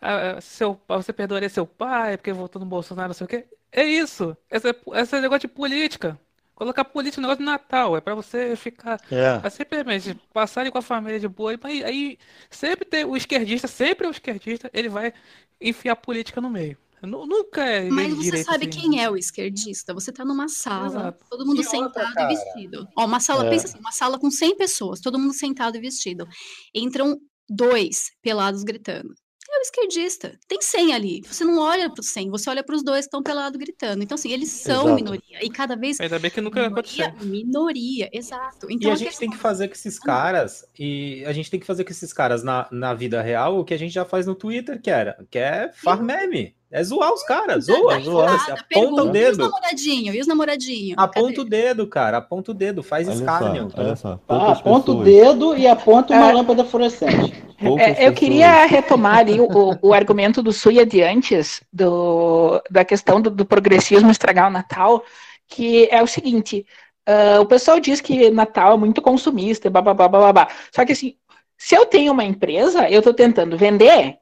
ah, 0.00 0.40
seu, 0.40 0.80
você 0.88 1.12
perdoaria 1.12 1.48
seu 1.48 1.66
pai 1.66 2.16
porque 2.16 2.32
votou 2.32 2.60
no 2.60 2.66
Bolsonaro, 2.66 3.08
não 3.08 3.14
sei 3.14 3.24
o 3.24 3.28
quê. 3.28 3.46
É 3.70 3.84
isso. 3.84 4.36
Esse, 4.50 4.68
esse 4.94 5.16
é 5.16 5.20
negócio 5.20 5.40
de 5.40 5.48
política. 5.48 6.18
Colocar 6.54 6.84
política 6.84 7.20
no 7.20 7.28
negócio 7.28 7.44
do 7.44 7.50
Natal. 7.50 7.96
É 7.96 8.00
pra 8.00 8.14
você 8.14 8.56
ficar 8.56 9.00
É, 9.10 9.40
é 9.42 9.50
simplesmente 9.50 10.14
passarem 10.32 10.70
com 10.72 10.78
a 10.78 10.82
família 10.82 11.20
de 11.20 11.28
boa, 11.28 11.58
mas 11.62 11.84
aí 11.84 12.18
sempre 12.50 12.84
tem 12.84 13.04
o 13.04 13.16
esquerdista, 13.16 13.68
sempre 13.68 14.06
o 14.06 14.10
esquerdista, 14.10 14.70
ele 14.72 14.88
vai 14.88 15.12
enfiar 15.60 15.96
política 15.96 16.40
no 16.40 16.50
meio. 16.50 16.76
Nu- 17.02 17.26
Nunca 17.26 17.64
é 17.64 17.88
Mas 17.88 18.12
você 18.12 18.22
direita 18.22 18.50
sabe 18.50 18.68
assim. 18.68 18.80
quem 18.80 19.00
é 19.02 19.08
o 19.08 19.16
esquerdista? 19.16 19.94
Você 19.94 20.10
tá 20.10 20.24
numa 20.24 20.48
sala, 20.48 20.86
Exato. 20.86 21.24
todo 21.30 21.46
mundo 21.46 21.60
E 21.60 21.64
sentado 21.64 22.12
cara? 22.14 22.32
e 22.32 22.36
vestido. 22.36 22.88
Ó, 22.96 23.04
uma 23.04 23.20
sala, 23.20 23.46
É. 23.46 23.50
pensa 23.50 23.66
assim, 23.66 23.78
uma 23.78 23.92
sala 23.92 24.18
com 24.18 24.30
100 24.30 24.56
pessoas, 24.56 25.00
todo 25.00 25.16
mundo 25.18 25.32
sentado 25.32 25.76
e 25.76 25.80
vestido. 25.80 26.26
Entram 26.74 27.16
dois 27.48 28.10
pelados 28.20 28.64
gritando. 28.64 29.14
É 29.58 29.60
o 29.60 29.62
esquerdista. 29.62 30.38
Tem 30.46 30.60
100 30.60 30.92
ali. 30.94 31.22
Você 31.26 31.44
não 31.44 31.58
olha 31.58 31.90
para 31.90 32.00
os 32.00 32.08
100, 32.10 32.30
você 32.30 32.48
olha 32.50 32.62
para 32.62 32.74
os 32.76 32.82
dois 32.82 33.00
que 33.00 33.08
estão 33.08 33.22
pelado 33.22 33.58
gritando. 33.58 34.02
Então, 34.02 34.14
assim, 34.14 34.32
eles 34.32 34.50
são 34.50 34.82
Exato. 34.86 34.94
minoria. 34.94 35.38
E 35.44 35.50
cada 35.50 35.76
vez. 35.76 36.00
Ainda 36.00 36.18
bem 36.18 36.30
que 36.30 36.40
nunca 36.40 36.62
minoria, 36.62 37.06
aconteceu. 37.06 37.26
minoria, 37.28 38.08
exato. 38.12 38.70
E 38.70 38.74
Então, 38.74 38.90
a 38.90 38.94
a 38.94 38.96
gente 38.96 39.08
questão- 39.08 39.20
tem 39.28 39.30
que 39.30 39.36
fazer 39.42 39.68
com 39.68 39.74
esses 39.74 39.98
caras, 39.98 40.64
e 40.78 41.24
a 41.26 41.32
gente 41.32 41.50
tem 41.50 41.58
que 41.60 41.66
fazer 41.66 41.84
com 41.84 41.90
esses 41.90 42.12
caras 42.12 42.42
na, 42.42 42.66
na 42.70 42.94
vida 42.94 43.20
real 43.20 43.58
o 43.58 43.64
que 43.64 43.74
a 43.74 43.78
gente 43.78 43.92
já 43.92 44.04
faz 44.04 44.26
no 44.26 44.34
Twitter, 44.34 44.80
que 44.80 44.90
era, 44.90 45.16
que 45.30 45.38
é 45.38 45.70
far 45.74 46.02
meme. 46.02 46.56
É 46.70 46.84
zoar 46.84 47.14
os 47.14 47.22
caras, 47.22 47.64
zoa, 47.64 47.94
Dá 47.94 48.00
zoa, 48.00 48.28
você 48.38 48.50
aponta 48.52 48.64
pergunta, 48.68 49.02
o 49.02 49.06
E 49.06 49.08
os 49.08 49.12
dedo. 49.12 49.38
namoradinhos? 49.38 50.14
E 50.14 50.20
os 50.20 50.26
namoradinhos? 50.26 50.94
Aponta 50.98 51.40
o 51.40 51.44
dedo, 51.44 51.86
cara, 51.86 52.18
aponta 52.18 52.50
o 52.50 52.54
dedo, 52.54 52.82
faz 52.82 53.08
Olha 53.08 53.14
escárnio. 53.14 53.70
só, 53.74 53.80
olha 53.80 53.96
só. 53.96 54.20
Ah, 54.28 54.52
aponta 54.52 54.92
o 54.92 55.02
pessoas, 55.02 55.04
dedo 55.34 55.56
e 55.56 55.66
aponta 55.66 56.12
uma 56.12 56.30
É. 56.30 56.32
lâmpada 56.34 56.64
fluorescente. 56.66 57.42
É, 57.60 57.90
eu 57.90 57.94
pessoas- 57.96 58.18
queria 58.18 58.64
retomar 58.66 59.18
ali 59.18 59.40
o, 59.40 59.48
o 59.82 59.92
argumento 59.92 60.42
do 60.42 60.52
Suia 60.52 60.86
de 60.86 61.02
antes, 61.02 61.60
do, 61.72 62.62
da 62.70 62.84
questão 62.84 63.20
do, 63.20 63.30
do 63.30 63.44
progressismo 63.44 64.10
estragar 64.10 64.48
o 64.48 64.50
Natal, 64.52 65.02
que 65.48 65.88
é 65.90 66.02
o 66.02 66.06
seguinte, 66.06 66.64
ah, 67.06 67.40
o 67.40 67.46
pessoal 67.46 67.80
diz 67.80 68.00
que 68.00 68.30
Natal 68.30 68.74
é 68.74 68.76
muito 68.76 69.00
consumista, 69.02 69.68
blá, 69.70 69.80
blá, 69.82 69.94
blá, 69.94 70.08
blá, 70.08 70.32
blá. 70.32 70.48
Só 70.72 70.84
que 70.84 70.92
assim, 70.92 71.14
se 71.56 71.74
eu 71.74 71.86
tenho 71.86 72.12
uma 72.12 72.24
empresa, 72.24 72.88
eu 72.88 72.98
estou 73.00 73.14
tentando 73.14 73.56
vender, 73.56 74.16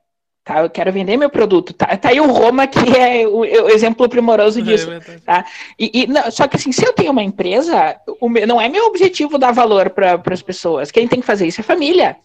tá? 0.44 0.60
Eu 0.62 0.70
quero 0.70 0.92
vender 0.92 1.16
meu 1.16 1.28
produto, 1.28 1.74
tá? 1.74 1.94
Tá 1.96 2.10
aí 2.10 2.20
o 2.20 2.30
Roma, 2.30 2.66
que 2.66 2.78
é 2.96 3.26
o, 3.26 3.40
o 3.40 3.68
exemplo 3.68 4.08
primoroso 4.08 4.62
disso. 4.62 4.90
É 4.90 4.98
verdade. 5.00 5.50
E, 5.78 6.02
e- 6.02 6.06
não, 6.06 6.30
só 6.30 6.46
que 6.46 6.56
assim, 6.56 6.72
se 6.72 6.86
eu 6.86 6.92
tenho 6.92 7.10
uma 7.12 7.22
empresa, 7.22 7.96
o 8.20 8.28
meu- 8.28 8.46
não 8.46 8.60
é 8.60 8.68
meu 8.68 8.86
objetivo 8.86 9.36
dar 9.36 9.52
valor 9.52 9.90
para 9.90 10.22
as 10.30 10.42
pessoas. 10.42 10.90
Quem 10.90 11.06
tem 11.08 11.20
que 11.20 11.26
fazer 11.26 11.46
isso 11.46 11.60
é 11.60 11.62
a 11.62 11.64
família. 11.64 12.16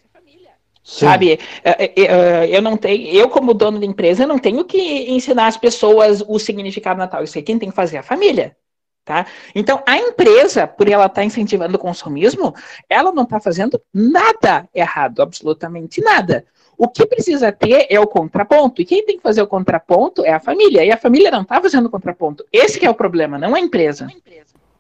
Sim. 0.84 1.06
Sabe, 1.06 1.40
É, 1.64 1.86
é, 1.86 1.94
é, 1.95 2.58
eu 2.58 2.62
não 2.62 2.76
tenho, 2.76 3.08
eu 3.08 3.30
como 3.30 3.53
dono 3.53 3.80
da 3.80 3.86
empresa, 3.86 4.26
não 4.26 4.40
tenho 4.40 4.66
que 4.66 5.12
ensinar 5.12 5.48
as 5.48 5.58
pessoas 5.58 6.24
o 6.28 6.40
significado 6.40 6.95
do 6.95 6.99
Natal. 6.99 7.24
Isso 7.24 7.38
aí 7.38 7.44
quem 7.44 7.60
tem 7.60 7.70
que 7.70 7.76
fazer 7.76 7.98
é 7.98 7.99
a 7.99 8.03
família, 8.03 8.58
tá? 9.06 9.26
Então, 9.53 9.84
a 9.86 9.98
empresa, 9.98 10.66
por 10.66 10.88
ela 10.90 11.06
estar 11.06 11.24
incentivando 11.24 11.76
o 11.76 11.80
consumismo, 11.80 12.53
ela 12.90 13.12
não 13.12 13.24
está 13.24 13.40
fazendo 13.40 13.80
nada 13.94 14.68
errado, 14.74 15.22
absolutamente 15.22 16.02
nada. 16.02 16.45
O 16.76 16.88
que 16.88 17.06
precisa 17.06 17.52
ter 17.52 17.86
é 17.91 17.99
o 17.99 18.08
contraponto, 18.08 18.82
e 18.82 18.86
quem 18.86 19.06
tem 19.06 19.18
que 19.18 19.22
fazer 19.22 19.44
o 19.44 19.48
contraponto 19.48 20.26
é 20.26 20.34
a 20.34 20.40
família, 20.40 20.84
e 20.84 20.91
a 20.91 20.98
família 20.98 21.30
não 21.30 21.44
está 21.44 21.62
fazendo 21.62 21.86
o 21.86 21.91
contraponto. 21.91 22.44
Esse 22.52 22.80
que 22.80 22.88
é 22.88 22.90
o 22.90 22.95
problema, 22.95 23.38
não 23.38 23.53
a 23.53 23.60
empresa. 23.60 24.08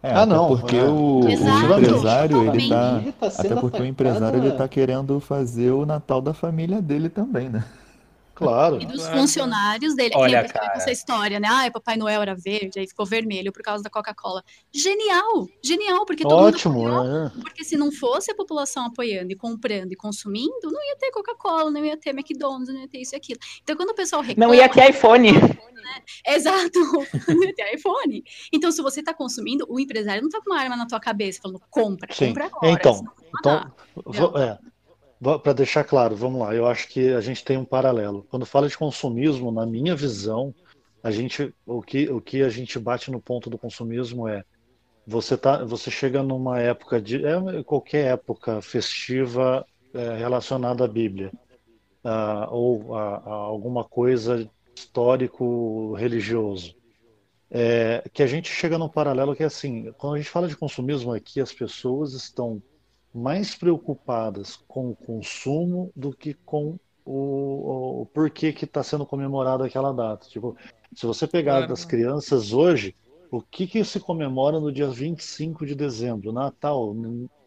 É, 0.03 0.13
Ah, 0.13 0.25
até 0.25 0.25
não, 0.25 0.47
porque 0.47 0.77
é. 0.77 0.83
o, 0.83 1.21
o 1.47 1.59
empresário, 1.61 2.43
ele 2.43 2.61
tá, 2.61 3.03
Ele 3.03 3.11
tá 3.11 3.29
até 3.35 3.49
sendo 3.49 3.57
porque 3.59 3.81
o 3.81 3.85
empresário, 3.85 4.39
ele 4.39 4.51
tá 4.51 4.67
querendo 4.67 5.19
fazer 5.19 5.71
o 5.71 5.85
Natal 5.85 6.21
da 6.21 6.33
família 6.33 6.81
dele 6.81 7.09
também, 7.09 7.49
né? 7.49 7.63
Claro. 8.33 8.81
E 8.81 8.85
dos 8.85 9.01
Claro. 9.01 9.19
funcionários 9.19 9.95
dele. 9.95 10.13
Olha, 10.15 10.47
cara. 10.47 10.73
essa 10.75 10.91
história, 10.91 11.39
né? 11.39 11.47
Ah, 11.49 11.69
Papai 11.71 11.95
Noel 11.97 12.21
era 12.21 12.33
verde, 12.35 12.79
aí 12.79 12.87
ficou 12.87 13.05
vermelho 13.05 13.51
por 13.51 13.61
causa 13.61 13.83
da 13.83 13.89
Coca-Cola. 13.89 14.43
Genial! 14.73 15.47
Genial, 15.63 16.05
porque 16.05 16.23
todo 16.23 16.47
Ótimo. 16.47 16.75
mundo 16.75 16.95
apoiou. 16.95 17.25
é. 17.27 17.29
Porque 17.41 17.63
se 17.63 17.77
não 17.77 17.91
fosse 17.91 18.31
a 18.31 18.35
população 18.35 18.85
apoiando 18.85 19.31
e 19.31 19.35
comprando 19.35 19.91
e 19.91 19.95
consumindo, 19.95 20.71
não 20.71 20.83
ia 20.83 20.95
ter 20.97 21.11
Coca-Cola, 21.11 21.69
não 21.69 21.85
ia 21.85 21.97
ter 21.97 22.11
McDonald's, 22.11 22.73
não 22.73 22.81
ia 22.81 22.87
ter 22.87 22.99
isso 22.99 23.15
e 23.15 23.17
aquilo. 23.17 23.39
Então, 23.61 23.75
quando 23.75 23.89
o 23.89 23.95
pessoal 23.95 24.21
reclama... 24.21 24.47
Não 24.47 24.55
ia 24.59 24.67
ter 24.69 24.89
iPhone. 24.89 25.29
Exato! 26.25 26.79
não 27.27 27.43
ia 27.43 27.53
ter 27.53 27.75
iPhone. 27.75 28.23
Então, 28.51 28.71
se 28.71 28.81
você 28.81 29.03
tá 29.03 29.13
consumindo, 29.13 29.65
o 29.69 29.79
empresário 29.79 30.21
não 30.21 30.29
tá 30.29 30.39
com 30.41 30.51
uma 30.51 30.59
arma 30.59 30.75
na 30.75 30.87
tua 30.87 30.99
cabeça 30.99 31.39
falando, 31.41 31.61
compra, 31.69 32.13
Sim. 32.13 32.27
compra 32.29 32.45
agora. 32.45 32.71
Então, 32.71 32.95
senão 32.95 33.11
não 33.13 34.11
vai 34.13 34.23
Então, 34.23 34.37
é, 34.41 34.59
para 35.21 35.53
deixar 35.53 35.83
claro, 35.83 36.15
vamos 36.15 36.41
lá. 36.41 36.55
Eu 36.55 36.65
acho 36.65 36.87
que 36.87 37.13
a 37.13 37.21
gente 37.21 37.45
tem 37.45 37.57
um 37.57 37.65
paralelo. 37.65 38.25
Quando 38.29 38.45
fala 38.45 38.67
de 38.67 38.77
consumismo, 38.77 39.51
na 39.51 39.65
minha 39.65 39.95
visão, 39.95 40.53
a 41.03 41.11
gente, 41.11 41.53
o 41.65 41.81
que, 41.81 42.09
o 42.09 42.19
que 42.19 42.41
a 42.41 42.49
gente 42.49 42.79
bate 42.79 43.11
no 43.11 43.21
ponto 43.21 43.49
do 43.49 43.57
consumismo 43.57 44.27
é 44.27 44.43
você 45.05 45.37
tá, 45.37 45.63
você 45.63 45.91
chega 45.91 46.23
numa 46.23 46.59
época 46.59 47.01
de 47.01 47.23
é, 47.25 47.63
qualquer 47.63 48.13
época 48.13 48.61
festiva 48.61 49.65
é, 49.93 50.17
relacionada 50.17 50.85
à 50.85 50.87
Bíblia 50.87 51.31
ah, 52.03 52.47
ou 52.51 52.95
a, 52.95 53.17
a 53.17 53.31
alguma 53.31 53.83
coisa 53.83 54.49
histórico 54.75 55.93
religioso. 55.93 56.75
É, 57.49 58.03
que 58.13 58.23
a 58.23 58.27
gente 58.27 58.49
chega 58.49 58.77
num 58.77 58.87
paralelo 58.87 59.35
que 59.35 59.43
é 59.43 59.45
assim, 59.45 59.91
quando 59.97 60.15
a 60.15 60.17
gente 60.17 60.29
fala 60.29 60.47
de 60.47 60.55
consumismo 60.55 61.13
aqui, 61.13 61.41
as 61.41 61.51
pessoas 61.51 62.13
estão 62.13 62.61
mais 63.13 63.55
preocupadas 63.55 64.57
com 64.67 64.91
o 64.91 64.95
consumo 64.95 65.91
do 65.95 66.11
que 66.15 66.33
com 66.33 66.77
o, 67.05 68.01
o 68.01 68.05
porquê 68.07 68.53
que 68.53 68.65
está 68.65 68.83
sendo 68.83 69.05
comemorada 69.05 69.65
aquela 69.65 69.91
data. 69.91 70.27
Tipo, 70.27 70.55
se 70.93 71.05
você 71.05 71.27
pegar 71.27 71.57
Claro. 71.57 71.67
das 71.69 71.83
crianças 71.85 72.53
hoje, 72.53 72.95
o 73.31 73.41
que 73.41 73.65
que 73.65 73.83
se 73.83 73.99
comemora 73.99 74.59
no 74.59 74.71
dia 74.71 74.89
25 74.89 75.65
de 75.65 75.73
dezembro? 75.73 76.31
Natal. 76.33 76.93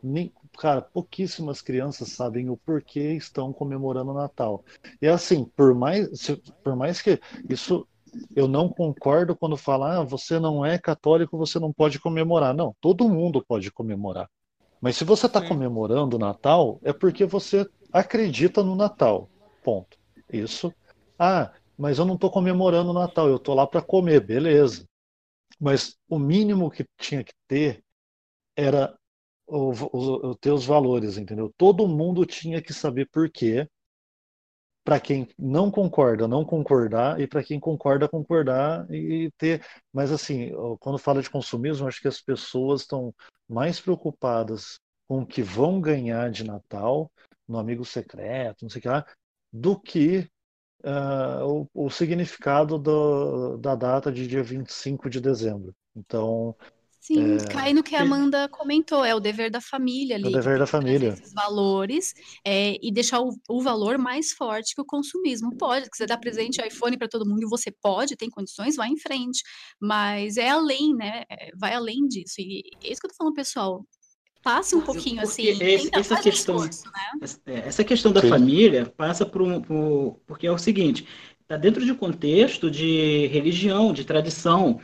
Nem, 0.02 0.32
cara, 0.58 0.80
pouquíssimas 0.80 1.60
crianças 1.60 2.08
sabem 2.08 2.48
o 2.48 2.56
porquê 2.56 3.12
estão 3.12 3.52
comemorando 3.52 4.10
o 4.10 4.14
Natal. 4.14 4.64
E 5.00 5.06
assim, 5.06 5.44
por 5.56 5.74
mais, 5.74 6.08
por 6.62 6.74
mais 6.74 7.02
que 7.02 7.20
isso 7.48 7.86
eu 8.34 8.46
não 8.46 8.68
concordo 8.68 9.34
quando 9.36 9.56
fala, 9.56 9.98
ah, 9.98 10.04
você 10.04 10.38
não 10.38 10.64
é 10.64 10.78
católico, 10.78 11.36
você 11.36 11.58
não 11.58 11.72
pode 11.72 11.98
comemorar. 11.98 12.54
Não, 12.54 12.74
todo 12.80 13.08
mundo 13.08 13.44
pode 13.46 13.70
comemorar. 13.70 14.28
Mas 14.84 14.98
se 14.98 15.04
você 15.04 15.24
está 15.24 15.40
comemorando 15.40 16.16
o 16.16 16.18
Natal, 16.18 16.78
é 16.84 16.92
porque 16.92 17.24
você 17.24 17.66
acredita 17.90 18.62
no 18.62 18.76
Natal. 18.76 19.30
Ponto. 19.62 19.96
Isso. 20.30 20.70
Ah, 21.18 21.54
mas 21.74 21.98
eu 21.98 22.04
não 22.04 22.16
estou 22.16 22.30
comemorando 22.30 22.90
o 22.90 22.92
Natal, 22.92 23.26
eu 23.26 23.36
estou 23.36 23.54
lá 23.54 23.66
para 23.66 23.80
comer, 23.80 24.20
beleza. 24.20 24.86
Mas 25.58 25.96
o 26.06 26.18
mínimo 26.18 26.70
que 26.70 26.84
tinha 26.98 27.24
que 27.24 27.32
ter 27.48 27.82
era 28.54 28.94
o, 29.46 29.72
o, 29.72 30.28
o 30.28 30.34
ter 30.34 30.50
os 30.50 30.66
valores, 30.66 31.16
entendeu? 31.16 31.50
Todo 31.56 31.88
mundo 31.88 32.26
tinha 32.26 32.60
que 32.60 32.74
saber 32.74 33.08
por 33.10 33.30
quê. 33.30 33.66
Para 34.84 35.00
quem 35.00 35.26
não 35.38 35.70
concorda, 35.70 36.28
não 36.28 36.44
concordar, 36.44 37.18
e 37.20 37.26
para 37.26 37.42
quem 37.42 37.58
concorda, 37.58 38.08
concordar 38.08 38.86
e 38.92 39.30
ter. 39.38 39.64
Mas 39.92 40.12
assim, 40.12 40.50
quando 40.80 40.98
fala 40.98 41.22
de 41.22 41.30
consumismo, 41.30 41.88
acho 41.88 42.00
que 42.02 42.08
as 42.08 42.20
pessoas 42.20 42.82
estão 42.82 43.14
mais 43.48 43.80
preocupadas 43.80 44.78
com 45.08 45.20
o 45.22 45.26
que 45.26 45.42
vão 45.42 45.80
ganhar 45.80 46.30
de 46.30 46.44
Natal, 46.44 47.10
no 47.48 47.58
amigo 47.58 47.84
secreto, 47.84 48.62
não 48.62 48.68
sei 48.70 48.78
o 48.80 48.82
que 48.82 48.88
lá, 48.88 49.06
do 49.52 49.78
que 49.80 50.28
ah, 50.84 51.44
o, 51.46 51.68
o 51.74 51.90
significado 51.90 52.78
do- 52.78 53.56
da 53.58 53.74
data 53.74 54.12
de 54.12 54.26
dia 54.26 54.42
25 54.42 55.08
de 55.10 55.20
dezembro. 55.20 55.74
Então, 55.96 56.56
Sim, 57.06 57.36
É, 57.36 57.44
cai 57.52 57.74
no 57.74 57.82
que 57.82 57.94
a 57.94 58.00
Amanda 58.00 58.48
comentou, 58.48 59.04
é 59.04 59.14
o 59.14 59.20
dever 59.20 59.50
da 59.50 59.60
família 59.60 60.16
ali. 60.16 60.28
o 60.28 60.32
dever 60.32 60.58
da 60.58 60.66
família. 60.66 61.10
Esses 61.10 61.34
valores 61.34 62.14
é, 62.42 62.78
e 62.82 62.90
deixar 62.90 63.20
o, 63.20 63.36
o 63.46 63.60
valor 63.60 63.98
mais 63.98 64.32
forte 64.32 64.74
que 64.74 64.80
o 64.80 64.86
consumismo. 64.86 65.54
Pode, 65.58 65.90
que 65.90 65.96
você 65.98 66.06
dá 66.06 66.16
presente 66.16 66.66
iPhone 66.66 66.96
para 66.96 67.06
todo 67.06 67.28
mundo 67.28 67.42
e 67.42 67.46
você 67.48 67.70
pode, 67.82 68.16
tem 68.16 68.30
condições, 68.30 68.76
vai 68.76 68.88
em 68.88 68.96
frente. 68.98 69.42
Mas 69.78 70.38
é 70.38 70.48
além, 70.48 70.94
né? 70.94 71.24
É, 71.30 71.50
vai 71.54 71.74
além 71.74 72.08
disso. 72.08 72.36
E 72.38 72.62
é 72.82 72.90
isso 72.90 73.00
que 73.02 73.06
eu 73.06 73.10
tô 73.10 73.16
falando, 73.18 73.34
pessoal. 73.34 73.84
Passe 74.42 74.74
um 74.74 74.80
pouquinho 74.80 75.20
Porque 75.22 75.50
assim, 75.50 75.62
esse- 75.62 75.90
essa 75.92 76.16
questão- 76.20 76.56
esforço, 76.56 76.84
né? 76.86 77.18
Essa- 77.20 77.40
é, 77.46 77.58
Essa 77.68 77.84
questão 77.84 78.12
da 78.12 78.22
Sim. 78.22 78.28
família 78.30 78.86
passa 78.96 79.26
por 79.26 79.42
um. 79.42 79.60
por- 79.60 80.20
porque 80.26 80.46
é 80.46 80.50
o 80.52 80.56
seguinte: 80.58 81.06
está 81.42 81.56
dentro 81.58 81.84
de 81.84 81.92
um 81.92 81.96
contexto 81.96 82.70
de 82.70 83.26
religião, 83.26 83.92
de 83.92 84.04
tradição. 84.04 84.80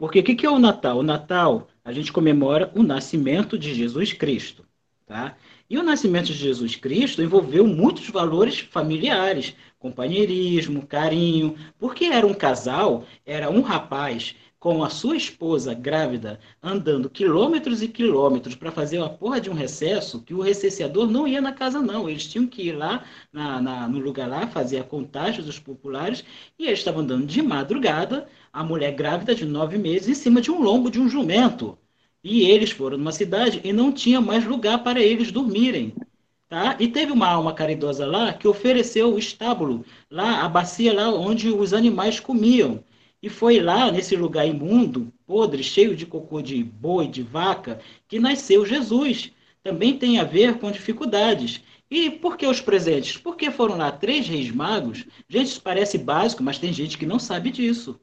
Porque 0.00 0.20
o 0.20 0.24
que 0.24 0.34
que 0.34 0.46
é 0.46 0.50
o 0.50 0.58
Natal? 0.58 1.00
O 1.00 1.02
Natal, 1.02 1.68
a 1.84 1.92
gente 1.92 2.10
comemora 2.10 2.72
o 2.74 2.82
nascimento 2.82 3.58
de 3.58 3.74
Jesus 3.74 4.14
Cristo. 4.14 4.64
Tá? 5.06 5.36
E 5.68 5.76
o 5.76 5.82
nascimento 5.82 6.28
de 6.28 6.32
Jesus 6.32 6.74
Cristo 6.74 7.22
envolveu 7.22 7.66
muitos 7.66 8.08
valores 8.08 8.60
familiares, 8.60 9.54
companheirismo, 9.78 10.86
carinho, 10.86 11.54
porque 11.78 12.06
era 12.06 12.26
um 12.26 12.32
casal, 12.32 13.04
era 13.26 13.50
um 13.50 13.60
rapaz 13.60 14.34
com 14.60 14.84
a 14.84 14.90
sua 14.90 15.16
esposa 15.16 15.74
grávida 15.74 16.38
andando 16.62 17.10
quilômetros 17.10 17.82
e 17.82 17.88
quilômetros 17.88 18.54
para 18.54 18.70
fazer 18.70 18.98
uma 18.98 19.10
porra 19.10 19.40
de 19.40 19.50
um 19.50 19.54
recesso, 19.54 20.22
que 20.22 20.34
o 20.34 20.40
recesseador 20.42 21.10
não 21.10 21.26
ia 21.26 21.40
na 21.40 21.52
casa, 21.52 21.80
não. 21.82 22.08
Eles 22.08 22.26
tinham 22.26 22.46
que 22.46 22.62
ir 22.68 22.72
lá 22.76 23.04
na, 23.32 23.60
na- 23.60 23.88
no 23.88 23.98
lugar 23.98 24.28
lá, 24.28 24.46
fazer 24.46 24.78
a 24.78 24.84
contagem 24.84 25.42
dos 25.44 25.58
populares, 25.58 26.24
e 26.58 26.66
eles 26.66 26.78
estavam 26.80 27.00
andando 27.02 27.26
de 27.26 27.42
madrugada, 27.42 28.28
a 28.52 28.62
mulher 28.62 28.92
grávida 28.94 29.34
de 29.34 29.44
nove 29.46 29.78
meses, 29.78 30.08
em 30.08 30.14
cima 30.14 30.40
de 30.40 30.50
um 30.50 30.60
lombo 30.62 30.90
de 30.90 31.00
um 31.00 31.08
jumento. 31.08 31.76
E 32.22 32.42
eles 32.42 32.70
foram 32.70 32.98
numa 32.98 33.12
cidade 33.12 33.60
e 33.64 33.72
não 33.72 33.90
tinha 33.92 34.20
mais 34.20 34.44
lugar 34.46 34.82
para 34.84 35.00
eles 35.00 35.32
dormirem. 35.32 35.94
Tá? 36.48 36.76
E 36.80 36.88
teve 36.88 37.12
uma 37.12 37.28
alma 37.28 37.54
caridosa 37.54 38.06
lá 38.06 38.32
que 38.32 38.48
ofereceu 38.48 39.14
o 39.14 39.18
estábulo, 39.18 39.84
lá, 40.10 40.42
a 40.44 40.48
bacia 40.48 40.92
lá 40.92 41.08
onde 41.10 41.48
os 41.48 41.72
animais 41.72 42.18
comiam. 42.20 42.82
E 43.22 43.28
foi 43.28 43.60
lá, 43.60 43.90
nesse 43.92 44.16
lugar 44.16 44.46
imundo, 44.46 45.12
podre, 45.26 45.62
cheio 45.62 45.94
de 45.94 46.06
cocô 46.06 46.40
de 46.40 46.62
boi, 46.64 47.06
de 47.06 47.22
vaca, 47.22 47.80
que 48.08 48.18
nasceu 48.18 48.64
Jesus. 48.64 49.30
Também 49.62 49.98
tem 49.98 50.18
a 50.18 50.24
ver 50.24 50.58
com 50.58 50.70
dificuldades. 50.70 51.60
E 51.90 52.10
por 52.10 52.36
que 52.36 52.46
os 52.46 52.60
presentes? 52.60 53.16
Porque 53.18 53.50
foram 53.50 53.76
lá 53.76 53.92
três 53.92 54.26
reis 54.26 54.50
magos. 54.50 55.04
Gente, 55.28 55.48
isso 55.48 55.62
parece 55.62 55.98
básico, 55.98 56.42
mas 56.42 56.58
tem 56.58 56.72
gente 56.72 56.96
que 56.96 57.04
não 57.04 57.18
sabe 57.18 57.50
disso. 57.50 58.00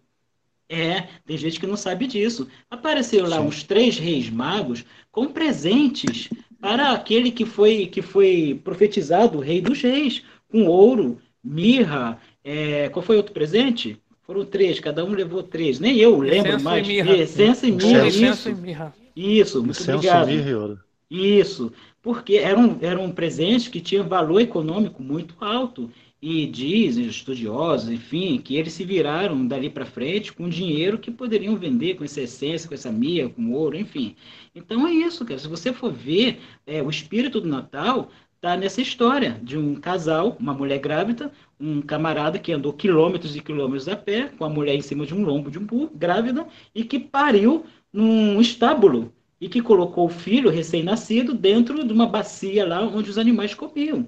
É, 0.69 1.07
tem 1.25 1.37
gente 1.37 1.59
que 1.59 1.65
não 1.65 1.77
sabe 1.77 2.05
disso. 2.07 2.47
Apareceram 2.69 3.27
lá 3.27 3.37
Sim. 3.37 3.47
uns 3.47 3.63
três 3.63 3.97
reis 3.97 4.29
magos 4.29 4.85
com 5.11 5.27
presentes 5.27 6.29
para 6.59 6.91
aquele 6.91 7.31
que 7.31 7.45
foi 7.45 7.87
que 7.87 8.01
foi 8.01 8.59
profetizado, 8.63 9.37
o 9.37 9.41
rei 9.41 9.61
dos 9.61 9.81
reis, 9.81 10.23
com 10.49 10.65
ouro, 10.65 11.19
mirra. 11.43 12.19
é, 12.43 12.89
qual 12.89 13.03
foi 13.03 13.17
outro 13.17 13.33
presente? 13.33 13.99
Foram 14.27 14.45
três, 14.45 14.79
cada 14.79 15.03
um 15.05 15.11
levou 15.13 15.41
três. 15.41 15.79
Nem 15.79 15.97
eu 15.97 16.19
lembro 16.19 16.55
Incenso 16.55 16.59
e 16.59 16.63
mais. 16.63 16.87
mirra. 16.87 17.17
Essência 17.17 17.67
e 17.67 17.71
mirra, 17.71 18.07
Incenso 18.07 18.49
e 18.49 18.51
isso. 18.51 18.61
mirra. 18.61 18.95
Isso, 19.15 19.63
muito 19.63 19.71
Incenso, 19.71 19.93
obrigado. 19.93 20.27
mirra 20.27 20.49
e 20.49 20.53
ouro. 20.55 20.79
Isso, 21.09 21.71
porque 22.01 22.35
era 22.35 22.59
um, 22.59 22.77
era 22.81 22.99
um 22.99 23.11
presente 23.11 23.69
que 23.69 23.79
tinha 23.79 24.03
valor 24.03 24.41
econômico 24.41 25.01
muito 25.01 25.35
alto. 25.39 25.89
E 26.19 26.47
dizem 26.47 27.05
os 27.05 27.15
estudiosos, 27.17 27.91
enfim, 27.91 28.39
que 28.39 28.55
eles 28.55 28.73
se 28.73 28.83
viraram 28.83 29.45
dali 29.47 29.69
para 29.69 29.85
frente 29.85 30.33
com 30.33 30.49
dinheiro 30.49 30.97
que 30.97 31.11
poderiam 31.11 31.55
vender 31.55 31.93
com 31.95 32.03
essa 32.03 32.21
essência, 32.21 32.67
com 32.67 32.73
essa 32.73 32.91
mirra, 32.91 33.29
com 33.29 33.51
ouro, 33.53 33.77
enfim. 33.77 34.15
Então 34.55 34.87
é 34.87 34.91
isso, 34.93 35.23
cara. 35.23 35.39
Se 35.39 35.47
você 35.47 35.71
for 35.71 35.93
ver, 35.93 36.39
é, 36.65 36.81
o 36.81 36.89
espírito 36.89 37.39
do 37.39 37.47
Natal 37.47 38.09
está 38.37 38.55
nessa 38.55 38.81
história 38.81 39.39
de 39.43 39.57
um 39.57 39.75
casal, 39.75 40.37
uma 40.39 40.53
mulher 40.53 40.79
grávida, 40.79 41.31
um 41.59 41.81
camarada 41.81 42.37
que 42.39 42.53
andou 42.53 42.71
quilômetros 42.71 43.35
e 43.35 43.41
quilômetros 43.41 43.87
a 43.87 43.95
pé, 43.95 44.29
com 44.29 44.45
a 44.45 44.49
mulher 44.49 44.75
em 44.75 44.81
cima 44.81 45.05
de 45.05 45.13
um 45.15 45.23
lombo 45.25 45.49
de 45.49 45.57
um 45.59 45.65
burro, 45.65 45.91
grávida, 45.93 46.47
e 46.73 46.83
que 46.83 46.99
pariu 46.99 47.65
num 47.91 48.39
estábulo 48.39 49.11
e 49.41 49.49
que 49.49 49.61
colocou 49.61 50.05
o 50.05 50.09
filho 50.09 50.49
recém-nascido 50.51 51.33
dentro 51.33 51.83
de 51.85 51.91
uma 51.93 52.07
bacia 52.07 52.65
lá 52.67 52.81
onde 52.83 53.09
os 53.09 53.17
animais 53.17 53.53
comiam. 53.55 54.07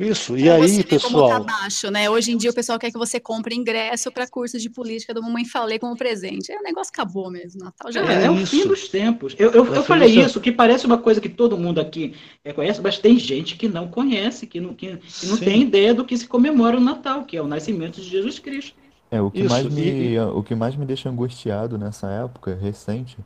Isso, 0.00 0.36
e 0.38 0.44
Pra 0.44 0.54
aí, 0.54 0.62
você 0.68 0.82
ver 0.82 0.98
como 1.00 1.22
tá 1.22 1.38
pessoal? 1.38 1.44
baixo, 1.44 1.90
né? 1.90 2.08
Hoje 2.08 2.32
em 2.32 2.36
dia 2.38 2.50
o 2.50 2.54
pessoal 2.54 2.78
quer 2.78 2.90
que 2.90 2.96
você 2.98 3.20
compre 3.20 3.54
ingresso 3.54 4.10
para 4.10 4.26
cursos 4.26 4.62
de 4.62 4.70
política 4.70 5.12
do 5.12 5.22
Mamãe 5.22 5.44
Falei 5.44 5.78
como 5.78 5.94
presente. 5.94 6.50
É, 6.50 6.58
o 6.58 6.62
negócio 6.62 6.90
acabou 6.90 7.30
mesmo. 7.30 7.62
Natal 7.62 7.92
já 7.92 8.00
É, 8.10 8.24
é 8.24 8.30
o 8.30 8.36
isso. 8.36 8.46
fim 8.46 8.66
dos 8.66 8.88
tempos. 8.88 9.34
Eu, 9.38 9.50
eu, 9.52 9.74
É 9.74 9.78
eu 9.78 9.82
falei 9.82 10.08
isso, 10.18 10.40
que 10.40 10.50
parece 10.50 10.86
uma 10.86 10.96
coisa 10.96 11.20
que 11.20 11.28
todo 11.28 11.58
mundo 11.58 11.80
aqui 11.80 12.14
é, 12.42 12.52
conhece, 12.52 12.80
mas 12.80 12.98
tem 12.98 13.18
gente 13.18 13.56
que 13.56 13.68
não 13.68 13.88
conhece, 13.88 14.46
que 14.46 14.58
não, 14.60 14.72
que, 14.74 14.96
que 14.96 15.26
não 15.26 15.36
Sim. 15.36 15.44
tem 15.44 15.62
ideia 15.62 15.92
do 15.94 16.04
que 16.04 16.16
se 16.16 16.26
comemora 16.26 16.78
o 16.78 16.80
Natal, 16.80 17.24
que 17.24 17.36
é 17.36 17.42
o 17.42 17.46
nascimento 17.46 18.00
de 18.00 18.08
Jesus 18.08 18.38
Cristo. 18.38 18.74
É, 19.10 19.20
o 19.20 19.30
que 19.30 19.40
Isso, 19.40 19.48
mais 19.48 19.66
e- 19.66 19.70
me, 19.70 20.18
o 20.20 20.42
que 20.42 20.54
mais 20.54 20.76
me 20.76 20.86
deixa 20.86 21.08
angustiado 21.10 21.76
nessa 21.76 22.08
época 22.10 22.54
recente 22.54 23.18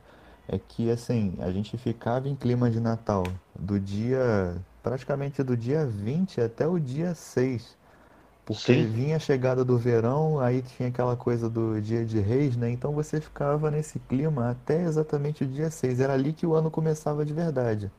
é 0.47 0.57
que, 0.59 0.89
assim, 0.89 1.35
a 1.39 1.51
gente 1.51 1.77
ficava 1.77 2.27
em 2.27 2.35
clima 2.35 2.69
de 2.69 2.79
Natal 2.79 3.23
do 3.57 3.79
dia, 3.79 4.55
praticamente 4.85 5.41
do 5.41 5.57
dia 5.57 5.83
20 5.83 6.39
até 6.39 6.67
o 6.67 6.79
dia 6.79 7.15
6. 7.15 7.75
Porque 8.45 8.71
Sim. 8.71 8.85
vinha 8.85 9.15
a 9.15 9.19
chegada 9.19 9.65
do 9.65 9.79
verão, 9.79 10.39
aí 10.39 10.61
tinha 10.61 10.89
aquela 10.89 11.17
coisa 11.17 11.49
do 11.49 11.81
dia 11.81 12.05
de 12.05 12.19
reis, 12.19 12.55
né? 12.55 12.69
Então 12.69 12.93
você 12.93 13.19
ficava 13.19 13.71
nesse 13.71 13.97
clima 13.97 14.51
até 14.51 14.83
exatamente 14.83 15.43
o 15.43 15.47
dia 15.47 15.71
6. 15.71 15.99
Era 15.99 16.13
ali 16.13 16.31
que 16.31 16.45
o 16.45 16.53
ano 16.53 16.69
começava 16.69 17.25
de 17.25 17.33
verdade. 17.33 17.91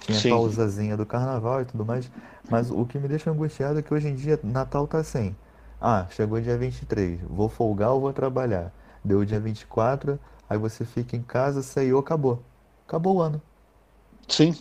Tinha 0.00 0.16
a 0.16 0.22
Sim. 0.22 0.30
pausazinha 0.30 0.96
do 0.96 1.04
carnaval 1.04 1.60
e 1.60 1.66
tudo 1.66 1.84
mais. 1.84 2.10
Mas 2.48 2.70
o 2.70 2.86
que 2.86 2.98
me 2.98 3.08
deixa 3.08 3.30
angustiado 3.30 3.78
é 3.78 3.82
que 3.82 3.92
hoje 3.92 4.08
em 4.08 4.14
dia 4.14 4.40
Natal 4.42 4.86
tá 4.86 4.98
assim. 5.00 5.36
Ah, 5.78 6.06
chegou 6.08 6.40
dia 6.40 6.56
23, 6.56 7.20
vou 7.28 7.50
folgar 7.50 7.90
ou 7.90 8.00
vou 8.00 8.12
trabalhar. 8.14 8.72
Deu 9.04 9.18
o 9.18 9.26
dia 9.26 9.38
24, 9.38 10.18
aí 10.48 10.56
você 10.56 10.86
fica 10.86 11.14
em 11.14 11.22
casa, 11.22 11.60
saiu, 11.60 11.98
acabou. 11.98 12.42
Acabou 12.86 13.16
o 13.16 13.20
ano. 13.20 13.42
Sim, 14.28 14.56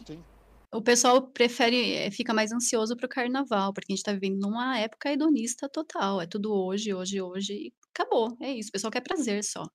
O 0.73 0.81
pessoal 0.81 1.21
prefere, 1.27 1.93
eh, 1.95 2.11
fica 2.11 2.33
mais 2.33 2.51
ansioso 2.53 2.95
pro 2.95 3.07
carnaval, 3.09 3.73
porque 3.73 3.91
a 3.91 3.95
gente 3.95 4.03
tá 4.05 4.13
vivendo 4.13 4.39
numa 4.39 4.79
época 4.79 5.11
hedonista 5.11 5.67
total. 5.67 6.21
É 6.21 6.25
tudo 6.25 6.53
hoje, 6.53 6.93
hoje, 6.93 7.21
hoje, 7.21 7.53
e 7.53 7.73
acabou. 7.93 8.37
É 8.41 8.51
isso. 8.53 8.69
O 8.69 8.71
pessoal 8.71 8.89
quer 8.91 9.01
prazer 9.01 9.43
só. 9.43 9.65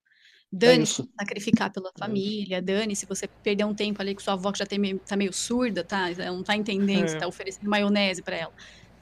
Dane-se 0.53 1.03
isso. 1.03 1.09
sacrificar 1.21 1.73
pela 1.73 1.93
família, 1.99 2.63
dane-se 2.63 3.07
você 3.07 3.29
perder 3.43 3.65
um 3.67 3.75
tempo 3.75 4.01
ali 4.03 4.15
com 4.15 4.23
sua 4.23 4.35
avó 4.35 4.53
que 4.53 4.59
já 4.61 4.67
tem 4.67 4.79
meio, 4.79 5.01
tá 5.01 5.17
meio 5.17 5.33
surda, 5.33 5.85
tá? 5.85 6.11
Ela 6.11 6.27
Não 6.33 6.45
tá 6.45 6.57
entendendo, 6.57 7.09
você 7.09 7.17
É. 7.17 7.19
tá 7.19 7.27
oferecendo 7.29 7.69
maionese 7.71 8.23
pra 8.23 8.37
ela. 8.37 8.55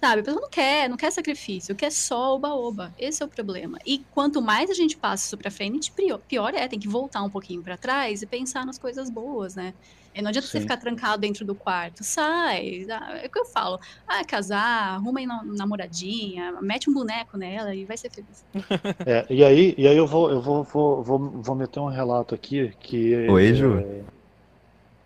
Sabe, 0.05 0.21
a 0.21 0.25
pessoa 0.25 0.43
não 0.43 0.51
quer, 0.51 0.87
não 0.91 0.99
quer 0.99 1.11
sacrifício, 1.11 1.75
quer 1.75 1.91
só 1.91 2.35
oba-oba. 2.35 2.93
Esse 2.99 3.23
é 3.23 3.27
o 3.27 3.29
problema. 3.29 3.79
E 3.87 4.05
quanto 4.11 4.43
mais 4.43 4.69
a 4.69 4.75
gente 4.75 4.99
passa 4.99 5.25
isso 5.25 5.39
pra 5.39 5.51
frente, 5.51 5.91
pior, 5.97 6.19
pior 6.29 6.53
é, 6.55 6.69
tem 6.69 6.79
que 6.79 6.87
voltar 6.87 7.23
um 7.23 7.31
pouquinho 7.31 7.63
pra 7.63 7.79
trás 7.79 8.21
e 8.21 8.27
pensar 8.27 8.67
nas 8.67 8.79
coisas 8.79 9.09
boas, 9.11 9.55
né? 9.55 9.73
E 10.15 10.21
não 10.21 10.29
adianta 10.29 10.47
você 10.47 10.59
Sim. 10.59 10.61
ficar 10.61 10.77
trancado 10.77 11.23
dentro 11.23 11.47
do 11.47 11.57
quarto. 11.57 12.05
Sai. 12.05 12.85
ah, 12.91 13.17
É 13.23 13.27
o 13.27 13.31
que 13.31 13.39
eu 13.39 13.47
falo. 13.47 13.79
Ah, 14.07 14.23
casar, 14.27 14.95
arruma 14.95 15.21
aí 15.21 15.27
na- 15.27 15.43
namoradinha, 15.57 16.53
mete 16.61 16.91
um 16.91 16.93
boneco 16.93 17.39
nela 17.39 17.75
e 17.75 17.87
vai 17.87 17.97
ser 17.97 18.11
feliz. 18.11 18.45
É, 19.07 19.27
e 19.31 19.43
aí, 19.43 19.75
e 19.79 19.89
aí 19.89 19.97
eu 19.97 20.07
vou, 20.07 20.31
eu 20.31 20.41
vou, 20.43 20.65
vou, 20.65 21.03
vou, 21.03 21.43
vou 21.43 21.57
meter 21.57 21.81
um 21.81 21.89
relato 21.89 22.35
aqui 22.35 22.71
que 22.79 23.27
Oi, 23.29 23.55
Ju. 23.55 23.79
é, 23.79 24.05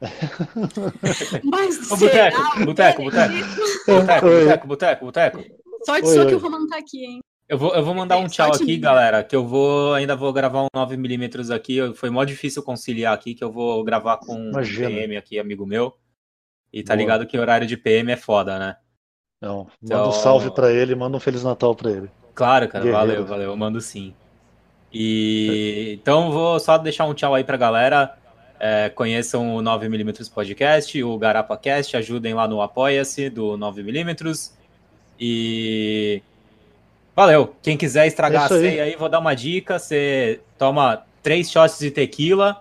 Mas 1.45 1.91
Ô, 1.91 1.97
será 1.97 2.31
Boteco, 2.31 2.62
o 2.62 2.66
Boteco, 2.66 3.03
Boteco. 3.05 3.35
Boteco, 3.87 4.27
boteco, 4.27 4.66
boteco, 4.66 5.05
boteco. 5.07 5.45
Sorte 5.85 6.07
Oi, 6.09 6.15
sua 6.15 6.27
que 6.27 6.35
o 6.35 6.39
Roma 6.39 6.59
não 6.59 6.69
tá 6.69 6.79
aqui, 6.79 7.05
hein? 7.05 7.20
Eu 7.49 7.57
vou, 7.57 7.75
eu 7.75 7.83
vou 7.83 7.95
mandar 7.95 8.19
um 8.19 8.25
É, 8.25 8.29
tchau 8.29 8.47
sorte 8.49 8.62
aqui, 8.62 8.73
minha. 8.73 8.81
galera, 8.81 9.25
que 9.25 9.35
eu 9.35 9.47
vou, 9.47 9.95
ainda 9.95 10.15
vou 10.15 10.33
gravar 10.33 10.62
um 10.65 10.66
9mm 10.77 11.51
aqui, 11.55 11.95
foi 11.95 12.11
mó 12.11 12.23
difícil 12.25 12.62
conciliar 12.62 13.15
aqui, 13.15 13.35
que 13.35 13.43
eu 13.43 13.51
vou 13.51 13.83
gravar 13.85 14.19
com 14.19 14.35
um 14.35 14.51
Imagina. 14.51 14.89
PM 14.91 15.16
aqui, 15.16 15.39
amigo 15.39 15.65
meu, 15.65 15.97
e 16.73 16.83
tá 16.83 16.93
Boa. 16.95 17.01
ligado 17.01 17.27
que 17.27 17.39
horário 17.39 17.66
de 17.66 17.77
PM 17.77 18.12
é 18.12 18.16
foda, 18.16 18.59
né? 18.59 18.77
Não, 19.41 19.59
manda 19.65 19.70
Então- 19.83 20.09
um 20.09 20.12
salve 20.12 20.51
pra 20.51 20.70
ele, 20.70 20.95
manda 20.95 21.16
um 21.16 21.20
Feliz 21.20 21.43
Natal 21.43 21.75
pra 21.75 21.91
ele. 21.91 22.11
Claro, 22.35 22.69
cara, 22.69 22.85
Guerreiro. 22.85 23.07
valeu, 23.09 23.27
valeu, 23.27 23.51
eu 23.51 23.57
mando 23.57 23.81
sim. 23.81 24.15
E 24.93 25.99
então 26.01 26.31
vou 26.31 26.59
só 26.61 26.77
deixar 26.77 27.05
um 27.07 27.15
tchau 27.15 27.35
aí 27.35 27.45
pra 27.45 27.57
galera. 27.57 28.16
É, 28.60 28.89
conheçam 28.89 29.56
o 29.56 29.62
9mm 29.62 30.30
Podcast, 30.32 31.02
o 31.02 31.16
GarapaCast, 31.16 31.97
ajudem 31.97 32.35
lá 32.35 32.48
no 32.48 32.60
Apoia-se 32.60 33.30
do 33.30 33.56
9mm. 33.56 34.51
E 35.20 36.22
valeu. 37.14 37.55
Quem 37.62 37.76
quiser 37.76 38.06
estragar 38.06 38.43
É 38.43 38.44
a 38.44 38.48
ceia 38.48 38.82
aí, 38.85 38.97
vou 38.97 39.09
dar 39.09 39.18
uma 39.18 39.35
dica. 39.35 39.78
Você 39.78 40.40
toma 40.56 41.02
três 41.22 41.51
shots 41.51 41.78
de 41.78 41.90
tequila, 41.90 42.60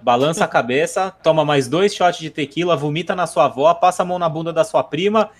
balança 0.00 0.44
a 0.44 0.48
cabeça, 0.48 1.12
toma 1.22 1.44
mais 1.44 1.68
dois 1.68 1.94
shots 1.94 2.20
de 2.20 2.30
tequila, 2.30 2.76
vomita 2.76 3.14
na 3.14 3.26
sua 3.26 3.46
avó, 3.46 3.72
passa 3.74 4.02
a 4.02 4.06
mão 4.06 4.18
na 4.18 4.28
bunda 4.28 4.52
da 4.52 4.64
sua 4.64 4.82
prima 4.82 5.30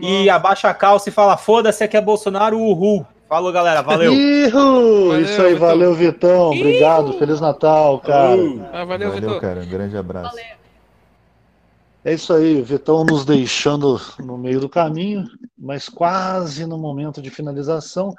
e 0.00 0.28
abaixa 0.28 0.68
a 0.68 0.74
calça 0.74 1.08
e 1.08 1.12
fala: 1.12 1.36
foda-se, 1.36 1.82
aqui 1.82 1.96
é 1.96 2.00
Bolsonaro, 2.00 2.58
uhul. 2.58 3.06
Falou, 3.28 3.52
galera, 3.52 3.82
valeu. 3.82 4.12
Ihu! 4.12 5.08
Valeu, 5.08 5.20
Isso 5.20 5.42
aí, 5.42 5.52
Vitão. 5.54 5.68
valeu, 5.68 5.94
Vitão. 5.94 6.50
Obrigado, 6.50 7.12
Feliz 7.18 7.40
Natal, 7.40 8.00
cara. 8.00 8.32
Ah, 8.72 8.84
valeu, 8.84 9.10
Valeu, 9.10 9.12
Vitor. 9.12 9.40
cara. 9.40 9.60
Um 9.60 9.68
grande 9.68 9.96
abraço. 9.96 10.30
Valeu. 10.34 10.58
É 12.04 12.14
isso 12.14 12.32
aí, 12.32 12.62
Vitão 12.62 13.04
nos 13.04 13.26
deixando 13.26 14.00
no 14.18 14.38
meio 14.38 14.60
do 14.60 14.68
caminho, 14.68 15.26
mas 15.58 15.88
quase 15.90 16.64
no 16.64 16.78
momento 16.78 17.20
de 17.20 17.28
finalização. 17.28 18.14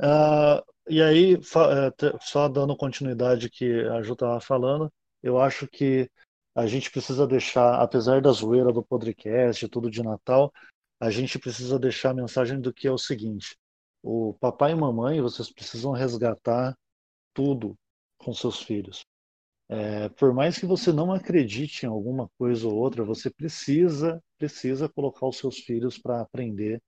Ah, 0.00 0.62
e 0.88 1.02
aí, 1.02 1.36
te- 1.38 2.14
só 2.20 2.48
dando 2.48 2.76
continuidade 2.76 3.50
que 3.50 3.80
a 3.88 4.00
Ju 4.02 4.12
estava 4.12 4.40
falando, 4.40 4.88
eu 5.22 5.40
acho 5.40 5.66
que 5.66 6.08
a 6.54 6.66
gente 6.66 6.90
precisa 6.90 7.26
deixar, 7.26 7.80
apesar 7.80 8.20
da 8.20 8.30
zoeira 8.30 8.72
do 8.72 8.82
podcast, 8.82 9.66
tudo 9.68 9.90
de 9.90 10.02
Natal, 10.04 10.52
a 11.00 11.10
gente 11.10 11.36
precisa 11.38 11.78
deixar 11.80 12.10
a 12.10 12.14
mensagem 12.14 12.60
do 12.60 12.72
que 12.72 12.86
é 12.86 12.92
o 12.92 12.98
seguinte: 12.98 13.56
o 14.02 14.34
papai 14.40 14.72
e 14.72 14.74
mamãe, 14.74 15.20
vocês 15.20 15.50
precisam 15.50 15.92
resgatar 15.92 16.76
tudo 17.32 17.76
com 18.18 18.34
seus 18.34 18.60
filhos. 18.62 19.04
É, 19.68 20.08
por 20.10 20.34
mais 20.34 20.58
que 20.58 20.66
você 20.66 20.92
não 20.92 21.12
acredite 21.12 21.86
em 21.86 21.88
alguma 21.88 22.28
coisa 22.38 22.66
ou 22.68 22.74
outra, 22.74 23.04
você 23.04 23.30
precisa 23.30 24.22
precisa 24.36 24.88
colocar 24.88 25.26
os 25.26 25.38
seus 25.38 25.58
filhos 25.58 25.96
para 25.98 26.20
aprender 26.20 26.82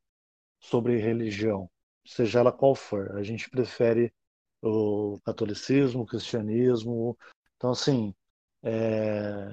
sobre 0.60 0.98
religião, 0.98 1.70
seja 2.04 2.40
ela 2.40 2.52
qual 2.52 2.74
for. 2.74 3.16
A 3.16 3.22
gente 3.22 3.48
prefere 3.48 4.12
o 4.60 5.20
catolicismo, 5.24 6.02
o 6.02 6.06
cristianismo, 6.06 7.16
então 7.56 7.70
assim, 7.70 8.12
é, 8.62 9.50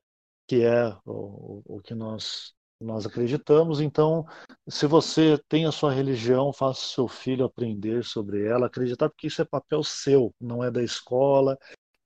que 0.47 0.63
é 0.63 0.88
o, 1.05 1.61
o 1.65 1.81
que 1.81 1.93
nós 1.93 2.53
nós 2.81 3.05
acreditamos. 3.05 3.79
Então, 3.79 4.25
se 4.67 4.87
você 4.87 5.37
tem 5.47 5.65
a 5.65 5.71
sua 5.71 5.91
religião, 5.93 6.51
faça 6.51 6.79
o 6.81 6.89
seu 6.89 7.07
filho 7.07 7.45
aprender 7.45 8.03
sobre 8.03 8.45
ela, 8.45 8.67
acreditar, 8.67 9.09
porque 9.09 9.27
isso 9.27 9.41
é 9.41 9.45
papel 9.45 9.83
seu, 9.83 10.33
não 10.39 10.63
é 10.63 10.71
da 10.71 10.81
escola, 10.83 11.57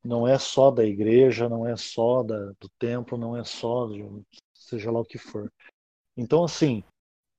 não 0.04 0.28
é 0.28 0.38
só 0.38 0.70
da 0.70 0.84
igreja, 0.86 1.50
não 1.50 1.68
é 1.68 1.76
só 1.76 2.22
da, 2.24 2.38
do 2.60 2.70
templo, 2.78 3.18
não 3.18 3.36
é 3.36 3.44
só 3.44 3.88
de, 3.88 4.04
seja 4.54 4.92
lá 4.92 5.00
o 5.00 5.06
que 5.06 5.18
for. 5.18 5.52
Então, 6.18 6.44
assim, 6.44 6.84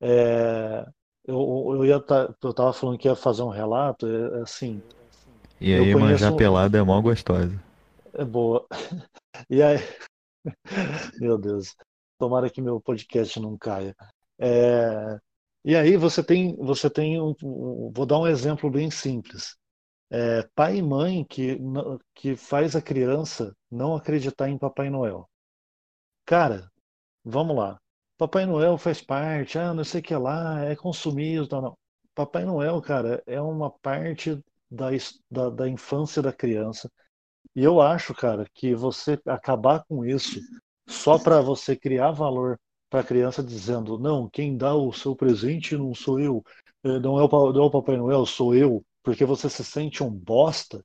é, 0.01 0.87
eu, 1.27 1.73
eu 1.75 1.85
ia 1.85 2.01
tá, 2.01 2.35
eu 2.43 2.55
tava 2.55 2.73
falando 2.73 2.99
que 2.99 3.09
ia 3.09 3.15
fazer 3.17 3.43
um 3.43 3.49
relato, 3.49 4.07
é, 4.07 4.39
é 4.39 4.43
assim, 4.43 4.81
E 5.61 5.73
aí, 5.75 5.93
conheço- 5.93 6.01
manjar 6.01 6.33
pelada 6.37 6.79
é 6.79 6.83
mó 6.83 7.01
gostosa. 7.01 7.55
é 8.15 8.25
boa. 8.25 8.67
E 9.51 9.63
aí, 9.63 9.77
meu 11.21 11.37
Deus, 11.37 11.75
tomara 12.19 12.51
que 12.51 12.61
meu 12.63 12.81
podcast 12.81 13.39
não 13.41 13.57
caia. 13.59 13.95
É, 14.39 15.19
e 15.65 15.77
aí 15.77 15.97
você 15.97 16.23
tem, 16.23 16.57
você 16.57 16.89
tem 16.91 17.21
um, 17.21 17.35
um- 17.43 17.93
vou 17.95 18.07
dar 18.07 18.19
um 18.21 18.27
exemplo 18.27 18.71
bem 18.71 18.91
simples. 18.91 19.57
É, 20.11 20.43
pai 20.55 20.79
e 20.79 20.83
mãe 20.83 21.25
que, 21.25 21.59
que 22.15 22.37
faz 22.37 22.77
a 22.77 22.83
criança 22.83 23.55
não 23.71 23.97
acreditar 23.97 24.49
em 24.51 24.59
Papai 24.59 24.91
Noel. 24.91 25.29
Cara, 26.25 26.71
vamos 27.25 27.57
lá. 27.57 27.79
Papai 28.19 28.47
Noel 28.47 28.79
faz 28.79 29.03
parte, 29.03 29.59
ah, 29.59 29.75
não 29.75 29.85
sei 29.85 30.01
o 30.01 30.05
que 30.05 30.17
lá, 30.17 30.65
é 30.65 30.77
consumismo, 30.77 31.61
não. 31.63 31.79
Papai 32.15 32.45
Noel, 32.45 32.81
cara, 32.83 33.23
é 33.27 33.41
uma 33.41 33.71
parte 33.81 34.39
da, 34.71 34.89
da, 35.31 35.51
da 35.51 35.69
infância 35.69 36.23
da 36.23 36.33
criança. 36.33 36.91
E 37.57 37.65
eu 37.65 37.81
acho, 37.81 38.15
cara, 38.15 38.47
que 38.55 38.75
você 38.75 39.21
acabar 39.27 39.85
com 39.89 40.05
isso 40.07 40.41
só 40.89 41.19
para 41.19 41.41
você 41.41 41.77
criar 41.77 42.13
valor 42.13 42.59
para 42.89 43.01
a 43.01 43.05
criança 43.05 43.43
dizendo, 43.43 43.99
não, 43.99 44.29
quem 44.29 44.57
dá 44.57 44.75
o 44.75 44.93
seu 44.93 45.15
presente 45.17 45.77
não 45.77 45.95
sou 45.95 46.21
eu, 46.21 46.45
eh, 46.85 46.99
não 47.01 47.19
é 47.19 47.25
o, 47.25 47.53
não 47.53 47.63
é 47.65 47.67
o 47.67 47.71
Papai 47.71 47.97
Noel, 47.97 48.25
sou 48.27 48.55
eu, 48.55 48.85
porque 49.03 49.25
você 49.25 49.49
se 49.51 49.65
sente 49.65 50.03
um 50.03 50.11
bosta, 50.11 50.85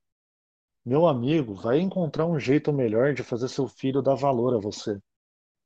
meu 0.86 1.08
amigo, 1.08 1.54
vai 1.54 1.80
encontrar 1.80 2.26
um 2.26 2.40
jeito 2.40 2.74
melhor 2.74 3.14
de 3.14 3.24
fazer 3.24 3.48
seu 3.50 3.68
filho 3.68 4.02
dar 4.02 4.16
valor 4.16 4.56
a 4.56 4.60
você. 4.60 5.00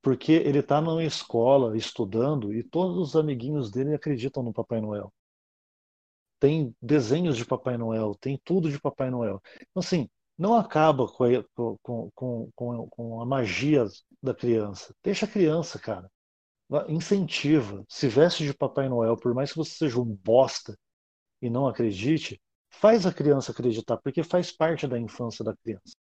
Porque 0.02 0.34
ele 0.34 0.60
está 0.60 0.82
numa 0.82 1.04
escola 1.04 1.78
estudando 1.78 2.54
e 2.54 2.64
todos 2.64 2.98
os 2.98 3.16
amiguinhos 3.16 3.72
dele 3.72 3.94
acreditam 3.94 4.44
no 4.44 4.54
Papai 4.54 4.82
Noel. 4.82 5.12
Tem 6.40 6.76
desenhos 6.82 7.38
de 7.38 7.46
Papai 7.46 7.78
Noel, 7.78 8.14
tem 8.20 8.40
tudo 8.44 8.70
de 8.70 8.80
Papai 8.80 9.10
Noel. 9.10 9.42
Então, 9.56 9.80
assim, 9.82 10.10
não 10.38 10.56
acaba 10.56 11.08
com 11.08 11.24
a, 11.24 11.44
com, 11.82 12.12
com, 12.14 12.88
com, 12.90 13.22
a 13.22 13.26
magia 13.26 13.86
da 14.22 14.34
criança. 14.34 14.94
Deixa 15.04 15.26
a 15.26 15.30
criança, 15.30 15.80
cara. 15.80 16.10
Incentiva. 16.90 17.84
Se 17.88 18.08
veste 18.08 18.44
de 18.44 18.54
Papai 18.54 18.90
Noel, 18.90 19.18
por 19.18 19.34
mais 19.34 19.52
que 19.52 19.58
você 19.58 19.72
seja 19.76 20.00
um 20.00 20.06
bosta 20.24 20.78
e 21.42 21.50
não 21.50 21.68
acredite, 21.68 22.42
faz 22.70 23.06
a 23.06 23.14
criança 23.14 23.52
acreditar, 23.52 23.98
porque 23.98 24.24
faz 24.24 24.52
parte 24.52 24.88
da 24.88 25.00
infância 25.00 25.44
da 25.46 25.56
criança. 25.56 25.96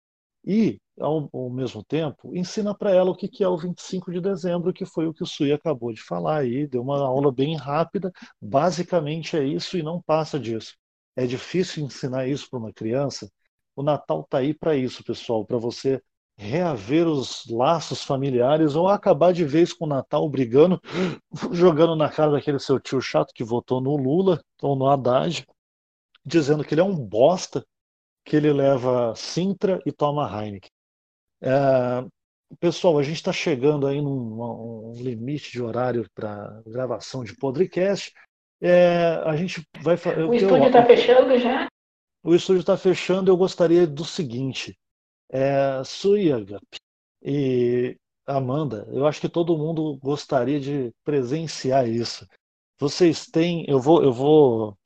E, 0.45 0.81
ao, 0.99 1.29
ao 1.33 1.51
mesmo 1.51 1.85
tempo, 1.85 2.35
ensina 2.35 2.75
para 2.75 2.91
ela 2.91 3.11
o 3.11 3.17
que, 3.17 3.29
que 3.29 3.45
é 3.45 3.49
o 3.49 3.57
25 3.57 4.11
de 4.11 4.21
dezembro, 4.21 4.73
que 4.73 4.85
foi 4.85 5.07
o 5.07 5.15
que 5.15 5.23
o 5.23 5.27
Sui 5.27 5.53
acabou 5.53 5.93
de 5.93 6.03
falar 6.03 6.39
aí, 6.39 6.67
deu 6.67 6.83
uma 6.83 6.99
aula 7.01 7.31
bem 7.31 7.57
rápida. 7.57 8.13
Basicamente 8.41 9.37
é 9.37 9.45
isso 9.45 9.77
e 9.79 9.83
não 9.83 10.03
passa 10.03 10.39
disso. 10.41 10.75
É 11.15 11.27
difícil 11.27 11.85
ensinar 11.85 12.27
isso 12.27 12.49
para 12.51 12.59
uma 12.59 12.73
criança. 12.73 13.31
O 13.75 13.83
Natal 13.83 14.27
tá 14.29 14.39
aí 14.39 14.53
para 14.53 14.77
isso, 14.77 15.03
pessoal, 15.05 15.45
para 15.45 15.59
você 15.59 16.03
reaver 16.37 17.07
os 17.07 17.45
laços 17.49 18.03
familiares 18.03 18.75
ou 18.75 18.89
acabar 18.89 19.33
de 19.33 19.45
vez 19.45 19.73
com 19.73 19.85
o 19.85 19.89
Natal 19.89 20.29
brigando, 20.29 20.81
jogando 21.53 21.95
na 21.95 22.11
cara 22.11 22.33
daquele 22.33 22.59
seu 22.59 22.81
tio 22.81 23.01
chato 23.01 23.33
que 23.35 23.45
votou 23.45 23.81
no 23.81 23.97
Lula 23.97 24.43
ou 24.61 24.75
no 24.75 24.89
Haddad, 24.89 25.47
dizendo 26.25 26.65
que 26.65 26.75
ele 26.75 26.81
é 26.81 26.85
um 26.85 26.95
bosta, 26.95 27.65
que 28.25 28.37
ele 28.37 28.53
leva 28.53 29.15
Sintra 29.17 29.81
e 29.85 29.93
toma 29.93 30.29
Heineken. 30.29 30.71
É, 31.41 32.05
pessoal, 32.61 32.99
a 32.99 33.03
gente 33.03 33.17
está 33.17 33.33
chegando 33.33 33.87
aí 33.87 34.01
num 34.01 34.91
um 34.91 34.93
limite 34.97 35.51
de 35.53 35.63
horário 35.63 36.09
para 36.15 36.63
gravação 36.67 37.25
de 37.25 37.35
podcast. 37.37 38.13
É, 38.61 39.21
a 39.25 39.35
gente 39.35 39.67
vai 39.81 39.97
O 40.29 40.35
estúdio 40.35 40.71
tá 40.71 40.85
fechando 40.85 41.37
já? 41.39 41.67
O 42.23 42.35
estúdio 42.35 42.61
está 42.61 42.77
fechando. 42.77 43.31
Eu 43.31 43.37
gostaria 43.37 43.87
do 43.87 44.05
seguinte: 44.05 44.79
é, 45.31 45.83
e 47.25 47.97
Amanda, 48.27 48.87
eu 48.91 49.07
acho 49.07 49.21
que 49.21 49.29
todo 49.29 49.57
mundo 49.57 49.97
gostaria 49.97 50.61
de 50.61 50.93
presenciar 51.05 51.89
isso. 51.89 52.27
Vocês 52.79 53.27
têm, 53.27 53.65
eu 53.69 53.81
vou, 53.81 54.03
eu 54.03 54.13
vou, 54.13 54.77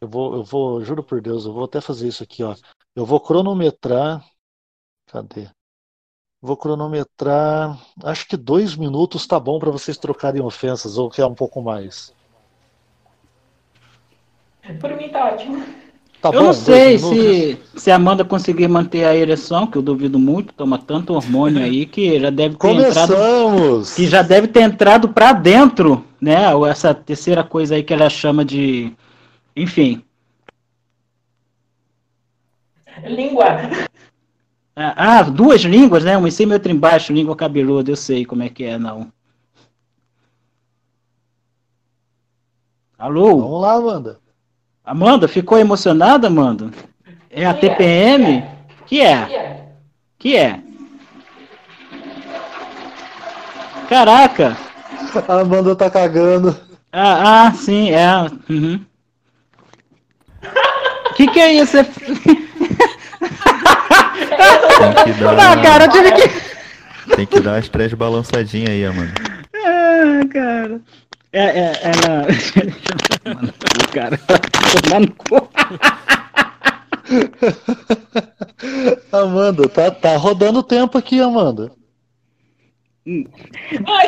eu 0.00 0.08
vou, 0.08 0.34
eu 0.36 0.44
vou, 0.44 0.84
juro 0.84 1.02
por 1.02 1.20
Deus, 1.20 1.46
eu 1.46 1.52
vou 1.52 1.64
até 1.64 1.80
fazer 1.80 2.08
isso 2.08 2.22
aqui, 2.22 2.42
ó. 2.42 2.54
Eu 2.94 3.04
vou 3.04 3.20
cronometrar. 3.20 4.24
Cadê? 5.06 5.48
Vou 6.40 6.56
cronometrar. 6.56 7.78
Acho 8.04 8.26
que 8.28 8.36
dois 8.36 8.76
minutos 8.76 9.26
tá 9.26 9.40
bom 9.40 9.58
para 9.58 9.70
vocês 9.70 9.96
trocarem 9.96 10.42
ofensas, 10.42 10.98
ou 10.98 11.10
quer 11.10 11.26
um 11.26 11.34
pouco 11.34 11.62
mais? 11.62 12.14
Por 14.80 14.96
mim 14.96 15.10
tá 15.10 15.32
ótimo. 15.32 15.85
Tá 16.30 16.36
eu 16.36 16.40
bom? 16.40 16.46
não 16.46 16.52
sei 16.52 16.98
se, 16.98 17.58
se 17.76 17.90
a 17.90 17.96
Amanda 17.96 18.24
conseguir 18.24 18.68
manter 18.68 19.04
a 19.04 19.14
ereção, 19.14 19.66
que 19.66 19.78
eu 19.78 19.82
duvido 19.82 20.18
muito, 20.18 20.52
toma 20.54 20.78
tanto 20.78 21.14
hormônio 21.14 21.62
aí 21.62 21.86
que 21.86 22.18
já 22.18 22.30
deve 22.30 22.56
ter 22.56 22.68
entrado. 22.68 23.14
Começamos! 23.14 23.94
Que 23.94 24.06
já 24.06 24.22
deve 24.22 24.48
ter 24.48 24.62
entrado 24.62 25.08
pra 25.08 25.32
dentro, 25.32 26.04
né? 26.20 26.52
Ou 26.54 26.66
essa 26.66 26.94
terceira 26.94 27.44
coisa 27.44 27.74
aí 27.74 27.82
que 27.82 27.92
ela 27.92 28.10
chama 28.10 28.44
de. 28.44 28.92
Enfim. 29.54 30.02
Língua. 33.04 33.46
Ah, 34.74 35.18
ah, 35.18 35.22
duas 35.22 35.62
línguas, 35.62 36.04
né? 36.04 36.16
Uma 36.16 36.28
em 36.28 36.30
cima 36.30 36.52
e 36.52 36.56
outra 36.56 36.72
embaixo, 36.72 37.12
língua 37.12 37.36
cabeluda, 37.36 37.90
eu 37.90 37.96
sei 37.96 38.24
como 38.24 38.42
é 38.42 38.48
que 38.48 38.64
é, 38.64 38.78
não. 38.78 39.10
Alô? 42.98 43.40
Vamos 43.40 43.60
lá, 43.60 43.74
Amanda. 43.74 44.25
Amanda, 44.86 45.26
ficou 45.26 45.58
emocionada, 45.58 46.28
Amanda? 46.28 46.70
É 47.28 47.44
a 47.44 47.52
Que 47.52 47.66
é? 47.66 47.70
TPM? 47.70 48.44
Que 48.86 49.00
é? 49.00 49.10
É. 49.12 49.64
Que 50.16 50.36
é? 50.36 50.60
Caraca! 53.88 54.56
A 55.28 55.40
Amanda 55.40 55.74
tá 55.74 55.90
cagando. 55.90 56.56
Ah, 56.92 57.46
ah 57.46 57.52
sim, 57.52 57.90
é. 57.90 58.06
Uhum. 58.48 58.80
Que 61.16 61.26
que 61.28 61.40
é 61.40 61.54
isso? 61.54 61.76
É- 61.78 61.82
Tem 61.84 61.94
que 65.14 65.20
dar, 65.20 65.52
Ah, 65.52 65.60
cara, 65.62 65.84
eu 65.86 65.90
tive 65.90 66.12
que. 66.12 66.28
tem 67.16 67.26
que 67.26 67.40
dar 67.40 67.56
as 67.56 67.68
três 67.68 67.92
balançadinhas 67.92 68.70
aí, 68.70 68.86
mano. 68.88 69.10
Ah, 69.54 70.20
cara. 70.32 70.80
É, 71.36 71.44
é, 71.44 71.72
ela. 71.82 72.26
Mano, 73.34 73.52
cara. 73.92 74.16
Tomar 74.82 75.00
no 75.00 75.14
cu. 75.14 75.48
Amanda, 79.12 79.68
tá, 79.68 79.90
tá 79.90 80.16
rodando 80.16 80.60
o 80.60 80.62
tempo 80.62 80.96
aqui, 80.96 81.20
Amanda. 81.20 81.70
Ai, 83.86 84.06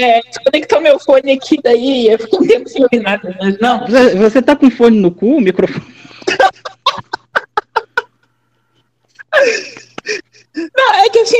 é, 0.00 0.20
desconectou 0.22 0.80
meu 0.80 0.98
fone 0.98 1.30
aqui, 1.30 1.60
daí 1.62 2.08
eu 2.08 2.18
fiquei 2.18 2.40
um 2.40 2.46
tempo 2.46 2.68
sem 2.68 2.82
ouvir 2.82 2.98
nada. 3.00 3.36
Mas 3.40 3.56
não, 3.60 3.86
Você 4.18 4.42
tá 4.42 4.56
com 4.56 4.68
fone 4.68 4.98
no 4.98 5.12
cu, 5.12 5.36
o 5.36 5.40
microfone? 5.40 5.94
Não, 10.56 10.94
é 10.94 11.08
que 11.08 11.18
assim, 11.18 11.36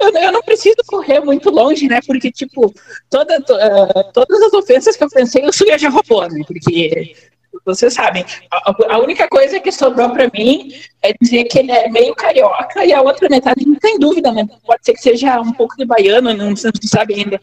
eu, 0.00 0.08
eu 0.10 0.32
não 0.32 0.42
preciso 0.42 0.76
correr 0.86 1.18
muito 1.20 1.50
longe, 1.50 1.88
né? 1.88 2.00
Porque, 2.06 2.30
tipo, 2.30 2.72
toda, 3.10 3.40
to- 3.40 3.58
eh, 3.58 4.10
todas 4.12 4.40
as 4.40 4.52
ofensas 4.52 4.96
que 4.96 5.02
eu 5.02 5.08
pensei, 5.10 5.44
o 5.44 5.52
Suya 5.52 5.76
já 5.76 5.88
roubou, 5.88 6.22
né? 6.28 6.44
Porque, 6.46 7.16
vocês 7.64 7.92
sabem, 7.92 8.24
a, 8.52 8.94
a 8.94 8.98
única 8.98 9.28
coisa 9.28 9.58
que 9.58 9.72
sobrou 9.72 10.10
pra 10.10 10.30
mim 10.32 10.72
é 11.02 11.12
dizer 11.20 11.44
que 11.44 11.58
ele 11.58 11.72
é 11.72 11.88
meio 11.88 12.14
carioca 12.14 12.84
e 12.84 12.92
a 12.92 13.02
outra 13.02 13.28
metade 13.28 13.66
não 13.66 13.76
tem 13.76 13.98
dúvida, 13.98 14.30
né? 14.32 14.46
Pode 14.64 14.84
ser 14.84 14.92
que 14.92 15.02
seja 15.02 15.40
um 15.40 15.52
pouco 15.52 15.76
de 15.76 15.84
baiano, 15.84 16.32
não, 16.34 16.50
não 16.50 16.56
sabe 16.56 17.14
ainda. 17.14 17.40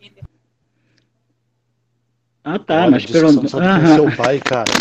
Ah, 2.43 2.57
tá, 2.59 2.81
Olha 2.83 2.91
mas 2.91 3.05
pelo 3.05 3.39
quem 3.41 3.59
é 3.61 3.95
seu 3.95 4.15
pai, 4.15 4.39
cara. 4.39 4.71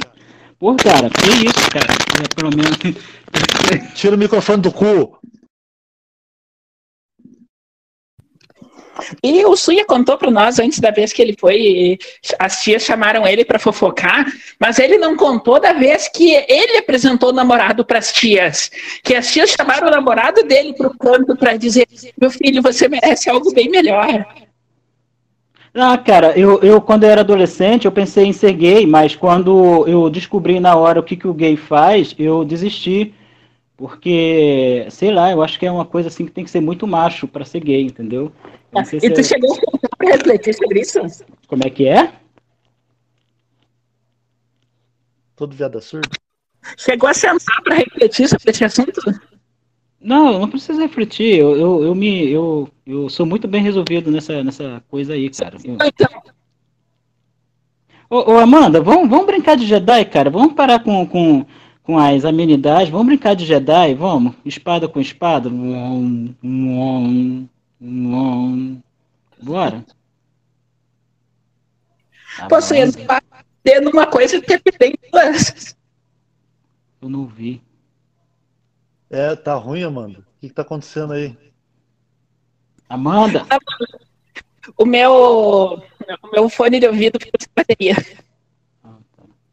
Pô, 0.59 0.75
cara, 0.77 1.11
que 1.11 1.47
isso, 1.47 1.71
cara? 1.71 1.93
É, 2.23 2.35
pelo 2.35 2.51
menos. 2.57 2.79
Tira 3.95 4.15
o 4.15 4.19
microfone 4.19 4.63
do 4.63 4.73
cu. 4.73 5.19
E 9.23 9.45
o 9.45 9.57
Suya 9.57 9.85
contou 9.85 10.17
para 10.17 10.31
nós 10.31 10.59
antes 10.59 10.79
da 10.79 10.91
vez 10.91 11.13
que 11.13 11.23
ele 11.23 11.37
foi, 11.39 11.99
as 12.39 12.63
tias 12.63 12.83
chamaram 12.83 13.27
ele 13.27 13.45
para 13.45 13.59
fofocar, 13.59 14.27
mas 14.59 14.79
ele 14.79 14.99
não 14.99 15.17
contou 15.17 15.61
da 15.61 15.73
vez 15.73 16.09
que 16.09 16.33
ele 16.33 16.79
apresentou 16.79 17.31
o 17.31 17.35
namorado 17.35 17.85
para 17.85 17.99
as 17.99 18.13
tias, 18.13 18.71
que 19.03 19.15
as 19.15 19.33
tias 19.33 19.51
chamaram 19.51 19.89
o 19.89 19.91
namorado 19.91 20.43
dele 20.45 20.75
para 20.75 20.89
o 20.89 20.97
canto 20.97 21.37
para 21.37 21.57
dizer: 21.57 21.87
meu 22.21 22.31
filho, 22.31 22.63
você 22.63 22.89
merece 22.89 23.29
algo 23.31 23.53
bem 23.53 23.69
melhor. 23.69 24.27
Ah, 25.73 25.97
cara, 25.97 26.37
eu, 26.37 26.61
eu 26.63 26.81
quando 26.81 27.05
eu 27.05 27.11
era 27.11 27.21
adolescente, 27.21 27.85
eu 27.85 27.93
pensei 27.93 28.25
em 28.25 28.33
ser 28.33 28.53
gay, 28.55 28.87
mas 28.87 29.15
quando 29.15 29.87
eu 29.87 30.11
descobri 30.11 30.59
na 30.59 30.75
hora 30.75 30.99
o 30.99 31.03
que, 31.03 31.17
que 31.17 31.29
o 31.29 31.35
gay 31.35 31.57
faz, 31.57 32.15
eu 32.19 32.45
desisti. 32.45 33.15
Porque, 33.81 34.87
sei 34.91 35.11
lá, 35.11 35.31
eu 35.33 35.43
acho 35.43 35.59
que 35.59 35.65
é 35.65 35.73
uma 35.73 35.87
coisa 35.87 36.09
assim 36.09 36.27
que 36.27 36.31
tem 36.33 36.45
que 36.45 36.51
ser 36.51 36.61
muito 36.61 36.87
macho 36.87 37.27
pra 37.27 37.47
ser 37.47 37.61
gay, 37.61 37.81
entendeu? 37.83 38.31
Sei 38.85 38.99
E 39.03 39.11
tu 39.11 39.23
se- 39.25 39.31
chegou 39.31 39.59
para 39.97 40.11
refletir 40.11 40.53
sobre 40.55 40.81
isso? 40.83 41.01
Como 41.49 41.63
é 41.65 41.71
que 41.71 41.87
é? 41.89 42.13
Todo 45.35 45.57
viado 45.57 45.79
é 45.79 45.81
surdo. 45.81 46.11
Chegou 46.77 47.09
a 47.09 47.15
sentar 47.15 47.63
para 47.65 47.77
refletir 47.77 48.29
sobre 48.29 48.51
esse 48.51 48.63
assunto? 48.63 49.01
Não, 49.99 50.39
não 50.41 50.51
precisa 50.51 50.83
refletir. 50.83 51.39
Eu, 51.39 51.57
eu, 51.57 51.83
eu 51.85 51.95
me 51.95 52.29
eu, 52.31 52.69
eu 52.87 53.09
sou 53.09 53.25
muito 53.25 53.49
bem 53.49 53.63
resolvido 53.63 54.11
nessa, 54.11 54.45
nessa 54.45 54.85
coisa 54.91 55.15
aí, 55.15 55.31
cara. 55.31 55.57
Eu- 55.65 55.79
Então, 55.87 56.23
Ô, 58.11 58.33
ô, 58.35 58.39
Amanda, 58.39 58.81
vamos, 58.83 59.09
vamos 59.09 59.25
brincar 59.27 59.57
de 59.57 59.65
Jedi, 59.67 60.05
cara. 60.05 60.29
Vamos 60.29 60.53
parar 60.53 60.81
com, 60.85 61.07
com, 61.07 61.47
com 61.91 61.99
as 61.99 62.25
amenidades. 62.25 62.89
Vamos 62.89 63.09
brincar 63.09 63.35
de 63.35 63.45
Jedi, 63.45 63.95
vamos. 63.95 64.37
Espada 64.45 64.87
com 64.87 65.01
espada. 65.01 65.49
Hum, 65.49 66.33
hum, 66.41 67.49
hum. 67.81 68.81
Bora. 69.43 69.85
Posso 72.49 72.75
entrar 72.75 73.21
tendo 73.65 73.91
uma 73.91 74.07
coisa 74.07 74.41
que 74.41 74.55
é 74.55 74.61
bem 74.79 74.95
Eu 77.03 77.09
não 77.09 77.27
vi. 77.27 77.61
É, 79.11 79.35
tá 79.35 79.55
ruim, 79.55 79.83
Amanda. 79.83 80.21
O 80.21 80.41
que, 80.41 80.49
que 80.49 80.55
tá 80.55 80.63
acontecendo 80.63 81.15
aí? 81.15 81.37
Amanda! 82.89 83.45
O 84.77 84.85
meu, 84.85 85.83
o 86.23 86.31
meu 86.33 86.49
fone 86.49 86.79
de 86.79 86.87
ouvido 86.87 87.19
ficou 87.19 87.41
sem 87.41 87.51
bateria. 87.53 87.97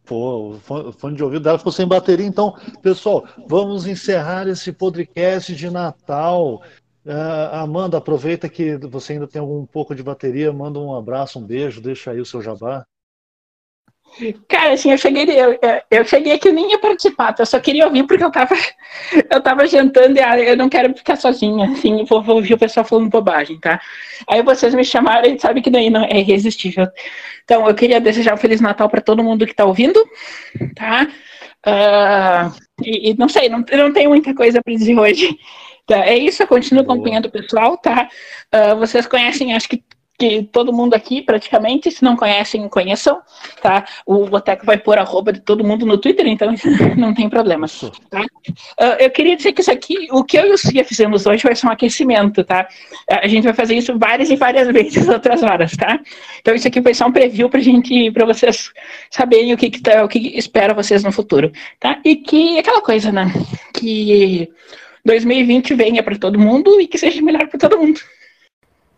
Pô, 0.08 0.54
o 0.54 0.92
fone 0.94 1.18
de 1.18 1.24
ouvido 1.24 1.44
dela 1.44 1.58
ficou 1.58 1.72
sem 1.72 1.86
bateria. 1.86 2.26
Então, 2.26 2.56
pessoal, 2.82 3.28
vamos 3.46 3.86
encerrar 3.86 4.48
esse 4.48 4.72
podcast 4.72 5.54
de 5.54 5.70
Natal. 5.70 6.64
Uh, 7.06 7.54
Amanda, 7.54 7.98
aproveita 7.98 8.48
que 8.48 8.78
você 8.78 9.14
ainda 9.14 9.28
tem 9.28 9.42
algum 9.42 9.66
pouco 9.66 9.94
de 9.94 10.02
bateria, 10.02 10.52
manda 10.54 10.80
um 10.80 10.96
abraço, 10.96 11.40
um 11.40 11.46
beijo, 11.46 11.82
deixa 11.82 12.12
aí 12.12 12.22
o 12.22 12.26
seu 12.26 12.42
jabá. 12.42 12.86
Cara, 14.48 14.74
assim, 14.74 14.92
eu 14.92 14.98
cheguei, 14.98 15.26
eu, 15.30 15.60
eu 15.92 16.06
cheguei 16.06 16.34
aqui, 16.34 16.48
eu 16.48 16.54
nem 16.54 16.72
ia 16.72 16.80
participar, 16.80 17.36
eu 17.38 17.46
só 17.46 17.60
queria 17.60 17.86
ouvir 17.86 18.04
porque 18.04 18.24
eu 18.24 18.32
tava, 18.32 18.56
eu 19.30 19.42
tava 19.42 19.68
jantando 19.68 20.18
e 20.18 20.22
ah, 20.22 20.40
eu 20.40 20.58
não 20.58 20.70
quero 20.70 20.96
ficar 20.96 21.16
sozinha, 21.16 21.72
assim, 21.72 22.04
vou, 22.06 22.24
vou 22.24 22.38
ouvir 22.38 22.54
o 22.54 22.58
pessoal 22.58 22.86
falando 22.86 23.10
bobagem, 23.10 23.60
tá? 23.60 23.80
Aí 24.28 24.42
vocês 24.42 24.74
me 24.74 24.84
chamaram 24.84 25.30
e 25.30 25.40
sabe 25.40 25.62
que 25.62 25.70
daí 25.70 25.90
não 25.90 26.04
é 26.04 26.20
irresistível. 26.20 26.88
Então, 27.44 27.68
eu 27.68 27.76
queria 27.76 28.02
desejar 28.02 28.34
um 28.34 28.38
Feliz 28.38 28.60
Natal 28.60 28.90
para 28.90 29.02
todo 29.02 29.24
mundo 29.24 29.46
que 29.46 29.54
tá 29.54 29.66
ouvindo, 29.66 30.04
tá? 30.76 31.08
Uh, 31.66 32.56
e, 32.84 33.12
e, 33.12 33.18
não 33.18 33.30
sei, 33.30 33.50
não, 33.50 33.64
não 33.72 33.94
tenho 33.94 34.10
muita 34.10 34.34
coisa 34.34 34.62
para 34.62 34.74
dizer 34.74 34.98
hoje. 34.98 35.38
Tá, 35.86 36.06
é 36.06 36.18
isso, 36.18 36.44
eu 36.44 36.48
continuo 36.48 36.84
acompanhando 36.84 37.28
o 37.28 37.32
pessoal, 37.32 37.78
tá? 37.78 38.10
Uh, 38.54 38.76
vocês 38.78 39.08
conhecem, 39.08 39.54
acho 39.54 39.70
que 39.70 39.82
que 40.18 40.44
todo 40.52 40.74
mundo 40.74 40.96
aqui, 40.96 41.22
praticamente, 41.22 41.92
se 41.92 42.04
não 42.04 42.16
conhecem, 42.16 42.68
conheçam, 42.68 43.22
tá? 43.62 43.86
O 44.06 44.26
Boteco 44.26 44.66
vai 44.66 44.78
pôr 44.78 44.98
arroba 44.98 45.32
de 45.32 45.40
todo 45.42 45.64
mundo 45.64 45.86
no 45.86 45.98
Twitter, 45.98 46.26
então 46.28 46.52
não 46.98 47.14
tem 47.14 47.30
problema, 47.30 47.68
tá? 48.10 48.22
Uh, 48.22 48.98
eu 49.00 49.12
queria 49.12 49.36
dizer 49.36 49.54
que 49.54 49.62
isso 49.62 49.72
aqui, 49.72 50.08
o 50.12 50.24
que 50.24 50.38
eu 50.38 50.48
e 50.48 50.54
o 50.54 50.58
Cia 50.58 50.84
fizemos 50.84 51.28
hoje 51.28 51.44
vai 51.44 51.56
ser 51.56 51.68
um 51.68 51.72
aquecimento, 51.72 52.44
tá? 52.44 52.68
A 53.08 53.28
gente 53.28 53.44
vai 53.44 53.54
fazer 53.54 53.76
isso 53.76 53.98
várias 53.98 54.30
e 54.32 54.36
várias 54.36 54.68
vezes 54.74 55.08
outras 55.08 55.44
horas, 55.44 55.78
tá? 55.78 56.00
Então 56.40 56.56
isso 56.56 56.68
aqui 56.68 56.82
vai 56.82 56.96
ser 56.96 57.04
um 57.04 57.12
preview 57.12 57.50
pra 57.50 57.60
gente, 57.60 58.12
pra 58.12 58.26
vocês 58.26 58.72
saberem 59.12 59.54
o 59.54 59.58
que 59.58 59.70
que, 59.70 59.82
tá, 59.82 60.04
o 60.04 60.08
que 60.08 60.36
espera 60.38 60.74
vocês 60.74 61.04
no 61.04 61.12
futuro, 61.12 61.52
tá? 61.80 62.00
E 62.04 62.16
que, 62.16 62.58
aquela 62.58 62.82
coisa, 62.82 63.12
né? 63.12 63.32
Que 63.72 64.50
2020 65.06 65.76
venha 65.76 66.02
para 66.02 66.18
todo 66.18 66.40
mundo 66.40 66.82
e 66.82 66.88
que 66.88 66.98
seja 66.98 67.22
melhor 67.22 67.48
para 67.48 67.60
todo 67.60 67.78
mundo. 67.78 68.00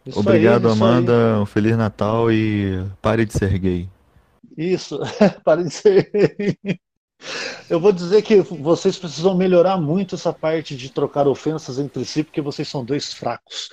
Isso 0.10 0.20
Obrigado, 0.20 0.68
aí, 0.68 0.74
Amanda. 0.74 1.36
Aí. 1.36 1.42
Um 1.42 1.46
Feliz 1.46 1.78
Natal 1.78 2.32
e 2.32 2.84
pare 3.02 3.26
de 3.26 3.34
ser 3.34 3.58
gay. 3.60 3.90
Isso, 4.58 5.00
pare 5.46 5.64
de 5.64 5.72
ser 5.72 6.12
gay. 6.12 6.80
Eu 7.70 7.80
vou 7.80 7.92
dizer 7.92 8.22
que 8.22 8.42
vocês 8.42 8.98
precisam 8.98 9.36
melhorar 9.36 9.78
muito 9.78 10.16
essa 10.16 10.34
parte 10.34 10.76
de 10.76 10.90
trocar 10.90 11.28
ofensas 11.28 11.78
entre 11.78 12.04
si, 12.06 12.24
porque 12.24 12.42
vocês 12.42 12.68
são 12.68 12.84
dois 12.84 13.14
fracos. 13.14 13.70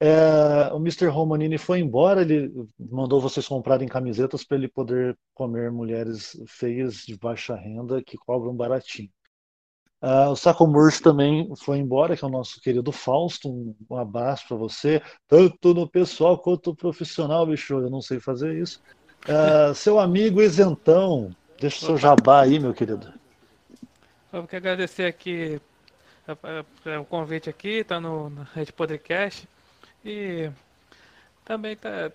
É, 0.00 0.72
o 0.72 0.76
Mr. 0.76 1.06
Romanini 1.06 1.58
foi 1.58 1.80
embora, 1.80 2.20
ele 2.20 2.52
mandou 2.78 3.20
vocês 3.20 3.48
comprarem 3.48 3.88
camisetas 3.88 4.44
para 4.44 4.56
ele 4.56 4.68
poder 4.68 5.16
comer 5.34 5.72
mulheres 5.72 6.40
feias 6.46 7.04
de 7.04 7.16
baixa 7.16 7.56
renda 7.56 8.02
que 8.02 8.16
cobram 8.16 8.54
baratinho. 8.54 9.10
Uh, 10.00 10.30
o 10.30 10.36
Saco 10.36 10.66
Murcho 10.66 11.02
também 11.02 11.52
foi 11.56 11.78
embora, 11.78 12.16
que 12.16 12.24
é 12.24 12.28
o 12.28 12.30
nosso 12.30 12.60
querido 12.60 12.92
Fausto. 12.92 13.48
Um, 13.48 13.74
um 13.90 13.96
abraço 13.96 14.46
para 14.46 14.56
você, 14.56 15.02
tanto 15.26 15.74
no 15.74 15.88
pessoal 15.88 16.38
quanto 16.38 16.70
no 16.70 16.76
profissional, 16.76 17.46
bicho. 17.46 17.74
Eu 17.74 17.90
não 17.90 18.00
sei 18.00 18.20
fazer 18.20 18.54
isso. 18.54 18.80
Uh, 19.24 19.74
seu 19.74 19.98
amigo 19.98 20.40
isentão, 20.40 21.34
deixa 21.60 21.78
o 21.78 21.86
seu 21.86 21.96
jabá 21.96 22.42
aí, 22.42 22.60
meu 22.60 22.72
querido. 22.72 23.12
Eu 24.32 24.46
quero 24.46 24.62
agradecer 24.62 25.06
aqui 25.06 25.60
o 27.00 27.04
convite 27.04 27.48
aqui, 27.48 27.82
tá 27.82 27.98
no, 27.98 28.30
na 28.30 28.44
Rede 28.54 28.72
Podcast. 28.72 29.48
E 30.04 30.50
também 31.44 31.76
tá. 31.76 32.10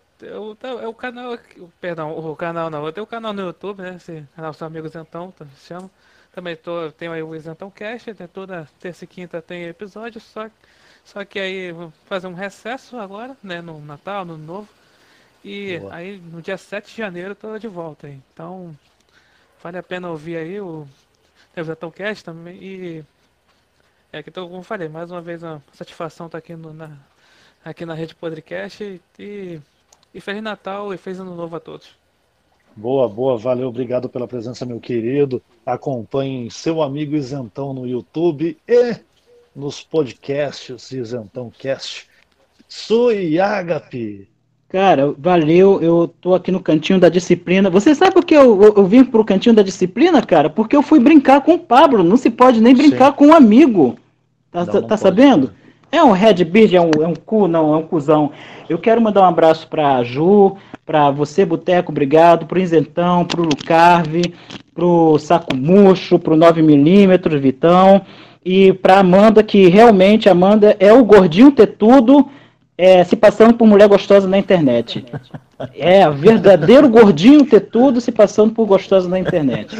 Tá, 0.59 0.67
é 0.69 0.87
o 0.87 0.93
canal. 0.93 1.37
Perdão, 1.81 2.17
o 2.17 2.35
canal 2.35 2.69
não. 2.69 2.85
Eu 2.85 2.93
tenho 2.93 3.03
o 3.03 3.07
canal 3.07 3.33
no 3.33 3.41
YouTube, 3.41 3.81
né? 3.81 3.95
Esse 3.95 4.25
canal 4.35 4.53
Seu 4.53 4.67
Amigo 4.67 4.87
Isentão, 4.87 5.31
tá, 5.31 5.45
chama. 5.65 5.89
Também 6.33 6.55
tô, 6.55 6.91
tenho 6.91 7.11
aí 7.11 7.21
o 7.21 7.35
Isentão 7.35 7.69
Cast, 7.69 8.15
né? 8.19 8.27
toda 8.27 8.67
terça 8.79 9.05
e 9.05 9.07
quinta 9.07 9.39
tem 9.39 9.65
episódio, 9.65 10.19
só, 10.19 10.49
só 11.05 11.23
que 11.23 11.39
aí 11.39 11.71
vou 11.71 11.93
fazer 12.05 12.25
um 12.25 12.33
recesso 12.33 12.97
agora, 12.97 13.37
né? 13.43 13.61
No 13.61 13.79
Natal, 13.79 14.25
no 14.25 14.35
Novo. 14.35 14.67
E 15.43 15.77
Boa. 15.77 15.93
aí 15.93 16.17
no 16.17 16.41
dia 16.41 16.57
7 16.57 16.89
de 16.89 16.97
janeiro 16.97 17.35
tô 17.35 17.57
de 17.59 17.67
volta 17.67 18.07
aí. 18.07 18.19
Então, 18.33 18.75
vale 19.61 19.77
a 19.77 19.83
pena 19.83 20.09
ouvir 20.09 20.37
aí 20.37 20.59
o, 20.59 20.87
o 21.55 21.59
Isentão 21.59 21.91
Cast 21.91 22.25
também. 22.25 22.57
E 22.63 23.05
é 24.11 24.23
que 24.23 24.31
tô, 24.31 24.49
como 24.49 24.63
falei, 24.63 24.89
mais 24.89 25.11
uma 25.11 25.21
vez 25.21 25.43
uma 25.43 25.61
satisfação 25.71 26.25
estar 26.25 26.39
tá 26.41 26.43
aqui, 26.43 26.55
no, 26.55 26.73
na, 26.73 26.97
aqui 27.63 27.85
na 27.85 27.93
Rede 27.93 28.15
Podcast. 28.15 28.99
E, 29.19 29.61
e 30.11 30.19
Feliz 30.19 30.41
Natal 30.41 30.91
e 30.91 30.97
Feliz 30.97 31.19
Ano 31.19 31.35
Novo 31.35 31.55
a 31.55 31.59
todos. 31.59 31.95
Boa, 32.75 33.07
boa, 33.07 33.37
valeu, 33.37 33.67
obrigado 33.67 34.09
pela 34.09 34.27
presença, 34.27 34.65
meu 34.65 34.79
querido. 34.79 35.41
Acompanhem 35.65 36.49
seu 36.49 36.81
amigo 36.81 37.15
Isentão 37.15 37.73
no 37.73 37.87
YouTube 37.87 38.57
e 38.67 38.95
nos 39.55 39.81
podcasts 39.81 40.91
Isentão 40.91 41.51
Cast. 41.57 42.07
Sui 42.67 43.39
Agape. 43.39 44.27
Cara, 44.67 45.13
valeu. 45.15 45.79
Eu 45.83 46.07
tô 46.19 46.33
aqui 46.33 46.51
no 46.51 46.59
cantinho 46.59 46.99
da 46.99 47.07
disciplina. 47.07 47.69
Você 47.69 47.93
sabe 47.93 48.11
por 48.11 48.25
que 48.25 48.33
eu, 48.33 48.59
eu, 48.63 48.73
eu 48.77 48.85
vim 48.87 49.03
pro 49.03 49.23
cantinho 49.23 49.53
da 49.53 49.61
disciplina, 49.61 50.19
cara? 50.25 50.49
Porque 50.49 50.75
eu 50.75 50.81
fui 50.81 50.99
brincar 50.99 51.41
com 51.41 51.53
o 51.53 51.59
Pablo. 51.59 52.03
Não 52.03 52.17
se 52.17 52.31
pode 52.31 52.59
nem 52.59 52.73
brincar 52.73 53.11
Sim. 53.11 53.17
com 53.17 53.27
um 53.27 53.33
amigo. 53.35 53.95
Tá, 54.51 54.65
não, 54.65 54.73
não 54.73 54.87
tá 54.87 54.97
sabendo? 54.97 55.53
É 55.93 56.03
um 56.03 56.11
Red 56.11 56.43
Beard, 56.43 56.73
é 56.73 56.81
um, 56.81 56.89
é 57.03 57.07
um 57.07 57.13
cu, 57.13 57.47
não, 57.47 57.71
é 57.71 57.77
um 57.77 57.83
cuzão. 57.83 58.31
Eu 58.67 58.79
quero 58.79 58.99
mandar 58.99 59.21
um 59.21 59.25
abraço 59.25 59.67
pra 59.67 60.03
Ju, 60.03 60.55
para 60.83 61.11
você, 61.11 61.45
Boteco, 61.45 61.91
obrigado, 61.91 62.47
pro 62.47 62.59
Isentão, 62.59 63.23
pro 63.23 63.43
Lucarve, 63.43 64.33
pro 64.73 65.19
Saco 65.19 65.55
Murcho, 65.55 66.17
pro 66.17 66.35
9mm, 66.35 67.39
Vitão, 67.39 68.01
e 68.43 68.73
pra 68.73 69.01
Amanda, 69.01 69.43
que 69.43 69.67
realmente, 69.67 70.27
Amanda 70.27 70.75
é 70.79 70.91
o 70.91 71.05
gordinho 71.05 71.51
ter 71.51 71.67
tudo, 71.67 72.27
é, 72.77 73.03
se 73.03 73.15
passando 73.15 73.53
por 73.53 73.67
mulher 73.67 73.87
gostosa 73.87 74.27
na 74.27 74.37
internet. 74.37 75.05
É, 75.75 76.09
verdadeiro 76.09 76.89
gordinho 76.89 77.45
ter 77.45 77.61
tudo 77.61 78.01
se 78.01 78.11
passando 78.11 78.53
por 78.53 78.65
gostosa 78.65 79.07
na 79.07 79.19
internet. 79.19 79.77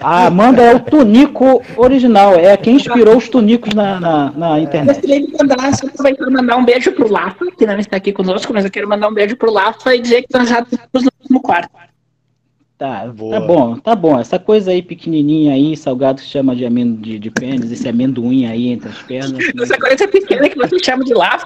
A 0.00 0.26
Amanda 0.26 0.62
é 0.62 0.74
o 0.74 0.80
Tunico 0.80 1.62
original, 1.76 2.34
é 2.34 2.56
quem 2.56 2.76
inspirou 2.76 3.16
os 3.16 3.28
tunicos 3.28 3.74
na, 3.74 4.00
na, 4.00 4.30
na 4.30 4.60
internet. 4.60 4.96
Gostaria 4.96 5.26
de 5.26 5.32
mandar, 5.36 5.74
só 5.74 5.86
aproveitar 5.86 6.30
mandar 6.30 6.56
um 6.56 6.64
beijo 6.64 6.92
pro 6.92 7.10
Lafa, 7.10 7.44
que 7.56 7.66
não 7.66 7.78
está 7.78 7.96
aqui 7.96 8.12
conosco, 8.12 8.52
mas 8.54 8.64
eu 8.64 8.70
quero 8.70 8.88
mandar 8.88 9.08
um 9.08 9.14
beijo 9.14 9.36
pro 9.36 9.52
Lafa 9.52 9.94
e 9.94 10.00
dizer 10.00 10.22
que 10.22 10.38
nós 10.38 10.48
já 10.48 10.60
estamos 10.60 11.04
no 11.04 11.10
mesmo 11.20 11.42
quarto. 11.42 11.70
Tá, 12.78 13.00
tá 13.00 13.06
bom, 13.40 13.76
tá 13.76 13.96
bom. 13.96 14.20
Essa 14.20 14.38
coisa 14.38 14.70
aí 14.70 14.80
pequenininha 14.80 15.52
aí, 15.52 15.76
salgado 15.76 16.22
que 16.22 16.28
chama 16.28 16.54
de 16.54 16.64
amendo 16.64 17.02
de, 17.02 17.18
de 17.18 17.28
pênis, 17.28 17.72
esse 17.72 17.88
amendoim 17.88 18.46
aí 18.46 18.68
entre 18.68 18.88
as 18.88 19.02
pernas. 19.02 19.44
Essa 19.60 19.76
coisa 19.76 20.06
pequena 20.06 20.48
que 20.48 20.56
você 20.56 20.78
chama 20.78 21.02
de 21.02 21.12
Lafa. 21.12 21.44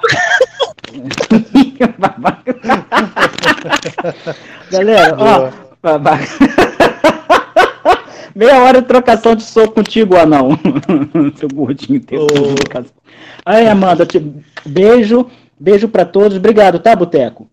Galera, 4.70 5.16
ó, 5.18 5.50
babaca. 5.82 6.26
Meia 8.36 8.62
hora 8.62 8.82
de 8.82 8.88
trocação 8.88 9.34
de 9.34 9.42
soco 9.42 9.76
contigo, 9.76 10.16
anão. 10.16 10.50
Seu 11.36 11.48
gordinho 11.48 11.98
teu. 12.00 12.26
Oh. 12.26 12.54
Aí, 13.46 13.66
Amanda, 13.68 14.04
te... 14.04 14.22
beijo. 14.66 15.30
Beijo 15.58 15.88
para 15.88 16.04
todos. 16.04 16.36
Obrigado, 16.36 16.78
tá, 16.78 16.94
Boteco? 16.94 17.48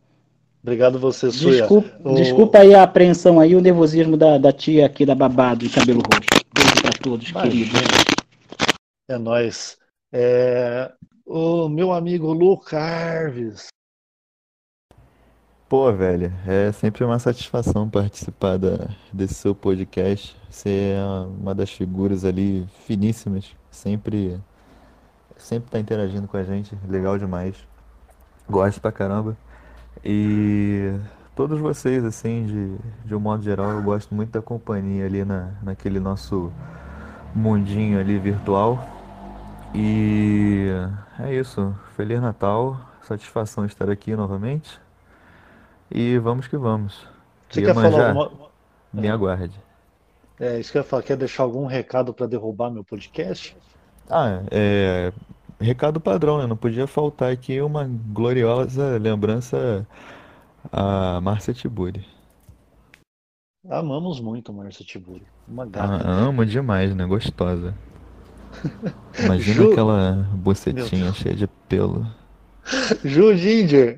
Obrigado 0.62 1.00
você, 1.00 1.32
Suya. 1.32 1.62
Desculpa, 1.62 2.10
o... 2.10 2.16
desculpa 2.16 2.60
aí 2.60 2.76
a 2.76 2.84
apreensão 2.84 3.40
aí, 3.40 3.56
o 3.56 3.62
nervosismo 3.62 4.18
da, 4.18 4.38
da 4.38 4.52
tia 4.52 4.86
aqui 4.86 5.06
da 5.06 5.16
babado 5.16 5.66
de 5.66 5.70
cabelo 5.70 6.02
roxo. 6.02 6.44
Beijo 6.54 6.82
para 6.82 6.92
todos, 7.02 7.32
queridos. 7.32 7.80
É 9.10 9.18
nóis. 9.18 9.78
É... 10.12 10.92
O 11.26 11.70
meu 11.70 11.94
amigo 11.94 12.34
Lu 12.34 12.58
Carves. 12.58 13.68
Pô, 15.70 15.94
velho, 15.94 16.34
é 16.48 16.72
sempre 16.72 17.04
uma 17.04 17.20
satisfação 17.20 17.88
participar 17.88 18.58
da, 18.58 18.90
desse 19.14 19.36
seu 19.36 19.54
podcast. 19.54 20.36
Você 20.50 20.96
é 20.96 21.02
uma 21.40 21.54
das 21.54 21.72
figuras 21.72 22.26
ali 22.26 22.68
finíssimas, 22.88 23.56
sempre 23.70 24.40
sempre 25.38 25.70
tá 25.70 25.80
interagindo 25.80 26.28
com 26.28 26.38
a 26.38 26.44
gente, 26.44 26.76
legal 26.88 27.18
demais. 27.18 27.56
Gosto 28.50 28.82
pra 28.82 28.92
caramba. 28.92 29.38
E 30.04 30.94
todos 31.36 31.60
vocês, 31.60 32.04
assim, 32.04 32.46
de, 32.46 33.08
de 33.08 33.16
um 33.16 33.20
modo 33.20 33.44
geral, 33.44 33.72
eu 33.72 33.82
gosto 33.82 34.14
muito 34.14 34.32
da 34.32 34.42
companhia 34.42 35.06
ali 35.06 35.26
na, 35.26 35.52
naquele 35.62 36.00
nosso 36.00 36.52
mundinho 37.36 38.00
ali 38.00 38.18
virtual. 38.18 38.88
E 39.74 40.68
é 41.20 41.34
isso. 41.34 41.76
Feliz 41.96 42.22
Natal. 42.22 42.80
Satisfação 43.04 43.66
estar 43.66 43.90
aqui 43.90 44.16
novamente. 44.16 44.80
E 45.90 46.18
vamos 46.20 46.48
que 46.48 46.58
vamos. 46.58 47.08
Você 47.50 47.62
quer 47.62 47.74
falar 47.74 47.90
Iemanjá, 47.90 48.10
alguma... 48.10 48.32
me 48.94 49.10
aguarde. 49.10 49.60
É, 50.40 50.60
isso 50.60 50.72
que 50.72 50.78
eu 50.78 50.82
ia 50.82 50.88
falar. 50.88 51.04
Quer 51.04 51.18
deixar 51.18 51.44
algum 51.44 51.66
recado 51.66 52.14
para 52.14 52.28
derrubar 52.28 52.70
meu 52.70 52.84
podcast? 52.84 53.58
Ah, 54.10 54.42
é. 54.52 55.12
Recado 55.60 56.00
padrão, 56.00 56.38
né? 56.38 56.48
Não 56.48 56.56
podia 56.56 56.88
faltar 56.88 57.32
aqui 57.32 57.60
uma 57.62 57.86
gloriosa 57.86 58.98
lembrança 58.98 59.86
a 60.72 61.20
Márcia 61.22 61.54
Tiburi. 61.54 62.06
Amamos 63.70 64.22
muito 64.22 64.54
Márcia 64.54 64.86
Tiburi. 64.86 65.26
Uma 65.48 65.64
Ah, 65.64 65.68
gata. 65.68 66.08
amo 66.08 66.46
demais, 66.46 66.96
né? 66.96 67.06
Gostosa. 67.06 67.76
Imagina 69.20 69.64
Ju- 69.64 69.72
aquela 69.72 70.16
Meu 70.16 70.38
bocetinha 70.38 71.14
cheia 71.14 71.36
de 71.36 71.48
pelo. 71.68 72.06
Ju 73.04 73.36
Ginger. 73.36 73.98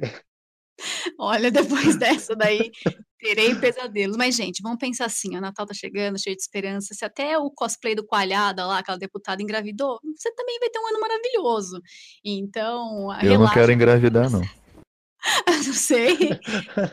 Olha, 1.19 1.51
depois 1.51 1.95
dessa 1.97 2.35
daí, 2.35 2.71
terei 3.19 3.55
pesadelos. 3.55 4.17
Mas, 4.17 4.35
gente, 4.35 4.61
vamos 4.61 4.79
pensar 4.79 5.05
assim: 5.05 5.37
o 5.37 5.41
Natal 5.41 5.65
tá 5.65 5.73
chegando, 5.73 6.21
cheio 6.21 6.35
de 6.35 6.41
esperança. 6.41 6.93
Se 6.93 7.05
até 7.05 7.37
o 7.37 7.49
cosplay 7.51 7.95
do 7.95 8.05
Coalhada 8.05 8.65
lá, 8.65 8.79
aquela 8.79 8.97
deputada, 8.97 9.41
engravidou, 9.41 9.99
você 10.15 10.33
também 10.33 10.59
vai 10.59 10.69
ter 10.69 10.79
um 10.79 10.87
ano 10.87 10.99
maravilhoso. 10.99 11.81
Então, 12.23 13.11
Eu 13.21 13.29
não 13.29 13.37
relaxa, 13.37 13.53
quero 13.53 13.71
engravidar, 13.71 14.29
não. 14.29 14.41
não 15.65 15.73
sei. 15.73 16.17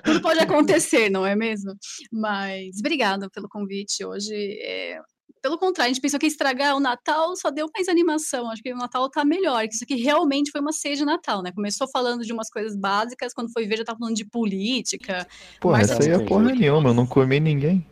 Tudo 0.04 0.20
pode 0.20 0.40
acontecer, 0.40 1.10
não 1.10 1.26
é 1.26 1.34
mesmo? 1.34 1.74
Mas 2.12 2.78
obrigada 2.78 3.28
pelo 3.30 3.48
convite 3.48 4.04
hoje. 4.04 4.34
é, 4.62 5.00
Pelo 5.40 5.58
contrário, 5.58 5.90
a 5.90 5.94
gente 5.94 6.02
pensou 6.02 6.18
que 6.18 6.26
estragar 6.26 6.76
o 6.76 6.80
Natal, 6.80 7.36
só 7.36 7.50
deu 7.50 7.68
mais 7.74 7.88
animação. 7.88 8.50
Acho 8.50 8.62
que 8.62 8.72
o 8.72 8.76
Natal 8.76 9.08
tá 9.10 9.24
melhor, 9.24 9.66
que 9.68 9.74
isso 9.74 9.84
aqui 9.84 9.94
realmente 9.96 10.50
foi 10.50 10.60
uma 10.60 10.72
ceia 10.72 10.96
de 10.96 11.04
Natal, 11.04 11.42
né? 11.42 11.52
Começou 11.52 11.88
falando 11.90 12.22
de 12.24 12.32
umas 12.32 12.50
coisas 12.50 12.76
básicas, 12.76 13.32
quando 13.32 13.52
foi 13.52 13.66
ver 13.66 13.78
já 13.78 13.84
tava 13.84 13.98
falando 13.98 14.16
de 14.16 14.24
política. 14.24 15.26
Porra, 15.60 15.82
essa 15.82 16.02
aí 16.02 16.08
é 16.08 16.12
Tiburi. 16.12 16.28
porra 16.28 16.54
nenhuma, 16.54 16.90
eu 16.90 16.94
não 16.94 17.06
comi 17.06 17.38
ninguém. 17.40 17.84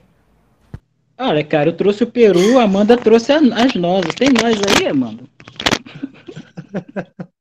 Olha, 1.19 1.43
cara, 1.45 1.71
eu 1.71 1.77
trouxe 1.77 2.05
o 2.05 2.11
peru, 2.11 2.59
a 2.59 2.65
Amanda 2.65 2.97
trouxe 2.97 3.33
a- 3.33 3.39
as 3.39 3.75
nozes. 3.75 4.15
Tem 4.15 4.29
nós 4.31 4.57
aí, 4.77 4.89
Amanda? 4.89 5.25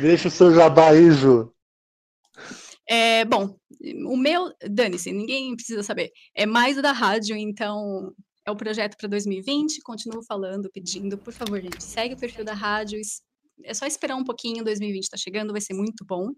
Deixa 0.00 0.28
o 0.28 0.30
seu 0.30 0.54
jabá 0.54 0.90
aí, 0.90 1.10
Ju. 1.10 1.52
É, 2.88 3.24
bom, 3.24 3.56
o 4.06 4.16
meu, 4.16 4.52
dane-se, 4.68 5.10
ninguém 5.12 5.54
precisa 5.56 5.82
saber. 5.82 6.10
É 6.34 6.44
mais 6.44 6.76
o 6.76 6.82
da 6.82 6.92
rádio, 6.92 7.36
então 7.36 8.12
é 8.46 8.50
o 8.50 8.56
projeto 8.56 8.96
para 8.96 9.08
2020. 9.08 9.80
Continuo 9.82 10.22
falando, 10.24 10.70
pedindo, 10.70 11.16
por 11.18 11.32
favor, 11.32 11.60
gente, 11.60 11.82
segue 11.82 12.14
o 12.14 12.18
perfil 12.18 12.44
da 12.44 12.54
rádio. 12.54 13.00
É 13.62 13.72
só 13.72 13.86
esperar 13.86 14.16
um 14.16 14.24
pouquinho, 14.24 14.64
2020 14.64 15.08
tá 15.08 15.16
chegando, 15.16 15.52
vai 15.52 15.60
ser 15.60 15.74
muito 15.74 16.04
bom. 16.04 16.30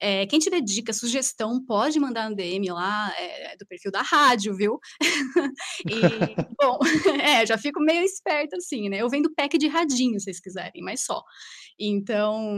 É, 0.00 0.24
quem 0.26 0.38
tiver 0.38 0.60
dica, 0.60 0.92
sugestão, 0.92 1.64
pode 1.64 1.98
mandar 1.98 2.30
no 2.30 2.36
DM 2.36 2.70
lá 2.70 3.12
é, 3.18 3.56
do 3.56 3.66
perfil 3.66 3.90
da 3.90 4.02
rádio, 4.02 4.54
viu? 4.54 4.78
e, 5.84 6.36
bom, 6.60 6.78
é, 7.20 7.44
já 7.44 7.58
fico 7.58 7.80
meio 7.80 8.04
esperta 8.04 8.56
assim, 8.56 8.88
né? 8.88 8.98
Eu 8.98 9.08
vendo 9.08 9.34
pack 9.34 9.58
de 9.58 9.66
radinho, 9.66 10.18
se 10.20 10.24
vocês 10.24 10.40
quiserem, 10.40 10.82
mas 10.82 11.04
só. 11.04 11.22
Então, 11.78 12.56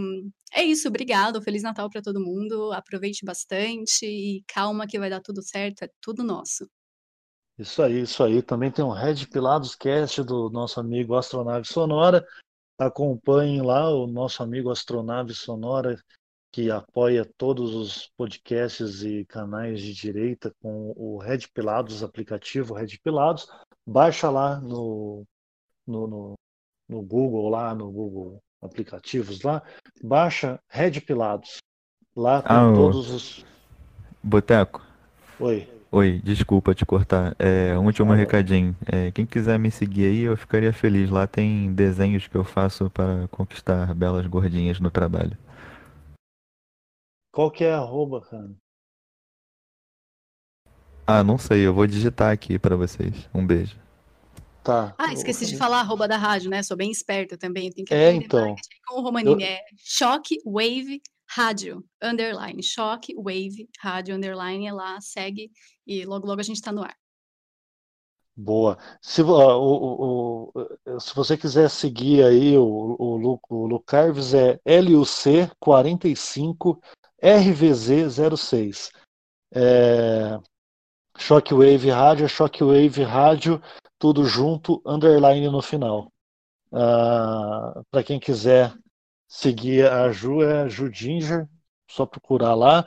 é 0.53 0.63
isso, 0.63 0.89
obrigado. 0.89 1.41
Feliz 1.41 1.63
Natal 1.63 1.89
para 1.89 2.03
todo 2.03 2.21
mundo. 2.21 2.71
Aproveite 2.73 3.25
bastante 3.25 4.05
e 4.05 4.45
calma 4.47 4.87
que 4.87 4.99
vai 4.99 5.09
dar 5.09 5.21
tudo 5.21 5.43
certo, 5.43 5.85
é 5.85 5.89
tudo 6.03 6.23
nosso. 6.23 6.69
Isso 7.59 7.83
aí, 7.83 8.01
isso 8.01 8.23
aí. 8.25 8.43
Também 8.43 8.71
tem 8.71 8.85
um 8.85 8.91
Red 8.91 9.27
Pilados 9.27 9.75
Cast 9.75 10.23
do 10.23 10.51
nosso 10.51 10.81
amigo 10.81 11.15
Astronave 11.15 11.67
Sonora. 11.67 12.27
Acompanhem 12.79 13.63
lá 13.63 13.89
o 13.91 14.07
nosso 14.07 14.43
amigo 14.43 14.71
Astronave 14.71 15.35
Sonora, 15.35 15.97
que 16.51 16.71
apoia 16.71 17.31
todos 17.37 17.75
os 17.75 18.11
podcasts 18.17 19.03
e 19.03 19.25
canais 19.27 19.81
de 19.81 19.95
direita 19.95 20.53
com 20.61 20.93
o 20.97 21.19
Red 21.19 21.41
Pilados, 21.55 22.03
aplicativo 22.03 22.75
Red 22.75 22.99
Pilados. 23.03 23.47
Baixa 23.87 24.31
lá 24.31 24.61
no, 24.61 25.25
no, 25.87 26.07
no, 26.07 26.35
no 26.89 27.03
Google, 27.03 27.49
lá 27.49 27.75
no 27.75 27.91
Google 27.91 28.43
Aplicativos 28.61 29.43
lá. 29.43 29.63
Baixa 30.03 30.59
Red 30.69 31.01
Pilados. 31.01 31.59
Lá 32.15 32.43
tem 32.43 32.57
Ah, 32.57 32.73
todos 32.75 33.11
os. 33.11 33.45
Boteco, 34.23 34.85
Oi. 35.41 35.82
Oi, 35.93 36.21
desculpa 36.25 36.75
te 36.75 36.85
cortar. 36.85 37.37
É, 37.39 37.79
um 37.79 37.85
último 37.85 38.13
recadinho. 38.13 38.75
É, 38.91 39.11
quem 39.13 39.27
quiser 39.27 39.59
me 39.59 39.71
seguir 39.71 40.07
aí, 40.07 40.21
eu 40.23 40.37
ficaria 40.37 40.73
feliz. 40.73 41.11
Lá 41.11 41.27
tem 41.27 41.73
desenhos 41.73 42.27
que 42.27 42.35
eu 42.35 42.43
faço 42.43 42.91
para 42.91 43.29
conquistar 43.29 43.95
belas 43.95 44.27
gordinhas 44.27 44.81
no 44.81 44.91
trabalho. 44.91 45.37
Qual 47.33 47.51
que 47.51 47.65
é 47.65 47.73
a 47.73 47.79
arroba, 47.79 48.21
cara? 48.23 48.51
Ah, 51.07 51.23
não 51.23 51.37
sei, 51.37 51.67
eu 51.67 51.75
vou 51.75 51.87
digitar 51.87 52.33
aqui 52.33 52.59
para 52.59 52.77
vocês. 52.77 53.29
Um 53.35 53.47
beijo. 53.47 53.77
Tá. 54.63 54.95
Ah, 54.97 55.13
esqueci 55.13 55.47
de 55.47 55.57
falar 55.57 55.79
a 55.79 55.81
arroba 55.81 56.07
da 56.07 56.17
rádio, 56.17 56.49
né? 56.49 56.63
Sou 56.63 56.77
bem 56.77 56.91
esperta 56.91 57.37
também, 57.37 57.71
tenho 57.71 57.85
que 57.85 57.93
É, 57.93 58.13
então. 58.13 58.55
com 58.87 59.01
o 59.01 59.03
Romanini. 59.03 59.43
É 59.43 59.61
Choque 59.77 60.39
Wave 60.45 61.03
Rádio, 61.35 61.83
underline. 62.03 62.63
Choque 62.63 63.15
Wave 63.17 63.67
Rádio, 63.81 64.15
underline. 64.15 64.67
É 64.67 64.73
lá, 64.73 65.01
segue 65.01 65.51
e 65.87 66.05
logo, 66.05 66.27
logo 66.27 66.41
a 66.41 66.45
gente 66.45 66.61
tá 66.61 66.71
no 66.71 66.83
ar. 66.83 66.95
Boa. 68.35 68.79
Se, 69.01 69.23
ó, 69.23 69.59
o, 69.59 70.51
o- 70.55 70.69
o- 70.87 71.01
se 71.01 71.15
você 71.15 71.37
quiser 71.37 71.69
seguir 71.69 72.25
aí 72.25 72.57
o, 72.57 72.97
o, 72.99 73.17
Lu, 73.17 73.39
o 73.49 73.67
Lucarves 73.67 74.33
é 74.35 74.59
LUC45 74.67 76.79
RVZ06. 77.23 78.91
É, 79.55 80.39
Shockwave 81.19 81.91
Rádio 81.91 82.25
é 82.25 82.29
Shockwave 82.29 83.03
Rádio, 83.03 83.61
tudo 83.99 84.25
junto, 84.25 84.81
underline 84.87 85.49
no 85.51 85.61
final. 85.61 86.11
Para 86.71 88.03
quem 88.05 88.19
quiser 88.19 88.75
seguir 89.33 89.91
a 89.91 90.13
Ju, 90.13 90.43
é 90.43 90.69
Ju 90.69 90.93
Ginger, 90.93 91.49
só 91.91 92.05
procurar 92.05 92.55
lá. 92.55 92.87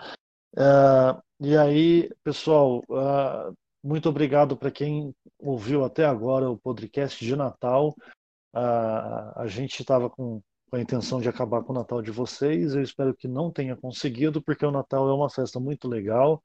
Ah, 0.56 1.20
e 1.40 1.58
aí, 1.58 2.10
pessoal, 2.24 2.84
ah, 2.92 3.52
muito 3.84 4.08
obrigado 4.08 4.56
para 4.56 4.70
quem 4.70 5.14
ouviu 5.40 5.84
até 5.84 6.06
agora 6.06 6.48
o 6.50 6.58
podcast 6.58 7.26
de 7.26 7.36
Natal. 7.36 7.96
Ah, 8.54 9.34
a 9.42 9.48
gente 9.48 9.82
estava 9.82 10.08
com, 10.08 10.40
a 10.72 10.80
intenção 10.80 11.20
de 11.20 11.28
acabar 11.28 11.64
com 11.64 11.74
o 11.74 11.76
Natal 11.76 12.00
de 12.02 12.12
vocês. 12.12 12.76
Eu 12.76 12.84
espero 12.84 13.16
que 13.16 13.28
não 13.28 13.52
tenha 13.52 13.76
conseguido, 13.76 14.40
porque 14.42 14.66
o 14.66 14.72
Natal 14.72 15.10
é 15.10 15.14
uma 15.14 15.30
festa 15.32 15.60
muito 15.60 15.88
legal. 15.88 16.42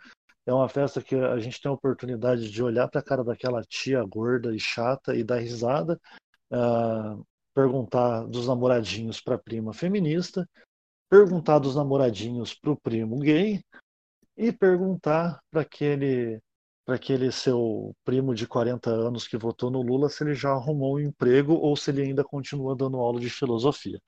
É 0.46 0.52
uma 0.52 0.68
festa 0.68 1.02
que 1.02 1.14
a 1.14 1.38
gente 1.38 1.60
tem 1.60 1.70
a 1.70 1.74
oportunidade 1.74 2.50
de 2.50 2.62
olhar 2.62 2.88
para 2.88 3.00
a 3.00 3.04
cara 3.04 3.22
daquela 3.22 3.62
tia 3.64 4.02
gorda 4.02 4.54
e 4.56 4.58
chata 4.58 5.14
e 5.14 5.22
dar 5.22 5.40
risada, 5.40 6.00
ah, 6.50 7.18
perguntar 7.54 8.24
dos 8.26 8.46
namoradinhos 8.46 9.20
para 9.20 9.34
a 9.34 9.38
prima 9.38 9.72
feminista, 9.72 10.48
perguntar 11.10 11.58
dos 11.58 11.76
namoradinhos 11.76 12.54
para 12.54 12.70
o 12.70 12.80
primo 12.80 13.18
gay 13.18 13.60
e 14.36 14.52
perguntar 14.52 15.40
para 15.50 15.62
aquele 15.62 16.40
para 16.86 16.96
aquele 16.96 17.30
seu 17.30 17.94
primo 18.04 18.34
de 18.34 18.48
40 18.48 18.90
anos 18.90 19.28
que 19.28 19.36
votou 19.36 19.70
no 19.70 19.80
Lula 19.80 20.08
se 20.08 20.24
ele 20.24 20.34
já 20.34 20.50
arrumou 20.50 20.96
um 20.96 21.00
emprego 21.00 21.54
ou 21.54 21.76
se 21.76 21.90
ele 21.90 22.02
ainda 22.02 22.24
continua 22.24 22.74
dando 22.74 22.96
aula 22.96 23.20
de 23.20 23.30
filosofia. 23.30 24.00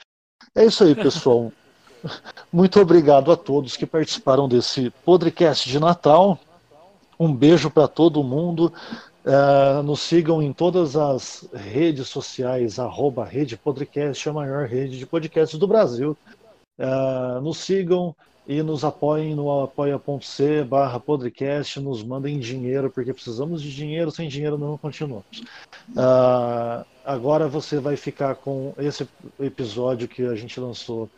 É 0.52 0.64
isso 0.64 0.82
aí, 0.82 0.94
pessoal. 0.94 1.52
Muito 2.52 2.80
obrigado 2.80 3.30
a 3.30 3.36
todos 3.36 3.76
que 3.76 3.86
participaram 3.86 4.48
desse 4.48 4.90
podcast 5.04 5.68
de 5.68 5.78
Natal. 5.78 6.38
Um 7.20 7.32
beijo 7.32 7.70
para 7.70 7.86
todo 7.86 8.24
mundo. 8.24 8.72
Eh, 9.24 9.82
nos 9.82 10.00
sigam 10.00 10.42
em 10.42 10.52
todas 10.52 10.96
as 10.96 11.48
redes 11.52 12.08
sociais, 12.08 12.78
arroba 12.78 13.24
Rede 13.24 13.56
Podcast, 13.56 14.28
a 14.28 14.32
maior 14.32 14.66
rede 14.66 14.98
de 14.98 15.06
podcasts 15.06 15.58
do 15.58 15.66
Brasil. 15.66 16.16
Eh, 16.78 17.40
nos 17.40 17.58
sigam 17.58 18.14
e 18.46 18.62
nos 18.62 18.84
apoiem 18.84 19.34
no 19.34 19.62
apoia.c 19.62 20.64
barra 20.64 20.98
podcast, 20.98 21.78
nos 21.78 22.02
mandem 22.02 22.40
dinheiro, 22.40 22.90
porque 22.90 23.14
precisamos 23.14 23.62
de 23.62 23.72
dinheiro, 23.72 24.10
sem 24.10 24.28
dinheiro 24.28 24.58
não 24.58 24.76
continuamos. 24.76 25.44
Ah, 25.96 26.84
agora 27.04 27.46
você 27.46 27.78
vai 27.78 27.96
ficar 27.96 28.34
com 28.34 28.74
esse 28.78 29.08
episódio 29.38 30.08
que 30.08 30.22
a 30.24 30.34
gente 30.34 30.58
lançou 30.58 31.08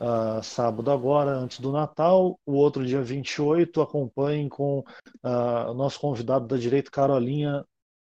uh, 0.00 0.42
sábado 0.42 0.90
agora, 0.90 1.32
antes 1.32 1.60
do 1.60 1.72
Natal. 1.72 2.38
O 2.46 2.52
outro, 2.52 2.86
dia 2.86 3.02
28, 3.02 3.80
acompanhem 3.80 4.48
com 4.48 4.80
uh, 4.80 5.70
o 5.70 5.74
nosso 5.74 6.00
convidado 6.00 6.46
da 6.46 6.56
direita, 6.56 6.90
Carolinha 6.90 7.64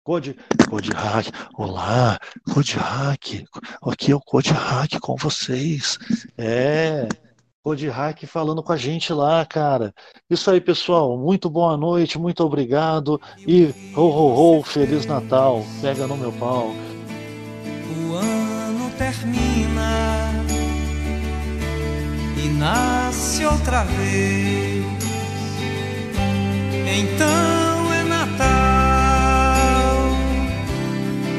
Code, 0.08 0.34
Code 0.70 0.90
Hack, 0.90 1.26
olá, 1.54 2.18
Code 2.54 2.78
Hack, 2.78 3.44
aqui 3.82 4.10
é 4.10 4.16
o 4.16 4.20
Code 4.20 4.52
Hack 4.52 4.98
com 5.02 5.14
vocês. 5.16 5.98
É, 6.38 7.06
Code 7.62 7.86
Hack 7.90 8.24
falando 8.24 8.62
com 8.62 8.72
a 8.72 8.76
gente 8.78 9.12
lá, 9.12 9.44
cara. 9.44 9.92
Isso 10.30 10.50
aí, 10.50 10.62
pessoal, 10.62 11.18
muito 11.18 11.50
boa 11.50 11.76
noite, 11.76 12.18
muito 12.18 12.42
obrigado 12.42 13.20
e 13.46 13.66
ho, 13.94 14.00
ho, 14.00 14.58
ho, 14.58 14.62
Feliz 14.62 15.04
Natal, 15.04 15.62
pega 15.82 16.06
no 16.06 16.16
meu 16.16 16.32
pau. 16.32 16.68
O 16.70 18.14
ano 18.14 18.90
termina 18.96 19.47
e 22.38 22.48
nasce 22.48 23.44
outra 23.44 23.84
vez. 23.84 24.84
Então 26.86 27.92
é 27.92 28.04
Natal, 28.04 28.48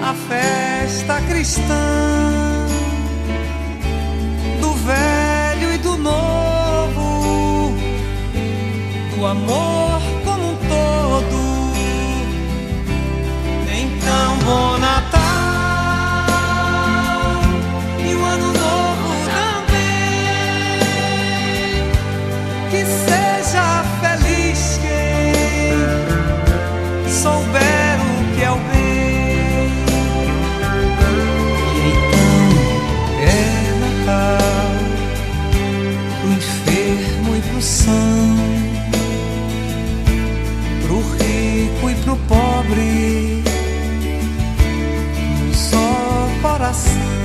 a 0.03 0.13
festa 0.27 1.21
cristã 1.21 2.67
do 4.61 4.73
velho 4.73 5.73
e 5.73 5.77
do 5.77 5.97
novo, 5.97 7.73
do 9.15 9.25
amor 9.25 10.01
como 10.23 10.51
um 10.51 10.55
todo. 10.55 11.49
Então, 13.71 14.37
bom 14.45 14.77
Natal. 14.77 15.48
coração. 37.89 38.35
Pro 40.83 40.99
rico 40.99 41.89
e 41.89 41.95
pro 42.03 42.15
pobre, 42.27 43.43
um 45.47 45.53
só 45.53 46.29
coração. 46.41 47.18